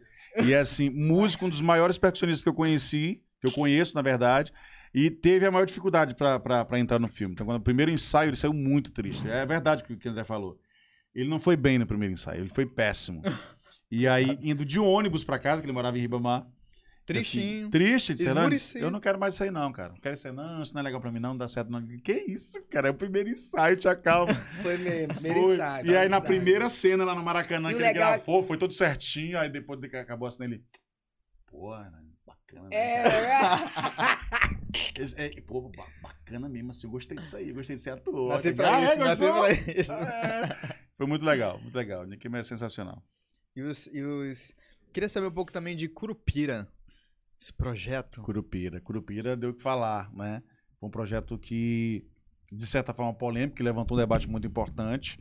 E 0.44 0.54
é 0.54 0.60
assim, 0.60 0.90
músico, 0.90 1.46
um 1.46 1.50
dos 1.50 1.62
maiores 1.62 1.98
percussionistas 1.98 2.44
que 2.44 2.50
eu 2.50 2.54
conheci, 2.54 3.22
que 3.40 3.48
eu 3.48 3.52
conheço, 3.52 3.96
na 3.96 4.02
verdade, 4.02 4.52
e 4.94 5.10
teve 5.10 5.46
a 5.46 5.52
maior 5.52 5.66
dificuldade 5.66 6.16
pra 6.16 6.80
entrar 6.80 7.00
no 7.00 7.08
filme. 7.08 7.34
Então, 7.34 7.46
quando 7.46 7.60
o 7.60 7.64
primeiro 7.64 7.92
ensaio, 7.92 8.30
ele 8.30 8.38
saiu 8.38 8.54
muito 8.54 8.92
triste. 8.92 9.30
É 9.30 9.46
verdade 9.46 9.84
o 9.84 9.98
que 9.98 10.08
o 10.08 10.12
André 10.12 10.24
falou. 10.24 10.60
Ele 11.16 11.30
não 11.30 11.40
foi 11.40 11.56
bem 11.56 11.78
no 11.78 11.86
primeiro 11.86 12.14
ensaio, 12.14 12.42
ele 12.42 12.50
foi 12.50 12.66
péssimo. 12.66 13.22
E 13.96 14.08
aí, 14.08 14.40
indo 14.42 14.66
de 14.66 14.80
ônibus 14.80 15.24
pra 15.24 15.38
casa, 15.38 15.62
que 15.62 15.68
ele 15.68 15.72
morava 15.72 15.96
em 15.96 16.02
Ribamar. 16.02 16.48
Tristinho. 17.06 17.64
Assim, 17.64 17.70
triste, 17.70 18.16
disse, 18.16 18.80
eu 18.80 18.90
não 18.90 19.00
quero 19.00 19.20
mais 19.20 19.36
isso 19.36 19.44
aí 19.44 19.52
não, 19.52 19.72
cara. 19.72 19.94
Não 19.94 20.00
quero 20.00 20.16
isso 20.16 20.28
aí 20.28 20.34
não, 20.34 20.64
isso 20.64 20.74
não 20.74 20.80
é 20.80 20.84
legal 20.84 21.00
pra 21.00 21.12
mim 21.12 21.20
não, 21.20 21.30
não 21.30 21.38
dá 21.38 21.48
certo 21.48 21.70
não. 21.70 21.86
Que 22.00 22.14
isso, 22.14 22.60
cara, 22.72 22.88
é 22.88 22.92
o 22.92 22.96
primeiro 22.96 23.30
ensaio, 23.30 23.76
te 23.76 23.88
acalma. 23.88 24.34
Foi 24.64 24.78
mesmo, 24.80 25.14
primeiro 25.14 25.54
ensaio. 25.54 25.86
E 25.86 25.96
aí 25.96 26.10
na 26.10 26.20
primeira 26.20 26.70
cena 26.70 27.04
lá 27.06 27.14
no 27.14 27.22
Maracanã 27.22 27.70
o 27.70 27.72
que 27.72 27.78
ele 27.78 27.86
é- 27.86 27.94
gravou, 27.94 28.42
foi 28.44 28.58
tudo 28.58 28.74
certinho, 28.74 29.38
aí 29.38 29.48
depois 29.48 29.80
de 29.80 29.88
que 29.88 29.96
acabou 29.96 30.28
a 30.28 30.32
cena 30.32 30.56
ele... 30.56 30.64
Pô, 31.52 31.76
Hernandes, 31.76 32.18
bacana, 32.26 32.70
né, 32.70 32.76
É, 32.76 33.04
é. 33.06 33.44
É, 35.38 35.42
pô, 35.42 35.70
ba- 35.70 35.86
bacana 36.02 36.50
mesmo, 36.50 36.72
assim, 36.72 36.88
eu 36.88 36.92
gostei 36.92 37.16
disso 37.16 37.38
aí, 37.38 37.52
gostei 37.52 37.76
de 37.76 37.82
ser 37.82 37.92
ator. 37.92 38.30
Nasci 38.30 38.54
pra 38.54 38.76
ah, 38.76 38.82
é, 38.82 38.86
isso, 38.86 38.96
nasci 38.98 39.28
gostou? 39.28 39.44
pra 39.44 39.52
isso. 39.80 39.94
É. 39.94 40.78
Foi 40.98 41.06
muito 41.06 41.24
legal, 41.24 41.60
muito 41.60 41.76
legal. 41.76 42.06
Nick 42.08 42.28
é 42.28 42.44
sensacional. 42.44 43.04
E 43.56 43.62
os, 43.62 43.88
e 43.88 44.02
os. 44.02 44.54
Queria 44.92 45.10
saber 45.10 45.28
um 45.28 45.32
pouco 45.32 45.52
também 45.52 45.76
de 45.76 45.88
Curupira. 45.88 46.68
Esse 47.40 47.54
projeto. 47.54 48.22
Curupira. 48.22 48.82
Curupira 48.82 49.36
deu 49.36 49.52
o 49.52 49.54
que 49.54 49.62
falar, 49.62 50.12
né? 50.14 50.42
Foi 50.80 50.88
um 50.88 50.92
projeto 50.92 51.38
que, 51.38 52.06
de 52.52 52.66
certa 52.66 52.94
forma, 52.94 53.14
polêmico, 53.14 53.58
que 53.58 53.64
levantou 53.64 53.98
um 53.98 54.00
debate 54.00 54.30
muito 54.30 54.48
importante. 54.48 55.20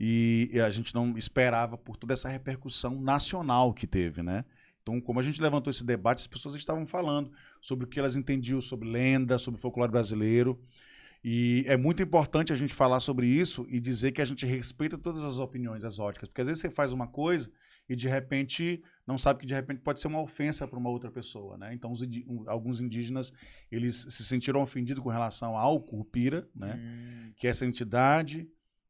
E, 0.00 0.48
e 0.52 0.60
a 0.60 0.70
gente 0.70 0.94
não 0.94 1.18
esperava 1.18 1.76
por 1.76 1.96
toda 1.96 2.14
essa 2.14 2.28
repercussão 2.28 3.00
nacional 3.00 3.74
que 3.74 3.86
teve, 3.86 4.22
né? 4.22 4.44
Então, 4.80 5.00
como 5.00 5.20
a 5.20 5.22
gente 5.22 5.42
levantou 5.42 5.70
esse 5.70 5.84
debate, 5.84 6.20
as 6.20 6.26
pessoas 6.26 6.54
estavam 6.54 6.86
falando 6.86 7.30
sobre 7.60 7.84
o 7.84 7.88
que 7.88 7.98
elas 7.98 8.16
entendiam 8.16 8.60
sobre 8.60 8.88
lenda, 8.88 9.38
sobre 9.38 9.60
folclore 9.60 9.90
brasileiro. 9.90 10.58
E 11.30 11.64
é 11.66 11.76
muito 11.76 12.02
importante 12.02 12.52
a 12.54 12.56
gente 12.56 12.72
falar 12.72 13.00
sobre 13.00 13.26
isso 13.26 13.66
e 13.68 13.78
dizer 13.80 14.12
que 14.12 14.22
a 14.22 14.24
gente 14.24 14.46
respeita 14.46 14.96
todas 14.96 15.22
as 15.22 15.36
opiniões 15.38 15.84
exóticas. 15.84 16.26
Porque 16.28 16.40
às 16.40 16.46
vezes 16.46 16.62
você 16.62 16.70
faz 16.70 16.90
uma 16.92 17.06
coisa 17.06 17.50
e 17.86 17.94
de 17.94 18.08
repente 18.08 18.82
não 19.06 19.18
sabe 19.18 19.40
que 19.40 19.46
de 19.46 19.52
repente 19.54 19.80
pode 19.82 20.00
ser 20.00 20.08
uma 20.08 20.22
ofensa 20.22 20.66
para 20.66 20.78
uma 20.78 20.88
outra 20.88 21.10
pessoa, 21.10 21.58
né? 21.58 21.74
Então 21.74 21.92
os 21.92 22.00
um, 22.02 22.44
alguns 22.46 22.80
indígenas 22.80 23.30
eles 23.70 24.06
se 24.08 24.24
sentiram 24.24 24.62
ofendidos 24.62 25.02
com 25.02 25.10
relação 25.10 25.54
ao 25.54 25.80
curupira, 25.82 26.48
né? 26.54 26.74
Hum, 26.80 27.32
Que 27.36 27.46
é 27.46 27.50
essa 27.50 27.66
entidade 27.66 28.48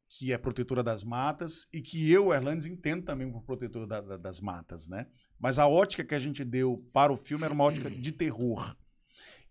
que 0.09 0.33
é 0.33 0.39
protetora 0.39 0.83
das 0.83 1.03
matas 1.05 1.67
e 1.73 1.83
que 1.83 2.11
eu, 2.11 2.33
Erlandes, 2.33 2.67
entendo 2.67 3.03
também 3.05 3.31
como 3.31 3.45
protetor 3.45 3.85
da- 3.87 4.01
da- 4.01 4.17
das 4.17 4.41
matas, 4.41 4.87
né? 4.89 5.07
Mas 5.41 5.59
a 5.59 5.67
ótica 5.67 6.05
que 6.05 6.15
a 6.15 6.21
gente 6.21 6.45
deu 6.45 6.79
para 6.93 7.13
o 7.13 7.17
filme 7.17 7.45
era 7.45 7.53
uma 7.53 7.65
ótica 7.65 7.91
de 7.91 8.13
terror. 8.13 8.77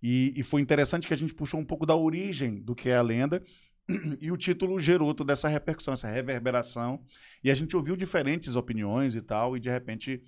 E, 0.02 0.34
e 0.36 0.44
foi 0.44 0.62
interessante 0.62 1.08
que 1.08 1.14
a 1.14 1.18
gente 1.18 1.34
puxou 1.34 1.60
um 1.60 1.66
pouco 1.66 1.86
da 1.86 1.96
origem 1.96 2.62
do 2.62 2.76
que 2.76 2.90
é 2.90 2.96
a 2.98 3.02
lenda 3.02 3.44
e 4.22 4.32
o 4.32 4.38
título 4.38 4.80
gerou 4.80 5.14
toda 5.14 5.34
essa 5.34 5.48
repercussão, 5.48 5.94
essa 5.94 6.10
reverberação. 6.10 7.02
E 7.44 7.50
a 7.50 7.56
gente 7.56 7.76
ouviu 7.76 7.96
diferentes 7.96 8.56
opiniões 8.56 9.16
e 9.16 9.22
tal, 9.22 9.56
e 9.56 9.60
de 9.60 9.70
repente. 9.70 10.22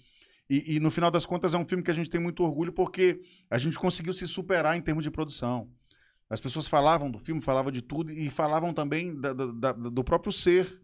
E, 0.50 0.76
e 0.76 0.80
no 0.80 0.90
final 0.90 1.12
das 1.12 1.26
contas 1.26 1.54
é 1.54 1.58
um 1.58 1.66
filme 1.66 1.84
que 1.84 1.92
a 1.92 1.94
gente 1.94 2.10
tem 2.10 2.20
muito 2.20 2.44
orgulho 2.44 2.74
porque 2.74 3.22
a 3.50 3.60
gente 3.60 3.78
conseguiu 3.78 4.14
se 4.14 4.26
superar 4.26 4.76
em 4.78 4.82
termos 4.82 5.04
de 5.04 5.12
produção. 5.12 5.70
As 6.30 6.40
pessoas 6.42 6.68
falavam 6.68 7.10
do 7.10 7.20
filme, 7.20 7.42
falavam 7.42 7.72
de 7.72 7.82
tudo 7.82 8.12
e 8.12 8.30
falavam 8.30 8.74
também 8.74 9.20
da- 9.20 9.34
da- 9.34 9.72
do 9.74 10.04
próprio 10.04 10.32
ser, 10.32 10.80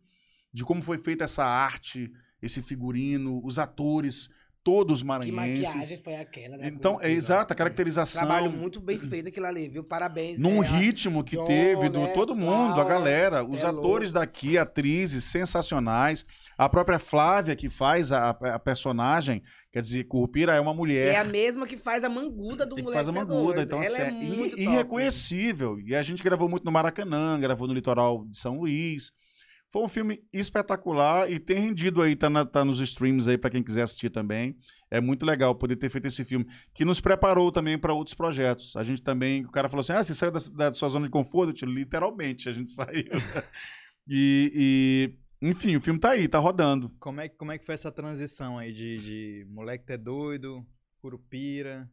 de 0.53 0.63
como 0.63 0.81
foi 0.83 0.97
feita 0.99 1.23
essa 1.23 1.43
arte, 1.43 2.11
esse 2.41 2.61
figurino, 2.61 3.41
os 3.43 3.57
atores, 3.57 4.29
todos 4.65 5.01
Que 5.01 5.05
maranhenses. 5.07 5.67
maquiagem 5.75 6.03
foi 6.03 6.15
aquela, 6.15 6.57
né? 6.57 6.67
Então, 6.67 6.97
é 6.99 7.11
exato, 7.11 7.53
a 7.53 7.55
caracterização. 7.55 8.25
Trabalho 8.25 8.49
muito 8.51 8.81
bem 8.81 8.97
feito 8.97 9.29
aquilo 9.29 9.45
ali, 9.45 9.69
viu? 9.69 9.83
Parabéns. 9.83 10.39
Num 10.39 10.63
é, 10.63 10.67
ritmo 10.67 11.23
que 11.23 11.37
John, 11.37 11.45
teve, 11.45 11.87
do, 11.87 11.99
né, 12.01 12.07
todo 12.07 12.35
mundo, 12.35 12.81
a 12.81 12.83
galera, 12.83 13.45
os 13.47 13.61
é 13.63 13.67
atores 13.67 14.11
daqui, 14.11 14.57
atrizes 14.57 15.23
sensacionais, 15.23 16.25
a 16.57 16.67
própria 16.67 16.97
Flávia 16.97 17.55
que 17.55 17.69
faz 17.69 18.11
a, 18.11 18.31
a 18.31 18.57
personagem, 18.57 19.43
quer 19.71 19.81
dizer, 19.81 20.05
Curupira 20.05 20.55
é 20.55 20.59
uma 20.59 20.73
mulher 20.73 21.13
É 21.13 21.17
a 21.17 21.23
mesma 21.23 21.67
que 21.67 21.77
faz 21.77 22.03
a 22.03 22.09
manguda 22.09 22.65
do 22.65 22.73
que 22.75 22.81
moleque 22.81 22.97
faz 22.97 23.07
a 23.07 23.13
que 23.13 23.17
é 23.19 23.21
manguda, 23.21 23.61
então 23.61 23.83
Ela 23.83 23.87
assim, 23.97 24.01
é 24.01 24.07
é 24.07 24.11
muito 24.11 24.45
i- 24.47 24.49
top. 24.49 24.61
irreconhecível. 24.63 25.77
E 25.85 25.93
a 25.95 26.01
gente 26.01 26.23
gravou 26.23 26.49
muito 26.49 26.63
no 26.65 26.71
Maracanã, 26.71 27.39
gravou 27.39 27.67
no 27.67 27.73
litoral 27.73 28.25
de 28.25 28.35
São 28.37 28.57
Luís. 28.59 29.11
Foi 29.71 29.83
um 29.83 29.89
filme 29.89 30.23
espetacular 30.31 31.29
e 31.29 31.39
tem 31.39 31.57
rendido 31.59 32.01
aí, 32.01 32.15
tá, 32.15 32.29
na- 32.29 32.45
tá 32.45 32.63
nos 32.63 32.79
streams 32.79 33.27
aí 33.27 33.37
pra 33.37 33.49
quem 33.49 33.63
quiser 33.63 33.81
assistir 33.81 34.09
também. 34.09 34.55
É 34.91 35.01
muito 35.01 35.25
legal 35.25 35.53
poder 35.55 35.75
ter 35.75 35.89
feito 35.89 36.05
esse 36.07 36.23
filme, 36.23 36.45
que 36.73 36.85
nos 36.85 37.01
preparou 37.01 37.51
também 37.51 37.77
para 37.77 37.91
outros 37.93 38.13
projetos. 38.13 38.75
A 38.77 38.83
gente 38.83 39.01
também, 39.03 39.43
o 39.43 39.51
cara 39.51 39.67
falou 39.67 39.81
assim: 39.81 39.93
ah, 39.93 40.03
você 40.03 40.13
saiu 40.13 40.31
da, 40.31 40.39
da 40.55 40.73
sua 40.73 40.87
zona 40.89 41.07
de 41.07 41.11
conforto? 41.11 41.65
Literalmente, 41.65 42.47
a 42.47 42.53
gente 42.53 42.69
saiu. 42.71 43.05
e, 44.07 45.15
e, 45.41 45.47
enfim, 45.49 45.75
o 45.75 45.81
filme 45.81 45.99
tá 45.99 46.11
aí, 46.11 46.27
tá 46.27 46.37
rodando. 46.39 46.89
Como 46.99 47.19
é, 47.19 47.27
que- 47.27 47.35
como 47.35 47.51
é 47.51 47.57
que 47.57 47.65
foi 47.65 47.75
essa 47.75 47.91
transição 47.91 48.57
aí 48.57 48.71
de, 48.71 48.99
de 48.99 49.45
moleque 49.49 49.85
ter 49.85 49.97
doido, 49.97 50.65
curupira? 51.01 51.89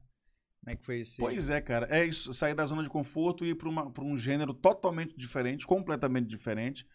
Como 0.61 0.73
é 0.73 0.77
que 0.77 0.85
foi 0.85 1.01
esse... 1.01 1.17
Pois 1.19 1.51
é, 1.51 1.61
cara. 1.61 1.87
É 1.91 2.05
isso, 2.07 2.33
sair 2.33 2.55
da 2.55 2.65
zona 2.65 2.85
de 2.85 2.89
conforto 2.89 3.45
e 3.45 3.49
ir 3.51 3.55
para 3.57 4.05
um 4.05 4.17
gênero 4.17 4.55
totalmente 4.55 5.17
diferente, 5.17 5.67
completamente 5.67 6.29
diferente. 6.29 6.87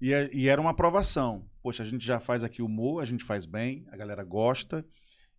E, 0.00 0.12
é- 0.12 0.30
e 0.32 0.48
era 0.48 0.60
uma 0.60 0.70
aprovação. 0.70 1.46
Poxa, 1.62 1.82
a 1.82 1.86
gente 1.86 2.04
já 2.04 2.18
faz 2.20 2.42
aqui 2.42 2.60
humor, 2.62 3.02
a 3.02 3.06
gente 3.06 3.24
faz 3.24 3.46
bem, 3.46 3.84
a 3.92 3.96
galera 3.96 4.24
gosta. 4.24 4.84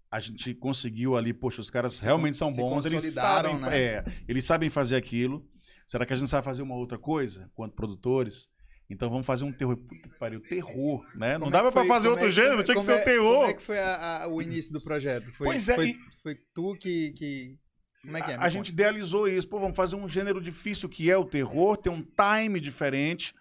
A 0.10 0.20
gente 0.20 0.54
conseguiu 0.54 1.16
ali, 1.18 1.34
poxa, 1.34 1.60
os 1.60 1.70
caras 1.70 1.94
Se 1.94 2.06
realmente 2.06 2.38
são 2.38 2.54
bons, 2.56 2.86
eles 2.86 3.04
sabem, 3.14 3.58
né? 3.58 3.78
é, 3.78 4.06
eles 4.28 4.46
sabem 4.46 4.70
fazer 4.70 4.96
aquilo. 4.96 5.46
Será 5.88 6.06
que 6.06 6.14
a 6.14 6.16
gente 6.16 6.30
sabe 6.30 6.46
fazer 6.46 6.62
uma 6.62 6.76
outra 6.76 6.98
coisa, 6.98 7.50
quanto 7.56 7.76
produtores? 7.76 8.48
Então 8.90 9.10
vamos 9.10 9.26
fazer 9.26 9.44
um 9.44 9.52
terror. 9.52 9.76
Puta 9.76 10.08
que 10.08 10.20
pariu, 10.20 10.40
terror, 10.42 11.04
né? 11.16 11.34
Não 11.34 11.40
Como 11.46 11.50
é 11.50 11.52
dava 11.52 11.72
pra 11.72 11.82
foi- 11.82 11.88
fazer 11.90 12.08
outro 12.10 12.28
é- 12.28 12.32
gênero, 12.32 12.52
como 12.52 12.62
é- 12.62 12.64
tinha 12.66 12.76
que 12.78 12.84
ser 12.84 12.92
o 12.94 12.96
é- 12.96 13.02
terror. 13.04 13.36
Como 13.40 13.50
é 13.50 13.54
que 13.54 13.62
foi 13.64 13.80
a- 13.80 14.24
a- 14.24 14.28
o 14.28 14.42
início 14.42 14.72
do 14.72 14.82
projeto? 14.82 15.32
Foi, 15.32 15.48
Pois 15.48 15.68
é, 15.68 15.76
foi, 15.76 15.90
e- 15.90 15.98
foi 16.22 16.36
tu 16.54 16.76
que, 16.78 17.12
que... 17.14 17.58
Como 18.04 18.18
é 18.18 18.22
que 18.22 18.32
é? 18.32 18.36
A, 18.36 18.42
a 18.44 18.50
gente 18.50 18.70
idealizou 18.70 19.28
isso. 19.28 19.48
Pô, 19.48 19.60
vamos 19.60 19.76
fazer 19.76 19.96
um 19.96 20.08
gênero 20.08 20.40
difícil 20.42 20.88
que 20.90 21.10
é 21.10 21.18
o 21.18 21.26
terror, 21.26 21.76
ter 21.78 21.90
um 21.90 22.04
time 22.04 22.60
diferente 22.60 23.34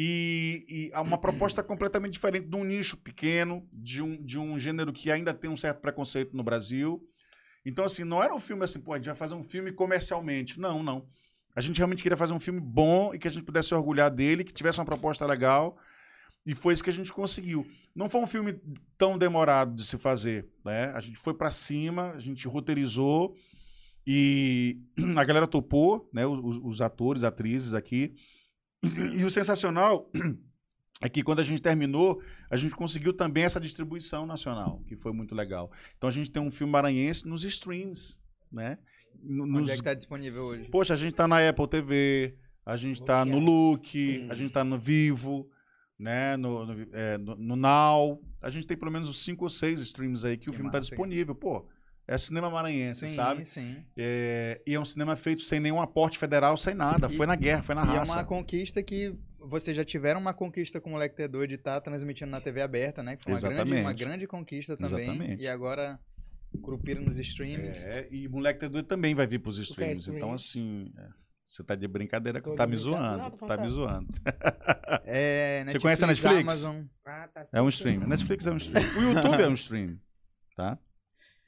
e, 0.00 0.64
e 0.68 1.00
uma 1.00 1.18
proposta 1.18 1.60
completamente 1.60 2.12
diferente 2.12 2.46
de 2.46 2.54
um 2.54 2.62
nicho 2.62 2.96
pequeno, 2.96 3.68
de 3.72 4.00
um, 4.00 4.22
de 4.24 4.38
um 4.38 4.56
gênero 4.56 4.92
que 4.92 5.10
ainda 5.10 5.34
tem 5.34 5.50
um 5.50 5.56
certo 5.56 5.80
preconceito 5.80 6.36
no 6.36 6.44
Brasil. 6.44 7.04
Então, 7.66 7.84
assim, 7.84 8.04
não 8.04 8.22
era 8.22 8.32
um 8.32 8.38
filme 8.38 8.64
assim, 8.64 8.80
pô, 8.80 8.92
a 8.92 8.96
gente 8.96 9.06
vai 9.06 9.16
fazer 9.16 9.34
um 9.34 9.42
filme 9.42 9.72
comercialmente. 9.72 10.60
Não, 10.60 10.84
não. 10.84 11.04
A 11.52 11.60
gente 11.60 11.78
realmente 11.78 12.00
queria 12.00 12.16
fazer 12.16 12.32
um 12.32 12.38
filme 12.38 12.60
bom 12.60 13.12
e 13.12 13.18
que 13.18 13.26
a 13.26 13.30
gente 13.30 13.42
pudesse 13.42 13.68
se 13.70 13.74
orgulhar 13.74 14.08
dele, 14.08 14.44
que 14.44 14.52
tivesse 14.52 14.78
uma 14.78 14.84
proposta 14.84 15.26
legal. 15.26 15.76
E 16.46 16.54
foi 16.54 16.74
isso 16.74 16.84
que 16.84 16.90
a 16.90 16.92
gente 16.92 17.12
conseguiu. 17.12 17.66
Não 17.92 18.08
foi 18.08 18.20
um 18.20 18.26
filme 18.28 18.56
tão 18.96 19.18
demorado 19.18 19.74
de 19.74 19.84
se 19.84 19.98
fazer, 19.98 20.46
né? 20.64 20.92
A 20.94 21.00
gente 21.00 21.18
foi 21.18 21.34
pra 21.34 21.50
cima, 21.50 22.12
a 22.12 22.20
gente 22.20 22.46
roteirizou 22.46 23.34
e 24.06 24.78
a 25.16 25.24
galera 25.24 25.48
topou, 25.48 26.08
né? 26.12 26.24
Os, 26.24 26.60
os 26.62 26.80
atores, 26.80 27.24
atrizes 27.24 27.74
aqui. 27.74 28.14
E 28.82 29.24
o 29.24 29.30
sensacional 29.30 30.10
é 31.00 31.08
que 31.08 31.22
quando 31.22 31.40
a 31.40 31.44
gente 31.44 31.60
terminou, 31.60 32.22
a 32.50 32.56
gente 32.56 32.74
conseguiu 32.74 33.12
também 33.12 33.44
essa 33.44 33.60
distribuição 33.60 34.26
nacional, 34.26 34.80
que 34.86 34.96
foi 34.96 35.12
muito 35.12 35.34
legal. 35.34 35.70
Então 35.96 36.08
a 36.08 36.12
gente 36.12 36.30
tem 36.30 36.40
um 36.42 36.50
filme 36.50 36.72
maranhense 36.72 37.26
nos 37.26 37.44
streams, 37.44 38.18
né? 38.50 38.78
No- 39.20 39.44
Onde 39.44 39.52
Nos 39.60 39.70
é 39.70 39.76
que 39.76 39.82
tá 39.82 39.94
disponível 39.94 40.44
hoje? 40.44 40.68
Poxa, 40.70 40.94
a 40.94 40.96
gente 40.96 41.12
tá 41.14 41.26
na 41.26 41.46
Apple 41.48 41.66
TV, 41.68 42.36
a 42.64 42.76
gente 42.76 43.02
tá 43.02 43.24
no 43.24 43.38
Look, 43.40 44.26
a 44.30 44.34
gente 44.34 44.52
tá 44.52 44.62
no 44.62 44.78
Vivo, 44.78 45.50
né? 45.98 46.36
No, 46.36 46.64
no, 46.64 46.86
é, 46.92 47.18
no- 47.18 47.34
no 47.36 47.56
Now. 47.56 48.22
A 48.40 48.50
gente 48.50 48.64
tem 48.66 48.76
pelo 48.76 48.92
menos 48.92 49.08
uns 49.08 49.24
cinco 49.24 49.42
ou 49.44 49.50
seis 49.50 49.80
streams 49.80 50.24
aí 50.24 50.36
que 50.36 50.48
o 50.48 50.52
Que 50.52 50.56
filme 50.56 50.70
tá 50.70 50.78
massa, 50.78 50.86
hein? 50.94 50.96
disponível. 50.96 51.34
Pô, 51.34 51.66
é 52.08 52.18
cinema 52.18 52.48
maranhense, 52.50 53.06
sim, 53.06 53.14
sabe? 53.14 53.44
sim. 53.44 53.84
É, 53.96 54.60
e 54.66 54.74
é 54.74 54.80
um 54.80 54.84
cinema 54.84 55.14
feito 55.14 55.42
sem 55.42 55.60
nenhum 55.60 55.80
aporte 55.80 56.18
federal, 56.18 56.56
sem 56.56 56.74
nada. 56.74 57.06
E- 57.06 57.16
foi 57.16 57.26
na 57.26 57.36
guerra, 57.36 57.62
foi 57.62 57.74
na 57.74 57.82
E 57.84 57.94
é 57.94 57.98
raça. 57.98 58.14
uma 58.14 58.24
conquista 58.24 58.82
que 58.82 59.14
vocês 59.38 59.76
já 59.76 59.84
tiveram 59.84 60.18
uma 60.20 60.34
conquista 60.34 60.80
com 60.80 60.88
o 60.88 60.92
Moleque 60.94 61.14
T2 61.22 61.46
de 61.46 61.54
estar 61.54 61.80
transmitindo 61.80 62.30
na 62.30 62.40
TV 62.40 62.60
aberta, 62.62 63.02
né? 63.02 63.16
Que 63.16 63.22
foi 63.24 63.32
uma 63.34 63.40
grande, 63.40 63.54
Exatamente. 63.54 63.82
uma 63.84 63.92
grande 63.92 64.26
conquista 64.26 64.76
também. 64.76 65.02
Exatamente. 65.04 65.42
E 65.42 65.46
agora 65.48 65.98
Curupira 66.62 66.98
nos 67.00 67.18
streams. 67.18 67.84
É, 67.84 68.08
e 68.10 68.26
Moleque 68.26 68.66
T2 68.66 68.82
também 68.86 69.14
vai 69.14 69.26
vir 69.26 69.38
pros 69.38 69.58
streams. 69.58 70.00
stream. 70.00 70.16
Então, 70.16 70.32
assim, 70.32 70.90
é, 70.98 71.08
você 71.46 71.62
tá 71.62 71.74
de 71.74 71.86
brincadeira, 71.86 72.40
Tô 72.40 72.56
tá 72.56 72.66
me 72.66 72.76
zoando. 72.76 73.18
Não, 73.18 73.30
tá 73.30 73.56
me 73.58 73.68
zoando. 73.68 74.08
É, 75.04 75.64
Você 75.68 75.78
conhece 75.78 76.04
a 76.04 76.06
Netflix? 76.06 76.40
Amazon. 76.40 76.82
Ah, 77.06 77.28
tá 77.32 77.44
É 77.52 77.60
um 77.62 77.68
stream. 77.68 78.02
A 78.02 78.06
Netflix 78.06 78.46
é 78.46 78.50
um 78.50 78.56
stream. 78.56 78.84
O 78.98 79.02
YouTube 79.14 79.42
é 79.42 79.48
um 79.48 79.54
stream. 79.54 79.98
Tá? 80.56 80.78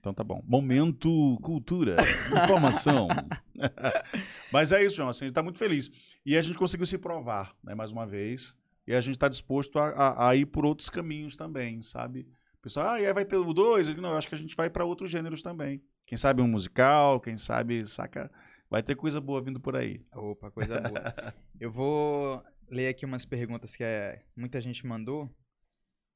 Então 0.01 0.15
tá 0.15 0.25
bom. 0.25 0.43
Momento 0.47 1.39
cultura. 1.43 1.97
Informação. 2.33 3.07
Mas 4.51 4.73
é 4.73 4.83
isso, 4.85 4.97
João. 4.97 5.11
Assim, 5.11 5.27
a 5.27 5.29
gente 5.29 5.35
tá 5.35 5.43
muito 5.43 5.59
feliz. 5.59 5.91
E 6.25 6.37
a 6.37 6.43
gente 6.43 6.59
conseguiu 6.59 6.87
se 6.87 6.97
provar, 6.99 7.55
né, 7.63 7.75
mais 7.75 7.93
uma 7.93 8.07
vez. 8.07 8.57
E 8.87 8.95
a 8.95 9.01
gente 9.01 9.19
tá 9.19 9.29
disposto 9.29 9.79
a, 9.79 9.89
a- 9.91 10.29
a 10.31 10.37
ir 10.37 10.47
por 10.47 10.65
outros 10.65 10.89
caminhos 10.89 11.37
também, 11.37 11.83
sabe? 11.83 12.27
O 12.55 12.63
pessoal, 12.63 12.91
ah, 12.91 13.01
e 13.01 13.07
aí 13.07 13.13
vai 13.13 13.25
ter 13.25 13.37
o 13.37 13.53
dois? 13.53 13.87
Eu 13.87 13.93
digo, 13.95 14.03
Não, 14.03 14.13
eu 14.13 14.17
acho 14.19 14.29
que 14.29 14.35
a 14.35 14.39
gente 14.39 14.57
vai 14.57 14.69
para 14.71 14.85
outros 14.85 15.11
gêneros 15.11 15.43
também. 15.43 15.83
Quem 16.07 16.17
sabe 16.19 16.43
um 16.43 16.49
musical, 16.49 17.21
quem 17.21 17.37
sabe, 17.37 17.87
saca? 17.87 18.31
Vai 18.69 18.83
ter 18.83 18.97
coisa 18.97 19.21
boa 19.21 19.41
vindo 19.43 19.61
por 19.61 19.77
aí. 19.77 19.99
Opa, 20.15 20.51
coisa 20.51 20.81
boa. 20.81 21.35
Eu 21.61 21.71
vou 21.71 22.43
ler 22.71 22.89
aqui 22.89 23.05
umas 23.05 23.25
perguntas 23.27 23.77
que 23.77 23.85
é, 23.85 24.23
muita 24.37 24.61
gente 24.61 24.87
mandou. 24.87 25.27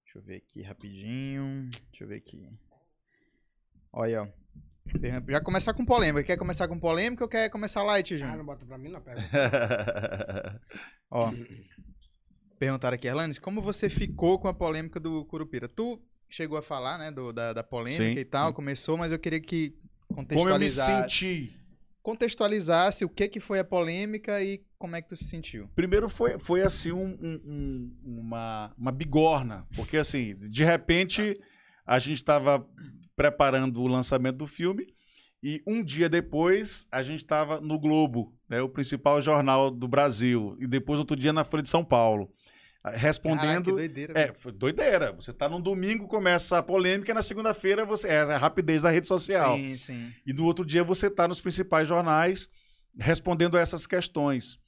Deixa 0.04 0.18
eu 0.18 0.22
ver 0.22 0.36
aqui 0.36 0.62
rapidinho. 0.62 1.68
Deixa 1.90 2.04
eu 2.04 2.08
ver 2.08 2.16
aqui. 2.16 2.48
Olha, 3.96 4.22
ó. 4.22 4.28
Já 5.28 5.40
começar 5.40 5.72
com 5.72 5.84
polêmica. 5.84 6.24
Quer 6.24 6.36
começar 6.36 6.68
com 6.68 6.78
polêmica 6.78 7.24
ou 7.24 7.28
quer 7.28 7.48
começar 7.48 7.82
light, 7.82 8.14
Ah, 8.14 8.18
Júnior? 8.18 8.36
não 8.38 8.44
bota 8.44 8.66
pra 8.66 8.76
mim, 8.76 8.90
não. 8.90 9.00
Pega. 9.00 9.20
Ó. 11.10 11.32
Perguntaram 12.58 12.94
aqui, 12.94 13.06
Erlanes, 13.06 13.38
como 13.38 13.60
você 13.60 13.88
ficou 13.90 14.38
com 14.38 14.48
a 14.48 14.54
polêmica 14.54 14.98
do 15.00 15.24
Curupira? 15.26 15.68
Tu 15.68 16.00
chegou 16.28 16.56
a 16.58 16.62
falar, 16.62 16.98
né, 16.98 17.10
do, 17.10 17.32
da, 17.32 17.52
da 17.52 17.62
polêmica 17.62 18.02
Sim, 18.02 18.18
e 18.18 18.24
tal, 18.24 18.48
sim. 18.48 18.54
começou, 18.54 18.96
mas 18.96 19.12
eu 19.12 19.18
queria 19.18 19.40
que 19.40 19.70
Como 20.08 20.20
eu 20.20 20.22
me 20.22 20.28
contextualizasse, 20.28 20.92
senti. 21.10 21.60
contextualizasse 22.02 23.04
o 23.04 23.08
que, 23.08 23.28
que 23.28 23.40
foi 23.40 23.58
a 23.58 23.64
polêmica 23.64 24.42
e 24.42 24.64
como 24.78 24.96
é 24.96 25.02
que 25.02 25.08
tu 25.08 25.16
se 25.16 25.24
sentiu. 25.24 25.68
Primeiro 25.74 26.08
foi, 26.08 26.38
foi 26.38 26.62
assim 26.62 26.92
um- 26.92 27.18
um- 27.20 27.40
um- 28.04 28.18
uma, 28.20 28.72
uma 28.78 28.92
bigorna, 28.92 29.66
porque 29.76 29.96
assim, 29.96 30.36
de 30.48 30.64
repente 30.64 31.38
a 31.86 31.98
gente 31.98 32.16
estava 32.16 32.66
preparando 33.16 33.80
o 33.80 33.86
lançamento 33.86 34.36
do 34.38 34.46
filme 34.46 34.86
e 35.42 35.62
um 35.66 35.84
dia 35.84 36.08
depois 36.08 36.86
a 36.90 37.02
gente 37.02 37.18
estava 37.18 37.60
no 37.60 37.78
Globo, 37.78 38.34
né, 38.48 38.62
o 38.62 38.68
principal 38.68 39.20
jornal 39.20 39.70
do 39.70 39.86
Brasil, 39.86 40.56
e 40.58 40.66
depois 40.66 40.98
outro 40.98 41.14
dia 41.14 41.34
na 41.34 41.44
Folha 41.44 41.62
de 41.62 41.68
São 41.68 41.84
Paulo, 41.84 42.32
ah, 42.82 42.90
Caraca, 42.90 43.06
respondendo. 43.06 43.72
doideira. 43.72 44.18
É, 44.18 44.34
foi 44.34 44.52
doideira. 44.52 45.12
Você 45.12 45.34
tá 45.34 45.46
num 45.46 45.60
domingo, 45.60 46.06
começa 46.06 46.56
a 46.56 46.62
polêmica, 46.62 47.10
e 47.10 47.14
na 47.14 47.20
segunda-feira 47.20 47.84
você. 47.84 48.08
É 48.08 48.20
a 48.20 48.38
rapidez 48.38 48.82
da 48.82 48.90
rede 48.90 49.06
social. 49.06 49.56
Sim, 49.56 49.76
sim. 49.76 50.12
E 50.26 50.32
no 50.32 50.44
outro 50.44 50.64
dia 50.64 50.82
você 50.82 51.08
está 51.08 51.28
nos 51.28 51.40
principais 51.40 51.88
jornais 51.88 52.48
respondendo 52.98 53.56
a 53.56 53.60
essas 53.60 53.86
questões. 53.86 54.58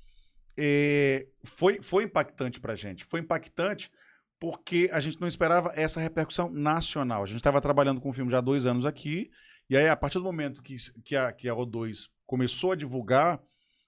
É, 0.58 1.26
foi, 1.44 1.80
foi 1.80 2.04
impactante 2.04 2.60
para 2.60 2.72
a 2.72 2.76
gente. 2.76 3.04
Foi 3.04 3.20
impactante 3.20 3.90
porque 4.38 4.88
a 4.92 5.00
gente 5.00 5.20
não 5.20 5.28
esperava 5.28 5.72
essa 5.74 6.00
repercussão 6.00 6.50
nacional. 6.50 7.22
A 7.22 7.26
gente 7.26 7.38
estava 7.38 7.60
trabalhando 7.60 8.00
com 8.00 8.10
o 8.10 8.12
filme 8.12 8.30
já 8.30 8.38
há 8.38 8.42
dois 8.42 8.66
anos 8.66 8.84
aqui, 8.84 9.30
e 9.68 9.76
aí, 9.76 9.88
a 9.88 9.96
partir 9.96 10.18
do 10.18 10.24
momento 10.24 10.62
que, 10.62 10.76
que, 11.02 11.16
a, 11.16 11.32
que 11.32 11.48
a 11.48 11.54
O2 11.54 12.08
começou 12.24 12.72
a 12.72 12.76
divulgar, 12.76 13.42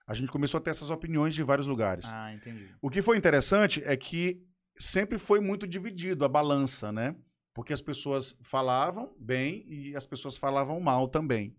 a 0.07 0.15
gente 0.15 0.33
começou 0.33 0.59
a 0.59 0.61
ter 0.61 0.71
essas 0.71 0.91
opiniões 0.91 1.35
de 1.35 1.43
vários 1.43 1.67
lugares. 1.67 2.07
Ah, 2.09 2.33
entendi. 2.33 2.69
O 2.83 2.91
que 2.91 3.01
foi 3.01 3.17
interessante 3.17 3.83
é 3.85 3.97
que 3.97 4.43
sempre 4.79 5.19
foi 5.19 5.39
muito 5.39 5.67
dividido 5.67 6.25
a 6.25 6.29
balança, 6.29 6.91
né? 6.91 7.15
Porque 7.55 7.73
as 7.73 7.83
pessoas 7.83 8.37
falavam 8.43 9.15
bem 9.19 9.65
e 9.69 9.95
as 9.95 10.07
pessoas 10.07 10.37
falavam 10.37 10.81
mal 10.81 11.09
também. 11.09 11.55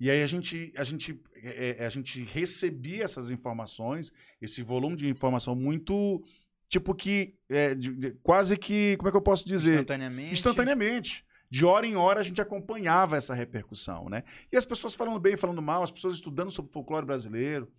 E 0.00 0.10
aí 0.10 0.22
a 0.22 0.26
gente, 0.26 0.72
a 0.76 0.82
gente, 0.82 1.20
é, 1.36 1.76
é, 1.78 1.86
a 1.86 1.90
gente 1.90 2.24
recebia 2.24 3.04
essas 3.04 3.30
informações, 3.30 4.12
esse 4.40 4.62
volume 4.62 4.96
de 4.96 5.08
informação 5.08 5.54
muito, 5.54 6.24
tipo 6.72 6.94
que, 6.94 7.34
é, 7.50 7.74
de- 7.74 7.94
de- 7.94 8.10
quase 8.22 8.56
que, 8.56 8.96
como 8.96 9.08
é 9.08 9.10
que 9.10 9.16
eu 9.16 9.22
posso 9.22 9.46
dizer? 9.46 9.74
Instantaneamente. 9.74 10.32
Instantaneamente. 10.32 11.24
De 11.50 11.66
hora 11.66 11.86
em 11.86 11.96
hora 11.96 12.20
a 12.20 12.22
gente 12.22 12.40
acompanhava 12.40 13.14
essa 13.14 13.34
repercussão, 13.34 14.08
né? 14.08 14.24
E 14.50 14.56
as 14.56 14.64
pessoas 14.64 14.94
falando 14.94 15.20
bem, 15.20 15.36
falando 15.36 15.60
mal, 15.60 15.82
as 15.82 15.90
pessoas 15.90 16.14
estudando 16.14 16.50
sobre 16.50 16.72
folclore 16.72 17.04
brasileiro. 17.04 17.70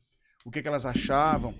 o 0.45 0.52
que, 0.52 0.61
que 0.61 0.68
elas 0.68 0.86
achavam. 0.86 1.56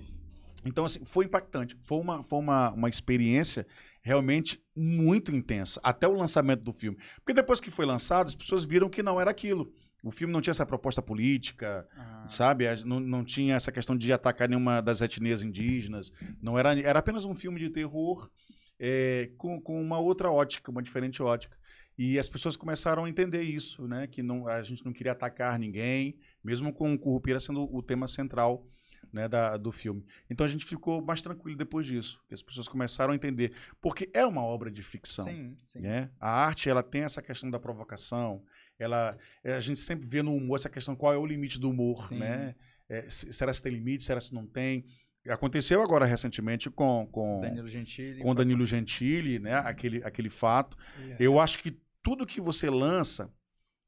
Então, 0.66 0.86
assim, 0.86 1.04
foi 1.06 1.26
impactante. 1.26 1.76
Foi 1.84 1.98
uma, 2.00 2.22
foi 2.24 2.38
uma, 2.40 2.72
uma 2.72 2.90
experiência 2.90 3.66
realmente 4.02 4.62
muito 4.76 5.34
intensa, 5.34 5.80
até 5.82 6.06
o 6.08 6.14
lançamento 6.14 6.62
do 6.64 6.72
filme. 6.74 6.98
Porque 7.18 7.34
depois 7.34 7.60
que 7.62 7.72
foi 7.72 7.86
lançado, 7.86 8.28
as 8.28 8.36
pessoas 8.36 8.64
viram 8.66 8.90
que 8.90 9.02
não 9.02 9.20
era 9.20 9.32
aquilo. 9.32 9.72
O 10.04 10.12
filme 10.12 10.34
não 10.34 10.42
tinha 10.42 10.52
essa 10.52 10.66
proposta 10.66 11.02
política, 11.02 11.88
Ah, 11.96 12.26
sabe? 12.28 12.66
Não, 12.84 13.00
não 13.00 13.24
tinha 13.24 13.56
essa 13.56 13.72
questão 13.72 13.98
de 13.98 14.12
atacar 14.12 14.50
nenhuma 14.50 14.82
das 14.82 15.00
etnias 15.02 15.42
indígenas. 15.42 16.12
Não 16.42 16.60
era, 16.60 16.78
era 16.80 17.00
apenas 17.00 17.24
um 17.24 17.34
filme 17.34 17.60
de 17.60 17.70
terror 17.70 18.30
é, 18.78 19.32
com, 19.38 19.62
com 19.62 19.82
uma 19.82 19.98
outra 20.00 20.30
ótica, 20.30 20.70
uma 20.70 20.84
diferente 20.84 21.24
ótica. 21.24 21.58
E 21.98 22.20
as 22.20 22.28
pessoas 22.28 22.58
começaram 22.58 23.06
a 23.06 23.10
entender 23.10 23.44
isso, 23.44 23.88
né? 23.88 24.08
Que 24.08 24.22
não, 24.22 24.48
a 24.48 24.62
gente 24.62 24.84
não 24.84 24.92
queria 24.92 25.12
atacar 25.12 25.58
ninguém, 25.58 26.18
mesmo 26.44 26.74
com 26.74 26.94
o 26.94 27.00
Currupira 27.00 27.40
sendo 27.40 27.64
o 27.74 27.82
tema 27.82 28.08
central 28.08 28.68
né, 29.14 29.28
da, 29.28 29.58
do 29.58 29.72
filme. 29.72 30.04
Então 30.30 30.44
a 30.44 30.50
gente 30.50 30.66
ficou 30.66 31.02
mais 31.04 31.22
tranquilo 31.22 31.56
depois 31.56 31.86
disso, 31.86 32.20
que 32.28 32.34
as 32.34 32.42
pessoas 32.42 32.68
começaram 32.68 33.14
a 33.14 33.16
entender. 33.16 33.54
Porque 33.80 34.10
é 34.12 34.26
uma 34.26 34.42
obra 34.42 34.72
de 34.72 34.82
ficção. 34.82 35.26
sim, 35.26 35.56
sim. 35.68 35.80
né? 35.80 36.10
A 36.20 36.30
arte 36.30 36.68
ela 36.68 36.82
tem 36.82 37.04
essa 37.04 37.22
questão 37.22 37.50
da 37.50 37.60
provocação. 37.60 38.44
Ela, 38.80 39.18
é, 39.44 39.54
a 39.54 39.60
gente 39.60 39.80
sempre 39.80 40.08
vê 40.08 40.22
no 40.24 40.34
humor 40.36 40.56
essa 40.58 40.70
questão 40.70 40.96
qual 40.96 41.14
é 41.14 41.18
o 41.18 41.26
limite 41.26 41.60
do 41.60 41.70
humor, 41.70 42.08
Sim. 42.08 42.20
né? 42.20 42.56
É, 42.90 43.10
se- 43.10 43.32
será 43.32 43.54
se 43.54 43.62
tem 43.64 43.72
limite, 43.72 44.04
será 44.04 44.20
se 44.20 44.34
não 44.34 44.46
tem? 44.46 44.86
Aconteceu 45.30 45.82
agora 45.82 46.06
recentemente 46.06 46.70
com 46.70 47.08
com 47.12 47.40
Danilo 47.42 47.70
Gentili. 47.70 48.20
com 48.22 48.36
Danilo 48.36 48.66
Gentili, 48.66 49.40
né? 49.40 49.54
Aquele 49.56 50.04
aquele 50.04 50.30
fato. 50.30 50.78
Eu 51.18 51.40
acho 51.40 51.60
que 51.60 51.80
tudo 52.02 52.26
que 52.26 52.42
você 52.42 52.70
lança 52.70 53.32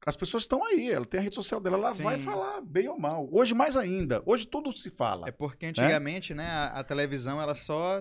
as 0.06 0.14
pessoas 0.16 0.44
estão 0.44 0.64
aí, 0.64 0.88
ela 0.90 1.04
tem 1.04 1.18
a 1.18 1.22
rede 1.22 1.34
social 1.34 1.60
dela, 1.60 1.76
ela 1.76 1.92
Sim. 1.92 2.04
vai 2.04 2.16
falar 2.18 2.60
bem 2.60 2.88
ou 2.88 2.96
mal. 2.98 3.28
Hoje 3.32 3.54
mais 3.54 3.76
ainda, 3.76 4.22
hoje 4.24 4.46
tudo 4.46 4.70
se 4.72 4.88
fala. 4.88 5.28
É 5.28 5.32
porque 5.32 5.66
antigamente, 5.66 6.32
né, 6.32 6.46
a, 6.46 6.66
a 6.78 6.84
televisão 6.84 7.42
ela 7.42 7.56
só 7.56 8.00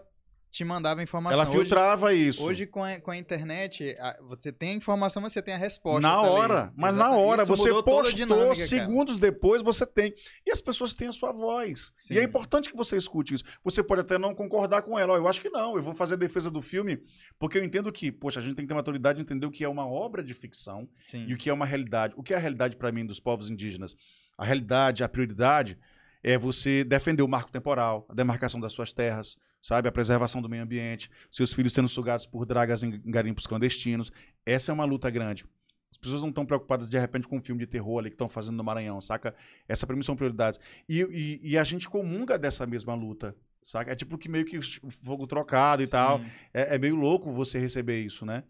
te 0.55 0.63
mandava 0.63 1.03
informação. 1.03 1.41
ela 1.41 1.51
filtrava 1.51 2.05
hoje, 2.07 2.27
isso. 2.29 2.43
Hoje, 2.45 2.65
com 2.65 2.81
a, 2.81 2.97
com 3.01 3.11
a 3.11 3.17
internet, 3.17 3.93
a- 3.99 4.17
você 4.29 4.53
tem 4.53 4.69
a 4.69 4.73
informação, 4.73 5.21
mas 5.21 5.33
você 5.33 5.41
tem 5.41 5.53
a 5.53 5.57
resposta. 5.57 5.99
Na 5.99 6.13
tá 6.13 6.19
ali. 6.21 6.29
hora, 6.29 6.73
mas 6.77 6.95
na 6.95 7.05
Exata- 7.07 7.17
hora, 7.19 7.43
isso 7.43 7.55
você 7.57 7.69
postou, 7.83 8.11
dinâmica, 8.13 8.45
cara. 8.45 8.55
segundos 8.55 9.19
depois 9.19 9.61
você 9.61 9.85
tem. 9.85 10.13
E 10.45 10.51
as 10.51 10.61
pessoas 10.61 10.93
têm 10.93 11.09
a 11.09 11.11
sua 11.11 11.33
voz. 11.33 11.91
Sim. 11.99 12.13
E 12.13 12.19
é 12.19 12.23
importante 12.23 12.69
que 12.69 12.77
você 12.77 12.95
escute 12.95 13.33
isso. 13.33 13.43
Você 13.65 13.83
pode 13.83 13.99
até 14.01 14.17
não 14.17 14.33
concordar 14.33 14.81
com 14.81 14.97
ela. 14.97 15.13
Ó, 15.13 15.17
eu 15.17 15.27
acho 15.27 15.41
que 15.41 15.49
não, 15.49 15.75
eu 15.75 15.83
vou 15.83 15.93
fazer 15.93 16.13
a 16.13 16.17
defesa 16.17 16.49
do 16.49 16.61
filme, 16.61 16.99
porque 17.37 17.57
eu 17.57 17.63
entendo 17.63 17.91
que, 17.91 18.09
poxa, 18.09 18.39
a 18.39 18.43
gente 18.43 18.55
tem 18.55 18.63
que 18.65 18.69
ter 18.69 18.75
maturidade 18.75 19.17
de 19.17 19.23
entender 19.23 19.45
o 19.45 19.51
que 19.51 19.63
é 19.65 19.67
uma 19.67 19.85
obra 19.85 20.23
de 20.23 20.33
ficção 20.33 20.87
Sim. 21.05 21.25
e 21.27 21.33
o 21.33 21.37
que 21.37 21.49
é 21.49 21.53
uma 21.53 21.65
realidade. 21.65 22.13
O 22.15 22.23
que 22.23 22.33
é 22.33 22.37
a 22.37 22.39
realidade 22.39 22.77
para 22.77 22.91
mim 22.93 23.05
dos 23.05 23.19
povos 23.19 23.49
indígenas? 23.49 23.93
A 24.37 24.45
realidade, 24.45 25.03
a 25.03 25.09
prioridade 25.09 25.77
é 26.23 26.37
você 26.37 26.83
defender 26.83 27.23
o 27.23 27.27
marco 27.27 27.51
temporal, 27.51 28.05
a 28.09 28.13
demarcação 28.13 28.59
das 28.59 28.71
suas 28.73 28.93
terras, 28.93 29.37
sabe? 29.65 29.87
A 29.87 29.91
preservação 29.91 30.41
do 30.41 30.47
meio 30.49 30.61
ambiente, 30.61 31.09
seus 31.31 31.51
filhos 31.51 31.73
sendo 31.73 31.87
sugados 31.87 32.25
por 32.27 32.45
dragas 32.45 32.83
em 32.83 33.01
garimpos 33.05 33.47
clandestinos. 33.47 34.11
Essa 34.45 34.71
é 34.71 34.73
uma 34.73 34.85
luta 34.85 35.09
grande. 35.09 35.43
As 35.91 35.97
pessoas 35.97 36.21
não 36.21 36.29
estão 36.29 36.45
preocupadas 36.45 36.87
de 36.89 36.99
repente 36.99 37.27
com 37.27 37.37
um 37.37 37.41
filme 37.41 37.59
de 37.61 37.65
terror 37.67 37.97
ali 37.99 38.09
que 38.09 38.15
estão 38.15 38.29
fazendo 38.29 38.57
no 38.57 38.63
Maranhão, 38.63 39.01
saca? 39.01 39.33
Essa 39.67 39.87
para 39.87 39.95
mim 39.95 40.03
são 40.03 40.15
prioridades. 40.15 40.59
E, 40.87 41.01
e- 41.01 41.39
e 41.51 41.57
a 41.57 41.63
gente 41.63 41.89
comunga 41.89 42.37
dessa 42.37 42.67
mesma 42.67 42.93
luta, 42.93 43.35
saca? 43.63 43.91
É 43.91 43.95
tipo 43.95 44.17
que 44.17 44.29
meio 44.29 44.45
que 44.45 44.59
fogo 45.03 45.25
trocado 45.25 45.81
e 45.81 45.87
tal. 45.87 46.19
Sim. 46.19 46.25
É, 46.53 46.75
é 46.75 46.77
meio 46.77 46.95
louco 46.95 47.31
você 47.31 47.57
receber 47.57 48.03
isso, 48.03 48.25
né? 48.25 48.43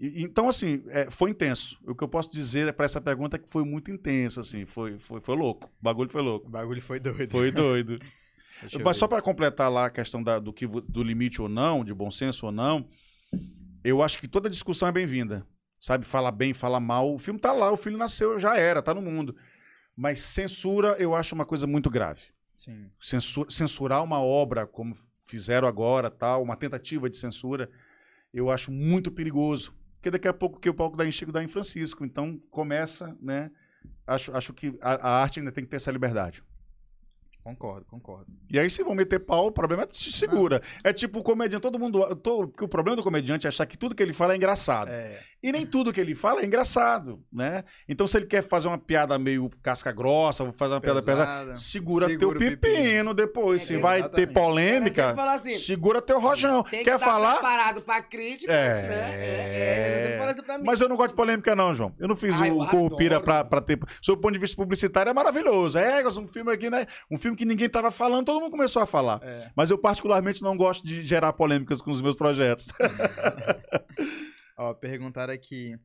E- 0.00 0.22
então, 0.22 0.48
assim, 0.48 0.82
é, 0.88 1.10
foi 1.10 1.30
intenso. 1.30 1.78
O 1.86 1.94
que 1.94 2.02
eu 2.02 2.08
posso 2.08 2.30
dizer 2.30 2.72
para 2.72 2.86
essa 2.86 3.00
pergunta 3.00 3.36
é 3.36 3.38
que 3.38 3.48
foi 3.48 3.64
muito 3.64 3.90
intenso, 3.90 4.40
assim. 4.40 4.64
Foi, 4.64 4.98
foi, 4.98 5.20
foi 5.20 5.36
louco. 5.36 5.68
O 5.80 5.84
bagulho 5.84 6.10
foi 6.10 6.22
louco. 6.22 6.48
O 6.48 6.50
bagulho 6.50 6.82
foi 6.82 6.98
doido. 6.98 7.30
Foi 7.30 7.50
doido. 7.52 7.98
Deixa 8.60 8.78
Mas 8.78 8.96
só 8.96 9.06
para 9.06 9.22
completar 9.22 9.70
lá 9.70 9.86
a 9.86 9.90
questão 9.90 10.22
da- 10.22 10.38
do, 10.38 10.52
que, 10.52 10.66
do 10.66 11.02
limite 11.02 11.40
ou 11.42 11.48
não, 11.48 11.84
de 11.84 11.92
bom 11.94 12.10
senso 12.10 12.46
ou 12.46 12.52
não, 12.52 12.86
eu 13.84 14.02
acho 14.02 14.18
que 14.18 14.26
toda 14.28 14.48
discussão 14.50 14.88
é 14.88 14.92
bem-vinda. 14.92 15.46
Sabe, 15.78 16.04
falar 16.06 16.32
bem, 16.32 16.54
falar 16.54 16.80
mal. 16.80 17.14
O 17.14 17.18
filme 17.18 17.38
tá 17.38 17.52
lá, 17.52 17.70
o 17.70 17.76
filho 17.76 17.98
nasceu, 17.98 18.38
já 18.38 18.56
era, 18.56 18.82
tá 18.82 18.94
no 18.94 19.02
mundo. 19.02 19.36
Mas 19.94 20.20
censura 20.20 20.96
eu 20.98 21.14
acho 21.14 21.34
uma 21.34 21.44
coisa 21.44 21.66
muito 21.66 21.90
grave. 21.90 22.22
Sim. 22.54 22.90
Censu- 23.00 23.46
censurar 23.50 24.02
uma 24.02 24.20
obra 24.20 24.66
como 24.66 24.94
fizeram 25.22 25.68
agora, 25.68 26.10
tal, 26.10 26.42
uma 26.42 26.56
tentativa 26.56 27.08
de 27.10 27.16
censura, 27.16 27.70
eu 28.32 28.50
acho 28.50 28.72
muito 28.72 29.10
perigoso. 29.12 29.74
Porque 29.96 30.10
daqui 30.10 30.28
a 30.28 30.32
pouco 30.34 30.58
que 30.58 30.68
o 30.70 30.74
palco 30.74 30.96
dá 30.96 31.06
em 31.06 31.12
Chico 31.12 31.30
dá 31.32 31.42
em 31.42 31.48
Francisco. 31.48 32.04
Então 32.04 32.40
começa, 32.50 33.16
né? 33.20 33.50
Acho, 34.06 34.34
acho 34.36 34.52
que 34.54 34.76
a, 34.80 34.94
a 35.08 35.22
arte 35.22 35.38
ainda 35.40 35.52
tem 35.52 35.62
que 35.64 35.70
ter 35.70 35.76
essa 35.76 35.90
liberdade. 35.92 36.42
Concordo, 37.46 37.86
concordo. 37.86 38.26
E 38.50 38.58
aí, 38.58 38.68
se 38.68 38.82
vão 38.82 38.92
meter 38.92 39.20
pau, 39.20 39.46
o 39.46 39.52
problema 39.52 39.84
é 39.84 39.86
se 39.92 40.10
segura. 40.10 40.60
É 40.82 40.92
tipo 40.92 41.20
o 41.20 41.22
comediante, 41.22 41.62
todo 41.62 41.78
mundo. 41.78 42.04
to- 42.16 42.48
porque 42.48 42.64
o 42.64 42.68
problema 42.68 42.96
do 42.96 43.04
comediante 43.04 43.46
é 43.46 43.48
achar 43.48 43.64
que 43.66 43.78
tudo 43.78 43.94
que 43.94 44.02
ele 44.02 44.12
fala 44.12 44.32
é 44.32 44.36
engraçado. 44.36 44.88
É, 44.90 45.20
E 45.40 45.52
nem 45.52 45.64
tudo 45.64 45.92
que 45.92 46.00
ele 46.00 46.12
fala 46.16 46.40
é 46.40 46.44
engraçado, 46.44 47.22
né? 47.32 47.62
Então, 47.88 48.04
se 48.08 48.16
ele 48.16 48.26
quer 48.26 48.42
fazer 48.42 48.66
uma 48.66 48.78
piada 48.78 49.16
meio 49.16 49.48
casca 49.62 49.92
grossa, 49.92 50.42
ou 50.42 50.52
fazer 50.52 50.74
uma 50.74 50.80
piada 50.80 51.00
pesada, 51.00 51.24
pesada. 51.40 51.56
segura, 51.56 52.08
Segura 52.08 52.36
teu 52.40 52.50
pepino, 52.50 52.58
pepino. 52.80 53.14
depois. 53.14 53.62
É, 53.62 53.64
se 53.66 53.76
vai 53.76 54.00
ter 54.08 54.22
exatamente. 54.22 54.34
Polêmica, 54.34 55.32
assim, 55.32 55.56
segura 55.56 56.02
teu 56.02 56.18
rojão. 56.18 56.64
que 56.64 56.70
Quer 56.82 56.94
estar 56.94 56.98
falar? 56.98 57.34
preparado 57.34 57.80
pra 57.82 58.02
críticas, 58.02 58.56
É. 58.56 58.82
né? 58.88 59.14
É, 59.14 60.18
é. 60.56 60.62
Mas 60.64 60.80
eu 60.80 60.88
não 60.88 60.96
gosto 60.96 61.10
de 61.10 61.16
polêmica, 61.16 61.54
não, 61.54 61.72
João. 61.72 61.94
Eu 61.98 62.08
não 62.08 62.16
fiz 62.16 62.40
Ah, 62.40 62.48
eu 62.48 62.56
o 62.56 62.62
adoro. 62.62 63.22
pra, 63.22 63.44
pra 63.44 63.60
ter. 63.60 63.78
Sob 64.02 64.18
o 64.18 64.20
ponto 64.20 64.32
de 64.32 64.38
vista 64.40 64.56
publicitário, 64.56 65.10
é 65.10 65.14
maravilhoso. 65.14 65.78
É, 65.78 66.02
um 66.08 66.26
filme 66.26 66.50
aqui, 66.52 66.68
né? 66.70 66.86
Um 67.10 67.16
filme 67.16 67.35
que 67.36 67.44
ninguém 67.44 67.68
tava 67.68 67.90
falando, 67.90 68.26
todo 68.26 68.40
mundo 68.40 68.50
começou 68.50 68.82
a 68.82 68.86
falar. 68.86 69.20
é. 69.22 69.50
Mas 69.54 69.70
eu, 69.70 69.78
particularmente, 69.78 70.42
não 70.42 70.56
gosto 70.56 70.86
de 70.86 71.02
gerar 71.02 71.32
polêmicas 71.32 71.80
com 71.80 71.90
os 71.90 72.02
meus 72.02 72.16
projetos. 72.16 72.68
Ó, 74.58 74.72
perguntaram 74.74 75.32
aqui. 75.32 75.78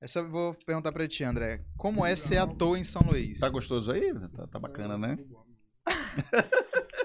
Essa 0.00 0.18
eu 0.18 0.28
vou 0.28 0.54
perguntar 0.66 0.92
pra 0.92 1.08
ti, 1.08 1.24
André. 1.24 1.64
Como 1.78 2.04
é 2.04 2.14
ser 2.16 2.38
ator 2.38 2.76
em 2.76 2.84
São 2.84 3.02
Luís? 3.02 3.40
Tá 3.40 3.48
gostoso 3.48 3.90
aí? 3.90 4.12
Tá, 4.30 4.46
tá 4.48 4.58
bacana, 4.58 4.98
né? 4.98 5.16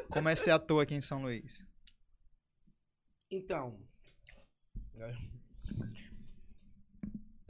Como 0.10 0.28
é 0.28 0.36
ser 0.36 0.52
ator 0.52 0.84
aqui 0.84 0.96
em 0.96 1.02
São 1.02 1.22
Luís? 1.22 1.64
Então, 3.32 3.80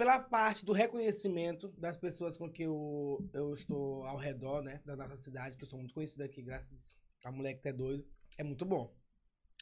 pela 0.02 0.18
parte 0.18 0.66
do 0.66 0.74
reconhecimento 0.74 1.68
das 1.78 1.96
pessoas 1.96 2.36
com 2.36 2.50
que 2.50 2.64
eu, 2.64 3.24
eu 3.36 3.54
estou 3.54 4.04
ao 4.04 4.18
redor, 4.18 4.64
né, 4.64 4.82
da 4.84 4.96
nossa 4.96 5.16
cidade, 5.16 5.56
que 5.56 5.64
eu 5.64 5.68
sou 5.68 5.78
muito 5.78 5.94
conhecido 5.94 6.24
aqui, 6.24 6.42
graças 6.42 6.96
a 7.24 7.32
mulher 7.32 7.54
que 7.54 7.68
é 7.68 7.72
doido, 7.72 8.04
é 8.36 8.44
muito 8.44 8.66
bom. 8.66 8.92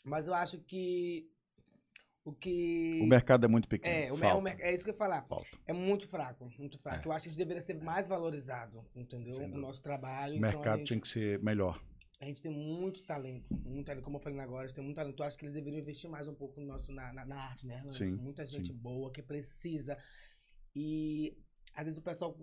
Mas 0.01 0.27
eu 0.27 0.33
acho 0.33 0.57
que 0.59 1.29
o 2.23 2.31
que 2.31 3.01
O 3.03 3.07
mercado 3.07 3.43
é 3.43 3.49
muito 3.49 3.67
pequeno. 3.67 3.93
é, 3.93 4.33
o 4.33 4.47
é 4.47 4.73
isso 4.73 4.85
que 4.85 4.91
eu 4.91 4.93
ia 4.93 4.97
falar. 4.97 5.23
Falta. 5.27 5.49
É 5.67 5.73
muito 5.73 6.07
fraco, 6.07 6.49
muito 6.57 6.79
fraco. 6.79 7.03
É. 7.03 7.07
Eu 7.09 7.11
acho 7.11 7.23
que 7.23 7.27
a 7.27 7.31
gente 7.31 7.37
deveria 7.37 7.61
ser 7.61 7.73
mais 7.73 8.07
valorizado, 8.07 8.85
entendeu? 8.95 9.37
O 9.41 9.57
nosso 9.57 9.81
trabalho. 9.81 10.35
O 10.35 10.37
então 10.37 10.51
mercado 10.51 10.77
gente- 10.77 10.87
tinha 10.87 11.01
que 11.01 11.07
ser 11.09 11.37
melhor. 11.43 11.83
a 12.21 12.25
gente 12.25 12.41
tem 12.41 12.51
muito 12.51 13.03
talento, 13.03 13.45
muito 13.65 13.87
talento, 13.87 14.05
como 14.05 14.15
eu 14.15 14.21
falei 14.21 14.39
agora, 14.39 14.63
a 14.63 14.67
gente 14.67 14.75
tem 14.75 14.85
muito 14.85 14.95
talento. 14.95 15.19
Eu 15.21 15.25
acho 15.25 15.37
que 15.37 15.43
eles 15.43 15.53
deveriam 15.53 15.81
investir 15.81 16.09
mais 16.09 16.29
um 16.29 16.33
pouco 16.33 16.61
no 16.61 16.67
nosso, 16.67 16.93
na, 16.93 17.11
na, 17.11 17.25
na 17.25 17.43
arte, 17.43 17.67
né? 17.67 17.83
Sim, 17.91 18.15
Muita 18.15 18.45
gente 18.45 18.67
sim. 18.67 18.73
boa 18.73 19.11
que 19.11 19.21
precisa. 19.21 19.97
E 20.81 21.37
às 21.75 21.83
vezes 21.83 21.99
o 21.99 22.01
pessoal, 22.01 22.37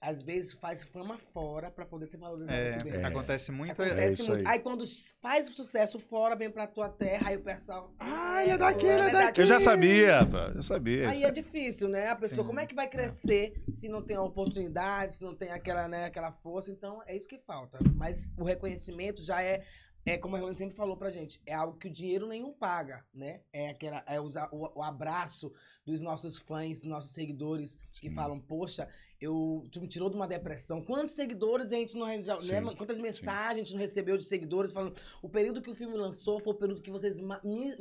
às 0.00 0.22
vezes, 0.22 0.52
faz 0.52 0.84
fama 0.84 1.16
fora 1.32 1.70
pra 1.70 1.84
poder 1.86 2.06
ser 2.06 2.18
valorizado 2.18 2.52
É, 2.58 2.74
aqui 2.74 2.84
dentro. 2.90 3.06
acontece 3.06 3.50
muito. 3.50 3.80
É 3.82 3.86
Acontece 3.86 4.14
isso 4.20 4.28
muito. 4.30 4.46
aí. 4.46 4.52
Aí. 4.54 4.60
quando 4.60 4.84
faz 5.22 5.48
o 5.48 5.52
sucesso 5.52 5.98
fora, 5.98 6.36
vem 6.36 6.50
pra 6.50 6.66
tua 6.66 6.88
terra, 6.88 7.28
aí 7.30 7.36
o 7.36 7.42
pessoal. 7.42 7.94
Ah, 7.98 8.42
ele 8.42 8.52
é 8.52 8.58
daqui, 8.58 8.84
ele 8.86 9.02
é 9.02 9.10
daqui. 9.10 9.40
Eu 9.40 9.46
já 9.46 9.58
sabia, 9.58 10.26
pá, 10.26 10.52
eu 10.54 10.62
sabia. 10.62 11.08
Aí 11.08 11.24
é 11.24 11.30
difícil, 11.30 11.88
né? 11.88 12.08
A 12.08 12.16
pessoa, 12.16 12.42
Sim. 12.42 12.46
como 12.46 12.60
é 12.60 12.66
que 12.66 12.74
vai 12.74 12.86
crescer 12.88 13.54
se 13.68 13.88
não 13.88 14.02
tem 14.02 14.16
a 14.16 14.22
oportunidade, 14.22 15.16
se 15.16 15.22
não 15.22 15.34
tem 15.34 15.50
aquela, 15.50 15.88
né, 15.88 16.04
aquela 16.04 16.30
força? 16.32 16.70
Então, 16.70 17.02
é 17.06 17.16
isso 17.16 17.26
que 17.28 17.38
falta. 17.38 17.78
Mas 17.96 18.30
o 18.38 18.44
reconhecimento 18.44 19.22
já 19.22 19.42
é, 19.42 19.64
é 20.12 20.18
como 20.18 20.36
a 20.36 20.38
Helena 20.38 20.54
sempre 20.54 20.76
falou 20.76 20.96
pra 20.96 21.10
gente, 21.10 21.40
é 21.46 21.54
algo 21.54 21.78
que 21.78 21.88
o 21.88 21.92
dinheiro 21.92 22.26
nenhum 22.26 22.52
paga, 22.52 23.04
né? 23.12 23.40
É, 23.52 23.70
aquela, 23.70 24.04
é 24.06 24.20
usar 24.20 24.48
o, 24.52 24.78
o 24.78 24.82
abraço 24.82 25.52
dos 25.84 26.00
nossos 26.00 26.38
fãs, 26.38 26.80
dos 26.80 26.88
nossos 26.88 27.12
seguidores, 27.12 27.78
que 27.92 28.08
Sim. 28.08 28.14
falam, 28.14 28.40
poxa, 28.40 28.88
eu, 29.20 29.66
tu 29.70 29.80
me 29.80 29.88
tirou 29.88 30.10
de 30.10 30.16
uma 30.16 30.26
depressão. 30.28 30.82
Quantos 30.82 31.12
seguidores 31.12 31.72
a 31.72 31.76
gente 31.76 31.96
não... 31.96 32.22
já- 32.22 32.40
Sim, 32.42 32.60
Né? 32.60 32.74
Quantas 32.76 32.98
mensagens 32.98 33.50
a 33.54 33.58
gente 33.58 33.72
não 33.72 33.80
recebeu 33.80 34.16
de 34.18 34.24
seguidores 34.24 34.72
falando, 34.72 34.94
o 35.22 35.28
período 35.28 35.62
que 35.62 35.70
o 35.70 35.74
filme 35.74 35.96
lançou 35.96 36.38
foi 36.40 36.52
o 36.52 36.56
período 36.56 36.82
que 36.82 36.90
vocês 36.90 37.18
me- 37.18 37.40
me 37.44 37.74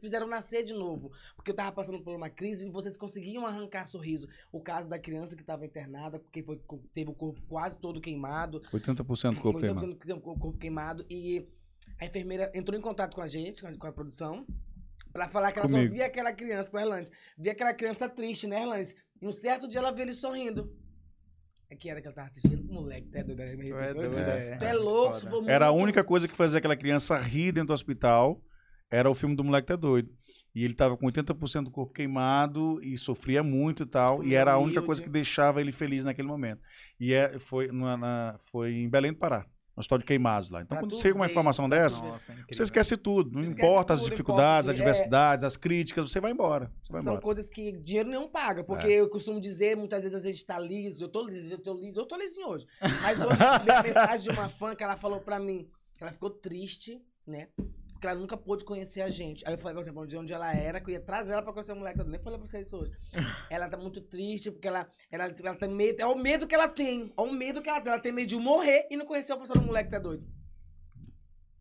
fizeram 0.00 0.26
nascer 0.26 0.62
de 0.64 0.74
novo 0.74 1.10
porque 1.36 1.50
eu 1.50 1.54
tava 1.54 1.72
passando 1.72 2.02
por 2.02 2.14
uma 2.14 2.28
crise 2.28 2.66
e 2.66 2.70
vocês 2.70 2.96
conseguiam 2.96 3.46
arrancar 3.46 3.84
sorriso. 3.86 4.28
O 4.52 4.60
caso 4.60 4.88
da 4.88 4.98
criança 4.98 5.34
que 5.36 5.42
tava 5.44 5.64
internada, 5.64 6.18
porque 6.18 6.42
foi, 6.42 6.60
teve 6.92 7.10
o 7.10 7.14
corpo 7.14 7.40
quase 7.48 7.78
todo 7.78 8.00
queimado. 8.00 8.60
80% 8.72 9.34
do 9.34 9.40
corpo 9.40 9.60
queimado. 9.60 9.80
tempo 9.86 9.98
que 10.00 10.06
teve 10.06 10.18
o 10.18 10.22
corpo 10.22 10.52
queimado. 10.58 11.06
E 11.08 11.46
a 11.98 12.04
enfermeira 12.06 12.50
entrou 12.54 12.78
em 12.78 12.82
contato 12.82 13.14
com 13.14 13.22
a 13.22 13.26
gente, 13.26 13.62
com 13.62 13.68
a, 13.68 13.76
com 13.76 13.86
a 13.86 13.92
produção, 13.92 14.46
pra 15.12 15.28
falar 15.28 15.52
que 15.52 15.58
ela 15.58 15.68
Comigo. 15.68 15.88
só 15.88 15.94
via 15.94 16.06
aquela 16.06 16.32
criança 16.32 16.70
com 16.70 16.76
a 16.76 16.82
Erlandes. 16.82 17.10
Via 17.36 17.52
aquela 17.52 17.72
criança 17.72 18.08
triste, 18.08 18.46
né, 18.46 18.62
Erlandes? 18.62 18.94
E 19.20 19.26
um 19.26 19.32
certo 19.32 19.68
dia 19.68 19.80
ela 19.80 19.90
vê 19.92 20.02
ele 20.02 20.14
sorrindo. 20.14 20.72
É 21.70 21.76
que 21.76 21.90
era 21.90 22.00
que 22.00 22.06
ela 22.06 22.14
tava 22.14 22.28
assistindo? 22.28 22.64
Moleque, 22.72 23.08
tu 23.10 23.16
é 23.18 23.22
doido, 23.24 23.58
me 23.58 23.70
é 23.70 23.92
doido, 23.94 24.18
é. 24.18 24.56
Tu 24.56 24.64
é 24.64 24.72
louco, 24.72 25.16
Era 25.50 25.66
a 25.66 25.72
única 25.72 26.02
coisa 26.02 26.26
que 26.26 26.34
fazia 26.36 26.58
aquela 26.58 26.76
criança 26.76 27.18
rir 27.18 27.52
dentro 27.52 27.68
do 27.68 27.72
hospital, 27.74 28.42
era 28.90 29.10
o 29.10 29.14
filme 29.14 29.36
do 29.36 29.44
Moleque 29.44 29.68
Tá 29.68 29.76
Doido. 29.76 30.10
E 30.54 30.64
ele 30.64 30.72
tava 30.74 30.96
com 30.96 31.06
80% 31.06 31.64
do 31.64 31.70
corpo 31.70 31.92
queimado 31.92 32.82
e 32.82 32.96
sofria 32.96 33.42
muito 33.42 33.82
e 33.82 33.86
tal. 33.86 34.24
E 34.24 34.34
era 34.34 34.52
a 34.52 34.58
única 34.58 34.80
coisa 34.86 35.02
que 35.02 35.08
deixava 35.10 35.60
ele 35.60 35.70
feliz 35.72 36.04
naquele 36.06 36.26
momento. 36.26 36.60
E 36.98 37.12
é, 37.12 37.38
foi, 37.38 37.70
na- 37.70 37.96
na- 37.98 38.36
foi 38.50 38.72
em 38.72 38.88
Belém 38.88 39.12
do 39.12 39.18
Pará, 39.18 39.46
no 39.78 39.80
hospital 39.80 39.98
de 39.98 40.04
queimados 40.04 40.50
lá. 40.50 40.60
Então, 40.62 40.76
Pra 40.76 40.86
quando 40.86 41.00
chega 41.00 41.14
uma 41.14 41.26
informação 41.26 41.68
dessa. 41.68 42.02
Nossa, 42.02 42.32
é 42.32 42.36
você 42.54 42.64
esquece 42.64 42.96
tudo. 42.96 43.30
Não 43.30 43.42
Esquece 43.42 43.60
importa 43.64 43.94
as 43.94 44.00
tudo, 44.00 44.10
dificuldades, 44.10 44.68
importa 44.68 44.72
as 44.72 44.78
é- 44.78 44.82
adversidades, 44.82 45.44
as 45.44 45.56
críticas, 45.56 46.10
você 46.10 46.20
vai 46.20 46.32
embora. 46.32 46.70
Você 46.82 46.92
vai 46.92 47.02
São 47.02 47.12
embora. 47.12 47.22
coisas 47.24 47.48
que 47.48 47.70
dinheiro 47.72 48.08
nenhum 48.10 48.26
paga. 48.28 48.64
Porque 48.64 48.88
É. 48.88 49.00
eu 49.00 49.08
costumo 49.08 49.40
dizer, 49.40 49.76
muitas 49.76 50.02
vezes 50.02 50.24
a 50.24 50.26
gente 50.28 50.44
tá 50.44 50.58
liso, 50.58 51.04
eu 51.04 51.08
tô 51.08 51.22
liso, 51.24 51.52
eu 51.52 51.58
tô 51.58 51.74
liso, 51.74 52.00
eu 52.00 52.06
tô 52.06 52.16
lisinho 52.16 52.48
hoje. 52.48 52.66
Mas 53.02 53.20
hoje 53.20 53.30
eu 53.40 53.46
recebi 53.52 53.70
a 53.70 53.82
mensagem 53.84 54.20
de 54.24 54.30
uma 54.38 54.48
fã 54.48 54.74
que 54.74 54.82
ela 54.82 54.96
falou 54.96 55.20
pra 55.20 55.38
mim 55.38 55.68
que 55.96 56.02
ela 56.02 56.12
ficou 56.12 56.30
triste, 56.30 57.00
né? 57.26 57.48
Porque 57.98 58.06
ela 58.06 58.20
nunca 58.20 58.36
pôde 58.36 58.64
conhecer 58.64 59.00
a 59.00 59.10
gente. 59.10 59.44
Aí 59.44 59.54
eu 59.54 59.58
falei 59.58 59.82
pra 59.82 59.92
ela 59.92 60.06
de 60.06 60.16
onde 60.16 60.32
ela 60.32 60.54
era, 60.54 60.80
que 60.80 60.88
eu 60.88 60.92
ia 60.92 61.00
trazer 61.00 61.32
ela 61.32 61.42
pra 61.42 61.52
conhecer 61.52 61.72
o 61.72 61.76
moleque. 61.76 61.98
Eu 61.98 62.04
nem 62.04 62.20
falei 62.20 62.38
pra 62.38 62.46
vocês 62.46 62.64
isso 62.64 62.76
hoje. 62.76 62.92
Ela 63.50 63.68
tá 63.68 63.76
muito 63.76 64.00
triste, 64.00 64.52
porque 64.52 64.68
ela, 64.68 64.88
ela, 65.10 65.24
ela 65.24 65.56
tem 65.56 65.68
medo. 65.68 66.00
É 66.00 66.06
o 66.06 66.14
medo 66.16 66.46
que 66.46 66.54
ela 66.54 66.68
tem. 66.68 67.12
É 67.16 67.20
o 67.20 67.32
medo 67.32 67.60
que 67.60 67.68
ela 67.68 67.80
tem. 67.80 67.92
Ela 67.92 68.00
tem 68.00 68.12
medo 68.12 68.28
de 68.28 68.36
morrer 68.36 68.86
e 68.88 68.96
não 68.96 69.04
conhecer 69.04 69.32
o 69.32 69.38
pastor 69.38 69.58
do 69.58 69.66
moleque 69.66 69.88
que 69.88 69.96
tá 69.96 69.98
doido. 69.98 70.24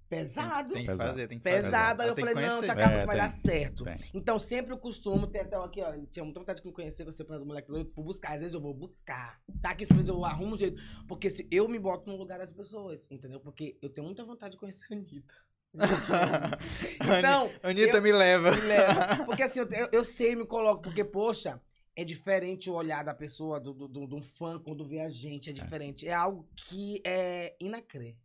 Pesado. 0.07 0.75
Tem 0.75 0.83
que 0.83 0.91
Pesado. 0.91 1.09
fazer, 1.09 1.27
tem 1.27 1.39
que 1.39 1.43
fazer. 1.49 1.63
Pesado, 1.63 2.01
aí 2.03 2.07
eu 2.07 2.15
tem 2.15 2.23
falei, 2.25 2.43
que 2.43 2.49
não, 2.49 2.61
tia 2.61 2.75
Capa, 2.75 2.91
É, 2.91 3.05
vai 3.05 3.15
tem, 3.15 3.25
dar 3.25 3.29
certo. 3.31 3.83
tem. 3.83 3.97
Então, 4.13 4.37
sempre 4.37 4.71
eu 4.73 4.77
costumo 4.77 5.25
ter 5.25 5.39
até 5.39 5.55
aqui, 5.57 5.81
ó. 5.81 5.93
eu 5.93 6.05
Tinha 6.05 6.23
muita 6.23 6.39
vontade 6.39 6.61
de 6.61 6.67
me 6.67 6.71
conhecer, 6.71 7.03
você 7.03 7.23
para 7.23 7.39
do 7.39 7.45
moleque 7.47 7.67
doido, 7.67 7.91
vou 7.95 8.05
buscar. 8.05 8.33
Às 8.33 8.41
vezes 8.41 8.53
eu 8.53 8.61
vou 8.61 8.75
buscar. 8.75 9.41
Tá 9.59 9.71
aqui, 9.71 9.83
às 9.83 9.89
vezes 9.89 10.07
eu 10.07 10.23
arrumo 10.23 10.53
um 10.53 10.57
jeito. 10.57 10.79
Porque 11.07 11.31
se 11.31 11.47
eu 11.49 11.67
me 11.67 11.79
boto 11.79 12.09
no 12.11 12.15
lugar 12.15 12.37
das 12.37 12.53
pessoas, 12.53 13.07
entendeu? 13.09 13.39
Porque 13.39 13.75
eu 13.81 13.89
tenho 13.89 14.05
muita 14.05 14.23
vontade 14.23 14.51
de 14.51 14.57
conhecer 14.57 14.85
a 14.91 14.95
Anitta. 14.95 15.33
então, 17.19 17.51
Anitta 17.63 17.97
eu- 17.97 18.01
me 18.01 18.11
leva. 18.11 18.51
me 18.51 18.61
leva. 18.61 19.23
Porque 19.25 19.43
assim, 19.43 19.59
eu, 19.59 19.67
eu- 19.91 20.03
sei, 20.03 20.35
me 20.35 20.45
coloco, 20.45 20.81
porque, 20.81 21.03
poxa, 21.03 21.61
é 21.95 22.03
diferente 22.03 22.69
o 22.69 22.73
olhar 22.73 23.03
da 23.03 23.13
pessoa, 23.13 23.59
do, 23.59 23.73
do, 23.73 23.87
do- 23.87 24.07
de 24.07 24.15
um 24.15 24.21
fã, 24.21 24.59
quando 24.59 24.85
vê 24.87 24.99
a 25.01 25.09
gente, 25.09 25.49
é 25.49 25.53
diferente. 25.53 26.07
É, 26.07 26.13
algo 26.13 26.47
que 26.55 27.01
é 27.05 27.55
inacrê. 27.59 28.15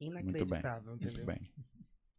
Inacreditável, 0.00 0.90
Muito 0.92 1.06
entendeu? 1.06 1.26
bem. 1.26 1.50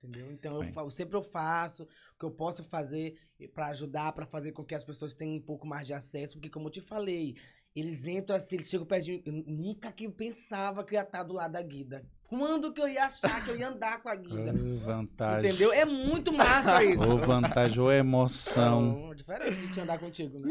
Entendeu? 0.02 0.32
Então, 0.32 0.62
eu, 0.76 0.92
sempre 0.92 1.16
eu 1.18 1.22
faço 1.22 1.84
o 1.84 1.88
que 2.20 2.26
eu 2.26 2.32
posso 2.32 2.64
fazer 2.64 3.18
pra 3.54 3.68
ajudar, 3.68 4.12
pra 4.14 4.26
fazer 4.26 4.52
com 4.52 4.64
que 4.64 4.76
as 4.76 4.84
pessoas 4.84 5.14
tenham 5.14 5.36
um 5.36 5.42
pouco 5.42 5.66
mais 5.66 5.88
de 5.88 5.94
acesso, 5.94 6.34
porque 6.36 6.50
como 6.50 6.68
eu 6.68 6.72
te 6.72 6.82
falei, 6.82 7.36
eles 7.76 8.06
entram 8.06 8.36
assim, 8.36 8.56
eles 8.58 8.70
chegam 8.70 8.86
perto 8.86 9.06
de 9.06 9.12
mim, 9.14 9.24
eu 9.26 9.34
nunca 9.34 9.92
que 9.94 10.06
eu 10.06 10.12
pensava 10.12 10.84
que 10.84 10.94
eu 10.94 11.00
ia 11.00 11.04
estar 11.04 11.24
do 11.24 11.34
lado 11.34 11.54
da 11.54 11.62
Guida. 11.62 12.06
Quando 12.38 12.74
que 12.74 12.82
eu 12.82 12.88
ia 12.88 13.06
achar 13.06 13.46
que 13.46 13.52
eu 13.52 13.58
ia 13.58 13.68
andar 13.70 14.02
com 14.02 14.10
a 14.10 14.16
Guida? 14.16 14.54
Vantagem. 14.84 15.52
Entendeu? 15.52 15.72
É 15.72 15.86
muito 15.86 16.34
massa 16.34 16.84
isso. 16.84 17.04
Ô, 17.04 17.18
vantagem, 17.18 17.80
ô 17.80 17.92
emoção. 17.92 18.82
Não, 18.82 19.16
diferente 19.16 19.60
de 19.60 19.68
te 19.72 19.80
andar 19.80 20.00
contigo, 20.00 20.40
né? 20.40 20.50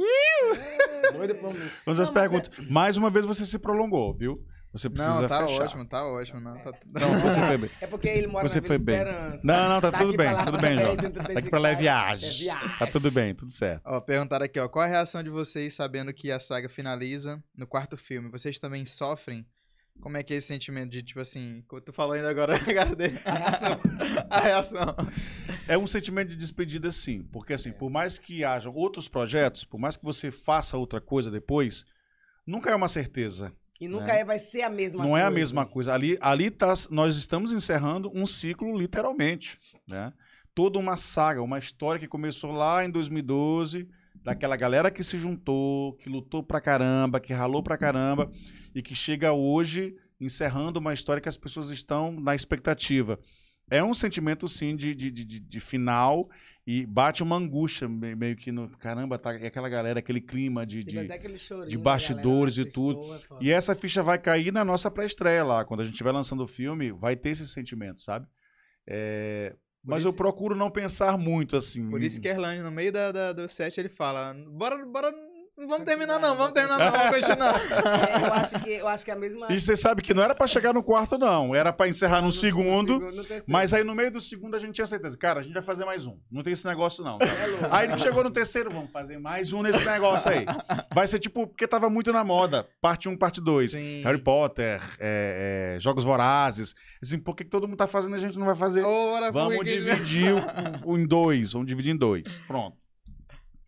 É, 0.56 1.12
doido 1.12 1.34
por 1.36 1.52
mim. 1.52 1.68
Vamos 1.84 1.98
às 1.98 2.08
mas 2.08 2.10
perguntas. 2.10 2.50
Mais 2.70 2.96
uma 2.96 3.10
vez 3.10 3.26
você 3.26 3.44
se 3.44 3.58
prolongou, 3.58 4.14
viu? 4.14 4.40
Você 4.72 4.88
precisa 4.88 5.20
Não, 5.22 5.28
tá 5.28 5.46
fechar. 5.46 5.64
ótimo, 5.64 5.84
tá 5.86 6.06
ótimo. 6.06 6.40
Não, 6.40 6.56
tá... 6.58 6.72
Não, 6.86 7.18
você 7.18 7.40
foi 7.46 7.58
bem. 7.58 7.70
É 7.80 7.86
porque 7.86 8.08
ele 8.08 8.26
mora 8.26 8.48
Você 8.48 8.60
na 8.60 8.66
foi 8.66 8.78
Vila 8.78 8.86
bem. 8.86 8.96
Esperança. 8.96 9.46
Não, 9.46 9.68
não, 9.68 9.80
tá, 9.82 9.90
Tá 9.90 9.98
tudo 9.98 10.08
aqui 10.08 10.16
bem, 10.16 10.26
pra 10.28 10.36
lá, 10.36 10.44
tudo 10.46 10.58
pra 10.58 10.68
bem, 10.68 10.78
João. 10.78 10.94
desse 10.96 11.34
Daqui 11.34 11.50
pra 11.50 11.58
lá 11.58 11.68
é 11.68 11.74
viagem. 11.74 12.28
É 12.28 12.32
viagem. 12.32 12.78
Tá 12.78 12.86
tudo 12.86 13.10
bem, 13.10 13.34
tudo 13.34 13.50
certo. 13.52 13.82
Ó, 13.84 14.00
perguntaram 14.00 14.44
aqui, 14.46 14.58
ó. 14.58 14.68
Qual 14.68 14.82
a 14.82 14.88
reação 14.88 15.22
de 15.22 15.28
vocês 15.28 15.74
sabendo 15.74 16.10
que 16.14 16.30
a 16.30 16.40
saga 16.40 16.70
finaliza 16.70 17.42
no 17.54 17.66
quarto 17.66 17.98
filme? 17.98 18.30
Vocês 18.30 18.58
também 18.58 18.86
sofrem? 18.86 19.44
Como 20.02 20.16
é 20.16 20.22
que 20.24 20.34
é 20.34 20.36
esse 20.36 20.48
sentimento 20.48 20.90
de, 20.90 21.00
tipo 21.00 21.20
assim, 21.20 21.62
como 21.68 21.80
tu 21.80 21.92
falou 21.92 22.14
ainda 22.14 22.28
agora, 22.28 22.58
cara 22.74 22.94
dele? 22.96 23.20
A 23.24 23.34
reação. 23.38 23.80
A 24.28 24.40
reação. 24.40 24.96
É 25.68 25.78
um 25.78 25.86
sentimento 25.86 26.30
de 26.30 26.36
despedida, 26.36 26.90
sim. 26.90 27.22
Porque, 27.32 27.52
assim, 27.52 27.70
por 27.70 27.88
mais 27.88 28.18
que 28.18 28.42
haja 28.42 28.68
outros 28.68 29.06
projetos, 29.06 29.64
por 29.64 29.78
mais 29.78 29.96
que 29.96 30.04
você 30.04 30.32
faça 30.32 30.76
outra 30.76 31.00
coisa 31.00 31.30
depois, 31.30 31.86
nunca 32.44 32.70
é 32.70 32.74
uma 32.74 32.88
certeza. 32.88 33.52
E 33.80 33.86
nunca 33.86 34.12
é, 34.12 34.24
vai 34.24 34.40
ser 34.40 34.62
a 34.62 34.70
mesma 34.70 35.04
Não 35.04 35.10
coisa. 35.10 35.24
é 35.24 35.26
a 35.26 35.30
mesma 35.30 35.64
coisa. 35.64 35.94
Ali, 35.94 36.18
ali 36.20 36.50
tá, 36.50 36.74
nós 36.90 37.16
estamos 37.16 37.52
encerrando 37.52 38.10
um 38.12 38.26
ciclo, 38.26 38.76
literalmente. 38.76 39.56
Né? 39.86 40.12
Toda 40.52 40.80
uma 40.80 40.96
saga, 40.96 41.40
uma 41.40 41.60
história 41.60 42.00
que 42.00 42.08
começou 42.08 42.50
lá 42.50 42.84
em 42.84 42.90
2012, 42.90 43.88
daquela 44.24 44.56
galera 44.56 44.90
que 44.90 45.04
se 45.04 45.16
juntou, 45.16 45.94
que 45.94 46.08
lutou 46.08 46.42
pra 46.42 46.60
caramba, 46.60 47.20
que 47.20 47.32
ralou 47.32 47.62
pra 47.62 47.78
caramba, 47.78 48.30
e 48.74 48.82
que 48.82 48.94
chega 48.94 49.32
hoje 49.32 49.94
encerrando 50.20 50.78
uma 50.78 50.92
história 50.94 51.20
que 51.20 51.28
as 51.28 51.36
pessoas 51.36 51.70
estão 51.70 52.12
na 52.12 52.34
expectativa. 52.34 53.18
É 53.70 53.82
um 53.82 53.94
sentimento, 53.94 54.48
sim, 54.48 54.76
de, 54.76 54.94
de, 54.94 55.10
de, 55.10 55.24
de- 55.40 55.60
final 55.60 56.28
e 56.66 56.84
bate 56.86 57.22
uma 57.22 57.36
angústia 57.36 57.88
me- 57.88 58.14
meio 58.14 58.36
que 58.36 58.52
no. 58.52 58.68
Caramba, 58.78 59.18
tá 59.18 59.34
é 59.34 59.46
aquela 59.46 59.68
galera, 59.68 59.98
aquele 60.00 60.20
clima 60.20 60.66
de. 60.66 60.84
Teve 60.84 60.98
de- 61.02 61.08
de 61.68 61.76
da 61.76 61.82
bastidores 61.82 62.58
e 62.58 62.64
tudo. 62.64 63.14
é 63.14 63.20
e 63.40 63.50
essa 63.50 63.74
ficha 63.74 64.02
vai 64.02 64.18
cair 64.18 64.52
na 64.52 64.64
nossa 64.64 64.90
pré-estreia 64.90 65.42
lá. 65.42 65.64
Quando 65.64 65.80
a 65.80 65.84
gente 65.84 65.94
estiver 65.94 66.12
lançando 66.12 66.44
o 66.44 66.48
filme, 66.48 66.92
vai 66.92 67.16
ter 67.16 67.30
esse 67.30 67.46
sentimento, 67.48 68.00
sabe? 68.00 68.26
É, 68.86 69.54
Mas 69.84 70.00
isso- 70.00 70.08
eu 70.08 70.14
procuro 70.16 70.54
não 70.54 70.70
pensar 70.70 71.16
muito 71.16 71.56
assim. 71.56 71.88
Por 71.88 72.02
isso 72.02 72.20
que 72.20 72.28
Erlane, 72.28 72.60
no 72.62 72.70
meio 72.70 72.92
da, 72.92 73.10
da- 73.10 73.32
do 73.32 73.48
set, 73.48 73.78
ele 73.78 73.88
fala: 73.88 74.34
Bora, 74.50 74.84
bora. 74.86 75.12
Não 75.56 75.68
vamos 75.68 75.84
terminar, 75.84 76.18
não, 76.18 76.34
vamos 76.34 76.52
terminar, 76.52 76.78
não, 76.78 76.90
vamos 76.90 77.16
continuar. 77.16 77.60
É, 77.62 78.26
eu, 78.26 78.32
acho 78.32 78.60
que, 78.60 78.70
eu 78.70 78.88
acho 78.88 79.04
que 79.04 79.10
é 79.10 79.14
a 79.14 79.18
mesma. 79.18 79.52
E 79.52 79.60
você 79.60 79.76
sabe 79.76 80.00
que 80.00 80.14
não 80.14 80.22
era 80.22 80.34
pra 80.34 80.46
chegar 80.46 80.72
no 80.72 80.82
quarto, 80.82 81.18
não. 81.18 81.54
Era 81.54 81.72
pra 81.72 81.86
encerrar 81.86 82.22
no 82.22 82.32
segundo. 82.32 82.98
no 82.98 83.22
terceiro. 83.22 83.44
Mas 83.46 83.74
aí 83.74 83.84
no 83.84 83.94
meio 83.94 84.10
do 84.10 84.20
segundo 84.20 84.56
a 84.56 84.58
gente 84.58 84.74
tinha 84.74 84.86
certeza. 84.86 85.16
Cara, 85.16 85.40
a 85.40 85.42
gente 85.42 85.52
vai 85.52 85.62
fazer 85.62 85.84
mais 85.84 86.06
um. 86.06 86.18
Não 86.30 86.42
tem 86.42 86.54
esse 86.54 86.66
negócio, 86.66 87.04
não. 87.04 87.18
É 87.20 87.46
louco. 87.46 87.66
Aí 87.70 87.86
ele 87.86 87.98
chegou 87.98 88.24
no 88.24 88.30
terceiro, 88.30 88.70
vamos 88.70 88.90
fazer 88.90 89.18
mais 89.18 89.52
um 89.52 89.62
nesse 89.62 89.84
negócio 89.84 90.30
aí. 90.30 90.46
Vai 90.92 91.06
ser 91.06 91.18
tipo, 91.18 91.46
porque 91.46 91.68
tava 91.68 91.90
muito 91.90 92.12
na 92.12 92.24
moda. 92.24 92.66
Parte 92.80 93.08
1, 93.08 93.16
parte 93.18 93.40
2. 93.40 93.72
Sim. 93.72 94.02
Harry 94.02 94.22
Potter, 94.22 94.80
é, 94.98 95.74
é, 95.76 95.80
Jogos 95.80 96.02
Vorazes. 96.02 96.74
Assim, 97.02 97.18
por 97.18 97.36
que, 97.36 97.44
que 97.44 97.50
todo 97.50 97.68
mundo 97.68 97.76
tá 97.76 97.86
fazendo 97.86 98.16
e 98.16 98.18
a 98.18 98.22
gente 98.22 98.38
não 98.38 98.46
vai 98.46 98.56
fazer? 98.56 98.84
Ora, 98.84 99.30
Vamos 99.30 99.64
dividir 99.64 100.32
o, 100.84 100.92
o 100.92 100.98
em 100.98 101.06
dois. 101.06 101.52
Vamos 101.52 101.68
dividir 101.68 101.92
em 101.92 101.96
dois. 101.96 102.40
Pronto. 102.46 102.81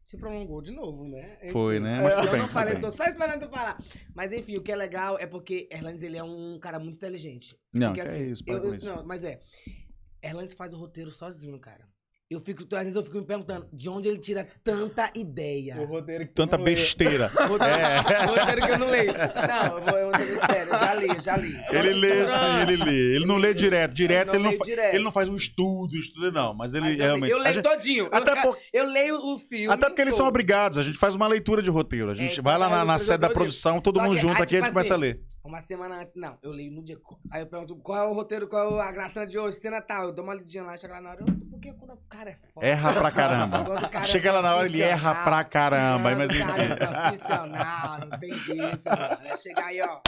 Se 0.05 0.19
prolongou 0.19 0.61
de 0.61 0.71
novo, 0.71 1.09
né? 1.09 1.39
Foi, 1.51 1.77
Enfim. 1.77 1.85
né? 1.85 2.03
Mas 2.03 2.15
tudo 2.15 2.27
eu 2.27 2.33
bem, 2.33 2.41
não 2.43 2.49
falei, 2.49 2.79
tô 2.79 2.91
só 2.91 3.05
esperando 3.05 3.41
tu 3.41 3.49
falar. 3.49 3.79
Mas 4.15 4.33
enfim, 4.33 4.57
o 4.57 4.63
que 4.63 4.71
é 4.71 4.77
legal 4.77 5.19
é 5.19 5.27
porque 5.27 5.67
Erlandes, 5.73 6.03
ele 6.03 6.19
é 6.19 6.23
um 6.23 6.59
cara 6.61 6.79
muito 6.79 6.97
inteligente. 6.97 7.59
Não, 7.73 7.89
Porque 7.89 8.03
que 8.03 8.07
assim, 8.09 8.21
é 8.23 8.27
isso, 8.27 8.45
eu, 8.47 8.63
eu- 8.63 8.79
não, 8.81 9.05
mas 9.07 9.25
é. 9.25 9.41
Erlandes 10.23 10.55
faz 10.55 10.75
o 10.75 10.79
roteiro 10.79 11.11
sozinho, 11.11 11.59
cara. 11.59 11.89
Eu 12.35 12.41
fico, 12.41 12.63
às 12.75 12.83
vezes 12.83 12.97
eu 12.97 13.03
fico 13.03 13.17
me 13.19 13.25
perguntando 13.25 13.67
de 13.73 13.89
onde 13.89 14.09
ele 14.09 14.19
tira 14.19 14.47
tanta 14.63 15.11
ideia. 15.15 15.81
O 15.81 15.85
roteiro 15.85 16.27
que 16.27 16.35
Tanta 16.35 16.57
não 16.59 16.65
besteira. 16.65 17.29
Roteiro, 17.49 17.75
É. 17.75 18.25
roteiro 18.27 18.67
que 18.67 18.73
eu 18.73 18.79
não 18.79 18.91
leio. 18.91 19.13
Não, 19.13 19.79
eu 19.79 19.85
vou, 19.85 19.99
eu 19.99 20.11
vou 20.11 20.21
ser 20.21 20.41
sério, 20.41 20.73
eu 20.73 20.79
já 20.79 20.95
li, 20.95 21.23
já 21.23 21.37
li. 21.37 21.55
Ele 21.71 21.93
lê 21.95 22.29
sim, 22.29 22.61
ele 22.63 22.85
lê. 22.85 23.17
Ele 23.17 23.27
não 23.27 23.37
lê 23.37 23.55
direto. 23.55 23.95
Direto 23.95 24.27
não 24.29 24.35
ele, 24.35 24.45
não 24.45 24.53
fa- 24.59 24.65
direto. 24.65 24.95
ele 24.95 25.05
não 25.05 25.13
faz 25.13 25.29
um 25.29 25.35
estudo, 25.35 25.97
estudo, 25.97 26.33
não. 26.33 26.55
Mas 26.55 26.75
ele 26.75 26.89
Mas 26.89 26.99
eu, 26.99 27.05
realmente. 27.05 27.23
leio, 27.23 27.33
eu 27.35 27.39
a 27.39 27.43
leio 27.43 27.55
gente- 27.55 27.65
todinho. 27.65 28.05
Eu- 28.05 28.11
até, 28.19 28.43
por- 28.43 28.59
Eu 28.73 28.87
leio 28.89 29.17
o 29.17 29.39
filme. 29.39 29.73
até 29.73 29.87
porque 29.87 30.03
eles 30.03 30.15
são 30.15 30.25
todo. 30.25 30.31
obrigados. 30.31 30.79
A 30.79 30.83
gente 30.83 30.99
faz 30.99 31.15
uma 31.15 31.27
leitura 31.29 31.63
de 31.63 31.71
roteiro. 31.71 32.11
A 32.11 32.15
gente 32.15 32.39
É, 32.41 32.43
vai 32.43 32.59
lá 32.59 32.67
é, 32.67 32.71
na, 32.71 32.79
eu 32.81 32.85
na 32.85 32.99
sede 32.99 33.19
da 33.19 33.31
produção, 33.31 33.81
todo 33.81 33.97
Só 33.99 34.03
mundo 34.05 34.15
que, 34.17 34.21
junto 34.21 34.37
aí, 34.37 34.43
aqui, 34.43 34.57
a 34.57 34.59
tipo 34.59 34.65
gente 34.67 34.73
começa 34.75 34.95
a 34.95 34.97
assim, 34.97 35.01
ler. 35.05 35.21
Uma 35.45 35.61
semana 35.61 36.01
antes, 36.01 36.15
não, 36.17 36.37
eu 36.43 36.51
leio 36.51 36.73
no 36.73 36.83
dia. 36.83 36.97
Aí 37.31 37.43
eu 37.43 37.47
pergunto 37.47 37.77
qual 37.77 37.99
é 38.09 38.11
o 38.11 38.15
roteiro, 38.15 38.47
qual 38.49 38.81
é 38.81 38.83
a 38.89 38.93
graça 38.93 39.27
de 39.27 39.39
hoje, 39.39 39.59
cena 39.59 39.81
tal. 39.81 40.07
Eu 40.07 40.13
dou 40.13 40.25
uma 40.25 40.35
lidinha 40.35 40.65
lá, 40.65 40.77
chega 40.77 40.95
lá 40.95 41.01
na 41.01 41.11
hora. 41.11 41.21
eu- 41.21 41.44
Porque 41.65 41.79
quando 41.79 41.95
o 41.95 42.03
cara 42.09 42.31
é 42.31 42.37
foda. 42.53 42.67
Erra 42.67 42.93
pra 42.93 43.11
caramba. 43.11 43.89
Cara 43.89 44.05
é 44.05 44.09
Chega 44.09 44.33
lá 44.33 44.43
na 44.43 44.55
hora, 44.57 44.67
ele 44.69 44.83
erra 44.83 45.15
pra 45.25 45.45
caramba. 45.45 46.11
Não, 46.11 46.19
Mas 46.19 46.31
o 46.31 46.39
cara 46.47 46.63
é 46.63 46.77
profissional, 46.77 47.99
não 48.01 48.19
tem 48.19 48.39
disso, 48.41 48.89
mano. 48.91 49.19
É 49.25 49.37
chegar 49.37 49.67
aí, 49.67 49.81
ó. 49.81 50.01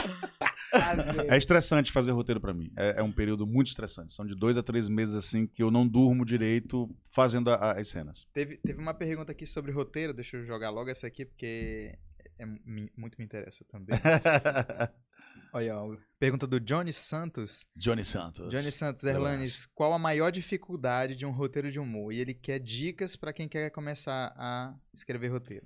É 1.29 1.37
estressante 1.37 1.91
fazer 1.91 2.11
roteiro 2.11 2.39
pra 2.39 2.53
mim. 2.53 2.71
É, 2.77 2.99
é 2.99 3.03
um 3.03 3.11
período 3.11 3.47
muito 3.47 3.67
estressante. 3.67 4.13
São 4.13 4.25
de 4.25 4.35
dois 4.35 4.55
a 4.57 4.61
três 4.63 4.87
meses 4.87 5.15
assim 5.15 5.47
que 5.47 5.63
eu 5.63 5.71
não 5.71 5.87
durmo 5.87 6.23
direito 6.25 6.89
fazendo 7.09 7.49
a- 7.51 7.71
as 7.71 7.87
cenas. 7.89 8.27
Teve, 8.33 8.57
teve 8.57 8.79
uma 8.79 8.93
pergunta 8.93 9.31
aqui 9.31 9.47
sobre 9.47 9.71
roteiro, 9.71 10.13
deixa 10.13 10.37
eu 10.37 10.45
jogar 10.45 10.69
logo 10.69 10.89
essa 10.89 11.07
aqui, 11.07 11.25
porque 11.25 11.97
é, 12.37 12.45
mu- 12.45 12.89
muito 12.95 13.15
me 13.17 13.25
interessa 13.25 13.65
também. 13.71 13.97
Olha, 15.53 15.77
ó, 15.77 15.95
pergunta 16.19 16.45
do 16.45 16.59
Johnny 16.59 16.93
Santos. 16.93 17.65
Johnny 17.75 18.03
Santos. 18.03 18.49
Johnny 18.49 18.71
Santos. 18.71 19.03
Erlanes, 19.03 19.65
qual 19.67 19.93
a 19.93 19.99
maior 19.99 20.31
dificuldade 20.31 21.15
de 21.15 21.25
um 21.25 21.31
roteiro 21.31 21.71
de 21.71 21.79
humor? 21.79 22.11
E 22.11 22.19
ele 22.19 22.33
quer 22.33 22.59
dicas 22.59 23.15
pra 23.15 23.33
quem 23.33 23.47
quer 23.47 23.69
começar 23.71 24.33
a 24.37 24.75
escrever 24.93 25.29
roteiro. 25.29 25.65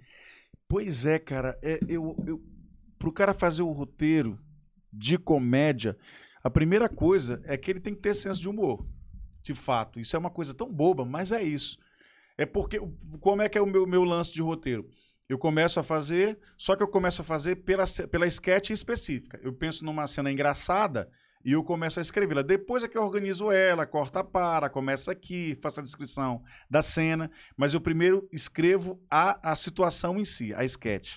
Pois 0.67 1.05
é, 1.05 1.19
cara. 1.19 1.57
É, 1.61 1.79
eu, 1.87 2.15
eu, 2.25 2.41
pro 2.97 3.11
cara 3.11 3.33
fazer 3.33 3.63
o 3.63 3.71
roteiro 3.71 4.39
de 4.91 5.17
comédia, 5.17 5.97
a 6.43 6.49
primeira 6.49 6.87
coisa 6.87 7.41
é 7.45 7.57
que 7.57 7.71
ele 7.71 7.79
tem 7.79 7.93
que 7.93 8.01
ter 8.01 8.13
senso 8.13 8.39
de 8.39 8.49
humor. 8.49 8.85
De 9.41 9.55
fato. 9.55 9.99
Isso 9.99 10.15
é 10.15 10.19
uma 10.19 10.29
coisa 10.29 10.53
tão 10.53 10.71
boba, 10.71 11.03
mas 11.03 11.31
é 11.31 11.41
isso. 11.41 11.77
É 12.37 12.45
porque. 12.45 12.79
Como 13.19 13.41
é 13.41 13.49
que 13.49 13.57
é 13.57 13.61
o 13.61 13.65
meu, 13.65 13.87
meu 13.87 14.03
lance 14.03 14.31
de 14.31 14.41
roteiro? 14.41 14.89
Eu 15.31 15.37
começo 15.37 15.79
a 15.79 15.83
fazer, 15.83 16.37
só 16.57 16.75
que 16.75 16.83
eu 16.83 16.87
começo 16.89 17.21
a 17.21 17.23
fazer 17.23 17.55
pela, 17.63 17.85
pela 18.11 18.27
sketch 18.27 18.71
específica. 18.71 19.39
Eu 19.41 19.53
penso 19.53 19.85
numa 19.85 20.05
cena 20.05 20.29
engraçada 20.29 21.09
e 21.45 21.53
eu 21.53 21.63
começo 21.63 21.99
a 21.99 22.01
escrevê-la. 22.01 22.41
Depois 22.41 22.83
é 22.83 22.87
que 22.89 22.97
eu 22.97 23.01
organizo 23.01 23.49
ela, 23.49 23.85
corta 23.87 24.25
para, 24.25 24.69
começa 24.69 25.09
aqui, 25.09 25.57
faço 25.61 25.79
a 25.79 25.83
descrição 25.83 26.43
da 26.69 26.81
cena. 26.81 27.31
Mas 27.55 27.73
eu 27.73 27.79
primeiro 27.79 28.27
escrevo 28.33 29.01
a, 29.09 29.51
a 29.53 29.55
situação 29.55 30.19
em 30.19 30.25
si, 30.25 30.53
a 30.53 30.65
sketch. 30.65 31.15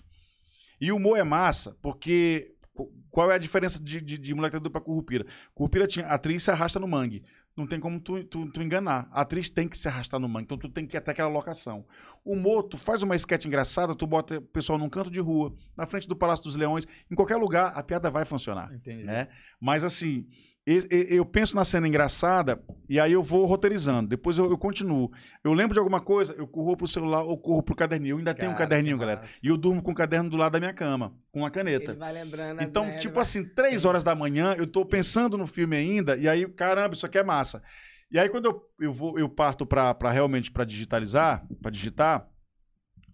E 0.80 0.92
o 0.92 0.96
humor 0.96 1.18
é 1.18 1.24
massa, 1.24 1.76
porque 1.82 2.52
qu- 2.72 2.92
qual 3.10 3.32
é 3.32 3.34
a 3.34 3.38
diferença 3.38 3.82
de, 3.82 4.00
de, 4.00 4.16
de 4.16 4.32
Moleque 4.32 4.54
Doido 4.54 4.70
pra 4.70 4.80
Currupira? 4.80 5.26
Currupira 5.52 5.88
tinha, 5.88 6.06
atriz 6.06 6.44
se 6.44 6.52
arrasta 6.52 6.78
no 6.78 6.86
mangue. 6.86 7.24
Não 7.56 7.66
tem 7.66 7.78
como 7.78 8.00
tu, 8.00 8.24
tu, 8.24 8.50
tu 8.50 8.62
enganar. 8.62 9.08
A 9.12 9.20
atriz 9.20 9.48
tem 9.48 9.68
que 9.68 9.78
se 9.78 9.86
arrastar 9.86 10.18
no 10.18 10.28
mangue, 10.28 10.44
então 10.44 10.58
tu 10.58 10.68
tem 10.68 10.86
que 10.86 10.96
ir 10.96 10.98
até 10.98 11.12
aquela 11.12 11.28
locação. 11.28 11.86
O 12.24 12.62
tu 12.62 12.76
faz 12.76 13.02
uma 13.02 13.14
sketch 13.14 13.44
engraçada, 13.44 13.94
tu 13.94 14.06
bota 14.06 14.38
o 14.38 14.42
pessoal 14.42 14.78
num 14.78 14.88
canto 14.88 15.10
de 15.10 15.20
rua, 15.20 15.54
na 15.76 15.86
frente 15.86 16.08
do 16.08 16.16
Palácio 16.16 16.44
dos 16.44 16.56
Leões, 16.56 16.86
em 17.10 17.14
qualquer 17.14 17.36
lugar, 17.36 17.72
a 17.76 17.82
piada 17.82 18.10
vai 18.10 18.24
funcionar 18.24 18.72
Entendi. 18.72 19.04
né? 19.04 19.28
Mas 19.60 19.84
assim, 19.84 20.26
eu 20.66 21.26
penso 21.26 21.54
na 21.54 21.64
cena 21.64 21.86
engraçada 21.86 22.58
e 22.88 22.98
aí 22.98 23.12
eu 23.12 23.22
vou 23.22 23.44
roteirizando. 23.44 24.08
Depois 24.08 24.38
eu, 24.38 24.48
eu 24.50 24.56
continuo. 24.56 25.10
Eu 25.42 25.52
lembro 25.52 25.74
de 25.74 25.78
alguma 25.78 26.00
coisa, 26.00 26.32
eu 26.38 26.46
corro 26.46 26.74
pro 26.76 26.88
celular 26.88 27.22
ou 27.22 27.36
corro 27.36 27.62
pro 27.62 27.74
caderninho. 27.76 28.14
Eu 28.14 28.18
ainda 28.18 28.32
tenho 28.34 28.50
um 28.50 28.54
Cara, 28.54 28.64
caderninho, 28.68 28.96
galera. 28.96 29.20
massa. 29.20 29.34
E 29.42 29.48
eu 29.48 29.58
durmo 29.58 29.82
com 29.82 29.90
o 29.92 29.94
caderno 29.94 30.30
do 30.30 30.36
lado 30.38 30.52
da 30.52 30.58
minha 30.60 30.72
cama, 30.72 31.14
com 31.30 31.40
uma 31.40 31.50
caneta. 31.50 31.90
Ele 31.90 31.98
vai 31.98 32.12
lembrando. 32.12 32.62
Então, 32.62 32.96
tipo 32.96 33.14
vai- 33.14 33.22
assim, 33.22 33.44
três 33.44 33.84
horas 33.84 34.02
da 34.02 34.14
manhã, 34.14 34.54
eu 34.56 34.66
tô 34.66 34.86
pensando 34.86 35.36
no 35.36 35.46
filme 35.46 35.76
ainda, 35.76 36.16
e 36.16 36.26
aí, 36.26 36.48
caramba, 36.48 36.94
isso 36.94 37.04
aqui 37.04 37.18
é 37.18 37.24
massa. 37.24 37.62
E 38.10 38.18
aí, 38.18 38.28
quando 38.30 38.46
eu, 38.46 38.62
eu, 38.80 38.92
vou, 38.92 39.18
eu 39.18 39.28
parto 39.28 39.66
pra, 39.66 39.92
pra 39.94 40.10
realmente 40.10 40.50
pra 40.50 40.64
digitalizar, 40.64 41.46
pra 41.60 41.70
digitar, 41.70 42.26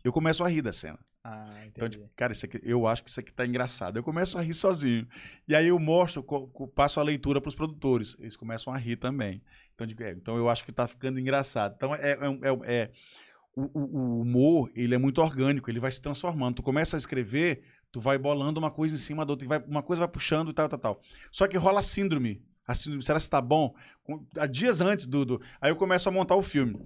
eu 0.05 0.12
começo 0.12 0.44
a 0.44 0.48
rir 0.48 0.62
da 0.62 0.72
cena. 0.72 0.98
Ah, 1.22 1.47
Então, 1.66 1.86
entendi. 1.86 1.98
tipo, 1.98 2.10
cara, 2.16 2.32
isso 2.32 2.47
aqui, 2.47 2.59
eu 2.62 2.86
acho 2.86 3.02
que 3.05 3.10
isso 3.10 3.20
aqui 3.20 3.32
tá 3.32 3.47
engraçado. 3.47 3.98
Eu 3.98 4.02
começo 4.02 4.38
a 4.38 4.40
rir 4.40 4.55
sozinho. 4.55 5.06
E 5.47 5.55
aí 5.55 5.68
eu 5.68 5.78
mostro, 5.78 6.24
passo 6.74 6.98
a 6.98 7.02
leitura 7.02 7.40
pros 7.40 7.55
produtores. 7.55 8.16
Eles 8.18 8.36
começam 8.36 8.72
a 8.72 8.76
rir 8.78 8.97
também. 8.97 9.42
Então, 9.74 9.86
digo, 9.86 10.02
é, 10.02 10.12
então 10.12 10.36
eu 10.36 10.48
acho 10.48 10.64
que 10.64 10.72
tá 10.72 10.86
ficando 10.88 11.18
engraçado. 11.20 11.74
Então, 11.76 11.94
é, 11.94 12.12
é, 12.12 12.16
é- 12.16 12.74
é- 12.82 12.90
o, 13.55 13.62
o- 13.78 14.20
humor, 14.22 14.70
ele 14.74 14.94
é 14.94 14.98
muito 14.98 15.20
orgânico, 15.20 15.68
ele 15.70 15.80
vai 15.80 15.90
se 15.92 16.01
transformando. 16.01 16.56
Tu 16.56 16.62
começa 16.62 16.97
a 16.97 16.98
escrever, 16.98 17.62
tu 17.92 18.01
vai 18.01 18.16
bolando 18.16 18.59
uma 18.60 18.70
coisa 18.70 18.94
em 18.94 18.98
cima 18.98 19.26
da 19.26 19.32
outra, 19.32 19.47
vai, 19.47 19.59
uma 19.66 19.82
coisa 19.82 20.01
vai 20.01 20.09
puxando 20.09 20.51
e 20.51 20.55
tal, 20.55 20.68
tal, 20.68 20.78
tal. 20.78 21.01
Só 21.30 21.47
que 21.47 21.59
rola 21.59 21.80
a 21.80 21.82
síndrome. 21.82 22.42
A 22.66 22.74
síndrome, 22.74 23.02
será 23.02 23.18
que 23.18 23.28
tá 23.28 23.42
bom? 23.42 23.74
Com- 24.05 24.24
há 24.38 24.47
dias 24.47 24.80
antes 24.80 25.06
do- 25.06 25.40
Aí 25.60 25.70
eu 25.70 25.76
começo 25.76 26.09
a 26.09 26.12
montar 26.12 26.36
o 26.36 26.42
filme. 26.42 26.78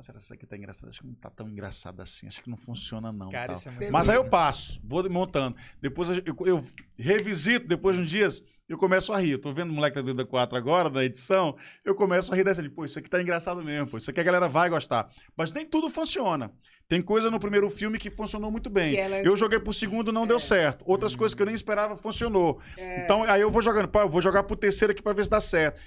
Mas 0.00 0.06
será 0.06 0.16
que 0.16 0.24
isso 0.24 0.32
aqui 0.32 0.46
tá 0.46 0.56
engraçado? 0.56 0.88
Acho 0.88 1.00
que 1.02 1.06
não 1.08 1.14
tá 1.14 1.28
tão 1.28 1.46
engraçado 1.46 2.00
assim. 2.00 2.26
Acho 2.26 2.40
que 2.40 2.48
não 2.48 2.56
funciona, 2.56 3.12
não. 3.12 3.28
Cara, 3.28 3.52
isso 3.52 3.68
é 3.68 3.70
muito 3.70 3.92
Mas 3.92 4.08
aí 4.08 4.16
eu 4.16 4.24
passo, 4.24 4.80
vou 4.82 5.06
montando. 5.10 5.54
Depois 5.78 6.08
eu, 6.08 6.22
eu- 6.24 6.46
eu 6.46 6.64
revisito, 6.98 7.68
depois 7.68 7.96
de 7.96 8.02
uns 8.02 8.08
dias, 8.08 8.42
eu 8.66 8.78
começo 8.78 9.12
a 9.12 9.18
rir. 9.20 9.32
Eu 9.32 9.38
tô 9.38 9.52
vendo 9.52 9.68
o 9.68 9.74
Moleque 9.74 9.96
da 9.96 10.02
Vida 10.02 10.24
4 10.24 10.56
agora, 10.56 10.88
na 10.88 11.04
edição, 11.04 11.54
eu 11.84 11.94
começo 11.94 12.32
a 12.32 12.36
rir 12.36 12.44
dessa. 12.44 12.62
de, 12.62 12.70
Pô, 12.70 12.82
isso 12.86 12.98
aqui 12.98 13.10
tá 13.10 13.20
engraçado 13.20 13.62
mesmo, 13.62 13.88
pô. 13.90 13.98
Isso 13.98 14.10
aqui 14.10 14.20
a 14.20 14.22
galera 14.22 14.48
vai 14.48 14.70
gostar. 14.70 15.06
Mas 15.36 15.52
nem 15.52 15.66
tudo 15.66 15.90
funciona. 15.90 16.50
Tem 16.88 17.02
coisa 17.02 17.30
no 17.30 17.38
primeiro 17.38 17.68
filme 17.68 17.98
que 17.98 18.08
funcionou 18.08 18.50
muito 18.50 18.70
bem. 18.70 18.96
Ela- 18.96 19.18
Eu 19.20 19.36
joguei 19.36 19.60
pro 19.60 19.70
segundo, 19.72 20.10
não 20.10 20.26
deu 20.26 20.38
É. 20.38 20.40
certo. 20.40 20.82
Outras 20.88 21.14
coisas 21.14 21.34
que 21.34 21.42
eu 21.42 21.46
nem 21.46 21.54
esperava 21.54 21.94
funcionou. 21.94 22.58
É, 22.78 23.04
Então 23.04 23.22
aí 23.24 23.42
eu 23.42 23.50
vou 23.50 23.60
jogando, 23.60 23.86
pá, 23.86 24.00
eu 24.00 24.08
vou 24.08 24.22
jogar 24.22 24.44
pro 24.44 24.56
terceiro 24.56 24.92
aqui 24.92 25.02
pra 25.02 25.12
ver 25.12 25.24
se 25.24 25.30
dá 25.30 25.42
certo. 25.42 25.78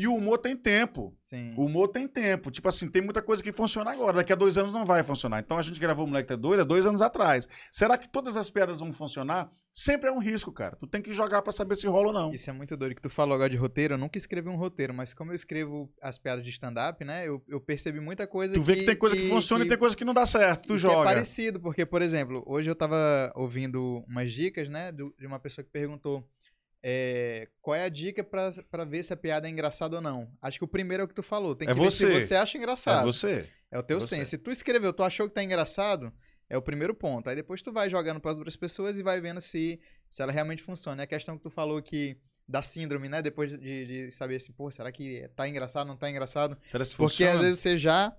E 0.00 0.08
o 0.08 0.14
humor 0.14 0.38
tem 0.38 0.56
tempo. 0.56 1.14
Sim. 1.22 1.52
O 1.58 1.66
humor 1.66 1.88
tem 1.88 2.08
tempo. 2.08 2.50
Tipo 2.50 2.70
assim, 2.70 2.88
tem 2.88 3.02
muita 3.02 3.20
coisa 3.20 3.42
que 3.42 3.52
funciona 3.52 3.90
agora. 3.90 4.14
Daqui 4.14 4.32
a 4.32 4.34
dois 4.34 4.56
anos 4.56 4.72
não 4.72 4.86
vai 4.86 5.02
funcionar. 5.02 5.40
Então 5.40 5.58
a 5.58 5.62
gente 5.62 5.78
gravou 5.78 6.06
o 6.06 6.08
Moleque 6.08 6.26
Tá 6.26 6.36
Doido 6.36 6.60
há 6.60 6.64
dois 6.64 6.86
anos 6.86 7.02
atrás. 7.02 7.46
Será 7.70 7.98
que 7.98 8.08
todas 8.08 8.34
as 8.34 8.48
piadas 8.48 8.80
vão 8.80 8.94
funcionar? 8.94 9.50
Sempre 9.74 10.08
é 10.08 10.12
um 10.12 10.18
risco, 10.18 10.50
cara. 10.50 10.74
Tu 10.74 10.86
tem 10.86 11.02
que 11.02 11.12
jogar 11.12 11.42
pra 11.42 11.52
saber 11.52 11.76
se 11.76 11.86
rola 11.86 12.06
ou 12.06 12.14
não. 12.14 12.32
Isso 12.32 12.48
é 12.48 12.52
muito 12.54 12.78
doido 12.78 12.94
que 12.94 13.02
tu 13.02 13.10
falou 13.10 13.34
agora 13.34 13.50
de 13.50 13.58
roteiro. 13.58 13.92
Eu 13.92 13.98
nunca 13.98 14.16
escrevi 14.16 14.48
um 14.48 14.56
roteiro, 14.56 14.94
mas 14.94 15.12
como 15.12 15.32
eu 15.32 15.34
escrevo 15.34 15.92
as 16.00 16.16
piadas 16.16 16.42
de 16.42 16.50
stand-up, 16.50 17.04
né? 17.04 17.28
Eu, 17.28 17.44
eu 17.46 17.60
percebi 17.60 18.00
muita 18.00 18.26
coisa 18.26 18.54
Tu 18.54 18.62
vê 18.62 18.76
que, 18.76 18.86
tem 18.86 18.96
coisa 18.96 19.14
que, 19.14 19.28
funciona 19.28 19.66
e 19.66 19.68
tem 19.68 19.76
coisa 19.76 19.94
que 19.94 20.04
não 20.04 20.14
dá 20.14 20.24
certo. 20.24 20.62
Tu 20.62 20.72
que 20.72 20.78
joga. 20.78 21.02
é 21.02 21.04
parecido, 21.04 21.60
porque, 21.60 21.84
por 21.84 22.00
exemplo, 22.00 22.42
hoje 22.46 22.70
eu 22.70 22.74
tava 22.74 23.30
ouvindo 23.36 24.02
umas 24.08 24.32
dicas, 24.32 24.70
né, 24.70 24.90
de 24.92 25.26
uma 25.26 25.38
pessoa 25.38 25.62
que 25.62 25.70
perguntou 25.70 26.26
é, 26.82 27.48
qual 27.60 27.74
é 27.74 27.84
a 27.84 27.88
dica 27.88 28.24
pra 28.24 28.84
ver 28.84 29.02
se 29.02 29.12
a 29.12 29.16
piada 29.16 29.46
é 29.46 29.50
engraçada 29.50 29.96
ou 29.96 30.02
não. 30.02 30.30
Acho 30.40 30.58
que 30.58 30.64
o 30.64 30.68
primeiro 30.68 31.02
é 31.02 31.04
o 31.04 31.08
que 31.08 31.14
tu 31.14 31.22
falou. 31.22 31.54
Tem 31.54 31.66
que 31.66 31.72
É 31.72 31.74
ver 31.74 31.90
se 31.92 32.06
você. 32.06 32.20
você 32.20 32.34
acha 32.34 32.56
É 32.56 32.58
engraçado. 32.58 33.04
você. 33.04 33.48
É 33.70 33.78
o 33.78 33.82
teu 33.82 33.98
É 33.98 34.00
você. 34.00 34.16
senso. 34.16 34.30
Se 34.30 34.38
tu 34.38 34.50
escreveu, 34.50 34.92
tu 34.92 35.02
achou 35.02 35.28
que 35.28 35.34
tá 35.34 35.42
engraçado, 35.44 36.12
é 36.48 36.56
o 36.56 36.62
primeiro 36.62 36.94
ponto. 36.94 37.28
Aí 37.28 37.36
depois 37.36 37.62
tu 37.62 37.72
vai 37.72 37.88
jogando 37.90 38.20
para 38.20 38.30
as 38.32 38.38
outras 38.38 38.56
pessoas 38.56 38.98
e 38.98 39.02
vai 39.02 39.20
vendo 39.20 39.40
se, 39.40 39.78
se 40.10 40.22
ela 40.22 40.32
realmente 40.32 40.62
funciona. 40.62 41.02
É 41.02 41.04
a 41.04 41.06
questão 41.06 41.36
que 41.36 41.42
tu 41.42 41.50
falou 41.50 41.80
que 41.82 42.16
da 42.48 42.62
síndrome, 42.62 43.08
né? 43.08 43.22
Depois 43.22 43.50
de, 43.56 43.86
de 44.06 44.10
saber 44.10 44.40
se, 44.40 44.52
pô, 44.52 44.70
será 44.70 44.90
que 44.90 45.28
tá 45.36 45.48
engraçado, 45.48 45.86
não 45.86 45.96
tá 45.96 46.10
engraçado? 46.10 46.58
Será 46.64 46.84
que 46.84 46.90
Porque 46.96 47.12
funciona? 47.24 47.34
às 47.34 47.40
vezes 47.40 47.58
você 47.60 47.78
já. 47.78 48.12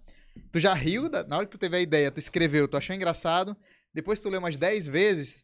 Tu 0.53 0.59
já 0.61 0.73
riu, 0.73 1.09
da- 1.09 1.25
na 1.25 1.35
hora 1.37 1.45
que 1.45 1.51
tu 1.51 1.57
teve 1.57 1.75
a 1.75 1.81
ideia, 1.81 2.09
tu 2.09 2.17
escreveu, 2.19 2.65
tu 2.65 2.77
achou 2.77 2.95
engraçado, 2.95 3.57
depois 3.93 4.17
tu 4.19 4.29
lê 4.29 4.37
umas 4.37 4.55
10 4.55 4.87
vezes. 4.87 5.43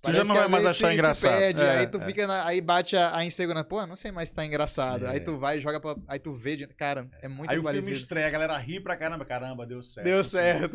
Tu 0.00 0.12
já 0.12 0.24
não 0.24 0.34
vai 0.34 0.48
mais 0.48 0.64
achar 0.64 0.74
se- 0.74 0.92
se 0.92 0.94
engraçado. 0.94 1.38
perde, 1.38 1.60
É, 1.60 1.78
aí 1.78 1.86
tu 1.86 1.98
é. 1.98 2.06
fica 2.06 2.26
na- 2.26 2.46
aí 2.46 2.60
bate 2.60 2.96
a, 2.96 3.16
a 3.16 3.24
insegurança, 3.24 3.64
pô, 3.64 3.84
não 3.86 3.96
sei 3.96 4.12
mais 4.12 4.28
se 4.28 4.34
tá 4.34 4.46
engraçado. 4.46 5.06
É. 5.06 5.10
Aí 5.10 5.20
tu 5.20 5.36
vai 5.38 5.56
e 5.58 5.60
joga 5.60 5.80
pra, 5.80 5.96
aí 6.06 6.18
tu 6.18 6.32
vê, 6.32 6.56
de- 6.56 6.66
cara, 6.68 7.08
é 7.20 7.26
muito 7.28 7.50
Aí 7.50 7.58
o 7.58 7.62
filme 7.64 7.92
estreia, 7.92 8.26
a 8.28 8.30
galera 8.30 8.56
ri 8.58 8.78
pra 8.80 8.96
caramba. 8.96 9.24
Caramba, 9.24 9.66
deu 9.66 9.82
certo. 9.82 10.04
Deu 10.06 10.18
Assim, 10.20 10.30
certo. 10.30 10.72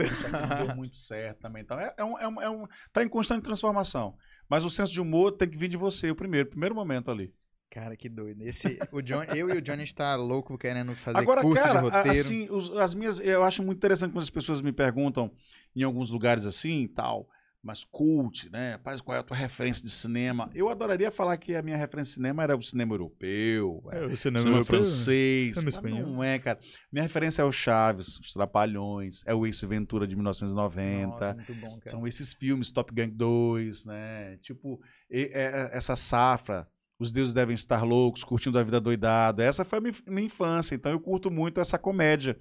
Deu 0.67 0.75
muito 0.75 0.95
certo 0.97 1.39
também. 1.39 1.61
Então, 1.63 1.79
é, 1.79 1.93
é 1.97 2.03
um, 2.03 2.19
é, 2.19 2.27
um, 2.27 2.41
é 2.41 2.49
um- 2.49 2.67
Tá 2.91 3.01
em 3.03 3.07
constante 3.07 3.43
transformação. 3.43 4.15
Mas 4.49 4.65
o 4.65 4.69
senso 4.69 4.91
de 4.91 4.99
humor 4.99 5.31
tem 5.31 5.47
que 5.49 5.57
vir 5.57 5.69
de 5.69 5.77
você, 5.77 6.11
o 6.11 6.15
primeiro, 6.15 6.49
primeiro 6.49 6.75
momento 6.75 7.09
ali. 7.09 7.33
Cara, 7.71 7.95
que 7.95 8.07
doido. 8.09 8.43
Esse, 8.43 8.77
o 8.91 9.01
John, 9.01 9.23
eu 9.23 9.49
e 9.49 9.53
o 9.57 9.61
Johnny 9.61 9.81
a 9.81 9.85
gente 9.85 9.95
tá 9.95 10.15
louco 10.15 10.57
querendo 10.59 10.93
fazer 10.95 11.17
Agora, 11.17 11.41
curso 11.41 11.63
cara, 11.63 11.79
de 11.79 11.85
roteiro. 11.85 12.09
assim, 12.11 12.47
os- 12.51 12.75
as 12.77 12.93
minhas. 12.93 13.19
Eu 13.19 13.43
acho 13.43 13.63
muito 13.63 13.77
interessante 13.79 14.11
quando 14.11 14.21
as 14.21 14.29
pessoas 14.29 14.61
me 14.61 14.71
perguntam 14.71 15.31
em 15.75 15.81
alguns 15.81 16.11
lugares 16.11 16.45
assim 16.45 16.87
tal. 16.87 17.27
Mas 17.63 17.85
cult, 17.85 18.51
né? 18.51 18.73
Rapaz, 18.73 18.99
qual 18.99 19.15
é 19.15 19.21
a 19.21 19.23
tua 19.23 19.37
referência 19.37 19.81
de 19.81 19.89
cinema? 19.89 20.49
Eu 20.53 20.67
adoraria 20.67 21.09
falar 21.09 21.37
que 21.37 21.55
a 21.55 21.61
minha 21.61 21.77
referência 21.77 22.09
de 22.11 22.15
cinema 22.15 22.43
era 22.43 22.57
o 22.57 22.61
cinema 22.61 22.93
europeu, 22.93 23.81
é, 23.89 24.03
o 24.05 24.17
cinema, 24.17 24.63
francês. 24.65 25.53
cinema 25.53 25.69
espanhol. 25.69 26.01
não 26.07 26.21
é, 26.23 26.37
cara. 26.39 26.59
Minha 26.91 27.03
referência 27.03 27.41
é 27.41 27.45
o 27.45 27.51
Chaves, 27.53 28.19
os 28.19 28.33
Trapalhões, 28.33 29.23
é 29.25 29.33
o 29.33 29.45
Ace 29.47 29.65
Ventura 29.65 30.05
de 30.05 30.13
1990. 30.13 31.07
Nossa, 31.07 31.33
muito 31.35 31.55
bom, 31.55 31.69
cara. 31.79 31.89
São 31.89 32.05
esses 32.05 32.33
filmes, 32.33 32.69
Top 32.69 32.93
Gun 32.93 33.09
2, 33.15 33.85
né? 33.85 34.35
Tipo, 34.41 34.81
e- 35.09 35.31
é- 35.33 35.69
é- 35.71 35.77
essa 35.77 35.95
safra. 35.95 36.67
Os 36.99 37.11
deuses 37.13 37.33
devem 37.33 37.53
estar 37.53 37.83
loucos, 37.83 38.23
curtindo 38.25 38.59
a 38.59 38.63
vida 38.63 38.79
doidada. 38.81 39.41
Essa 39.43 39.63
foi 39.65 39.79
a 39.79 39.81
minha, 39.81 39.93
minha 40.07 40.25
infância, 40.25 40.75
então 40.75 40.91
eu 40.91 40.99
curto 40.99 41.31
muito 41.31 41.59
essa 41.61 41.77
comédia. 41.77 42.37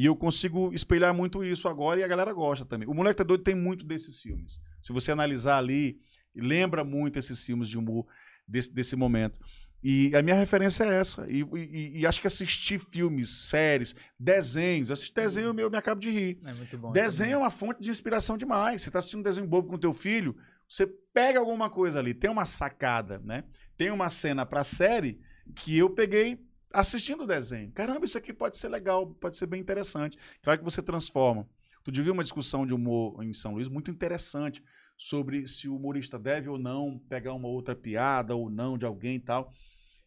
E 0.00 0.06
eu 0.06 0.16
consigo 0.16 0.72
espelhar 0.72 1.12
muito 1.12 1.44
isso 1.44 1.68
agora 1.68 2.00
e 2.00 2.02
a 2.02 2.08
galera 2.08 2.32
gosta 2.32 2.64
também. 2.64 2.88
O 2.88 2.94
Moleque 2.94 3.18
Tá 3.18 3.22
Doido 3.24 3.44
tem 3.44 3.54
muito 3.54 3.84
desses 3.84 4.18
filmes. 4.18 4.58
Se 4.80 4.94
você 4.94 5.12
analisar 5.12 5.58
ali, 5.58 5.98
lembra 6.34 6.82
muito 6.84 7.18
esses 7.18 7.44
filmes 7.44 7.68
de 7.68 7.76
humor 7.76 8.06
desse, 8.48 8.72
desse 8.72 8.96
momento. 8.96 9.38
E 9.84 10.14
a 10.16 10.22
minha 10.22 10.36
referência 10.36 10.84
é 10.84 11.00
essa. 11.00 11.26
E, 11.30 11.42
e- 11.42 12.00
e 12.00 12.06
acho 12.06 12.18
que 12.18 12.26
assistir 12.26 12.78
filmes, 12.78 13.28
séries, 13.50 13.94
desenhos. 14.18 14.90
Assistir 14.90 15.12
desenho, 15.14 15.48
eu 15.48 15.54
me, 15.54 15.60
eu 15.62 15.70
me 15.70 15.76
acabo 15.76 16.00
de 16.00 16.08
rir. 16.10 16.38
É 16.46 16.54
muito 16.54 16.78
bom. 16.78 16.92
Desenho 16.92 17.34
é 17.34 17.36
uma 17.38 17.50
fonte 17.50 17.82
de 17.82 17.90
inspiração 17.90 18.38
demais. 18.38 18.80
Você 18.80 18.88
está 18.88 19.00
assistindo 19.00 19.20
um 19.20 19.24
desenho 19.24 19.46
bobo 19.46 19.68
com 19.68 19.78
teu 19.78 19.92
filho, 19.92 20.34
você 20.66 20.86
pega 21.12 21.38
alguma 21.40 21.68
coisa 21.68 21.98
ali, 21.98 22.14
tem 22.14 22.30
uma 22.30 22.46
sacada, 22.46 23.18
né? 23.18 23.44
Tem 23.76 23.90
uma 23.90 24.08
cena 24.08 24.46
pra 24.46 24.64
série 24.64 25.20
que 25.54 25.76
eu 25.76 25.90
peguei 25.90 26.38
assistindo 26.72 27.24
o 27.24 27.26
desenho. 27.26 27.70
Caramba, 27.72 28.04
isso 28.04 28.18
aqui 28.18 28.32
pode 28.32 28.56
ser 28.56 28.68
legal, 28.68 29.06
pode 29.06 29.36
ser 29.36 29.46
bem 29.46 29.60
interessante. 29.60 30.18
Claro 30.42 30.58
que 30.58 30.64
você 30.64 30.82
transforma. 30.82 31.48
Tu 31.82 31.90
devia 31.90 32.12
uma 32.12 32.22
discussão 32.22 32.66
de 32.66 32.74
humor 32.74 33.22
em 33.24 33.32
São 33.32 33.54
Luís 33.54 33.68
muito 33.68 33.90
interessante 33.90 34.62
sobre 34.96 35.46
se 35.48 35.68
o 35.68 35.76
humorista 35.76 36.18
deve 36.18 36.48
ou 36.48 36.58
não 36.58 36.98
pegar 37.08 37.32
uma 37.32 37.48
outra 37.48 37.74
piada 37.74 38.36
ou 38.36 38.50
não 38.50 38.76
de 38.76 38.84
alguém 38.84 39.16
e 39.16 39.20
tal. 39.20 39.52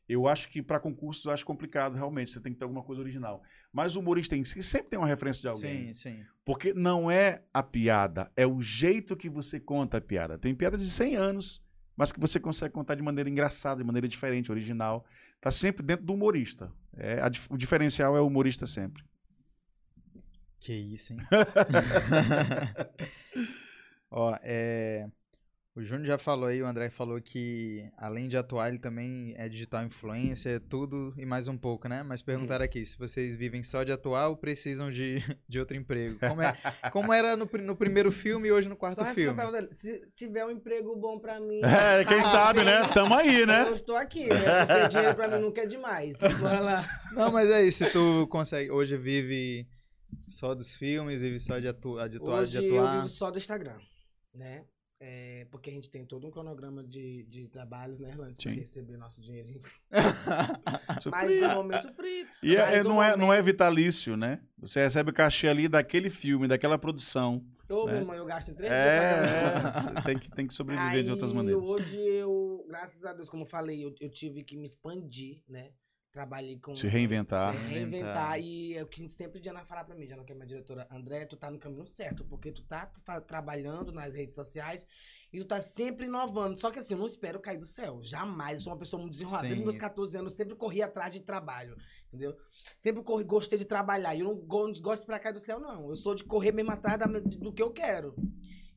Eu 0.07 0.27
acho 0.27 0.49
que 0.49 0.61
para 0.61 0.79
concursos 0.79 1.25
eu 1.25 1.31
acho 1.31 1.45
complicado, 1.45 1.95
realmente. 1.95 2.31
Você 2.31 2.39
tem 2.39 2.53
que 2.53 2.59
ter 2.59 2.65
alguma 2.65 2.83
coisa 2.83 3.01
original. 3.01 3.41
Mas 3.71 3.95
o 3.95 4.01
humorista 4.01 4.35
em 4.35 4.43
si 4.43 4.61
sempre 4.61 4.89
tem 4.89 4.99
uma 4.99 5.07
referência 5.07 5.41
de 5.41 5.47
alguém. 5.47 5.93
Sim, 5.93 6.11
sim. 6.11 6.25
Porque 6.45 6.73
não 6.73 7.09
é 7.09 7.43
a 7.53 7.63
piada, 7.63 8.31
é 8.35 8.45
o 8.45 8.61
jeito 8.61 9.15
que 9.15 9.29
você 9.29 9.59
conta 9.59 9.97
a 9.97 10.01
piada. 10.01 10.37
Tem 10.37 10.53
piada 10.53 10.77
de 10.77 10.85
100 10.85 11.15
anos, 11.15 11.63
mas 11.95 12.11
que 12.11 12.19
você 12.19 12.39
consegue 12.39 12.73
contar 12.73 12.95
de 12.95 13.01
maneira 13.01 13.29
engraçada, 13.29 13.79
de 13.79 13.83
maneira 13.85 14.07
diferente, 14.07 14.51
original. 14.51 15.05
Tá 15.43 15.51
sempre 15.51 15.83
dentro 15.83 16.05
do 16.05 16.13
humorista. 16.13 16.71
É, 16.95 17.19
a 17.19 17.29
o 17.49 17.57
diferencial 17.57 18.15
é 18.15 18.21
o 18.21 18.27
humorista 18.27 18.65
sempre. 18.65 19.03
Que 20.57 20.71
isso, 20.73 21.11
hein? 21.11 21.19
Ó, 24.09 24.33
é... 24.41 25.05
O 25.75 25.81
Júnior 25.81 26.05
já 26.05 26.17
falou 26.19 26.45
aí, 26.49 26.61
o 26.61 26.67
André 26.67 26.91
falou 26.91 27.19
que 27.19 27.89
além 27.97 28.29
de 28.29 28.37
atuar, 28.37 28.69
ele 28.69 28.77
também 28.77 29.33
é 29.35 29.49
digital 29.49 29.83
influencer, 29.83 30.59
tudo 30.69 31.11
e 31.17 31.25
mais 31.25 31.47
um 31.47 31.57
pouco, 31.57 31.87
né? 31.87 32.03
Mas 32.03 32.21
perguntaram 32.21 32.63
aqui 32.63 32.85
se 32.85 32.95
vocês 32.95 33.35
vivem 33.35 33.63
só 33.63 33.83
de 33.83 33.91
atuar 33.91 34.27
ou 34.27 34.37
precisam 34.37 34.91
de, 34.91 35.15
de 35.49 35.59
outro 35.59 35.75
emprego. 35.75 36.19
Como, 36.19 36.43
é, 36.43 36.55
como 36.91 37.11
era 37.11 37.35
no, 37.35 37.49
no 37.63 37.75
primeiro 37.75 38.11
filme 38.11 38.49
e 38.49 38.51
hoje 38.51 38.69
no 38.69 38.75
quarto 38.75 38.97
Só 38.97 39.01
essa 39.01 39.15
filme? 39.15 39.51
dele, 39.51 39.69
Se 39.71 39.99
tiver 40.13 40.45
um 40.45 40.51
emprego 40.51 40.95
bom 40.95 41.17
pra 41.19 41.39
mim. 41.39 41.59
É, 41.63 42.05
quem 42.05 42.17
tá 42.21 42.27
sabe, 42.27 42.63
né? 42.63 42.83
bem, 42.83 42.93
Tamo 42.93 43.15
aí, 43.15 43.43
né? 43.43 43.63
Eu 43.63 43.73
estou 43.73 43.95
aqui, 43.95 44.27
né? 44.27 44.65
Porque 44.67 44.87
dinheiro 44.89 45.15
pra 45.15 45.27
mim 45.27 45.39
nunca 45.39 45.61
é 45.61 45.65
demais. 45.65 46.19
Bora 46.39 46.59
lá. 46.59 46.85
Não, 47.13 47.31
mas 47.31 47.49
é 47.49 47.65
isso, 47.65 47.83
se 47.83 47.89
tu 47.91 48.27
consegue, 48.29 48.69
hoje 48.69 48.95
vive 48.95 49.67
só 50.29 50.53
dos 50.53 50.75
filmes, 50.75 51.19
vive 51.19 51.39
só 51.39 51.57
de, 51.57 51.67
atu, 51.67 51.95
de 52.07 52.17
atuar, 52.17 52.41
Hoje 52.41 52.59
de 52.59 52.67
eu 52.67 52.77
atuar. 52.77 52.95
vivo 52.97 53.07
só 53.07 53.31
do 53.31 53.39
Instagram, 53.39 53.79
né? 54.35 54.65
É, 55.05 55.45
porque 55.51 55.69
a 55.69 55.73
gente 55.73 55.89
tem 55.89 56.05
todo 56.05 56.25
um 56.25 56.31
cronograma 56.31 56.81
de, 56.81 57.23
de 57.23 57.49
trabalhos, 57.49 57.99
né, 57.99 58.07
Orlando? 58.11 58.35
Pra 58.41 58.51
Sim. 58.53 58.57
receber 58.57 58.95
nosso 58.95 59.19
dinheirinho. 59.19 59.59
Mas 61.11 61.41
no 61.41 61.47
momento 61.55 61.81
suprido. 61.81 62.29
E 62.41 62.55
é- 62.55 62.77
é- 62.77 62.83
não, 62.83 63.03
é, 63.03 63.17
não 63.17 63.25
é 63.25 63.27
momento- 63.37 63.45
vitalício, 63.45 64.15
né? 64.15 64.39
Você 64.57 64.79
recebe 64.81 65.09
o 65.09 65.13
cachê 65.13 65.49
ali 65.49 65.67
daquele 65.67 66.09
filme, 66.09 66.47
daquela 66.47 66.77
produção. 66.79 67.45
Ô, 67.69 67.85
né? 67.85 67.91
meu 67.91 68.01
irmão, 68.01 68.15
eu 68.15 68.25
gasto 68.25 68.51
em 68.51 68.53
três 68.53 68.71
É, 68.71 68.97
é, 69.97 70.01
tem 70.05 70.17
que, 70.17 70.31
tem 70.31 70.47
que 70.47 70.53
sobreviver 70.53 70.89
Aí, 70.91 71.03
de 71.03 71.11
outras 71.11 71.33
maneiras. 71.33 71.69
hoje 71.69 71.97
eu, 71.97 72.65
graças 72.69 73.03
a 73.03 73.11
Deus, 73.11 73.29
como 73.29 73.43
eu 73.43 73.47
falei, 73.47 73.83
eu, 73.83 73.93
eu 73.99 74.09
tive 74.09 74.41
que 74.41 74.55
me 74.55 74.63
expandir, 74.63 75.41
né? 75.49 75.71
Trabalhei 76.13 76.59
com... 76.59 76.75
Se 76.75 76.87
reinventar. 76.87 77.57
Se 77.57 77.73
Reinventar. 77.73 78.33
reinventar. 78.33 78.39
E 78.39 78.77
é 78.77 78.83
o 78.83 78.85
que 78.85 79.09
sempre 79.09 79.41
Diana 79.41 79.65
falar 79.65 79.83
pra 79.83 79.95
mim, 79.95 80.05
Diana, 80.05 80.23
que 80.23 80.31
é 80.31 80.35
minha 80.35 80.45
diretora, 80.45 80.87
André, 80.91 81.25
tu 81.25 81.35
tá 81.35 81.49
no 81.49 81.57
caminho 81.57 81.87
certo, 81.87 82.23
porque 82.23 82.51
tu 82.51 82.61
tá 82.63 82.85
trabalhando 83.25 83.91
nas 83.91 84.13
redes 84.13 84.35
sociais 84.35 84.85
e 85.33 85.39
tu 85.39 85.45
tá 85.45 85.59
sempre 85.59 86.05
inovando. 86.05 86.59
Só 86.59 86.69
que 86.69 86.77
assim, 86.77 86.93
eu 86.93 86.99
não 86.99 87.07
espero 87.07 87.39
cair 87.39 87.57
do 87.57 87.65
céu. 87.65 87.99
Jamais. 88.03 88.57
Eu 88.57 88.61
sou 88.61 88.73
uma 88.73 88.77
pessoa 88.77 88.99
muito 89.01 89.13
desenrolada. 89.13 89.47
Desde 89.47 89.63
meus 89.63 89.75
14 89.79 90.15
anos, 90.19 90.33
eu 90.33 90.37
sempre 90.37 90.55
corri 90.55 90.83
atrás 90.83 91.11
de 91.11 91.19
trabalho. 91.19 91.75
Entendeu? 92.09 92.37
Sempre 92.77 93.01
corri, 93.01 93.23
gostei 93.23 93.57
de 93.57 93.65
trabalhar. 93.65 94.13
E 94.13 94.19
eu 94.19 94.27
não 94.27 94.35
go- 94.35 94.67
não 94.67 94.73
gosto 94.81 95.01
esperar 95.01 95.19
cair 95.19 95.33
do 95.33 95.39
céu, 95.39 95.59
não. 95.59 95.89
Eu 95.89 95.95
sou 95.95 96.13
de 96.13 96.23
correr 96.23 96.51
mesmo 96.51 96.69
atrás 96.69 96.99
da- 96.99 97.07
do 97.07 97.51
que 97.51 97.63
eu 97.63 97.71
quero. 97.71 98.13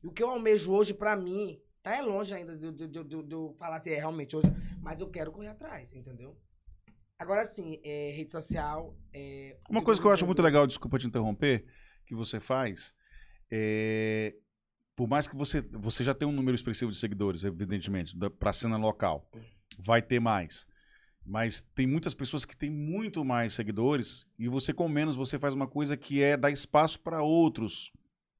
E 0.03 0.07
o 0.07 0.11
que 0.11 0.23
eu 0.23 0.29
almejo 0.29 0.71
hoje, 0.73 0.91
pra 0.91 1.15
mim, 1.15 1.61
tá 1.83 1.95
é 1.97 2.01
longe 2.01 2.33
ainda 2.33 2.57
de 2.57 2.97
eu 3.29 3.55
falar 3.59 3.77
assim, 3.77 3.91
é 3.91 3.97
realmente 3.97 4.35
hoje, 4.35 4.47
mas 4.81 4.99
eu 5.01 5.07
quero 5.11 5.31
correr 5.31 5.49
atrás, 5.49 5.93
entendeu? 5.93 6.35
Agora 7.19 7.45
sim, 7.45 7.79
é, 7.83 8.11
rede 8.11 8.31
social. 8.31 8.95
É, 9.13 9.57
Uma 9.69 9.83
coisa 9.83 9.99
que 9.99 10.05
eu 10.05 10.11
acho 10.11 10.25
muito 10.25 10.41
legal, 10.41 10.67
desculpa 10.67 10.99
te 10.99 11.07
interromper, 11.07 11.65
que 12.05 12.13
você 12.13 12.39
faz, 12.39 12.93
é, 13.49 14.35
por 14.95 15.07
mais 15.07 15.27
que 15.27 15.35
você, 15.35 15.61
você 15.61 16.03
já 16.03 16.13
tenha 16.13 16.29
um 16.29 16.35
número 16.35 16.55
expressivo 16.55 16.91
de 16.91 16.97
seguidores, 16.97 17.43
evidentemente, 17.43 18.15
para 18.39 18.51
a 18.51 18.53
cena 18.53 18.77
local, 18.77 19.29
vai 19.79 20.01
ter 20.01 20.19
mais. 20.19 20.67
Mas 21.25 21.61
tem 21.75 21.85
muitas 21.85 22.13
pessoas 22.13 22.45
que 22.45 22.55
têm 22.55 22.69
muito 22.69 23.25
mais 23.25 23.53
seguidores 23.53 24.27
e 24.39 24.47
você 24.47 24.71
com 24.71 24.87
menos 24.87 25.15
você 25.15 25.37
faz 25.37 25.53
uma 25.53 25.67
coisa 25.67 25.97
que 25.97 26.21
é 26.21 26.37
dar 26.37 26.51
espaço 26.51 26.99
para 26.99 27.21
outros 27.21 27.91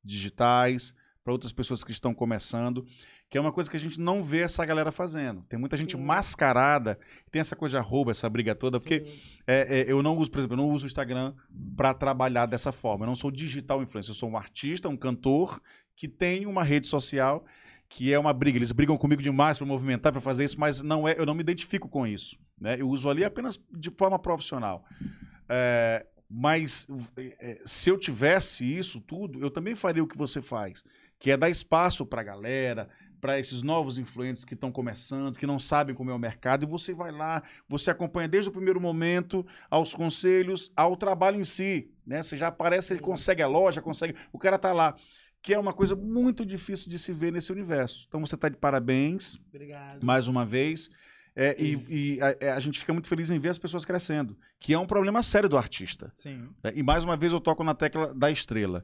digitais, 0.03 0.93
para 1.23 1.33
outras 1.33 1.51
pessoas 1.51 1.83
que 1.83 1.91
estão 1.91 2.13
começando, 2.13 2.85
que 3.29 3.37
é 3.37 3.41
uma 3.41 3.51
coisa 3.51 3.69
que 3.69 3.75
a 3.75 3.79
gente 3.79 3.99
não 3.99 4.23
vê 4.23 4.39
essa 4.39 4.65
galera 4.65 4.91
fazendo. 4.91 5.43
Tem 5.49 5.59
muita 5.59 5.75
gente 5.75 5.97
Sim. 5.97 6.03
mascarada, 6.03 6.97
tem 7.29 7.39
essa 7.39 7.55
coisa 7.55 7.77
de 7.77 7.77
arroba, 7.77 8.11
essa 8.11 8.29
briga 8.29 8.55
toda, 8.55 8.79
porque 8.79 9.05
é, 9.45 9.79
é, 9.79 9.91
eu 9.91 10.01
não 10.01 10.15
uso, 10.17 10.31
por 10.31 10.39
exemplo, 10.39 10.53
eu 10.53 10.57
não 10.57 10.69
uso 10.69 10.85
o 10.85 10.87
Instagram 10.87 11.33
para 11.75 11.93
trabalhar 11.93 12.45
dessa 12.45 12.71
forma. 12.71 13.03
Eu 13.03 13.07
não 13.07 13.15
sou 13.15 13.29
digital 13.29 13.83
influencer, 13.83 14.11
eu 14.11 14.15
sou 14.15 14.29
um 14.29 14.37
artista, 14.37 14.87
um 14.87 14.95
cantor 14.95 15.61
que 15.95 16.07
tem 16.07 16.45
uma 16.45 16.63
rede 16.63 16.87
social 16.87 17.45
que 17.89 18.11
é 18.11 18.19
uma 18.19 18.33
briga. 18.33 18.57
Eles 18.57 18.71
brigam 18.71 18.97
comigo 18.97 19.21
demais 19.21 19.57
para 19.57 19.65
movimentar, 19.65 20.11
para 20.11 20.21
fazer 20.21 20.45
isso, 20.45 20.59
mas 20.59 20.81
não 20.81 21.07
é, 21.07 21.15
eu 21.17 21.25
não 21.25 21.33
me 21.33 21.41
identifico 21.41 21.87
com 21.87 22.05
isso. 22.05 22.37
Né? 22.59 22.79
Eu 22.79 22.89
uso 22.89 23.09
ali 23.09 23.23
apenas 23.23 23.59
de 23.71 23.89
forma 23.91 24.19
profissional. 24.19 24.85
É, 25.47 26.05
mas 26.29 26.87
é, 27.17 27.61
se 27.65 27.89
eu 27.89 27.97
tivesse 27.97 28.65
isso 28.65 28.99
tudo, 28.99 29.39
eu 29.39 29.49
também 29.49 29.75
faria 29.75 30.03
o 30.03 30.07
que 30.07 30.17
você 30.17 30.41
faz, 30.41 30.83
que 31.17 31.31
é 31.31 31.37
dar 31.37 31.49
espaço 31.49 32.05
para 32.05 32.21
a 32.21 32.25
galera, 32.25 32.89
para 33.19 33.39
esses 33.39 33.63
novos 33.63 33.97
influentes 33.97 34.45
que 34.45 34.53
estão 34.53 34.71
começando, 34.71 35.37
que 35.37 35.47
não 35.47 35.59
sabem 35.59 35.95
como 35.95 36.11
é 36.11 36.13
o 36.13 36.19
mercado, 36.19 36.63
e 36.63 36.69
você 36.69 36.93
vai 36.93 37.11
lá, 37.11 37.43
você 37.67 37.91
acompanha 37.91 38.27
desde 38.27 38.49
o 38.49 38.53
primeiro 38.53 38.79
momento 38.79 39.45
aos 39.69 39.93
conselhos, 39.93 40.71
ao 40.75 40.95
trabalho 40.95 41.39
em 41.39 41.43
si, 41.43 41.89
né? 42.05 42.21
Você 42.21 42.37
já 42.37 42.47
aparece, 42.47 42.93
ele 42.93 43.01
consegue 43.01 43.41
a 43.41 43.47
loja, 43.47 43.81
consegue, 43.81 44.15
o 44.31 44.39
cara 44.39 44.57
tá 44.57 44.71
lá, 44.71 44.95
que 45.41 45.53
é 45.53 45.59
uma 45.59 45.73
coisa 45.73 45.95
muito 45.95 46.45
difícil 46.45 46.89
de 46.89 46.99
se 46.99 47.11
ver 47.11 47.31
nesse 47.31 47.51
universo. 47.51 48.05
Então 48.07 48.19
você 48.19 48.35
tá 48.37 48.49
de 48.49 48.57
parabéns, 48.57 49.39
Obrigado. 49.49 50.03
mais 50.03 50.27
uma 50.27 50.45
vez. 50.45 50.89
É, 51.35 51.55
e 51.61 52.15
e 52.15 52.21
a, 52.21 52.35
é, 52.39 52.51
a 52.51 52.59
gente 52.59 52.79
fica 52.79 52.91
muito 52.91 53.07
feliz 53.07 53.29
em 53.29 53.37
ver 53.37 53.49
as 53.49 53.59
pessoas 53.59 53.85
crescendo, 53.85 54.35
que 54.59 54.73
é 54.73 54.79
um 54.79 54.87
problema 54.87 55.21
sério 55.21 55.47
do 55.47 55.57
artista. 55.57 56.11
Sim. 56.15 56.47
né? 56.63 56.71
E 56.75 56.81
mais 56.81 57.05
uma 57.05 57.15
vez 57.15 57.31
eu 57.31 57.39
toco 57.39 57.63
na 57.63 57.75
tecla 57.75 58.13
da 58.13 58.31
estrela. 58.31 58.83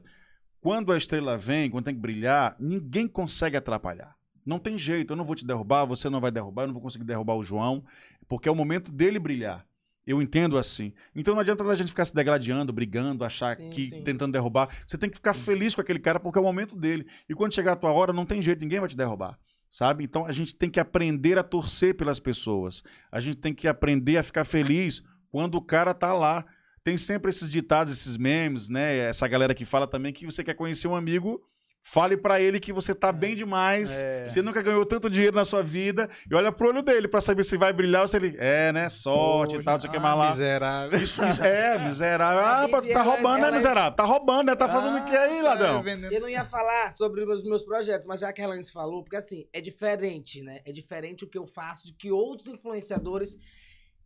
Quando 0.60 0.92
a 0.92 0.96
estrela 0.96 1.36
vem, 1.36 1.68
quando 1.68 1.84
tem 1.84 1.94
que 1.94 2.00
brilhar, 2.00 2.56
ninguém 2.58 3.06
consegue 3.06 3.56
atrapalhar. 3.56 4.16
Não 4.44 4.58
tem 4.58 4.78
jeito, 4.78 5.12
eu 5.12 5.16
não 5.16 5.24
vou 5.24 5.34
te 5.34 5.46
derrubar, 5.46 5.84
você 5.84 6.10
não 6.10 6.20
vai 6.20 6.30
derrubar, 6.30 6.62
eu 6.62 6.66
não 6.68 6.74
vou 6.74 6.82
conseguir 6.82 7.04
derrubar 7.04 7.34
o 7.34 7.44
João, 7.44 7.84
porque 8.28 8.48
é 8.48 8.52
o 8.52 8.54
momento 8.54 8.92
dele 8.92 9.18
brilhar. 9.18 9.66
Eu 10.06 10.20
entendo 10.20 10.58
assim. 10.58 10.92
Então 11.14 11.34
não 11.34 11.40
adianta 11.40 11.64
a 11.64 11.74
gente 11.74 11.88
ficar 11.88 12.04
se 12.04 12.14
degradando, 12.14 12.72
brigando, 12.72 13.24
achar 13.24 13.56
Sim, 13.56 13.70
que 13.70 13.88
sim. 13.88 14.02
tentando 14.02 14.32
derrubar. 14.32 14.68
Você 14.86 14.98
tem 14.98 15.08
que 15.08 15.16
ficar 15.16 15.32
feliz 15.32 15.74
com 15.74 15.80
aquele 15.80 15.98
cara 15.98 16.20
porque 16.20 16.38
é 16.38 16.42
o 16.42 16.44
momento 16.44 16.76
dele. 16.76 17.06
E 17.28 17.34
quando 17.34 17.54
chegar 17.54 17.72
a 17.72 17.76
tua 17.76 17.90
hora, 17.90 18.12
não 18.12 18.26
tem 18.26 18.42
jeito, 18.42 18.60
ninguém 18.60 18.80
vai 18.80 18.88
te 18.88 18.96
derrubar. 18.96 19.38
Sabe? 19.70 20.04
Então 20.04 20.26
a 20.26 20.32
gente 20.32 20.54
tem 20.54 20.70
que 20.70 20.78
aprender 20.78 21.38
a 21.38 21.42
torcer 21.42 21.96
pelas 21.96 22.20
pessoas. 22.20 22.82
A 23.10 23.18
gente 23.18 23.38
tem 23.38 23.54
que 23.54 23.66
aprender 23.66 24.18
a 24.18 24.22
ficar 24.22 24.44
feliz 24.44 25.02
quando 25.30 25.54
o 25.56 25.62
cara 25.62 25.94
tá 25.94 26.12
lá. 26.12 26.44
Tem 26.84 26.98
sempre 26.98 27.30
esses 27.30 27.50
ditados, 27.50 27.90
esses 27.90 28.18
memes, 28.18 28.68
né? 28.68 28.98
Essa 28.98 29.26
galera 29.26 29.54
que 29.54 29.64
fala 29.64 29.86
também 29.86 30.12
que 30.12 30.26
você 30.26 30.44
quer 30.44 30.54
conhecer 30.54 30.86
um 30.86 30.94
amigo, 30.94 31.40
fale 31.86 32.16
pra 32.16 32.40
ele 32.40 32.58
que 32.58 32.72
você 32.72 32.94
tá 32.94 33.12
bem 33.12 33.34
demais. 33.34 34.02
É. 34.02 34.26
Você 34.26 34.40
nunca 34.40 34.62
ganhou 34.62 34.86
tanto 34.86 35.10
dinheiro 35.10 35.36
na 35.36 35.44
sua 35.44 35.62
vida 35.62 36.08
e 36.28 36.34
olha 36.34 36.50
pro 36.50 36.68
olho 36.68 36.80
dele 36.80 37.06
pra 37.06 37.20
saber 37.20 37.44
se 37.44 37.58
vai 37.58 37.74
brilhar 37.74 38.00
ou 38.02 38.08
se 38.08 38.16
ele 38.16 38.34
é, 38.38 38.72
né? 38.72 38.88
Sorte 38.88 39.56
e 39.56 39.62
tal, 39.62 39.74
não 39.74 39.80
sei 39.82 39.90
o 39.90 39.92
que 39.92 39.98
mais 40.00 40.18
lá. 40.18 40.30
Miserável. 40.30 40.98
Isso, 40.98 41.22
isso 41.26 41.42
é, 41.44 41.78
miserável. 41.84 42.40
Ah, 42.42 42.66
pô, 42.70 42.80
tu 42.80 42.82
vida, 42.88 42.94
tá 42.94 43.00
ela- 43.04 43.12
roubando, 43.14 43.34
né, 43.42 43.46
ela- 43.48 43.52
miserável? 43.56 43.92
Tá 43.96 44.04
roubando, 44.04 44.46
né? 44.46 44.56
Tá 44.56 44.66
fazendo 44.68 44.96
o 44.98 45.04
que 45.04 45.14
aí, 45.14 45.40
Ah, 45.40 45.42
ladrão? 45.42 45.76
tá 45.76 45.82
vendendo- 45.82 46.12
Eu 46.12 46.20
não 46.22 46.28
ia 46.28 46.44
falar 46.46 46.90
sobre 46.90 47.22
os 47.22 47.44
meus 47.44 47.62
projetos, 47.62 48.06
mas 48.06 48.20
já 48.20 48.32
que 48.32 48.40
a 48.40 48.44
Helene 48.44 48.64
falou, 48.72 49.04
porque 49.04 49.16
assim, 49.16 49.46
é 49.52 49.60
diferente, 49.60 50.40
né? 50.42 50.60
É 50.64 50.72
diferente 50.72 51.24
o 51.24 51.28
que 51.28 51.36
eu 51.36 51.44
faço 51.44 51.86
de 51.86 51.92
que 51.92 52.10
outros 52.10 52.48
influenciadores 52.48 53.36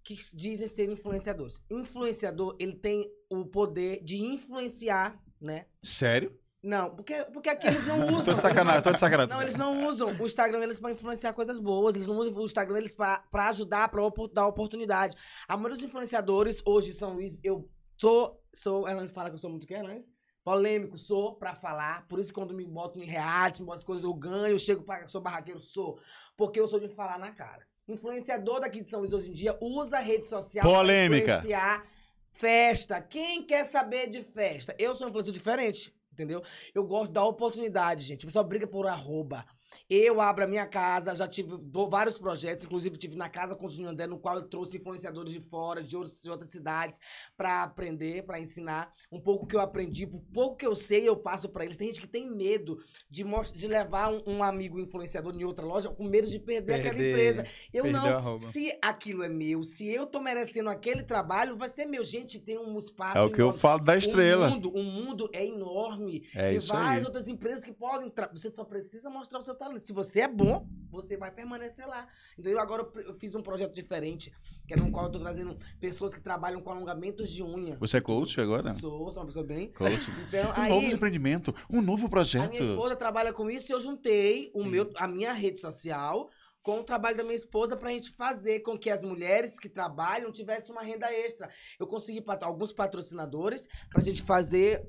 que 0.02 0.18
dizem 0.34 0.66
ser 0.66 0.90
influenciadores. 0.90 1.60
Influenciador, 1.70 2.56
ele 2.58 2.72
tem 2.74 3.08
o 3.30 3.44
poder 3.46 4.02
de 4.02 4.16
influenciar, 4.16 5.16
né? 5.40 5.66
Sério? 5.82 6.32
Não, 6.62 6.90
porque, 6.94 7.14
porque 7.32 7.48
aqui 7.48 7.68
eles 7.68 7.86
não 7.86 8.06
usam. 8.08 8.24
Tô 8.26 8.34
de 8.34 8.40
sacanagem, 8.40 8.82
tô 8.82 8.90
de 8.90 8.98
sacanagem. 8.98 9.32
Não, 9.32 9.42
eles 9.42 9.54
não 9.54 9.86
usam 9.86 10.08
o 10.08 10.26
Instagram 10.26 10.62
eles 10.62 10.80
para 10.80 10.90
influenciar 10.90 11.32
coisas 11.32 11.58
boas, 11.58 11.94
eles 11.94 12.08
não 12.08 12.16
usam 12.16 12.34
o 12.34 12.44
Instagram 12.44 12.78
eles 12.78 12.94
para 12.94 13.22
ajudar, 13.48 13.88
para 13.88 14.02
dar 14.32 14.46
oportunidade. 14.46 15.16
A 15.46 15.56
maioria 15.56 15.76
dos 15.76 15.84
influenciadores 15.84 16.60
hoje 16.64 16.92
São 16.94 17.14
Luís, 17.14 17.38
eu 17.44 17.70
sou, 17.96 18.42
sou, 18.52 18.88
ela 18.88 19.06
fala 19.08 19.30
que 19.30 19.36
eu 19.36 19.40
sou 19.40 19.50
muito 19.50 19.66
que 19.66 19.80
né? 19.80 20.02
Polêmico, 20.44 20.96
sou 20.96 21.36
pra 21.36 21.54
falar. 21.54 22.08
Por 22.08 22.18
isso, 22.18 22.32
quando 22.32 22.54
me 22.54 22.64
botam 22.64 23.02
em 23.02 23.06
reality, 23.06 23.60
me 23.60 23.66
botam 23.66 23.80
as 23.80 23.84
coisas, 23.84 24.04
eu 24.04 24.14
ganho, 24.14 24.46
eu 24.46 24.58
chego 24.58 24.82
para 24.82 25.06
sou 25.06 25.20
barraqueiro, 25.20 25.60
sou. 25.60 26.00
Porque 26.36 26.58
eu 26.58 26.66
sou 26.66 26.80
de 26.80 26.88
falar 26.88 27.18
na 27.18 27.30
cara. 27.30 27.66
Influenciador 27.86 28.60
daqui 28.60 28.82
de 28.82 28.90
São 28.90 29.00
Luís 29.00 29.12
hoje 29.12 29.30
em 29.30 29.32
dia 29.32 29.56
usa 29.60 29.98
a 29.98 30.00
rede 30.00 30.26
social 30.26 30.64
pra 30.64 30.78
Polêmica. 30.78 31.36
influenciar 31.36 31.86
festa. 32.32 33.00
Quem 33.00 33.42
quer 33.42 33.64
saber 33.64 34.08
de 34.08 34.22
festa? 34.22 34.74
Eu 34.78 34.94
sou 34.94 35.06
um 35.06 35.10
influenciador 35.10 35.38
diferente, 35.38 35.94
entendeu? 36.18 36.42
Eu 36.74 36.84
gosto 36.84 37.12
da 37.12 37.24
oportunidade, 37.24 38.04
gente. 38.04 38.24
O 38.24 38.26
pessoal 38.26 38.44
briga 38.44 38.66
por 38.66 38.86
arroba. 38.86 39.46
Eu 39.88 40.20
abro 40.20 40.44
a 40.44 40.46
minha 40.46 40.66
casa, 40.66 41.14
já 41.14 41.26
tive 41.28 41.56
vários 41.90 42.18
projetos, 42.18 42.64
inclusive 42.64 42.96
tive 42.96 43.16
na 43.16 43.28
casa 43.28 43.54
com 43.56 43.66
o 43.66 43.70
Júnior 43.70 43.92
André, 43.92 44.06
no 44.06 44.18
qual 44.18 44.36
eu 44.36 44.44
trouxe 44.46 44.76
influenciadores 44.78 45.32
de 45.32 45.40
fora, 45.40 45.82
de, 45.82 45.96
outros, 45.96 46.20
de 46.22 46.30
outras 46.30 46.50
cidades, 46.50 46.98
pra 47.36 47.62
aprender, 47.62 48.24
pra 48.24 48.40
ensinar 48.40 48.92
um 49.10 49.20
pouco 49.20 49.46
que 49.46 49.54
eu 49.56 49.60
aprendi, 49.60 50.04
o 50.04 50.20
pouco 50.32 50.56
que 50.56 50.66
eu 50.66 50.74
sei 50.74 51.08
eu 51.08 51.16
passo 51.16 51.48
pra 51.48 51.64
eles. 51.64 51.76
Tem 51.76 51.88
gente 51.88 52.00
que 52.00 52.06
tem 52.06 52.28
medo 52.30 52.78
de, 53.10 53.24
de 53.54 53.66
levar 53.68 54.12
um, 54.12 54.22
um 54.26 54.42
amigo 54.42 54.78
influenciador 54.78 55.34
em 55.34 55.44
outra 55.44 55.64
loja 55.64 55.88
com 55.90 56.04
medo 56.04 56.28
de 56.28 56.38
perder, 56.38 56.74
aquela 56.74 56.94
Perder, 56.94 57.10
empresa. 57.10 57.46
Eu 57.72 57.84
não. 57.90 58.34
o. 58.34 58.38
Se 58.38 58.76
aquilo 58.82 59.22
é 59.22 59.28
meu, 59.28 59.62
se 59.64 59.88
eu 59.88 60.06
tô 60.06 60.20
merecendo 60.20 60.70
aquele 60.70 61.02
trabalho, 61.02 61.56
vai 61.56 61.68
ser 61.68 61.84
meu. 61.84 62.04
Gente, 62.04 62.38
tem 62.38 62.58
um 62.58 62.78
espaço 62.78 63.18
É 63.18 63.22
o 63.22 63.28
que 63.30 63.40
eu 63.40 63.46
enorme. 63.46 63.60
falo 63.60 63.84
da 63.84 63.94
O 63.94 63.98
estrela. 63.98 64.50
mundo, 64.50 64.70
o 64.70 64.82
mundo 64.82 65.28
é 65.32 65.44
enorme. 65.44 66.26
É 66.34 66.50
Tem 66.50 66.58
várias 66.60 66.98
aí. 66.98 67.04
outras 67.04 67.28
empresas 67.28 67.62
que 67.64 67.72
podem. 67.72 68.12
Você 68.32 68.50
só 68.52 68.64
precisa 68.64 69.10
mostrar 69.10 69.38
o 69.38 69.42
seu 69.42 69.54
talento. 69.58 69.80
Se 69.80 69.92
você 69.92 70.20
é 70.20 70.28
bom, 70.28 70.66
você 70.90 71.16
vai 71.16 71.30
permanecer 71.30 71.86
lá. 71.86 72.06
Entendeu? 72.38 72.58
Agora 72.60 72.88
eu 73.04 73.14
fiz 73.18 73.34
um 73.34 73.42
projeto 73.42 73.74
diferente, 73.74 74.32
que 74.66 74.74
é 74.74 74.76
no 74.76 74.90
qual 74.90 75.06
eu 75.06 75.10
tô 75.12 75.18
trazendo 75.18 75.56
pessoas 75.80 76.14
que 76.14 76.20
trabalham 76.22 76.60
com 76.62 76.70
alongamentos 76.70 77.30
de 77.30 77.42
unha. 77.42 77.76
Você 77.78 77.98
é 77.98 78.00
coach 78.00 78.40
agora? 78.40 78.72
Sou, 78.74 79.10
sou 79.12 79.20
uma 79.22 79.26
pessoa 79.26 79.44
bem. 79.44 79.70
Coach. 79.72 80.08
Então, 80.28 80.50
Um 80.52 80.68
novo 80.68 80.86
aí, 80.86 80.92
empreendimento, 80.92 81.54
um 81.70 81.80
novo 81.82 82.06
a 82.06 82.08
projeto. 82.10 82.50
minha 82.50 82.62
esposa 82.62 82.96
trabalha 82.96 83.32
com 83.32 83.50
isso 83.50 83.70
e 83.70 83.74
eu 83.74 83.80
juntei 83.80 84.50
o 84.54 84.62
Sim. 84.62 84.68
meu, 84.70 84.90
a 84.96 85.06
minha 85.08 85.32
rede 85.32 85.58
social 85.58 86.28
com 86.62 86.80
o 86.80 86.84
trabalho 86.84 87.16
da 87.16 87.22
minha 87.22 87.36
esposa 87.36 87.76
pra 87.78 87.88
gente 87.90 88.10
fazer 88.10 88.60
com 88.60 88.76
que 88.76 88.90
as 88.90 89.02
mulheres 89.02 89.58
que 89.58 89.70
trabalham 89.70 90.30
tivessem 90.30 90.70
uma 90.70 90.82
renda 90.82 91.10
extra. 91.10 91.48
Eu 91.80 91.86
consegui 91.86 92.20
pat- 92.20 92.42
alguns 92.42 92.72
patrocinadores 92.74 93.66
pra 93.90 94.02
gente 94.02 94.22
fazer 94.22 94.86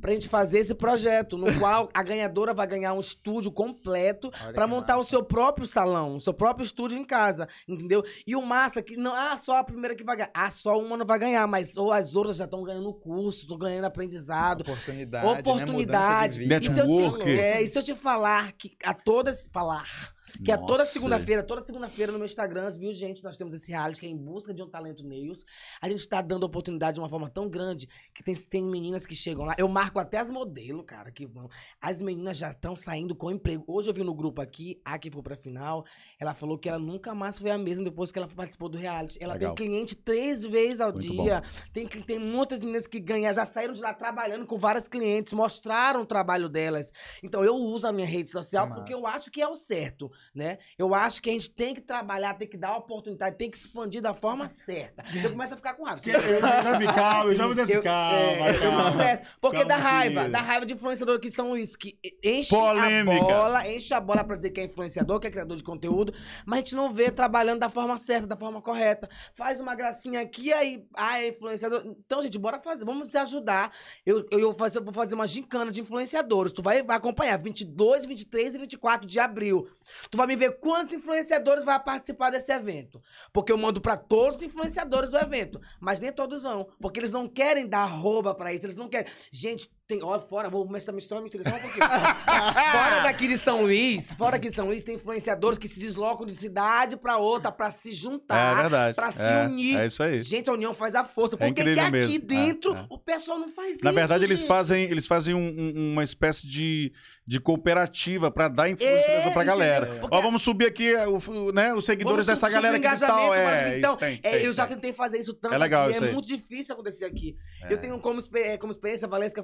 pra 0.00 0.12
gente 0.12 0.28
fazer 0.28 0.58
esse 0.58 0.74
projeto, 0.74 1.36
no 1.38 1.58
qual 1.58 1.88
a 1.94 2.02
ganhadora 2.02 2.52
vai 2.52 2.66
ganhar 2.66 2.92
um 2.92 3.00
estúdio 3.00 3.50
completo 3.50 4.30
que 4.30 4.66
montar 4.66 4.94
o 4.94 4.98
massa. 4.98 5.10
seu 5.10 5.24
próprio 5.24 5.66
salão, 5.66 6.16
o 6.16 6.20
seu 6.20 6.34
próprio 6.34 6.64
estúdio 6.64 6.98
em 6.98 7.04
casa, 7.04 7.48
entendeu? 7.66 8.02
E 8.26 8.36
o 8.36 8.42
massa 8.42 8.82
que 8.82 8.96
não, 8.96 9.14
ah, 9.14 9.36
só 9.38 9.56
a 9.56 9.64
primeira 9.64 9.94
que 9.94 10.04
vai 10.04 10.16
ganhar, 10.16 10.30
ah, 10.34 10.50
só 10.50 10.78
uma 10.78 10.96
não 10.96 11.06
vai 11.06 11.18
ganhar, 11.18 11.46
mas 11.46 11.76
ou 11.76 11.90
as 11.92 12.14
outras 12.14 12.36
já 12.36 12.44
estão 12.44 12.62
ganhando 12.62 12.92
curso, 12.92 13.42
estão 13.42 13.56
ganhando 13.58 13.84
aprendizado, 13.86 14.60
Oportunidade, 14.60 15.40
oportunidade. 15.40 15.74
Né? 15.74 15.84
Mudança 15.84 16.28
de 16.28 16.38
vida. 16.38 16.58
E 16.58 16.74
se 16.74 16.80
eu 16.80 17.18
te- 17.24 17.30
é, 17.40 17.62
e 17.62 17.68
se 17.68 17.78
eu 17.78 17.82
te 17.82 17.94
falar 17.94 18.52
que 18.52 18.76
a 18.84 18.92
todas 18.94 19.48
falar 19.52 20.12
que 20.44 20.50
a 20.50 20.58
toda 20.58 20.78
Nossa. 20.78 20.92
segunda-feira, 20.92 21.42
toda 21.42 21.64
segunda-feira 21.64 22.12
no 22.12 22.18
meu 22.18 22.26
Instagram, 22.26 22.70
viu, 22.70 22.92
gente? 22.92 23.22
Nós 23.22 23.36
temos 23.36 23.54
esse 23.54 23.70
reality 23.70 24.00
que 24.00 24.06
é 24.06 24.08
em 24.08 24.16
busca 24.16 24.54
de 24.54 24.62
um 24.62 24.68
talento 24.68 25.04
Neils. 25.04 25.44
A 25.80 25.88
gente 25.88 26.06
tá 26.08 26.22
dando 26.22 26.44
oportunidade 26.44 26.94
de 26.94 27.00
uma 27.00 27.08
forma 27.08 27.28
tão 27.28 27.48
grande 27.48 27.88
que 28.14 28.22
tem, 28.22 28.34
tem 28.34 28.64
meninas 28.64 29.06
que 29.06 29.14
chegam 29.14 29.44
lá. 29.44 29.54
Eu 29.58 29.68
marco 29.68 29.98
até 29.98 30.18
as 30.18 30.30
modelos, 30.30 30.84
cara, 30.86 31.10
que 31.10 31.26
vão. 31.26 31.48
As 31.80 32.00
meninas 32.00 32.36
já 32.36 32.50
estão 32.50 32.74
saindo 32.76 33.14
com 33.14 33.30
emprego. 33.30 33.64
Hoje 33.66 33.90
eu 33.90 33.94
vi 33.94 34.02
no 34.02 34.14
grupo 34.14 34.40
aqui, 34.40 34.80
a 34.84 34.98
que 34.98 35.10
foi 35.10 35.22
pra 35.22 35.36
final, 35.36 35.84
ela 36.18 36.34
falou 36.34 36.58
que 36.58 36.68
ela 36.68 36.78
nunca 36.78 37.14
mais 37.14 37.38
foi 37.38 37.50
a 37.50 37.58
mesma 37.58 37.84
depois 37.84 38.10
que 38.10 38.18
ela 38.18 38.28
participou 38.28 38.68
do 38.68 38.78
reality. 38.78 39.18
Ela 39.20 39.34
Legal. 39.34 39.54
tem 39.54 39.66
cliente 39.66 39.94
três 39.94 40.44
vezes 40.44 40.80
ao 40.80 40.92
Muito 40.92 41.10
dia. 41.10 41.42
Tem, 41.72 41.86
tem 41.86 42.18
muitas 42.18 42.60
meninas 42.60 42.86
que 42.86 42.98
ganham, 42.98 43.32
já 43.32 43.44
saíram 43.44 43.74
de 43.74 43.80
lá 43.80 43.92
trabalhando 43.92 44.46
com 44.46 44.58
várias 44.58 44.88
clientes, 44.88 45.32
mostraram 45.32 46.02
o 46.02 46.06
trabalho 46.06 46.48
delas. 46.48 46.92
Então 47.22 47.44
eu 47.44 47.54
uso 47.54 47.86
a 47.86 47.92
minha 47.92 48.06
rede 48.06 48.30
social 48.30 48.68
Que 48.68 48.74
porque 48.74 48.94
eu 48.94 49.06
acho 49.06 49.30
que 49.30 49.40
é 49.40 49.48
o 49.48 49.54
certo, 49.54 50.10
né? 50.34 50.58
Eu 50.78 50.94
acho 50.94 51.20
que 51.22 51.30
a 51.30 51.32
gente 51.32 51.50
tem 51.50 51.74
que 51.74 51.80
trabalhar, 51.80 52.34
tem 52.34 52.48
que 52.48 52.56
dar 52.56 52.76
oportunidade, 52.76 53.36
tem 53.36 53.50
que 53.50 53.56
expandir 53.56 54.00
da 54.02 54.12
forma 54.14 54.48
certa. 54.48 55.02
Eu 55.22 55.30
começo 55.30 55.54
a 55.54 55.56
ficar 55.56 55.74
com 55.74 55.84
raiva. 55.84 56.02
Já 56.04 56.78
me 56.78 56.86
calma, 56.86 57.30
eu 57.32 57.36
já 57.54 57.62
assim, 57.62 57.72
Eu- 57.74 57.82
calma, 57.82 58.46
é, 58.46 58.48
eu 58.50 58.52
me 58.54 58.58
calma. 58.60 58.88
estresso. 58.90 59.22
Porque 59.40 59.56
Calma, 59.58 59.68
dá 59.68 59.76
raiva, 59.76 60.14
querido. 60.14 60.32
dá 60.32 60.40
raiva 60.40 60.66
de 60.66 60.72
influenciador 60.74 61.18
que 61.20 61.30
são 61.30 61.56
isso, 61.56 61.78
que 61.78 61.98
enche 62.22 62.50
Polêmica. 62.50 63.16
a 63.16 63.20
bola, 63.24 63.68
enche 63.68 63.94
a 63.94 64.00
bola 64.00 64.24
pra 64.24 64.36
dizer 64.36 64.50
que 64.50 64.60
é 64.60 64.64
influenciador, 64.64 65.20
que 65.20 65.26
é 65.26 65.30
criador 65.30 65.56
de 65.56 65.64
conteúdo, 65.64 66.12
mas 66.46 66.58
a 66.58 66.60
gente 66.60 66.74
não 66.74 66.92
vê 66.92 67.10
trabalhando 67.10 67.60
da 67.60 67.68
forma 67.68 67.96
certa, 67.96 68.26
da 68.26 68.36
forma 68.36 68.60
correta. 68.60 69.08
Faz 69.34 69.60
uma 69.60 69.74
gracinha 69.74 70.20
aqui, 70.20 70.52
aí, 70.52 70.84
ah, 70.94 71.20
é 71.20 71.28
influenciador. 71.28 71.82
Então, 71.86 72.22
gente, 72.22 72.38
bora 72.38 72.60
fazer, 72.60 72.84
vamos 72.84 73.08
se 73.10 73.16
ajudar. 73.18 73.72
Eu, 74.04 74.26
eu, 74.30 74.40
vou 74.40 74.54
fazer, 74.54 74.78
eu 74.78 74.84
vou 74.84 74.92
fazer 74.92 75.14
uma 75.14 75.26
gincana 75.26 75.70
de 75.70 75.80
influenciadores. 75.80 76.52
Tu 76.52 76.62
vai, 76.62 76.82
vai 76.82 76.96
acompanhar 76.96 77.38
22, 77.38 78.04
23 78.06 78.54
e 78.54 78.58
24 78.58 79.06
de 79.06 79.18
abril. 79.20 79.68
Tu 80.10 80.16
vai 80.16 80.26
me 80.26 80.36
ver 80.36 80.58
quantos 80.58 80.94
influenciadores 80.94 81.64
vai 81.64 81.82
participar 81.82 82.30
desse 82.30 82.52
evento. 82.52 83.02
Porque 83.32 83.52
eu 83.52 83.58
mando 83.58 83.80
pra 83.80 83.96
todos 83.96 84.38
os 84.38 84.42
influenciadores 84.42 85.10
do 85.10 85.18
evento. 85.18 85.60
Mas 85.80 86.00
nem 86.00 86.12
todos 86.12 86.42
vão. 86.42 86.68
Porque 86.80 87.00
eles 87.00 87.12
não 87.12 87.28
querem 87.28 87.66
dar 87.66 87.84
arroba 87.84 88.34
pra 88.34 88.52
isso. 88.52 88.66
Eles 88.66 88.76
não 88.76 88.88
querem. 88.88 89.10
Gente, 89.30 89.70
tem. 89.86 90.02
Ó, 90.02 90.18
fora, 90.20 90.48
vou 90.48 90.66
começar 90.66 90.92
a 90.92 90.98
história, 90.98 91.22
me 91.22 91.28
interessar 91.28 91.54
um 91.54 91.60
pouquinho. 91.60 91.84
fora 92.72 93.02
daqui 93.02 93.28
de 93.28 93.38
São 93.38 93.62
Luís, 93.62 94.14
fora 94.14 94.32
daqui 94.32 94.48
de 94.48 94.54
São 94.54 94.66
Luís, 94.66 94.82
tem 94.82 94.94
influenciadores 94.94 95.58
que 95.58 95.68
se 95.68 95.78
deslocam 95.80 96.24
de 96.26 96.32
cidade 96.32 96.96
pra 96.96 97.18
outra 97.18 97.52
pra 97.52 97.70
se 97.70 97.90
É 97.90 97.92
juntar. 97.92 98.54
verdade. 98.62 98.94
pra 98.94 99.12
se 99.12 99.20
é, 99.22 99.46
unir. 99.46 99.78
É 99.78 99.86
isso 99.86 100.02
aí. 100.02 100.22
Gente, 100.22 100.48
a 100.48 100.52
união 100.52 100.72
faz 100.74 100.94
a 100.94 101.04
força. 101.04 101.36
Por 101.36 101.46
que, 101.52 101.62
que 101.62 101.78
aqui 101.78 101.90
mesmo. 101.92 102.14
É, 102.14 102.18
dentro 102.18 102.74
é. 102.74 102.86
o 102.88 102.98
pessoal 102.98 103.38
não 103.38 103.48
faz 103.48 103.76
isso? 103.76 103.84
Na 103.84 103.92
verdade, 103.92 104.24
eles 104.24 104.40
gente? 104.40 104.48
fazem, 104.48 104.84
eles 104.84 105.06
fazem 105.06 105.34
um- 105.34 105.54
um- 105.58 105.92
uma 105.92 106.02
espécie 106.02 106.46
de, 106.46 106.92
de 107.26 107.38
cooperativa 107.40 108.30
pra 108.30 108.48
dar 108.48 108.68
influência 108.70 108.98
É, 109.10 109.30
pra 109.30 109.44
galera. 109.44 110.00
Ó, 110.10 110.20
vamos 110.20 110.42
subir 110.42 110.66
aqui 110.66 110.88
é, 110.94 111.06
o, 111.06 111.18
né, 111.52 111.74
os 111.74 111.84
seguidores 111.84 112.26
Vamos 112.26 112.40
dessa 112.40 112.48
galera 112.48 112.76
aqui 112.76 113.00
tal. 113.00 113.34
É, 113.34 113.78
então, 113.78 113.96
tem, 113.96 114.20
É, 114.22 114.30
tem, 114.38 114.44
eu 114.46 114.52
já 114.52 114.66
tem. 114.66 114.76
tentei 114.76 114.92
fazer 114.92 115.18
isso 115.18 115.34
tanto 115.34 115.54
É 115.54 115.58
legal 115.58 115.84
aqui, 115.84 115.92
isso 115.96 116.04
é 116.04 116.08
aí. 116.08 116.12
muito 116.14 116.26
difícil 116.26 116.74
acontecer 116.74 117.04
aqui. 117.04 117.36
É. 117.62 117.72
Eu 117.72 117.78
tenho 117.78 117.98
como, 118.00 118.20
como 118.60 118.72
experiência 118.72 119.06
Valesca 119.08 119.42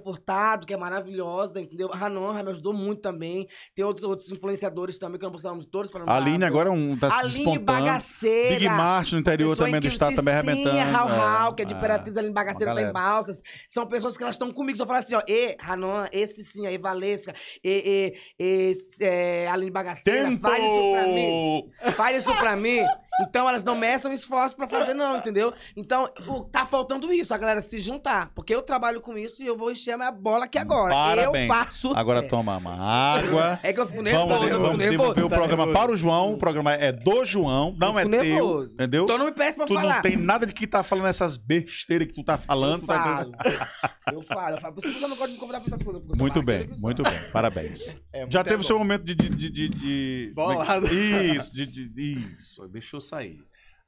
Que 0.66 0.74
é 0.74 0.76
maravilhosa, 0.76 1.60
entendeu? 1.60 1.90
A 1.92 2.06
Hanon 2.06 2.32
me 2.32 2.50
ajudou 2.50 2.72
muito 2.72 3.02
também. 3.02 3.48
Tem 3.74 3.84
outros, 3.84 4.06
outros 4.06 4.30
influenciadores 4.30 4.98
também, 4.98 5.18
que 5.18 5.24
eu 5.24 5.28
não 5.28 5.32
posso 5.32 5.44
dar 5.44 5.58
de 5.58 5.66
todos 5.66 5.90
para 5.90 6.04
não 6.04 6.12
A 6.12 6.16
Aline 6.16 6.44
agora 6.44 6.68
é 6.68 6.72
um, 6.72 6.96
tá 6.96 7.10
se 7.10 7.16
Aline 7.18 7.34
despontando. 7.34 7.64
Bagaceira. 7.64 8.54
Big 8.58 8.68
Mart 8.68 9.12
no 9.12 9.18
interior 9.18 9.56
também 9.56 9.80
do 9.80 9.86
estado 9.86 10.14
também 10.16 10.34
arrebentando. 10.34 10.78
Rau 10.78 11.08
Rau, 11.08 11.52
É, 11.52 11.54
que 11.54 11.62
é 11.62 11.64
de 11.64 11.74
é. 11.74 11.76
Imperatriz 11.76 12.16
Aline 12.16 12.32
Bagaceira, 12.34 12.74
tá 12.74 12.82
em. 12.82 12.92
Balsas. 12.92 13.42
São 13.68 13.86
pessoas 13.86 14.16
que 14.16 14.22
elas 14.22 14.34
estão 14.36 14.52
comigo. 14.52 14.76
Se 14.76 14.82
eu 14.82 14.86
falar 14.86 15.00
assim, 15.00 15.14
ó, 15.14 15.22
e 15.26 15.56
Hanon, 15.60 16.06
esse 16.12 16.44
sim 16.44 16.66
aí, 16.66 16.78
Valesca, 16.78 17.34
e, 17.64 18.14
e, 18.38 18.72
e 19.00 19.04
é, 19.04 19.48
Aline 19.48 19.70
Bagaceira, 19.70 20.28
Tempo! 20.28 20.40
faz 20.42 20.62
isso 20.62 20.92
pra 20.92 21.06
mim. 21.06 21.70
Faz 21.96 22.16
isso 22.18 22.34
pra 22.36 22.56
mim. 22.56 22.80
Então 23.20 23.48
elas 23.48 23.62
não 23.62 23.76
meçam 23.76 24.12
esforço 24.12 24.56
pra 24.56 24.66
fazer, 24.68 24.94
não, 24.94 25.16
entendeu? 25.16 25.52
Então, 25.76 26.08
o- 26.26 26.40
tá 26.44 26.64
faltando 26.66 27.12
isso, 27.12 27.32
a 27.34 27.38
galera 27.38 27.60
se 27.60 27.80
juntar. 27.80 28.30
Porque 28.34 28.54
eu 28.54 28.62
trabalho 28.62 29.00
com 29.00 29.16
isso 29.16 29.42
e 29.42 29.46
eu 29.46 29.56
vou 29.56 29.70
encher 29.70 29.92
a 29.92 29.96
minha 29.96 30.10
bola 30.12 30.44
aqui 30.46 30.58
agora. 30.58 30.92
Parabéns. 30.94 31.48
Eu 31.48 31.54
faço. 31.54 31.92
Agora 31.96 32.22
toma 32.22 32.56
uma 32.56 32.74
água. 32.74 33.58
É 33.62 33.72
que 33.72 33.80
eu 33.80 33.86
fico 33.86 34.02
nervoso, 34.02 34.28
Vamos, 34.28 34.42
eu 34.42 34.48
fico 34.52 34.60
vamos 34.62 34.78
nervoso. 34.78 34.98
devolver 35.14 35.24
o 35.24 35.28
Tá 35.28 35.36
programa 35.36 35.66
nervoso. 35.66 35.84
para 35.86 35.92
o 35.92 35.96
João. 35.96 36.32
O 36.34 36.38
programa 36.38 36.72
é 36.72 36.92
do 36.92 37.24
João, 37.24 37.74
não 37.78 37.98
é 37.98 38.02
fico 38.04 38.14
teu. 38.16 38.22
nervoso. 38.24 38.74
Entendeu? 38.74 39.04
Então 39.04 39.18
não 39.18 39.26
me 39.26 39.32
peça 39.32 39.56
pra 39.56 39.66
tu 39.66 39.74
falar. 39.74 39.94
não 39.96 40.02
tem 40.02 40.16
nada 40.16 40.46
de 40.46 40.52
que 40.52 40.66
tá 40.66 40.82
falando 40.82 41.06
essas 41.08 41.36
besteiras 41.36 42.08
que 42.08 42.14
tu 42.14 42.24
tá 42.24 42.38
falando. 42.38 42.80
Eu 42.82 42.86
tá 42.86 43.04
falo. 43.04 43.20
entendendo? 43.30 43.60
eu 44.12 44.20
falo, 44.22 44.56
eu 44.56 44.60
falo. 44.60 44.74
Por 44.74 44.84
isso 44.84 44.98
que 44.98 45.04
eu 45.04 45.08
não 45.08 45.16
gosto 45.16 45.28
de 45.28 45.34
me 45.34 45.38
convidar 45.40 45.60
pra 45.60 45.68
essas 45.74 45.82
coisas. 45.82 46.02
Muito 46.16 46.42
bem, 46.42 46.68
muito 46.78 47.02
bem. 47.02 47.12
Parabéns. 47.32 47.98
É, 48.12 48.20
muito 48.22 48.32
Já 48.32 48.40
é 48.40 48.44
teve 48.44 48.56
o 48.56 48.64
seu 48.64 48.76
momento 48.76 49.04
de. 49.04 49.14
de, 49.14 49.28
de, 49.28 49.48
de, 49.50 49.68
de- 49.68 50.32
Bolado. 50.34 50.86
Isso, 50.92 51.54
de, 51.54 51.64
de- 51.64 52.34
isso. 52.36 52.66
Deixa 52.66 52.96
eu 52.96 53.00
sair. 53.10 53.38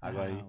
Agora 0.01 0.29
aí. 0.29 0.45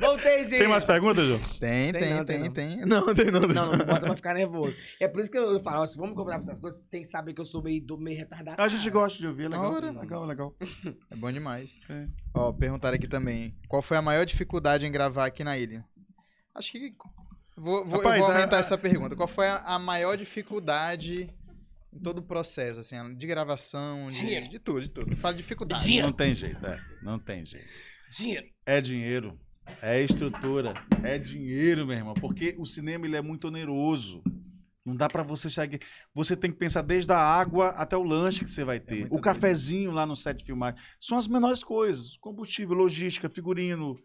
Voltei, 0.00 0.40
gente. 0.44 0.58
Tem 0.58 0.68
mais 0.68 0.84
perguntas, 0.84 1.26
João? 1.26 1.38
Tem, 1.60 1.92
Tem 1.92 2.00
tem, 2.00 2.14
não, 2.14 2.24
tem, 2.24 2.42
tem 2.42 2.50
tem. 2.52 2.76
não. 2.86 3.06
Não, 3.06 3.14
tem 3.14 3.30
não. 3.30 3.40
Não, 3.40 3.48
não, 3.48 3.76
não 3.76 3.86
bota 3.86 4.00
pra 4.06 4.16
ficar 4.16 4.34
nervoso. 4.34 4.76
É 4.98 5.06
por 5.06 5.20
isso 5.20 5.30
que 5.30 5.38
eu, 5.38 5.60
falo, 5.60 5.82
ó, 5.82 5.86
se 5.86 5.96
vamos 5.96 6.10
me 6.10 6.16
convidar 6.16 6.38
pra 6.38 6.46
essas 6.46 6.58
coisas, 6.58 6.82
tem 6.90 7.02
que 7.02 7.08
saber 7.08 7.32
que 7.34 7.40
eu 7.40 7.44
sou 7.44 7.62
meio, 7.62 7.80
do- 7.84 7.98
meio 7.98 8.18
retardado. 8.18 8.60
A 8.60 8.68
gente 8.68 8.88
gosta 8.90 9.18
de 9.18 9.26
ouvir, 9.26 9.44
é 9.44 9.48
legal. 9.48 9.72
Ora. 9.72 9.90
Legal, 9.92 10.24
legal. 10.24 10.56
É 11.10 11.16
bom 11.16 11.30
demais. 11.30 11.72
É. 11.88 12.06
Ó, 12.34 12.52
perguntaram 12.52 12.96
aqui 12.96 13.06
também. 13.08 13.54
Qual 13.68 13.82
foi 13.82 13.96
a 13.96 14.02
maior 14.02 14.24
dificuldade 14.26 14.84
em 14.84 14.90
gravar 14.92 15.26
aqui 15.26 15.44
na 15.44 15.56
ilha? 15.56 15.84
Acho 16.54 16.72
que. 16.72 16.92
Vou, 17.56 17.86
vou, 17.86 17.98
Rapaz, 17.98 18.16
eu 18.20 18.26
vou 18.26 18.34
aumentar 18.34 18.56
a- 18.56 18.60
essa 18.60 18.76
pergunta. 18.78 19.14
Qual 19.14 19.28
foi 19.28 19.46
a, 19.46 19.58
a 19.58 19.78
maior 19.78 20.16
dificuldade 20.16 21.30
em 21.92 21.98
todo 21.98 22.18
o 22.18 22.22
processo, 22.22 22.80
assim, 22.80 23.14
de 23.14 23.26
gravação, 23.26 24.08
de, 24.08 24.18
Dinheiro. 24.18 24.48
de 24.48 24.58
tudo, 24.58 24.80
de 24.80 24.90
tudo. 24.90 25.16
Fala 25.16 25.34
de 25.34 25.42
dificuldade. 25.42 25.84
Dinheiro. 25.84 26.06
Não 26.06 26.12
tem 26.14 26.34
jeito, 26.34 26.66
é. 26.66 26.80
Não 27.02 27.18
tem 27.18 27.44
jeito. 27.44 27.68
Dinheiro. 28.16 28.46
É 28.64 28.80
dinheiro, 28.80 29.38
é 29.80 30.02
estrutura, 30.02 30.74
é 31.02 31.18
dinheiro, 31.18 31.86
meu 31.86 31.96
irmão. 31.96 32.14
Porque 32.14 32.54
o 32.58 32.64
cinema 32.64 33.06
ele 33.06 33.16
é 33.16 33.22
muito 33.22 33.48
oneroso. 33.48 34.22
Não 34.84 34.96
dá 34.96 35.08
pra 35.08 35.22
você 35.22 35.48
chegar. 35.48 35.78
Você 36.12 36.34
tem 36.34 36.50
que 36.50 36.58
pensar 36.58 36.82
desde 36.82 37.12
a 37.12 37.18
água 37.18 37.68
até 37.68 37.96
o 37.96 38.02
lanche 38.02 38.42
que 38.42 38.50
você 38.50 38.64
vai 38.64 38.80
ter. 38.80 39.00
muito 39.00 39.14
o 39.14 39.20
cafezinho 39.20 39.92
lá 39.92 40.04
no 40.04 40.16
set 40.16 40.38
de 40.38 40.44
filmagem. 40.44 40.80
São 40.98 41.16
as 41.16 41.28
menores 41.28 41.62
coisas. 41.62 42.16
Combustível, 42.16 42.74
logística, 42.74 43.30
figurino, 43.30 43.96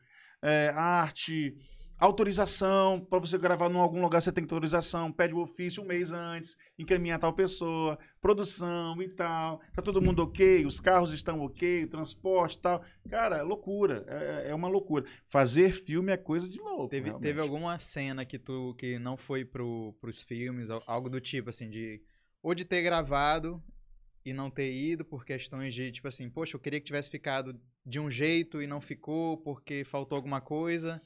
é, 0.41 0.69
arte, 0.75 1.55
autorização. 1.97 2.99
Pra 2.99 3.19
você 3.19 3.37
gravar 3.37 3.69
em 3.71 3.75
algum 3.75 4.01
lugar, 4.01 4.21
você 4.21 4.31
tem 4.31 4.43
autorização. 4.43 5.11
Pede 5.11 5.33
o 5.33 5.39
ofício 5.39 5.83
um 5.83 5.85
mês 5.85 6.11
antes, 6.11 6.57
encaminha 6.77 7.19
tal 7.19 7.33
pessoa, 7.33 7.97
produção 8.21 9.01
e 9.01 9.09
tal. 9.09 9.59
Tá 9.73 9.81
todo 9.81 10.01
mundo 10.01 10.23
ok, 10.23 10.65
os 10.65 10.79
carros 10.79 11.11
estão 11.11 11.41
ok, 11.41 11.83
o 11.83 11.87
transporte 11.89 12.55
e 12.57 12.61
tal. 12.61 12.83
Cara, 13.09 13.37
é 13.37 13.41
loucura. 13.41 14.05
É, 14.07 14.49
é 14.51 14.55
uma 14.55 14.67
loucura. 14.67 15.05
Fazer 15.27 15.71
filme 15.71 16.11
é 16.11 16.17
coisa 16.17 16.47
de 16.49 16.59
louco. 16.59 16.89
Teve, 16.89 17.07
realmente. 17.07 17.27
teve 17.27 17.41
alguma 17.41 17.79
cena 17.79 18.25
que 18.25 18.37
tu 18.39 18.75
que 18.77 18.99
não 18.99 19.17
foi 19.17 19.43
pro, 19.45 19.93
pros 19.99 20.21
filmes, 20.21 20.69
al- 20.69 20.83
algo 20.87 21.09
do 21.09 21.19
tipo, 21.21 21.49
assim, 21.49 21.69
de. 21.69 22.01
Ou 22.43 22.53
de 22.53 22.63
ter 22.63 22.81
gravado 22.81 23.61
e 24.23 24.31
não 24.33 24.49
ter 24.49 24.71
ido 24.71 25.03
por 25.05 25.25
questões 25.25 25.73
de, 25.73 25.91
tipo 25.91 26.07
assim, 26.07 26.29
poxa, 26.29 26.55
eu 26.55 26.59
queria 26.59 26.79
que 26.79 26.85
tivesse 26.85 27.09
ficado 27.09 27.59
de 27.85 27.99
um 27.99 28.11
jeito 28.11 28.61
e 28.61 28.67
não 28.67 28.79
ficou 28.81 29.37
porque 29.37 29.83
faltou 29.85 30.15
alguma 30.17 30.39
coisa. 30.41 31.01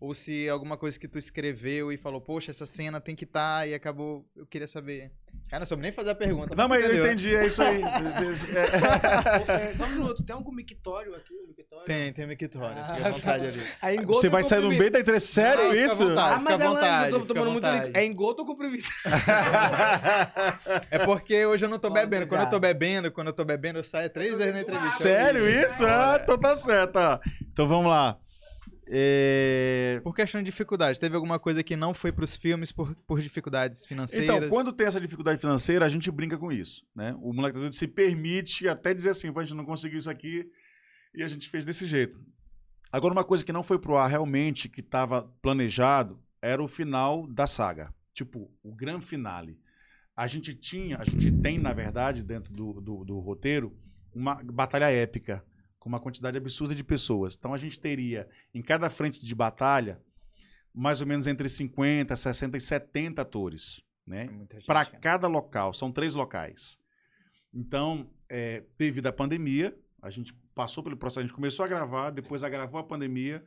Ou 0.00 0.12
se 0.12 0.46
alguma 0.50 0.76
coisa 0.76 0.98
que 1.00 1.08
tu 1.08 1.18
escreveu 1.18 1.90
e 1.90 1.96
falou, 1.96 2.20
poxa, 2.20 2.50
essa 2.50 2.66
cena 2.66 3.00
tem 3.00 3.16
que 3.16 3.24
estar 3.24 3.66
e 3.66 3.72
acabou. 3.74 4.24
Eu 4.36 4.44
queria 4.46 4.68
saber. 4.68 5.10
Cara, 5.48 5.60
não 5.60 5.66
soube 5.66 5.82
nem 5.82 5.92
fazer 5.92 6.10
a 6.10 6.14
pergunta. 6.14 6.54
Não, 6.54 6.68
mas 6.68 6.82
eu 6.84 6.88
entendeu. 6.90 7.06
entendi, 7.06 7.34
é 7.34 7.46
isso 7.46 7.62
aí. 7.62 7.82
É, 9.44 9.70
É, 9.70 9.74
só 9.74 9.84
um 9.84 9.88
minuto, 9.90 10.22
tem 10.22 10.34
algum 10.34 10.52
mictório 10.52 11.14
aqui? 11.14 11.32
Um 11.34 11.54
mictório? 11.56 11.84
Tem, 11.86 12.12
tem 12.12 12.24
o 12.24 12.28
mictório. 12.28 12.76
Ah, 12.78 12.94
Fica 12.96 13.08
à 13.08 13.12
vontade 13.12 13.46
ali. 13.46 13.60
Engota 13.98 14.20
Você 14.20 14.28
vai 14.28 14.42
sair 14.44 14.60
no 14.62 14.68
meio 14.68 14.90
da 14.90 15.00
entrevista. 15.00 15.32
Sério 15.32 15.64
Não, 15.64 15.70
fica 15.70 15.82
à 15.82 15.86
isso? 15.86 15.96
vontade. 16.08 16.34
Ah, 16.34 16.40
mas 16.40 16.52
fica 16.54 16.64
à 16.64 16.68
vontade, 16.70 17.12
eu 17.12 17.20
tô 17.20 17.26
tomando 17.34 17.50
muito 17.52 17.64
vontade. 17.64 17.80
líquido. 17.86 17.98
É 17.98 18.04
engota 18.04 18.42
ou 18.42 18.46
comprimido? 18.46 18.84
É 20.90 20.98
porque 21.04 21.44
hoje 21.46 21.64
eu 21.64 21.68
não 21.68 21.78
tô 21.78 21.88
Pode 21.88 22.00
bebendo. 22.06 22.28
Quando 22.28 22.40
eu 22.40 22.44
já. 22.44 22.50
tô 22.50 22.60
bebendo, 22.60 23.10
quando 23.12 23.26
eu 23.28 23.32
tô 23.32 23.44
bebendo, 23.44 23.78
eu 23.78 23.84
saio 23.84 24.10
três 24.10 24.38
vezes 24.38 24.54
na 24.54 24.60
entrevista. 24.60 24.98
Sério 25.02 25.48
isso? 25.48 25.84
Ah, 25.84 26.18
então 26.22 26.38
tá 26.38 26.54
certo. 26.54 26.96
ó. 26.96 27.18
Então 27.52 27.66
vamos 27.66 27.90
lá. 27.90 28.18
É, 28.88 30.00
Por 30.02 30.14
questão 30.14 30.40
de 30.40 30.46
dificuldade, 30.46 31.00
teve 31.00 31.14
alguma 31.14 31.38
coisa 31.38 31.62
que 31.62 31.76
não 31.76 31.94
foi 31.94 32.12
pros 32.12 32.36
filmes 32.36 32.70
por, 32.70 32.94
por 33.06 33.20
dificuldades 33.20 33.86
financeiras? 33.86 34.36
Então, 34.36 34.48
quando 34.48 34.72
tem 34.72 34.86
essa 34.86 35.00
dificuldade 35.00 35.40
financeira, 35.40 35.84
a 35.86 35.88
gente 35.88 36.10
brinca 36.10 36.36
com 36.36 36.52
isso, 36.52 36.84
né? 36.94 37.14
O 37.20 37.32
moleque 37.32 37.58
tá 37.58 37.72
se 37.72 37.88
permite 37.88 38.68
até 38.68 38.92
dizer 38.92 39.10
assim, 39.10 39.32
"Pô, 39.32 39.40
a 39.40 39.44
gente 39.44 39.56
não 39.56 39.64
conseguiu 39.64 39.98
isso 39.98 40.10
aqui 40.10 40.50
e 41.14 41.22
a 41.22 41.28
gente 41.28 41.48
fez 41.48 41.64
desse 41.64 41.86
jeito. 41.86 42.20
Agora, 42.90 43.12
uma 43.12 43.24
coisa 43.24 43.44
que 43.44 43.52
não 43.52 43.62
foi 43.62 43.78
pro 43.78 43.96
ar 43.96 44.08
realmente, 44.08 44.68
que 44.68 44.80
estava 44.80 45.22
planejado, 45.42 46.22
era 46.40 46.62
o 46.62 46.68
final 46.68 47.26
da 47.26 47.46
saga. 47.46 47.92
Tipo, 48.12 48.50
o 48.62 48.72
grande 48.74 49.04
finale. 49.04 49.58
A 50.16 50.28
gente 50.28 50.54
tinha, 50.54 50.98
a 50.98 51.04
gente 51.04 51.32
tem, 51.32 51.58
na 51.58 51.72
verdade, 51.72 52.24
dentro 52.24 52.52
do, 52.52 52.80
do, 52.80 53.04
do 53.04 53.18
roteiro, 53.18 53.76
uma 54.14 54.36
batalha 54.44 54.88
épica, 54.90 55.44
com 55.84 55.90
uma 55.90 56.00
quantidade 56.00 56.38
absurda 56.38 56.74
de 56.74 56.82
pessoas. 56.82 57.36
Então, 57.38 57.52
a 57.52 57.58
gente 57.58 57.78
teria, 57.78 58.26
em 58.54 58.62
cada 58.62 58.88
frente 58.88 59.22
de 59.22 59.34
batalha, 59.34 60.00
mais 60.72 61.02
ou 61.02 61.06
menos 61.06 61.26
entre 61.26 61.46
50, 61.46 62.16
60 62.16 62.56
e 62.56 62.60
70 62.60 63.20
atores, 63.20 63.82
né? 64.06 64.30
É 64.50 64.60
para 64.62 64.86
cara. 64.86 64.98
cada 64.98 65.28
local. 65.28 65.74
São 65.74 65.92
três 65.92 66.14
locais. 66.14 66.78
Então, 67.52 68.10
é, 68.30 68.64
devido 68.78 69.08
à 69.08 69.12
pandemia, 69.12 69.78
a 70.00 70.10
gente 70.10 70.32
passou 70.54 70.82
pelo 70.82 70.96
processo, 70.96 71.20
a 71.20 71.22
gente 71.22 71.34
começou 71.34 71.66
a 71.66 71.68
gravar, 71.68 72.08
depois 72.08 72.42
agravou 72.42 72.80
a 72.80 72.84
pandemia 72.84 73.44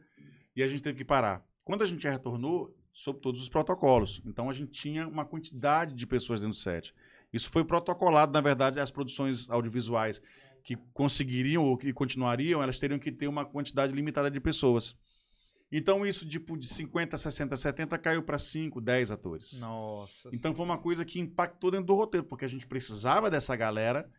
e 0.55 0.61
a 0.61 0.67
gente 0.67 0.83
teve 0.83 0.99
que 0.99 1.05
parar. 1.05 1.43
Quando 1.65 1.81
a 1.81 1.87
gente 1.87 2.07
retornou, 2.07 2.71
sob 2.93 3.19
todos 3.19 3.41
os 3.41 3.49
protocolos. 3.49 4.21
Então, 4.23 4.47
a 4.47 4.53
gente 4.53 4.71
tinha 4.71 5.07
uma 5.07 5.25
quantidade 5.25 5.95
de 5.95 6.05
pessoas 6.05 6.41
dentro 6.41 6.55
do 6.55 6.59
set. 6.59 6.93
Isso 7.33 7.49
foi 7.49 7.65
protocolado, 7.65 8.31
na 8.31 8.41
verdade, 8.41 8.79
as 8.79 8.91
produções 8.91 9.49
audiovisuais 9.49 10.21
que 10.67 10.75
conseguiriam 10.91 11.63
ou 11.63 11.77
que 11.77 11.93
continuariam, 11.93 12.61
elas 12.61 12.77
teriam 12.77 12.99
que 12.99 13.09
ter 13.09 13.29
uma 13.29 13.45
quantidade 13.45 13.93
limitada 13.93 14.29
de 14.29 14.37
pessoas. 14.37 14.97
Então, 15.71 16.05
isso 16.05 16.27
tipo, 16.27 16.57
de 16.57 16.67
50, 16.67 17.17
60, 17.17 17.55
70 17.55 17.97
caiu 17.97 18.21
para 18.21 18.37
5, 18.37 18.81
10 18.81 19.11
atores. 19.11 19.61
Nossa. 19.61 20.29
Então 20.33 20.53
foi 20.53 20.65
uma 20.65 20.77
coisa 20.77 21.05
que 21.05 21.21
impactou 21.21 21.71
dentro 21.71 21.85
do 21.87 21.95
roteiro, 21.95 22.27
porque 22.27 22.43
a 22.43 22.49
gente 22.49 22.67
precisava 22.67 23.29
dessa 23.29 23.55
galera 23.55 24.09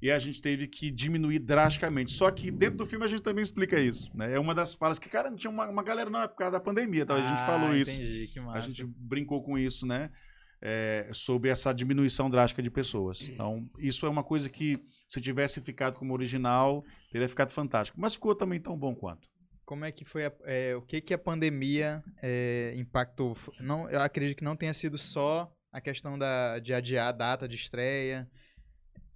e 0.00 0.10
a 0.10 0.18
gente 0.18 0.40
teve 0.40 0.66
que 0.66 0.90
diminuir 0.90 1.40
drasticamente. 1.40 2.10
Só 2.12 2.30
que 2.30 2.50
dentro 2.50 2.78
do 2.78 2.86
filme 2.86 3.04
a 3.04 3.08
gente 3.08 3.22
também 3.22 3.42
explica 3.42 3.78
isso. 3.78 4.10
Né? 4.16 4.32
É 4.32 4.40
uma 4.40 4.54
das 4.54 4.72
falas 4.72 4.98
que, 4.98 5.10
cara, 5.10 5.28
não 5.28 5.36
tinha 5.36 5.50
uma, 5.50 5.68
uma 5.68 5.82
galera, 5.82 6.08
não, 6.08 6.22
é 6.22 6.28
por 6.28 6.36
causa 6.36 6.52
da 6.52 6.60
pandemia. 6.60 7.04
Tá? 7.04 7.16
A 7.16 7.18
gente 7.18 7.42
Ah, 7.42 7.46
falou 7.46 7.76
isso. 7.76 7.90
Entendi, 7.90 8.30
que 8.32 8.40
massa. 8.40 8.58
A 8.60 8.62
gente 8.62 8.82
brincou 8.82 9.42
com 9.42 9.58
isso, 9.58 9.86
né? 9.86 10.10
É, 10.60 11.10
sobre 11.12 11.50
essa 11.50 11.70
diminuição 11.74 12.30
drástica 12.30 12.62
de 12.62 12.70
pessoas. 12.70 13.28
Então, 13.28 13.68
isso 13.78 14.06
é 14.06 14.08
uma 14.08 14.24
coisa 14.24 14.48
que, 14.48 14.82
se 15.08 15.20
tivesse 15.20 15.60
ficado 15.62 15.98
como 15.98 16.12
original, 16.12 16.84
teria 17.10 17.28
ficado 17.28 17.50
fantástico. 17.50 17.98
Mas 18.00 18.14
ficou 18.14 18.34
também 18.34 18.60
tão 18.60 18.76
bom 18.78 18.94
quanto. 18.94 19.28
Como 19.64 19.84
é 19.84 19.90
que 19.90 20.04
foi 20.04 20.26
a- 20.26 20.32
é, 20.44 20.76
o 20.76 20.82
que 20.82 21.00
que 21.00 21.14
a 21.14 21.18
pandemia 21.18 22.02
é, 22.22 22.72
impactou? 22.76 23.36
Não, 23.58 23.88
eu 23.90 24.00
acredito 24.00 24.38
que 24.38 24.44
não 24.44 24.54
tenha 24.56 24.72
sido 24.74 24.96
só 24.98 25.50
a 25.72 25.80
questão 25.80 26.18
da, 26.18 26.58
de 26.58 26.72
adiar 26.72 27.08
a 27.08 27.12
data 27.12 27.48
de 27.48 27.56
estreia. 27.56 28.28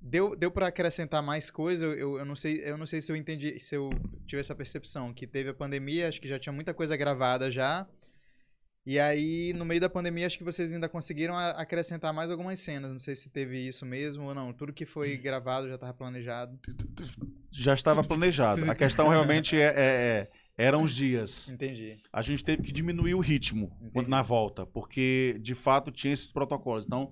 Deu, 0.00 0.34
deu 0.36 0.50
para 0.50 0.66
acrescentar 0.66 1.22
mais 1.22 1.50
coisa? 1.50 1.84
Eu, 1.84 1.94
eu, 1.94 2.18
eu 2.18 2.24
não 2.24 2.34
sei, 2.34 2.60
eu 2.64 2.76
não 2.76 2.86
sei 2.86 3.00
se 3.00 3.12
eu 3.12 3.16
entendi, 3.16 3.58
se 3.60 3.76
eu 3.76 3.90
tive 4.26 4.40
essa 4.40 4.54
percepção 4.54 5.14
que 5.14 5.26
teve 5.26 5.50
a 5.50 5.54
pandemia, 5.54 6.08
acho 6.08 6.20
que 6.20 6.28
já 6.28 6.38
tinha 6.38 6.52
muita 6.52 6.74
coisa 6.74 6.96
gravada 6.96 7.50
já. 7.50 7.86
E 8.84 8.98
aí, 8.98 9.52
no 9.52 9.64
meio 9.64 9.80
da 9.80 9.88
pandemia, 9.88 10.26
acho 10.26 10.36
que 10.36 10.42
vocês 10.44 10.72
ainda 10.72 10.88
conseguiram 10.88 11.36
acrescentar 11.36 12.12
mais 12.12 12.30
algumas 12.32 12.58
cenas. 12.58 12.90
Não 12.90 12.98
sei 12.98 13.14
se 13.14 13.30
teve 13.30 13.56
isso 13.56 13.86
mesmo 13.86 14.24
ou 14.24 14.34
não. 14.34 14.52
Tudo 14.52 14.72
que 14.72 14.84
foi 14.84 15.16
gravado 15.16 15.68
já 15.68 15.76
estava 15.76 15.94
planejado. 15.94 16.58
Já 17.50 17.74
estava 17.74 18.02
planejado. 18.02 18.68
A 18.68 18.74
questão 18.74 19.08
realmente 19.08 19.56
é, 19.56 19.60
é- 19.60 19.70
é- 19.76 20.30
eram 20.56 20.82
os 20.82 20.94
dias. 20.94 21.48
Entendi. 21.48 21.96
a 22.12 22.22
gente 22.22 22.44
teve 22.44 22.62
que 22.62 22.72
diminuir 22.72 23.14
o 23.14 23.20
ritmo 23.20 23.70
Entendi. 23.80 24.10
na 24.10 24.20
volta, 24.20 24.66
porque 24.66 25.38
de 25.40 25.54
fato 25.54 25.90
tinha 25.92 26.12
esses 26.12 26.32
protocolos. 26.32 26.84
Então, 26.84 27.10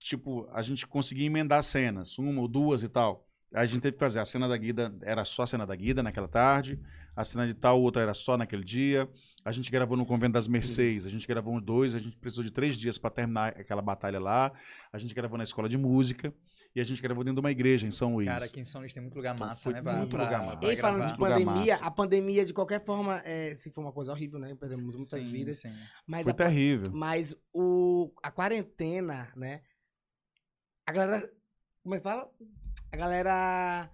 tipo, 0.00 0.48
a 0.52 0.62
gente 0.62 0.84
conseguia 0.86 1.26
emendar 1.26 1.62
cenas, 1.62 2.18
uma 2.18 2.40
ou 2.40 2.48
duas 2.48 2.82
e 2.82 2.88
tal. 2.88 3.24
A 3.52 3.66
gente 3.66 3.80
teve 3.82 3.92
que 3.92 3.98
fazer 4.00 4.18
a 4.18 4.24
cena 4.24 4.48
da 4.48 4.56
Guida, 4.56 4.92
era 5.02 5.24
só 5.24 5.42
a 5.42 5.46
cena 5.46 5.66
da 5.66 5.76
Guida 5.76 6.02
naquela 6.02 6.26
tarde, 6.28 6.80
a 7.14 7.24
cena 7.24 7.46
de 7.46 7.54
tal 7.54 7.80
outra 7.80 8.02
era 8.02 8.12
só 8.14 8.36
naquele 8.36 8.64
dia. 8.64 9.08
A 9.44 9.52
gente 9.52 9.70
gravou 9.70 9.96
no 9.96 10.04
Convento 10.06 10.32
das 10.32 10.48
Mercês, 10.48 11.06
a 11.06 11.10
gente 11.10 11.26
gravou 11.26 11.54
uns 11.54 11.62
dois, 11.62 11.94
a 11.94 12.00
gente 12.00 12.16
precisou 12.16 12.42
de 12.42 12.50
três 12.50 12.76
dias 12.76 12.98
para 12.98 13.10
terminar 13.10 13.48
aquela 13.50 13.82
batalha 13.82 14.18
lá. 14.18 14.52
A 14.92 14.98
gente 14.98 15.14
gravou 15.14 15.38
na 15.38 15.44
escola 15.44 15.68
de 15.68 15.76
música 15.78 16.34
e 16.74 16.80
a 16.80 16.84
gente 16.84 17.00
gravou 17.00 17.22
dentro 17.22 17.36
de 17.36 17.40
uma 17.46 17.52
igreja 17.52 17.86
em 17.86 17.90
São 17.92 18.14
Luís. 18.14 18.26
Cara, 18.26 18.44
aqui 18.46 18.58
em 18.58 18.64
São 18.64 18.80
Luís 18.80 18.92
tem 18.92 19.00
muito 19.00 19.14
lugar 19.14 19.36
Então, 19.36 19.46
massa, 19.46 19.62
foi 19.70 19.80
né? 19.80 19.92
muito 19.98 20.16
lugar 20.16 20.44
massa. 20.44 20.56
pra 20.56 20.72
E 20.72 20.76
falando 20.76 21.06
de 21.06 21.16
gravar. 21.16 21.36
Pandemia, 21.44 21.76
a 21.76 21.90
pandemia, 21.92 22.44
de 22.44 22.52
qualquer 22.52 22.84
forma, 22.84 23.22
é, 23.24 23.54
sei 23.54 23.70
que 23.70 23.74
foi 23.76 23.84
uma 23.84 23.92
coisa 23.92 24.10
horrível, 24.10 24.40
né? 24.40 24.52
Perdemos 24.58 24.96
muitas 24.96 25.22
Sim, 25.22 25.30
vidas. 25.30 25.58
sim. 25.60 25.72
Mas, 26.04 26.24
Foi 26.24 26.32
a, 26.32 26.34
terrível. 26.34 26.90
mas 26.92 27.36
o, 27.52 28.10
a 28.20 28.32
quarentena, 28.32 29.32
né? 29.36 29.60
A 30.86 30.92
galera. 30.92 31.30
Como 31.84 31.94
é 31.94 31.98
que 31.98 32.02
fala? 32.04 32.28
A 32.92 32.96
galera 32.96 33.90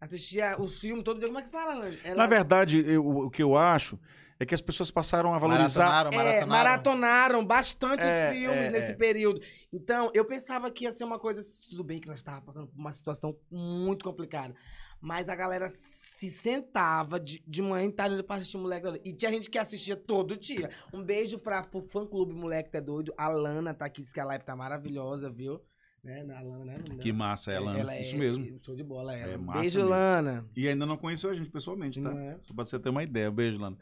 assistia 0.00 0.56
os 0.60 0.78
filmes 0.78 1.02
todo 1.04 1.18
dia. 1.18 1.26
Como 1.28 1.40
é 1.40 1.42
que 1.42 1.50
fala? 1.50 1.88
Ela- 2.04 2.14
Na 2.14 2.26
verdade, 2.26 2.78
eu- 2.86 3.04
o 3.06 3.28
que 3.30 3.42
eu 3.42 3.56
acho 3.56 3.98
é 4.38 4.46
que 4.46 4.54
as 4.54 4.60
pessoas 4.60 4.88
passaram 4.90 5.34
a 5.34 5.38
valorizar 5.38 5.84
Maratonaram, 5.84 6.10
É, 6.12 6.46
maratonaram. 6.46 6.48
maratonaram 6.48 7.44
bastante 7.46 8.02
É, 8.02 8.28
os 8.30 8.36
filmes 8.36 8.68
é, 8.68 8.70
nesse 8.70 8.92
é. 8.92 8.94
período. 8.94 9.40
Então, 9.72 10.10
eu 10.14 10.24
pensava 10.24 10.70
que 10.70 10.84
ia 10.84 10.92
ser 10.92 11.02
uma 11.04 11.18
coisa. 11.18 11.42
Tudo 11.68 11.82
bem 11.82 12.00
que 12.00 12.06
nós 12.06 12.18
estávamos 12.18 12.44
passando 12.46 12.66
por 12.68 12.78
uma 12.78 12.92
situação 12.92 13.36
muito 13.50 14.04
complicada. 14.04 14.54
Mas 15.00 15.28
a 15.28 15.34
galera 15.34 15.68
se 15.68 16.30
sentava 16.30 17.18
de, 17.18 17.42
de 17.46 17.62
manhã 17.62 17.86
e 17.86 17.92
tarde 17.92 18.22
pra 18.22 18.36
assistir 18.36 18.58
Moleque 18.58 18.84
da 18.84 18.90
Doido. 18.90 19.06
E 19.06 19.12
tinha 19.12 19.30
gente 19.32 19.50
que 19.50 19.58
assistia 19.58 19.96
todo 19.96 20.36
dia. 20.36 20.70
Um 20.92 21.02
beijo 21.02 21.36
pra, 21.38 21.62
pro 21.64 21.82
fã 21.90 22.06
clube 22.06 22.32
Moleque 22.32 22.70
tá 22.70 22.78
Doido. 22.80 23.12
A 23.16 23.28
Lana 23.28 23.74
tá 23.74 23.86
aqui, 23.86 24.02
diz 24.02 24.12
que 24.12 24.20
a 24.20 24.24
live 24.24 24.44
tá 24.44 24.54
maravilhosa, 24.54 25.28
viu? 25.30 25.60
Né? 26.04 26.22
Na 26.22 26.40
Lana, 26.40 26.64
né? 26.66 26.78
Que 27.00 27.12
massa 27.12 27.50
ela, 27.50 27.78
ela 27.78 27.98
isso 27.98 28.14
é 28.14 28.18
mesmo. 28.18 28.60
Show 28.62 28.76
de 28.76 28.84
bola, 28.84 29.16
ela. 29.16 29.32
É 29.32 29.36
massa 29.38 29.60
beijo, 29.60 29.78
mesmo. 29.78 29.90
Lana. 29.90 30.46
E 30.54 30.68
ainda 30.68 30.84
não 30.84 30.98
conheceu 30.98 31.30
a 31.30 31.34
gente 31.34 31.50
pessoalmente, 31.50 32.00
tá? 32.00 32.12
É? 32.14 32.36
Só 32.40 32.52
pra 32.52 32.64
você 32.64 32.78
ter 32.78 32.90
uma 32.90 33.02
ideia. 33.02 33.30
Beijo, 33.30 33.58
Lana. 33.58 33.78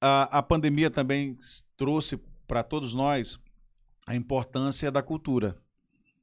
A, 0.00 0.38
a 0.38 0.42
pandemia 0.42 0.90
também 0.90 1.36
trouxe 1.76 2.16
para 2.46 2.62
todos 2.62 2.94
nós 2.94 3.38
a 4.06 4.14
importância 4.14 4.90
da 4.90 5.02
cultura. 5.02 5.56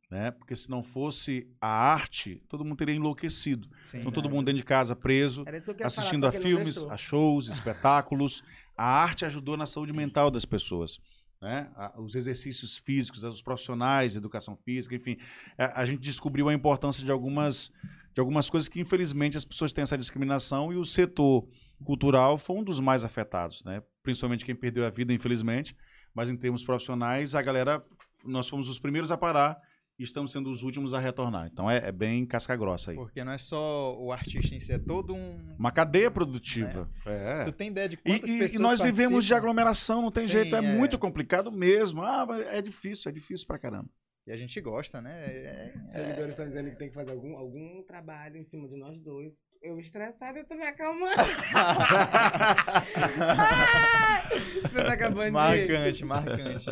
Né? 0.09 0.29
Porque 0.31 0.55
se 0.55 0.69
não 0.69 0.83
fosse 0.83 1.47
a 1.61 1.69
arte, 1.69 2.43
todo 2.49 2.65
mundo 2.65 2.77
teria 2.77 2.95
enlouquecido. 2.95 3.69
Sim, 3.85 3.99
Então, 3.99 4.11
todo 4.11 4.29
mundo 4.29 4.47
dentro 4.47 4.57
de 4.57 4.63
casa 4.63 4.93
preso, 4.93 5.45
assistindo 5.85 6.25
falar, 6.25 6.35
a 6.35 6.41
filmes, 6.41 6.83
a 6.85 6.97
shows, 6.97 7.47
espetáculos. 7.47 8.43
A 8.75 8.83
arte 8.83 9.23
ajudou 9.23 9.55
na 9.55 9.65
saúde 9.65 9.93
mental 9.93 10.29
das 10.29 10.43
pessoas. 10.43 10.99
Né? 11.41 11.71
Os 11.97 12.13
exercícios 12.13 12.77
físicos, 12.77 13.23
os 13.23 13.41
profissionais 13.41 14.11
de 14.11 14.19
educação 14.19 14.55
física, 14.55 14.95
enfim. 14.95 15.17
A 15.57 15.85
gente 15.85 15.99
descobriu 15.99 16.47
a 16.47 16.53
importância 16.53 17.03
de 17.03 17.09
algumas, 17.09 17.71
de 18.13 18.19
algumas 18.19 18.49
coisas 18.49 18.69
que, 18.69 18.79
infelizmente, 18.79 19.37
as 19.37 19.45
pessoas 19.45 19.73
têm 19.73 19.81
essa 19.81 19.97
discriminação 19.97 20.71
e 20.71 20.77
o 20.77 20.85
setor 20.85 21.47
cultural 21.83 22.37
foi 22.37 22.57
um 22.57 22.63
dos 22.63 22.79
mais 22.79 23.03
afetados, 23.03 23.63
né? 23.63 23.81
principalmente 24.03 24.45
quem 24.45 24.55
perdeu 24.55 24.85
a 24.85 24.89
vida, 24.89 25.11
infelizmente. 25.11 25.75
Mas 26.13 26.29
em 26.29 26.37
termos 26.37 26.63
profissionais, 26.63 27.33
a 27.33 27.41
galera, 27.41 27.83
nós 28.23 28.47
fomos 28.47 28.69
os 28.69 28.77
primeiros 28.77 29.09
a 29.11 29.17
parar 29.17 29.57
e 30.01 30.03
estamos 30.03 30.31
sendo 30.31 30.49
os 30.49 30.63
últimos 30.63 30.95
a 30.95 30.99
retornar. 30.99 31.45
Então 31.45 31.69
é, 31.69 31.89
é 31.89 31.91
bem 31.91 32.25
casca 32.25 32.55
grossa 32.55 32.89
aí. 32.89 32.97
Porque 32.97 33.23
não 33.23 33.31
é 33.33 33.37
só 33.37 33.95
o 33.99 34.11
artista 34.11 34.55
em 34.55 34.59
si, 34.59 34.73
é 34.73 34.79
todo 34.79 35.13
um. 35.13 35.37
Uma 35.59 35.71
cadeia 35.71 36.09
produtiva. 36.09 36.89
É. 37.05 37.45
Tu 37.45 37.51
tem 37.51 37.67
ideia 37.67 37.87
de 37.87 37.95
E, 37.95 37.97
quantas 37.97 38.29
e- 38.29 38.35
e 38.35 38.39
pessoas 38.39 38.59
nós 38.61 38.81
vivemos 38.81 39.23
de 39.23 39.29
participam? 39.29 39.37
aglomeração, 39.37 40.01
não 40.01 40.09
tem 40.11 40.25
Sim, 40.25 40.31
jeito, 40.31 40.55
é, 40.55 40.59
é. 40.59 40.75
muito 40.75 40.97
complicado 40.97 41.51
mesmo. 41.51 42.01
Ah, 42.01 42.25
mas 42.27 42.47
é 42.47 42.61
difícil, 42.63 43.09
é 43.09 43.11
difícil 43.13 43.45
pra 43.45 43.59
caramba. 43.59 43.89
E 44.25 44.31
a 44.31 44.37
gente 44.37 44.59
gosta, 44.61 45.01
né? 45.01 45.11
É- 45.25 45.73
é- 45.87 45.91
Seguidores 45.91 46.29
estão 46.31 46.47
dizendo 46.47 46.69
que 46.71 46.77
tem 46.77 46.87
que 46.89 46.95
fazer 46.95 47.11
algum, 47.11 47.37
algum 47.37 47.83
trabalho 47.83 48.37
em 48.37 48.45
cima 48.45 48.67
de 48.67 48.77
nós 48.77 48.99
dois. 49.01 49.35
Eu 49.61 49.79
estressado, 49.79 50.39
eu 50.39 50.45
tô 50.47 50.55
me 50.55 50.63
acalmando. 50.63 51.11
Você 54.63 54.83
tá 54.83 54.93
acabando 54.93 55.25
de... 55.25 55.31
marcante, 55.31 56.05
marcante. 56.05 56.65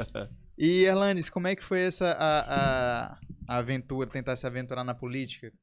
E, 0.61 0.83
Erlanes, 0.83 1.29
como 1.29 1.47
é 1.47 1.55
que 1.55 1.63
foi 1.63 1.79
essa 1.79 2.11
a, 2.11 3.13
a, 3.13 3.19
a 3.47 3.57
aventura, 3.59 4.09
tentar 4.09 4.35
se 4.35 4.45
aventurar 4.45 4.83
na 4.83 4.93
política? 4.93 5.53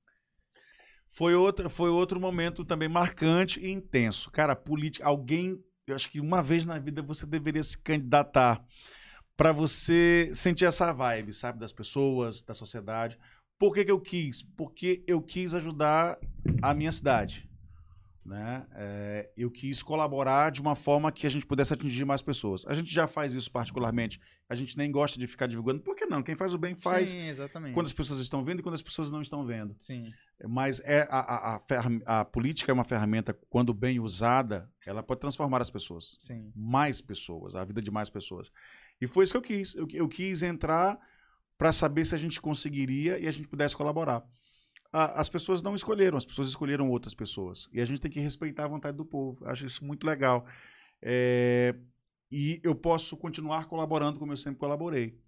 Foi 1.07 1.35
outro, 1.35 1.69
foi 1.69 1.91
outro 1.91 2.19
momento 2.19 2.65
também 2.65 2.89
marcante 2.89 3.61
e 3.61 3.71
intenso. 3.71 4.31
Cara, 4.31 4.57
política, 4.57 5.07
alguém, 5.07 5.63
eu 5.87 5.95
acho 5.95 6.11
que 6.11 6.19
uma 6.19 6.43
vez 6.43 6.65
na 6.65 6.79
vida 6.79 7.03
você 7.03 7.27
deveria 7.27 7.63
se 7.63 7.77
candidatar 7.77 8.65
para 9.37 9.53
você 9.53 10.31
sentir 10.35 10.65
essa 10.65 10.91
vibe, 10.95 11.35
sabe, 11.35 11.61
das 11.61 11.75
pessoas, 11.75 12.43
da 12.43 12.55
sociedade. 12.55 13.19
Por 13.59 13.75
que, 13.75 13.85
que 13.85 13.91
eu 13.91 14.01
quis? 14.01 14.43
Porque 14.43 15.05
eu 15.07 15.21
quis 15.21 15.53
ajudar 15.53 16.19
a 16.63 16.73
minha 16.73 16.91
cidade. 16.91 17.47
Né? 18.27 18.67
É, 18.75 19.31
eu 19.37 19.49
quis 19.49 19.85
colaborar 19.85 20.51
de 20.51 20.61
uma 20.61 20.75
forma 20.75 21.13
que 21.13 21.29
a 21.29 21.31
gente 21.31 21.47
pudesse 21.47 21.73
atingir 21.73 22.05
mais 22.05 22.21
pessoas. 22.21 22.67
A 22.67 22.75
gente 22.75 22.93
já 22.93 23.07
faz 23.07 23.35
isso 23.35 23.49
particularmente. 23.49 24.21
A 24.49 24.57
gente 24.57 24.77
nem 24.77 24.91
gosta 24.91 25.17
de 25.17 25.29
ficar 25.29 25.47
divulgando. 25.47 25.81
Por 25.81 25.95
que 25.95 26.07
não? 26.07 26.25
Quem 26.25 26.35
faz 26.35 26.53
o 26.53 26.59
bem 26.59 26.75
faz 26.75 27.11
Sim, 27.11 27.25
exatamente. 27.29 27.73
quando 27.73 27.87
as 27.87 27.93
pessoas 27.93 28.19
estão 28.19 28.45
vendo 28.45 28.59
e 28.59 28.63
quando 28.65 28.75
as 28.75 28.83
pessoas 28.83 29.13
não 29.13 29.23
estão 29.23 29.47
vendo. 29.47 29.77
Sim. 29.79 30.13
Mas 30.49 30.81
é 30.81 31.07
a, 31.09 31.21
a, 31.21 31.57
a, 31.57 32.21
a 32.21 32.25
política 32.25 32.73
é 32.73 32.75
uma 32.75 32.85
ferramenta, 32.85 33.33
quando 33.49 33.73
bem 33.73 34.01
usada, 34.01 34.69
ela 34.85 35.05
pode 35.05 35.21
transformar 35.21 35.63
as 35.63 35.71
pessoas. 35.71 36.17
Sim. 36.19 36.51
Mais 36.53 37.01
pessoas, 37.01 37.55
a 37.55 37.65
vida 37.65 37.81
de 37.81 37.93
mais 37.93 38.11
pessoas. 38.11 38.51
E 39.01 39.07
foi 39.07 39.23
isso 39.23 39.35
que 39.35 39.39
eu 39.39 39.43
quis. 39.43 39.75
Eu, 39.77 39.87
eu 39.93 40.09
quis 40.09 40.43
entrar 40.43 40.99
para 41.57 41.71
saber 41.71 42.05
se 42.05 42.15
a 42.15 42.19
gente 42.19 42.41
conseguiria 42.41 43.21
e 43.21 43.29
a 43.29 43.31
gente 43.31 43.47
pudesse 43.47 43.77
colaborar. 43.77 44.25
A- 44.97 45.21
as 45.21 45.29
pessoas 45.29 45.63
não 45.63 45.75
escolheram, 45.75 46.17
as 46.19 46.25
pessoas 46.25 46.49
escolheram 46.49 46.89
outras 46.91 47.15
pessoas. 47.15 47.69
E 47.73 47.81
a 47.81 47.85
gente 47.85 48.01
tem 48.01 48.11
que 48.11 48.21
respeitar 48.21 48.65
a 48.65 48.69
vontade 48.69 48.97
do 48.97 49.05
povo. 49.05 49.45
Acho 49.47 49.67
isso 49.67 49.85
muito 49.85 50.07
legal. 50.07 50.47
É, 51.03 51.75
e 52.31 52.61
eu 52.63 52.75
posso 52.75 53.17
continuar 53.17 53.67
colaborando 53.67 54.19
como 54.19 54.33
eu 54.33 54.37
sempre 54.37 54.59
colaborei. 54.59 55.19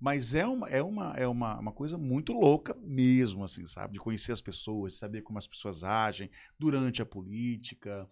Mas 0.00 0.34
é 0.34 0.46
uma, 0.46 0.68
é 0.68 0.82
uma, 0.82 1.14
é 1.16 1.26
uma, 1.26 1.58
uma 1.58 1.72
coisa 1.72 1.98
muito 1.98 2.32
louca 2.32 2.74
mesmo, 2.82 3.44
assim, 3.44 3.66
sabe? 3.66 3.94
De 3.94 3.98
conhecer 3.98 4.32
as 4.32 4.40
pessoas, 4.40 4.92
de 4.92 4.98
saber 4.98 5.22
como 5.22 5.38
as 5.38 5.46
pessoas 5.46 5.82
agem 5.84 6.30
durante 6.58 7.02
a 7.02 7.06
política. 7.06 8.08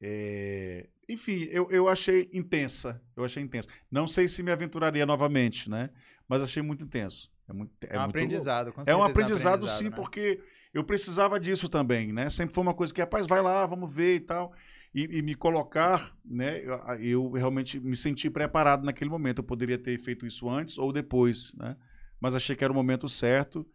É, 0.00 0.88
Enfim, 1.08 1.44
eu, 1.50 1.68
eu 1.70 1.88
achei 1.88 2.30
intensa. 2.32 3.02
Eu 3.16 3.24
achei 3.24 3.42
intensa. 3.42 3.68
Não 3.90 4.06
sei 4.06 4.28
se 4.28 4.42
me 4.42 4.50
aventuraria 4.52 5.04
novamente, 5.06 5.68
né? 5.68 5.90
Mas 6.28 6.42
achei 6.42 6.62
muito 6.62 6.84
intenso. 6.84 7.30
É, 7.48 7.52
muito, 7.52 7.72
é, 7.82 7.96
É, 7.96 7.98
um 7.98 8.02
muito 8.02 8.10
aprendizado, 8.10 8.72
com 8.72 8.80
é 8.80 8.82
um 8.82 8.86
certeza 8.86 9.04
aprendizado, 9.06 9.66
sim, 9.68 9.84
né? 9.84 9.90
porque 9.90 10.40
eu 10.74 10.84
precisava 10.84 11.40
disso 11.40 11.68
também, 11.68 12.12
né? 12.12 12.28
Sempre 12.30 12.54
foi 12.54 12.62
uma 12.62 12.74
coisa 12.74 12.92
que, 12.92 13.00
rapaz, 13.00 13.26
vai 13.26 13.40
lá, 13.40 13.64
vamos 13.66 13.94
ver 13.94 14.16
e 14.16 14.20
tal. 14.20 14.52
E, 14.94 15.18
e 15.18 15.22
me 15.22 15.34
colocar, 15.34 16.16
né? 16.24 16.62
Eu, 17.00 17.30
realmente 17.32 17.80
me 17.80 17.96
senti 17.96 18.28
preparado 18.30 18.84
naquele 18.84 19.10
momento. 19.10 19.38
Eu 19.38 19.44
poderia 19.44 19.78
ter 19.78 19.98
feito 19.98 20.26
isso 20.26 20.48
antes 20.48 20.78
ou 20.78 20.92
depois, 20.92 21.52
né? 21.54 21.76
Mas 22.20 22.34
achei 22.34 22.56
que 22.56 22.64
era 22.64 22.72
o 22.72 22.76
momento 22.76 23.08
certo 23.08 23.66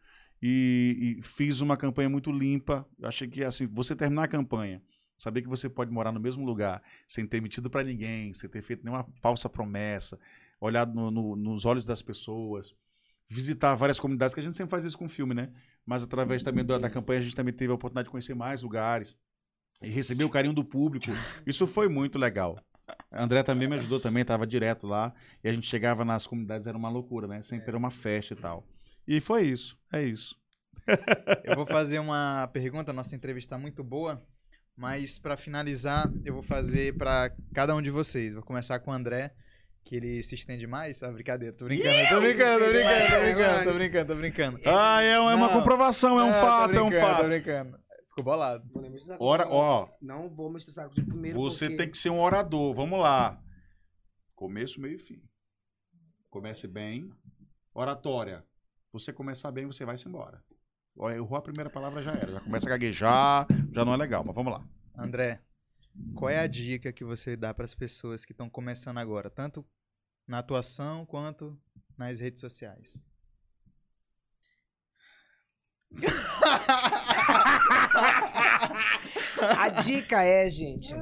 e, 0.41 1.17
e 1.19 1.23
fiz 1.23 1.61
uma 1.61 1.77
campanha 1.77 2.09
muito 2.09 2.31
limpa. 2.31 2.87
Eu 2.99 3.07
achei 3.07 3.27
que, 3.27 3.43
assim, 3.43 3.67
você 3.67 3.95
terminar 3.95 4.23
a 4.23 4.27
campanha, 4.27 4.81
saber 5.17 5.41
que 5.41 5.47
você 5.49 5.69
pode 5.69 5.91
morar 5.91 6.11
no 6.11 6.19
mesmo 6.19 6.45
lugar, 6.45 6.81
sem 7.07 7.25
ter 7.27 7.41
mentido 7.41 7.69
para 7.69 7.83
ninguém, 7.83 8.33
sem 8.33 8.49
ter 8.49 8.61
feito 8.61 8.83
nenhuma 8.83 9.05
falsa 9.21 9.49
promessa, 9.49 10.19
olhar 10.59 10.87
no- 10.87 11.11
no- 11.11 11.35
nos 11.35 11.65
olhos 11.65 11.85
das 11.85 12.01
pessoas, 12.01 12.73
visitar 13.29 13.75
várias 13.75 13.99
comunidades, 13.99 14.33
que 14.33 14.39
a 14.39 14.43
gente 14.43 14.55
sempre 14.55 14.71
faz 14.71 14.85
isso 14.85 14.97
com 14.97 15.07
filme, 15.07 15.33
né? 15.35 15.51
Mas 15.89 16.03
através 16.03 16.43
também 16.43 16.63
da, 16.63 16.77
da 16.77 16.87
campanha 16.87 17.19
a 17.19 17.23
gente 17.23 17.35
também 17.35 17.51
teve 17.51 17.71
a 17.71 17.73
oportunidade 17.73 18.05
de 18.05 18.11
conhecer 18.11 18.35
mais 18.35 18.61
lugares 18.61 19.17
e 19.81 19.89
receber 19.89 20.23
o 20.23 20.29
carinho 20.29 20.53
do 20.53 20.63
público. 20.63 21.07
Isso 21.47 21.65
foi 21.65 21.89
muito 21.89 22.19
legal. 22.19 22.63
A 23.11 23.23
André 23.23 23.41
também 23.41 23.67
me 23.67 23.75
ajudou 23.75 23.99
também, 23.99 24.21
estava 24.21 24.45
direto 24.45 24.85
lá. 24.85 25.11
E 25.43 25.49
a 25.49 25.51
gente 25.51 25.65
chegava 25.65 26.05
nas 26.05 26.27
comunidades, 26.27 26.67
era 26.67 26.77
uma 26.77 26.89
loucura, 26.89 27.25
né? 27.25 27.41
Sempre 27.41 27.69
era 27.69 27.77
uma 27.77 27.89
festa 27.89 28.35
e 28.35 28.37
tal. 28.37 28.63
E 29.07 29.19
foi 29.19 29.47
isso, 29.47 29.79
é 29.91 30.03
isso. 30.03 30.39
Eu 31.43 31.55
vou 31.55 31.65
fazer 31.65 31.97
uma 31.97 32.47
pergunta, 32.53 32.93
nossa 32.93 33.15
entrevista 33.15 33.55
tá 33.55 33.57
muito 33.57 33.83
boa, 33.83 34.23
mas 34.77 35.17
pra 35.17 35.35
finalizar, 35.35 36.07
eu 36.23 36.35
vou 36.35 36.43
fazer 36.43 36.95
pra 36.97 37.35
cada 37.51 37.75
um 37.75 37.81
de 37.81 37.89
vocês. 37.89 38.35
Vou 38.35 38.43
começar 38.43 38.77
com 38.77 38.91
o 38.91 38.93
André, 38.93 39.33
que 39.89 39.95
ele 39.95 40.21
se 40.21 40.35
estende 40.35 40.67
mais. 40.67 41.01
Ah, 41.01 41.11
brincadeira, 41.11 41.51
tô 41.51 41.65
brincando, 41.65 42.09
tô 42.09 42.21
brincando, 42.21 42.63
tô 42.63 42.71
brincando, 42.71 43.09
tô 43.09 43.19
brincando, 43.23 43.63
tô 43.63 43.73
brincando, 43.73 44.05
tô 44.13 44.15
brincando. 44.15 44.59
Ah, 44.67 45.01
é, 45.01 45.19
uma 45.19 45.35
Não. 45.35 45.49
comprovação, 45.49 46.19
é 46.19 46.23
um 46.23 46.27
tô 46.31 46.33
fato, 46.33 46.75
é 46.75 46.81
um 46.83 46.89
brincando, 46.89 47.07
Tô 47.07 47.15
fato. 47.15 47.27
brincando. 47.27 47.79
Ficou 48.09 48.23
bolado. 48.23 48.69
Ora, 49.17 49.47
ó, 49.49 49.89
Não 49.99 50.25
Não 50.25 50.29
vou 50.29 50.51
me 50.51 50.57
estressar 50.57 50.87
contigo 50.87 51.07
primeiro. 51.07 51.39
você 51.39 51.65
porque... 51.65 51.77
tem 51.81 51.89
que 51.89 51.97
ser 51.97 52.11
um 52.11 52.19
orador. 52.19 52.71
Vamos 52.75 52.99
lá. 52.99 53.41
Começo, 54.35 54.79
meio 54.79 54.93
e 54.93 54.99
fim. 54.99 55.23
Comece 56.29 56.67
bem. 56.67 57.11
Oratória. 57.73 58.45
Você 58.93 59.11
começar 59.11 59.51
bem, 59.51 59.65
você 59.65 59.85
vai-se 59.85 60.07
embora. 60.07 60.43
Errou 61.15 61.35
a 61.35 61.41
primeira 61.41 61.69
palavra, 61.71 62.03
já 62.03 62.11
era. 62.11 62.33
Já 62.33 62.39
começa 62.41 62.67
a 62.67 62.69
gaguejar, 62.69 63.47
já 63.71 63.83
não 63.83 63.93
é 63.95 63.97
legal, 63.97 64.23
mas 64.23 64.35
vamos 64.35 64.53
lá. 64.53 64.63
André, 64.95 65.41
qual 66.13 66.29
é 66.29 66.39
a 66.39 66.45
dica 66.45 66.93
que 66.93 67.03
você 67.03 67.35
dá 67.35 67.51
pras 67.55 67.73
pessoas 67.73 68.23
que 68.23 68.33
estão 68.33 68.47
começando 68.47 68.99
agora, 68.99 69.31
tanto 69.31 69.65
na 70.29 70.39
atuação 70.39 71.05
quanto 71.07 71.59
nas 71.97 72.19
redes 72.19 72.39
sociais? 72.39 73.01
A 79.57 79.69
dica 79.69 80.23
é, 80.23 80.47
gente, 80.51 80.93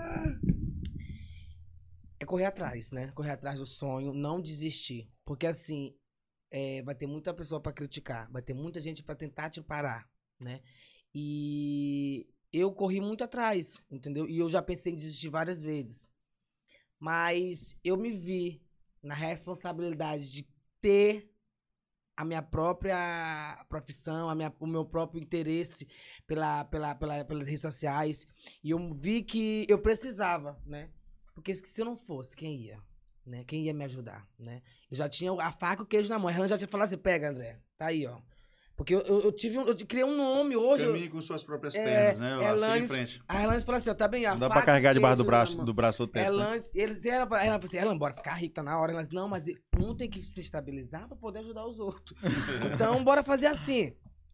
é 2.17 2.25
correr 2.25 2.45
atrás, 2.45 2.91
né? 2.91 3.11
Correr 3.11 3.31
atrás 3.31 3.59
do 3.59 3.65
sonho, 3.65 4.13
não 4.13 4.41
desistir. 4.41 5.11
Porque 5.25 5.45
assim, 5.45 5.93
é, 6.49 6.81
vai 6.83 6.95
ter 6.95 7.05
muita 7.05 7.33
pessoa 7.33 7.61
pra 7.61 7.73
criticar, 7.73 8.31
vai 8.31 8.41
ter 8.41 8.53
muita 8.53 8.79
gente 8.79 9.03
pra 9.03 9.13
tentar 9.13 9.49
te 9.49 9.61
parar, 9.61 10.09
né? 10.39 10.61
E 11.13 12.25
eu 12.53 12.71
corri 12.71 13.01
muito 13.01 13.25
atrás, 13.25 13.83
entendeu? 13.91 14.25
E 14.29 14.37
eu 14.37 14.49
já 14.49 14.61
pensei 14.61 14.93
em 14.93 14.95
desistir 14.95 15.27
várias 15.27 15.61
vezes. 15.61 16.09
Mas 16.97 17.77
eu 17.83 17.97
me 17.97 18.11
vi 18.11 18.65
na 19.07 19.15
responsabilidade 19.15 20.31
de 20.31 20.47
ter 20.81 21.31
a 22.15 22.25
minha 22.25 22.41
própria 22.41 23.63
profissão, 23.69 24.29
a 24.29 24.35
minha, 24.35 24.53
o 24.59 24.67
meu 24.67 24.83
próprio 24.85 25.21
interesse 25.21 25.87
pela, 26.25 26.65
pela, 26.65 26.95
pela- 26.95 27.23
pelas 27.23 27.45
redes 27.45 27.61
sociais. 27.61 28.25
E 28.63 28.71
eu 28.71 28.93
vi 28.95 29.21
que 29.21 29.65
eu 29.69 29.79
precisava, 29.79 30.59
né? 30.65 30.89
Porque 31.35 31.53
se 31.53 31.81
eu 31.81 31.85
não 31.85 31.95
fosse, 31.95 32.35
quem 32.35 32.55
ia? 32.57 32.81
Né? 33.25 33.43
Quem 33.43 33.63
ia 33.65 33.73
me 33.73 33.83
ajudar, 33.83 34.27
né? 34.39 34.61
Eu 34.89 34.97
já 34.97 35.07
tinha 35.07 35.31
a 35.33 35.51
faca 35.51 35.83
e 35.83 35.85
o 35.85 35.87
queijo 35.87 36.09
na 36.09 36.17
mão. 36.17 36.27
A 36.29 36.31
Renan 36.31 36.47
já 36.47 36.57
tinha 36.57 36.67
falado 36.67 36.87
assim, 36.87 36.97
pega, 36.97 37.29
André. 37.29 37.59
Tá 37.77 37.87
aí, 37.87 38.07
ó. 38.07 38.19
Porque 38.77 38.93
eu, 38.93 38.99
eu, 39.01 39.21
eu 39.23 39.31
tive 39.31 39.57
um, 39.57 39.63
eu 39.63 39.75
criei 39.75 40.03
um 40.05 40.15
nome 40.15 40.55
hoje. 40.55 40.83
eu- 40.83 40.91
Caminhe 40.91 41.09
com 41.09 41.19
suas 41.19 41.43
próprias 41.43 41.73
É, 41.73 41.83
pernas, 41.83 42.19
né? 42.19 42.35
Lá, 42.51 42.73
siga 42.73 42.85
em 42.85 42.87
frente. 42.87 43.23
A 43.27 43.39
Renan 43.39 43.59
falou 43.61 43.77
assim, 43.77 43.89
ó, 43.89 43.93
tá 43.95 44.07
bem, 44.07 44.23
a 44.27 44.33
Não 44.33 44.39
dá 44.39 44.49
pra 44.51 44.61
carregar 44.61 44.93
debaixo 44.93 45.17
do 45.17 45.23
na 45.23 45.27
braço, 45.31 45.65
do 45.65 45.73
braço 45.73 46.05
do 46.05 46.07
tempo. 46.07 46.25
né? 46.25 46.27
Elan, 46.27 46.57
eles 46.75 47.03
eram, 47.03 47.23
ela 47.23 47.29
falou 47.55 47.59
assim, 47.63 47.77
Elan, 47.77 47.97
bora 47.97 48.13
ficar 48.13 48.33
rico, 48.35 48.53
tá 48.53 48.61
na 48.61 48.79
hora. 48.79 48.91
Elas, 48.91 49.09
não, 49.09 49.27
mas 49.27 49.47
um 49.79 49.95
tem 49.95 50.07
que 50.07 50.21
se 50.21 50.39
estabilizar 50.41 51.07
pra 51.07 51.17
poder 51.17 51.39
ajudar 51.39 51.65
os 51.65 51.79
outros. 51.79 52.15
Então, 52.75 53.03
bora 53.03 53.23
fazer 53.23 53.47
assim. 53.47 53.93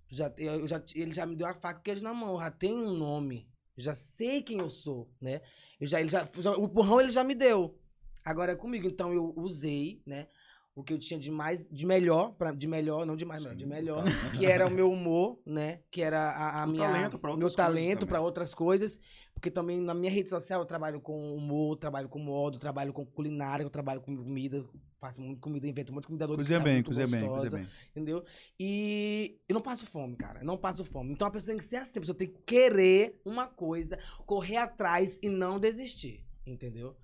Já, 0.10 0.30
eu 0.38 0.68
já, 0.68 0.84
ele 0.94 1.14
já 1.14 1.26
me 1.26 1.38
deu 1.38 1.48
a 1.48 1.54
faca 1.54 1.80
e 1.80 1.80
o 1.80 1.84
queijo 1.84 2.04
na 2.04 2.14
mão, 2.14 2.38
já 2.40 2.52
tem 2.52 2.78
um 2.78 2.92
nome. 2.94 3.48
Eu 3.78 3.84
já 3.84 3.94
sei 3.94 4.42
quem 4.42 4.60
eu 4.60 4.70
sou, 4.70 5.10
né? 5.22 5.40
Eu 5.80 5.88
já, 5.88 6.02
ele 6.02 6.10
já, 6.10 6.28
já- 6.38 6.52
o 6.58 6.66
empurrão 6.66 7.00
ele 7.00 7.10
já 7.10 7.24
me 7.24 7.34
deu. 7.34 7.80
Agora 8.26 8.52
é 8.52 8.56
comigo. 8.56 8.88
Então, 8.90 9.14
eu 9.14 9.34
usei, 9.38 10.02
né? 10.06 10.28
O 10.76 10.84
que 10.84 10.92
eu 10.92 10.98
tinha 10.98 11.20
de 11.20 11.30
mais, 11.30 11.68
de 11.70 11.86
melhor, 11.86 12.34
pra, 12.34 12.52
de 12.52 12.66
melhor, 12.66 13.06
não 13.06 13.16
de 13.16 13.26
mais, 13.26 13.44
melhor, 13.44 13.56
de 13.56 13.64
Sim, 13.64 13.70
melhor, 13.70 14.04
tá. 14.04 14.10
que 14.38 14.46
era 14.46 14.66
o 14.66 14.72
meu 14.72 14.92
humor, 14.92 15.40
né? 15.46 15.82
Que 15.92 16.02
era 16.02 16.32
a, 16.32 16.64
a 16.64 16.66
O 16.66 16.70
minha 16.70 16.90
talento 16.90 17.20
pra 17.20 17.38
meu 17.38 17.52
talento 17.52 18.08
para 18.08 18.20
outras 18.20 18.56
coisas, 18.56 19.00
porque 19.36 19.52
também 19.52 19.80
na 19.80 19.94
minha 19.94 20.10
rede 20.10 20.30
social 20.30 20.62
eu 20.62 20.66
trabalho 20.66 21.00
com 21.00 21.36
humor, 21.36 21.78
trabalho 21.78 22.10
com 22.10 22.18
moda, 22.18 22.58
trabalho 22.58 22.92
com 22.92 23.06
culinária, 23.06 23.62
eu 23.64 23.70
trabalho 23.70 24.02
com 24.02 24.18
comida, 24.18 24.66
faço 25.00 25.22
muito 25.22 25.40
comida, 25.40 25.68
invento 25.68 25.92
um 25.92 25.96
monte 25.96 26.06
de 26.06 26.08
comida 26.08 26.26
doida 26.26 26.42
Cozinha 26.42 26.60
bem, 26.60 26.82
cozinha 26.82 27.06
bem, 27.06 27.28
cozinha 27.28 27.52
bem. 27.52 27.68
entendeu? 27.92 28.24
E 28.60 29.40
eu 29.48 29.54
não 29.54 29.62
passo 29.62 29.86
fome, 29.86 30.16
cara, 30.16 30.40
eu 30.40 30.46
não 30.46 30.58
passo 30.58 30.84
fome. 30.84 31.14
Então 31.14 31.28
a 31.28 31.32
pessoa 31.32 31.52
tem 31.52 31.58
que 31.58 31.66
ser 31.66 31.76
assim, 31.76 32.00
a 32.00 32.02
pessoa 32.02 32.18
tem 32.18 32.30
que 32.30 32.42
querer 32.48 33.22
uma 33.24 33.46
coisa, 33.48 34.00
correr 34.26 34.58
atrás 34.58 35.20
e 35.22 35.30
não 35.30 35.60
desistir, 35.60 36.26
entendeu? 36.48 36.96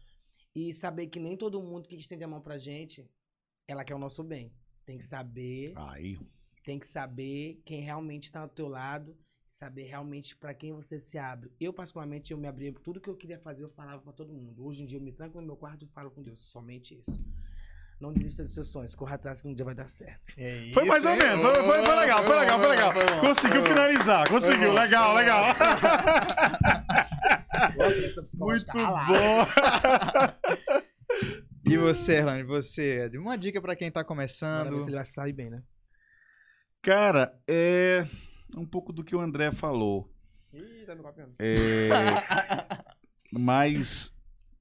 E 0.56 0.74
saber 0.74 1.06
que 1.06 1.20
nem 1.20 1.38
todo 1.38 1.62
mundo 1.62 1.88
que 1.88 1.96
estende 1.96 2.24
a 2.24 2.28
mão 2.28 2.42
pra 2.42 2.58
gente, 2.58 3.08
ela 3.70 3.84
quer 3.84 3.94
o 3.94 4.00
nosso 4.00 4.24
bem. 4.24 4.52
Tem 4.84 4.98
que 4.98 5.04
saber 5.06 5.74
Aí. 5.76 6.18
tem 6.64 6.80
que 6.80 6.88
saber 6.88 7.62
quem 7.64 7.82
realmente 7.82 8.24
está 8.24 8.40
ao 8.40 8.50
teu 8.50 8.68
lado, 8.68 9.16
saber 9.48 9.84
realmente 9.84 10.36
para 10.36 10.54
quem 10.56 10.74
você 10.74 11.00
se 11.00 11.20
abre. 11.20 11.52
Eu, 11.60 11.72
particularmente, 11.72 12.32
eu 12.32 12.38
me 12.38 12.48
abria 12.48 12.74
tudo 12.84 13.00
que 13.00 13.08
eu 13.10 13.16
queria 13.16 13.38
fazer, 13.40 13.64
eu 13.64 13.70
falava 13.70 14.02
para 14.02 14.12
todo 14.14 14.34
mundo. 14.34 14.66
Hoje 14.66 14.82
em 14.82 14.86
dia 14.88 14.98
eu 14.98 15.04
me 15.04 15.12
tranco 15.12 15.40
no 15.40 15.46
meu 15.46 15.56
quarto 15.56 15.86
e 15.86 15.88
falo 15.88 16.10
com 16.10 16.24
Deus, 16.24 16.42
somente 16.52 17.00
isso. 17.00 17.20
Não 18.00 18.12
desista 18.14 18.42
dos 18.44 18.54
seus 18.54 18.70
sonhos, 18.72 18.96
corra 18.96 19.16
atrás 19.16 19.42
que 19.42 19.48
um 19.48 19.54
dia 19.54 19.66
vai 19.66 19.76
dar 19.76 19.88
certo. 19.88 20.34
É 20.38 20.72
Foi 20.74 20.86
mais 20.86 21.04
isso, 21.04 21.12
ou 21.12 21.18
menos, 21.18 21.42
foi, 21.46 21.54
foi- 21.56 21.86
foi 21.86 21.96
legal, 21.96 22.24
foi 22.24 22.40
legal, 22.40 22.60
foi 22.60 22.70
legal. 22.70 22.94
Conseguiu 23.20 23.64
finalizar, 23.64 24.28
conseguiu, 24.30 24.70
bom, 24.70 24.74
legal, 24.80 25.14
legal. 25.14 25.44
Muito 27.76 28.38
Muito 28.40 28.74
bom. 28.74 29.46
E 31.70 31.78
você, 31.78 32.14
Erlane, 32.14 32.42
você, 32.42 33.12
uma 33.14 33.38
dica 33.38 33.62
pra 33.62 33.76
quem 33.76 33.92
tá 33.92 34.04
começando. 34.04 34.74
ele 34.82 34.96
vai 34.96 35.06
sair 35.06 35.34
bem, 35.34 35.52
né? 35.52 35.62
Cara, 36.82 37.40
é 37.48 38.08
um 38.58 38.66
pouco 38.66 38.92
do 38.92 39.04
que 39.04 39.16
o 39.16 39.20
André 39.20 39.52
falou. 39.52 40.12
Ih, 40.52 40.84
tá 40.88 40.96
me 40.96 41.04
copiando. 41.04 41.36
É, 41.38 41.90
mas 43.32 44.12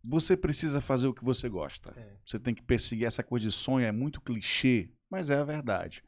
você 0.05 0.37
precisa 0.37 0.83
fazer 0.83 1.07
o 1.07 1.15
que 1.15 1.25
você 1.25 1.49
gosta. 1.49 1.95
É. 1.97 2.17
Você 2.27 2.39
tem 2.39 2.55
que 2.55 2.63
perseguir 2.63 3.07
essa 3.07 3.23
coisa 3.23 3.47
de 3.47 3.53
sonho, 3.53 3.87
é 3.87 3.93
muito 3.93 4.21
clichê, 4.21 4.93
mas 5.11 5.31
é 5.31 5.37
a 5.37 5.45
verdade. 5.45 6.03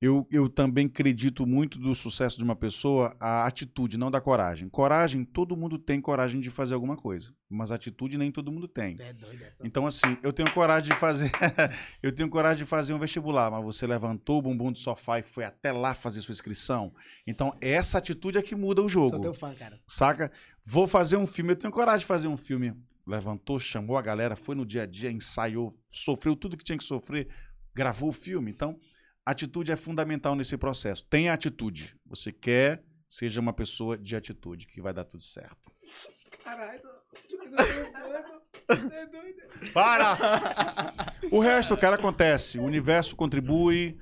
Eu, 0.00 0.24
eu 0.30 0.48
também 0.48 0.86
acredito 0.86 1.44
muito 1.44 1.76
do 1.76 1.92
sucesso 1.92 2.38
de 2.38 2.44
uma 2.44 2.54
pessoa 2.54 3.16
a 3.18 3.44
atitude, 3.46 3.98
não 3.98 4.12
da 4.12 4.20
coragem. 4.20 4.68
Coragem, 4.68 5.24
todo 5.24 5.56
mundo 5.56 5.76
tem 5.76 6.00
coragem 6.00 6.40
de 6.40 6.50
fazer 6.50 6.74
alguma 6.74 6.96
coisa, 6.96 7.34
mas 7.50 7.72
atitude 7.72 8.16
nem 8.16 8.30
todo 8.30 8.52
mundo 8.52 8.68
tem. 8.68 8.94
É 9.00 9.12
doido 9.12 9.42
essa. 9.42 9.66
Então, 9.66 9.88
assim, 9.88 10.16
eu 10.22 10.32
tenho 10.32 10.48
coragem 10.52 10.92
de 10.92 10.96
fazer. 10.96 11.32
eu 12.00 12.12
tenho 12.12 12.28
coragem 12.30 12.58
de 12.58 12.64
fazer 12.64 12.92
um 12.94 12.98
vestibular, 12.98 13.50
mas 13.50 13.64
você 13.64 13.88
levantou 13.88 14.38
o 14.38 14.42
bumbum 14.42 14.70
do 14.70 14.78
sofá 14.78 15.18
e 15.18 15.22
foi 15.22 15.44
até 15.44 15.72
lá 15.72 15.94
fazer 15.94 16.20
sua 16.20 16.32
inscrição. 16.32 16.94
Então, 17.26 17.52
essa 17.60 17.98
atitude 17.98 18.38
é 18.38 18.42
que 18.42 18.54
muda 18.54 18.80
o 18.80 18.88
Sou 18.88 19.10
jogo. 19.10 19.18
teu 19.20 19.34
fã, 19.34 19.52
cara. 19.52 19.80
Saca? 19.84 20.30
Vou 20.64 20.86
fazer 20.86 21.16
um 21.16 21.26
filme, 21.26 21.52
eu 21.52 21.56
tenho 21.56 21.72
coragem 21.72 22.00
de 22.00 22.06
fazer 22.06 22.28
um 22.28 22.36
filme. 22.36 22.72
Levantou, 23.04 23.58
chamou 23.58 23.96
a 23.96 24.02
galera, 24.02 24.36
foi 24.36 24.54
no 24.54 24.64
dia 24.64 24.82
a 24.82 24.86
dia, 24.86 25.10
ensaiou, 25.10 25.76
sofreu 25.90 26.36
tudo 26.36 26.56
que 26.56 26.64
tinha 26.64 26.78
que 26.78 26.84
sofrer, 26.84 27.26
gravou 27.74 28.10
o 28.10 28.12
filme. 28.12 28.52
Então, 28.52 28.78
atitude 29.30 29.70
é 29.72 29.76
fundamental 29.76 30.34
nesse 30.34 30.56
processo. 30.56 31.04
Tenha 31.06 31.32
atitude. 31.32 31.96
Você 32.06 32.32
quer, 32.32 32.82
seja 33.08 33.40
uma 33.40 33.52
pessoa 33.52 33.96
de 33.98 34.16
atitude, 34.16 34.66
que 34.66 34.80
vai 34.80 34.92
dar 34.92 35.04
tudo 35.04 35.22
certo. 35.22 35.70
Caralho, 36.44 36.80
é 38.92 39.06
doido. 39.06 39.72
Para! 39.72 40.16
o 41.30 41.40
resto, 41.40 41.76
cara, 41.76 41.96
acontece. 41.96 42.58
O 42.58 42.64
universo 42.64 43.16
contribui. 43.16 43.98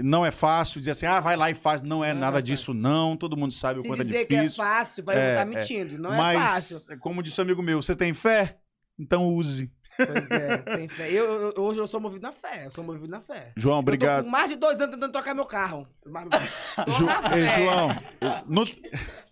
Não 0.00 0.26
é 0.26 0.32
fácil 0.32 0.80
dizer 0.80 0.90
assim, 0.90 1.06
ah, 1.06 1.20
vai 1.20 1.36
lá 1.36 1.50
e 1.50 1.54
faz. 1.54 1.80
Não 1.80 2.04
é 2.04 2.12
Não, 2.12 2.20
nada 2.20 2.38
não, 2.38 2.42
disso, 2.42 2.74
não. 2.74 3.16
Todo 3.16 3.36
mundo 3.36 3.54
sabe 3.54 3.78
o 3.80 3.84
quanto 3.84 4.02
é 4.02 4.04
dizer 4.04 4.26
que 4.26 4.34
é 4.34 4.40
difícil. 4.40 4.64
fácil, 4.64 5.04
vai 5.04 5.16
É, 5.16 5.30
estar 5.30 5.42
é. 5.42 5.44
mentindo. 5.44 5.98
Não 5.98 6.12
é 6.12 6.16
Mas, 6.16 6.50
fácil. 6.70 6.98
como 6.98 7.22
disse 7.22 7.40
um 7.40 7.44
amigo 7.44 7.62
meu, 7.62 7.80
você 7.80 7.94
tem 7.94 8.12
fé? 8.12 8.58
Então 8.98 9.26
use. 9.26 9.72
Pois 9.96 10.30
é, 10.30 10.58
tem 10.58 10.88
fé. 10.88 11.10
Eu, 11.12 11.24
eu- 11.24 11.54
hoje 11.62 11.78
eu 11.78 11.86
sou 11.86 12.00
movido 12.00 12.22
na 12.22 12.32
fé. 12.32 12.66
Eu 12.66 12.70
sou 12.70 12.82
movido 12.84 13.06
na 13.08 13.20
fé. 13.20 13.52
João, 13.56 13.76
Eu 13.76 13.80
obrigado. 13.80 14.18
tô 14.18 14.24
com 14.24 14.30
mais 14.30 14.48
de 14.50 14.56
dois 14.56 14.80
anos 14.80 14.94
tentando 14.94 15.12
trocar 15.12 15.34
meu 15.34 15.46
carro. 15.46 15.86
Ju- 16.88 17.06
Ei. 17.36 17.46
João, 17.64 17.88
eu- 18.20 18.46
no- 18.46 18.64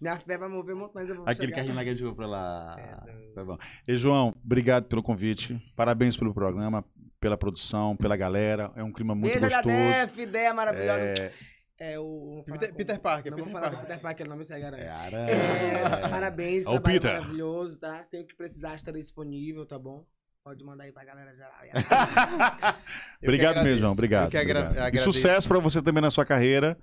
Minha 0.00 0.16
fé 0.18 0.38
vai 0.38 0.48
mover 0.48 0.74
montanhas. 0.74 1.08
Eu 1.10 1.16
vou 1.16 1.24
aquele 1.24 1.46
chegar. 1.48 1.56
carrinho 1.56 1.74
lá 1.74 1.82
que 1.82 1.88
a 1.90 1.94
gente 1.94 2.04
foi 2.04 2.14
pra 2.14 2.26
lá. 2.26 2.76
É, 2.78 3.32
Tá 3.34 3.44
bom. 3.44 3.56
E, 3.88 3.96
João, 3.96 4.34
obrigado 4.44 4.84
pelo 4.84 5.02
convite. 5.02 5.58
Parabéns 5.74 6.16
pelo 6.16 6.34
programa, 6.34 6.84
pela 7.18 7.36
produção, 7.36 7.96
pela 7.96 8.16
galera. 8.16 8.70
É 8.76 8.82
um 8.84 8.92
clima 8.92 9.14
muito 9.14 9.32
Beijo, 9.32 9.46
gostoso. 9.48 9.74
HDF, 9.74 10.20
ideia 10.20 10.52
maravilhosa. 10.54 11.00
É, 11.02 11.32
É, 11.78 11.98
o. 11.98 12.44
Peter, 12.46 12.68
com- 12.70 12.76
Peter 12.76 13.00
Parker, 13.00 13.30
Não 13.32 13.38
Peter 13.38 13.50
vou 13.52 13.60
falar 13.60 13.70
Parker. 13.72 13.78
com 13.80 13.86
Peter 13.86 14.00
Parker, 14.02 14.28
não 14.28 14.36
me 14.36 14.44
segue, 14.44 14.64
é, 14.64 14.68
aranha. 14.68 14.94
ara- 14.94 15.30
É, 15.30 16.08
parabéns, 16.08 16.60
o 16.66 16.70
trabalho 16.70 17.00
Peter. 17.00 17.12
maravilhoso, 17.20 17.76
tá? 17.78 18.04
Sempre 18.04 18.28
que 18.28 18.36
precisar, 18.36 18.74
estarei 18.76 19.00
disponível, 19.02 19.66
tá 19.66 19.78
bom? 19.78 20.04
Pode 20.44 20.64
mandar 20.64 20.84
aí 20.84 20.92
pra 20.92 21.04
galera 21.04 21.32
geral. 21.34 21.52
Obrigado 23.22 23.62
mesmo, 23.62 23.78
João. 23.80 23.92
Obrigado. 23.92 24.24
Eu 24.24 24.30
que 24.30 24.36
agra- 24.36 24.64
obrigado. 24.66 24.94
E 24.94 24.98
sucesso 24.98 25.46
pra 25.46 25.58
você 25.60 25.80
também 25.80 26.02
na 26.02 26.10
sua 26.10 26.24
carreira. 26.24 26.76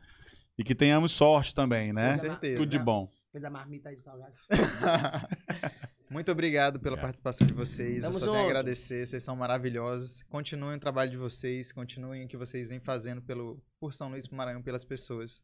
E 0.58 0.64
que 0.64 0.74
tenhamos 0.76 1.12
sorte 1.12 1.54
também, 1.56 1.92
né? 1.94 2.10
Com 2.10 2.16
certeza. 2.20 2.58
Tudo 2.58 2.70
de 2.70 2.80
bom. 2.80 3.10
Fez 3.32 3.44
a 3.44 3.50
marmita 3.50 3.90
aí 3.90 3.96
de 3.96 4.02
salgado. 4.02 4.34
Muito 6.10 6.32
obrigado 6.32 6.80
pela 6.80 6.98
É. 6.98 7.02
participação 7.02 7.46
de 7.46 7.54
vocês. 7.54 8.02
Tamo 8.02 8.16
eu 8.16 8.20
só 8.20 8.26
tenho 8.26 8.36
a 8.36 8.40
junto. 8.40 8.50
agradecer, 8.50 9.06
vocês 9.06 9.24
são 9.24 9.36
maravilhosos. 9.36 10.24
Continuem 10.30 10.76
o 10.76 10.80
trabalho 10.80 11.12
de 11.12 11.18
vocês, 11.18 11.72
continuem 11.72 12.26
o 12.26 12.28
que 12.28 12.36
vocês 12.36 12.68
vêm 12.68 12.80
fazendo 12.80 13.22
pelo, 13.22 13.62
por 13.80 13.94
São 13.94 14.10
Luís 14.10 14.28
do 14.28 14.36
Maranhão, 14.36 14.62
pelas 14.64 14.84
pessoas. 14.84 15.42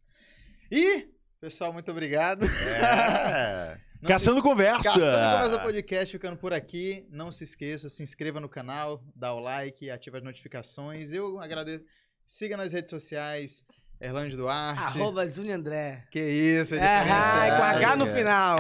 E, 0.72 1.08
pessoal, 1.40 1.72
muito 1.72 1.92
obrigado. 1.92 2.46
É. 2.46 3.78
Não 4.06 4.10
Caçando 4.10 4.40
conversa. 4.40 4.84
Caçando 4.84 5.02
Conversa 5.02 5.60
Podcast 5.64 6.11
ficando 6.11 6.38
por 6.38 6.53
aqui. 6.53 7.07
Não 7.10 7.32
se 7.32 7.44
esqueça, 7.44 7.90
se 7.90 8.03
inscreva 8.03 8.40
no 8.40 8.48
canal, 8.48 9.03
dá 9.15 9.34
o 9.34 9.40
like, 9.40 9.90
ativa 9.90 10.18
as 10.18 10.23
notificações. 10.23 11.11
Eu 11.11 11.40
agradeço. 11.40 11.84
Siga 12.27 12.56
nas 12.56 12.72
redes 12.72 12.91
sociais, 12.91 13.65
Erlande 14.00 14.36
Duarte. 14.36 14.80
Arroba 14.80 15.24
André. 15.54 16.04
Que 16.12 16.20
isso, 16.20 16.76
é 16.76 16.80
Ah, 16.80 17.00
diferenciado, 17.04 17.58
com 17.58 17.64
H 17.64 17.96
no 17.96 18.08
final. 18.08 18.58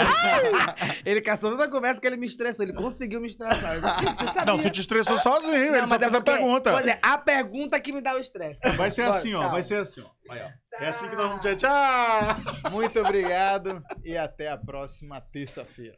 ele 1.05 1.21
caçou 1.21 1.51
toda 1.51 1.65
a 1.65 1.69
conversa 1.69 1.99
que 1.99 2.07
ele 2.07 2.17
me 2.17 2.25
estressou. 2.25 2.63
Ele 2.65 2.73
conseguiu 2.73 3.19
me 3.21 3.27
estressar. 3.27 3.75
Eu 3.75 3.81
disse, 3.81 4.15
Você 4.15 4.25
sabia? 4.33 4.45
Não, 4.45 4.61
tu 4.61 4.69
te 4.69 4.81
estressou 4.81 5.17
sozinho. 5.17 5.53
ele 5.55 5.71
Não, 5.81 5.87
só 5.87 5.95
mas 5.95 6.01
é 6.01 6.09
fez 6.09 6.15
a 6.15 6.21
pergunta. 6.21 6.71
Pois 6.71 6.87
é, 6.87 6.99
a 7.01 7.17
pergunta 7.17 7.79
que 7.79 7.91
me 7.91 8.01
dá 8.01 8.15
o 8.15 8.19
estresse. 8.19 8.61
Vai 8.77 8.89
ser 8.89 9.03
assim, 9.03 9.33
ó. 9.33 9.41
tchau. 9.41 9.51
Vai 9.51 9.63
ser 9.63 9.75
assim, 9.75 10.01
ó. 10.01 10.09
Vai, 10.27 10.41
ó. 10.41 10.49
É 10.83 10.87
assim 10.87 11.07
que 11.09 11.15
nós 11.15 11.27
vamos 11.27 11.41
dizer 11.41 11.55
tchau. 11.57 12.71
Muito 12.71 12.99
obrigado 12.99 13.83
e 14.03 14.17
até 14.17 14.49
a 14.49 14.57
próxima 14.57 15.19
terça-feira. 15.21 15.97